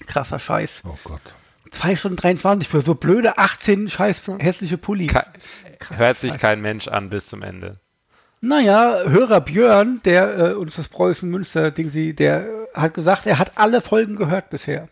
Krasser 0.09 0.39
Scheiß. 0.39 0.83
Oh 0.85 0.99
Gott. 1.05 1.35
Zwei 1.71 1.95
Stunden 1.95 2.17
23 2.17 2.69
für 2.69 2.81
so 2.81 2.95
blöde 2.95 3.39
18 3.39 3.89
scheiß 3.89 4.23
hässliche 4.39 4.79
Pulli. 4.79 5.07
Ke 5.07 5.25
hört 5.97 6.19
sich 6.19 6.39
kein 6.39 6.61
Mensch 6.61 6.89
an 6.89 7.11
bis 7.11 7.29
zum 7.29 7.43
Ende. 7.43 7.77
Naja, 8.41 8.99
Hörer 9.05 9.41
Björn, 9.41 10.01
der 10.05 10.39
äh, 10.39 10.53
uns 10.55 10.77
das 10.77 10.89
Preußen 10.89 11.29
Münster 11.29 11.71
Ding 11.71 11.91
sie, 11.91 12.15
der 12.15 12.47
äh, 12.47 12.51
hat 12.75 12.95
gesagt, 12.95 13.27
er 13.27 13.39
hat 13.39 13.59
alle 13.59 13.83
Folgen 13.83 14.17
gehört 14.17 14.51
bisher. 14.51 14.89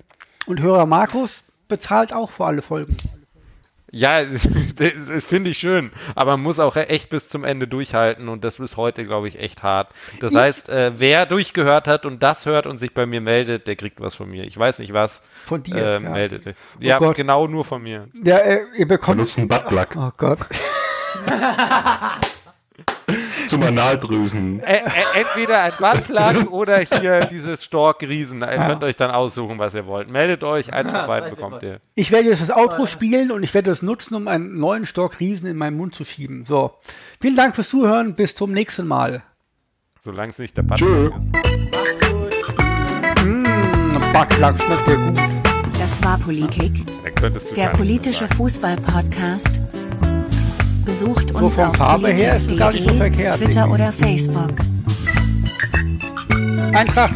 Und 0.46 0.60
Hörer 0.60 0.86
Markus 0.86 1.44
bezahlt 1.68 2.12
auch 2.12 2.30
für 2.30 2.44
alle 2.44 2.62
Folgen. 2.62 2.96
Ja, 3.92 4.22
das, 4.24 4.48
das 5.08 5.24
finde 5.24 5.50
ich 5.50 5.58
schön, 5.58 5.92
aber 6.14 6.32
man 6.32 6.42
muss 6.42 6.58
auch 6.58 6.74
echt 6.76 7.08
bis 7.08 7.28
zum 7.28 7.44
Ende 7.44 7.68
durchhalten 7.68 8.28
und 8.28 8.42
das 8.44 8.58
ist 8.58 8.76
heute, 8.76 9.04
glaube 9.06 9.28
ich, 9.28 9.38
echt 9.38 9.62
hart. 9.62 9.90
Das 10.20 10.34
heißt, 10.34 10.68
äh, 10.68 10.92
wer 10.96 11.24
durchgehört 11.24 11.86
hat 11.86 12.04
und 12.04 12.22
das 12.22 12.46
hört 12.46 12.66
und 12.66 12.78
sich 12.78 12.92
bei 12.94 13.06
mir 13.06 13.20
meldet, 13.20 13.66
der 13.68 13.76
kriegt 13.76 14.00
was 14.00 14.14
von 14.16 14.28
mir. 14.28 14.44
Ich 14.44 14.58
weiß 14.58 14.80
nicht 14.80 14.92
was. 14.92 15.22
Von 15.46 15.62
dir, 15.62 15.76
Äh, 15.76 15.92
ja. 15.94 16.00
Meldet. 16.00 16.46
Oh 16.46 16.52
ja, 16.80 16.98
Gott. 16.98 17.16
genau 17.16 17.46
nur 17.46 17.64
von 17.64 17.82
mir. 17.82 18.08
Ja, 18.24 18.38
äh, 18.38 18.60
ihr 18.76 18.88
bekommt. 18.88 19.18
Benutzt 19.18 19.38
einen 19.38 19.48
Buttplug 19.48 19.88
Oh 19.96 20.10
Gott. 20.16 20.38
zum 23.50 23.62
Analdrüsen. 23.62 24.60
Ä 24.60 24.82
entweder 25.14 25.62
ein 25.62 25.72
Buttplug 25.78 26.50
oder 26.52 26.78
hier 26.78 27.20
dieses 27.26 27.64
Stork-Riesen. 27.64 28.40
Ihr 28.40 28.46
könnt 28.46 28.84
euch 28.84 28.96
dann 28.96 29.10
aussuchen, 29.10 29.58
was 29.58 29.74
ihr 29.74 29.86
wollt. 29.86 30.10
Meldet 30.10 30.44
euch, 30.44 30.72
eins 30.72 30.90
von 30.90 31.06
beiden 31.06 31.30
bekommt 31.30 31.62
ihr. 31.62 31.80
Ich 31.94 32.10
werde 32.10 32.28
jetzt 32.28 32.42
das 32.42 32.50
Outro 32.50 32.86
spielen 32.86 33.30
und 33.30 33.42
ich 33.42 33.54
werde 33.54 33.70
es 33.70 33.82
nutzen, 33.82 34.14
um 34.14 34.28
einen 34.28 34.58
neuen 34.58 34.86
Stock 34.86 35.20
Riesen 35.20 35.46
in 35.48 35.56
meinen 35.56 35.76
Mund 35.76 35.94
zu 35.94 36.04
schieben. 36.04 36.44
So. 36.46 36.74
Vielen 37.20 37.36
Dank 37.36 37.54
fürs 37.54 37.68
Zuhören. 37.68 38.14
Bis 38.14 38.34
zum 38.34 38.52
nächsten 38.52 38.86
Mal. 38.86 39.22
Solange 40.02 40.30
es 40.30 40.38
nicht 40.38 40.56
der 40.56 40.64
Tschö. 40.74 41.10
Buttplug 41.10 41.32
ist. 41.32 41.56
Backplack 44.16 44.56
schmeckt 44.62 44.88
dir 44.88 44.96
gut. 44.96 45.18
Das 45.78 46.02
war 46.02 46.18
du 46.18 47.54
der 47.54 47.68
politische. 47.68 48.26
Fußball-Podcast. 48.28 49.60
Besucht 50.86 51.30
So 51.30 51.38
uns 51.44 51.54
vom 51.56 51.64
auf 51.70 51.76
Farbe 51.76 52.08
her 52.08 52.36
ist 52.36 52.56
gar 52.56 52.72
nicht 52.72 52.88
so 52.88 52.94
verkehrt 52.94 53.34
Twitter 53.36 53.66
irgendwie. 53.66 53.74
oder 53.82 53.92
Facebook. 53.92 54.52
Eintracht. 56.72 57.14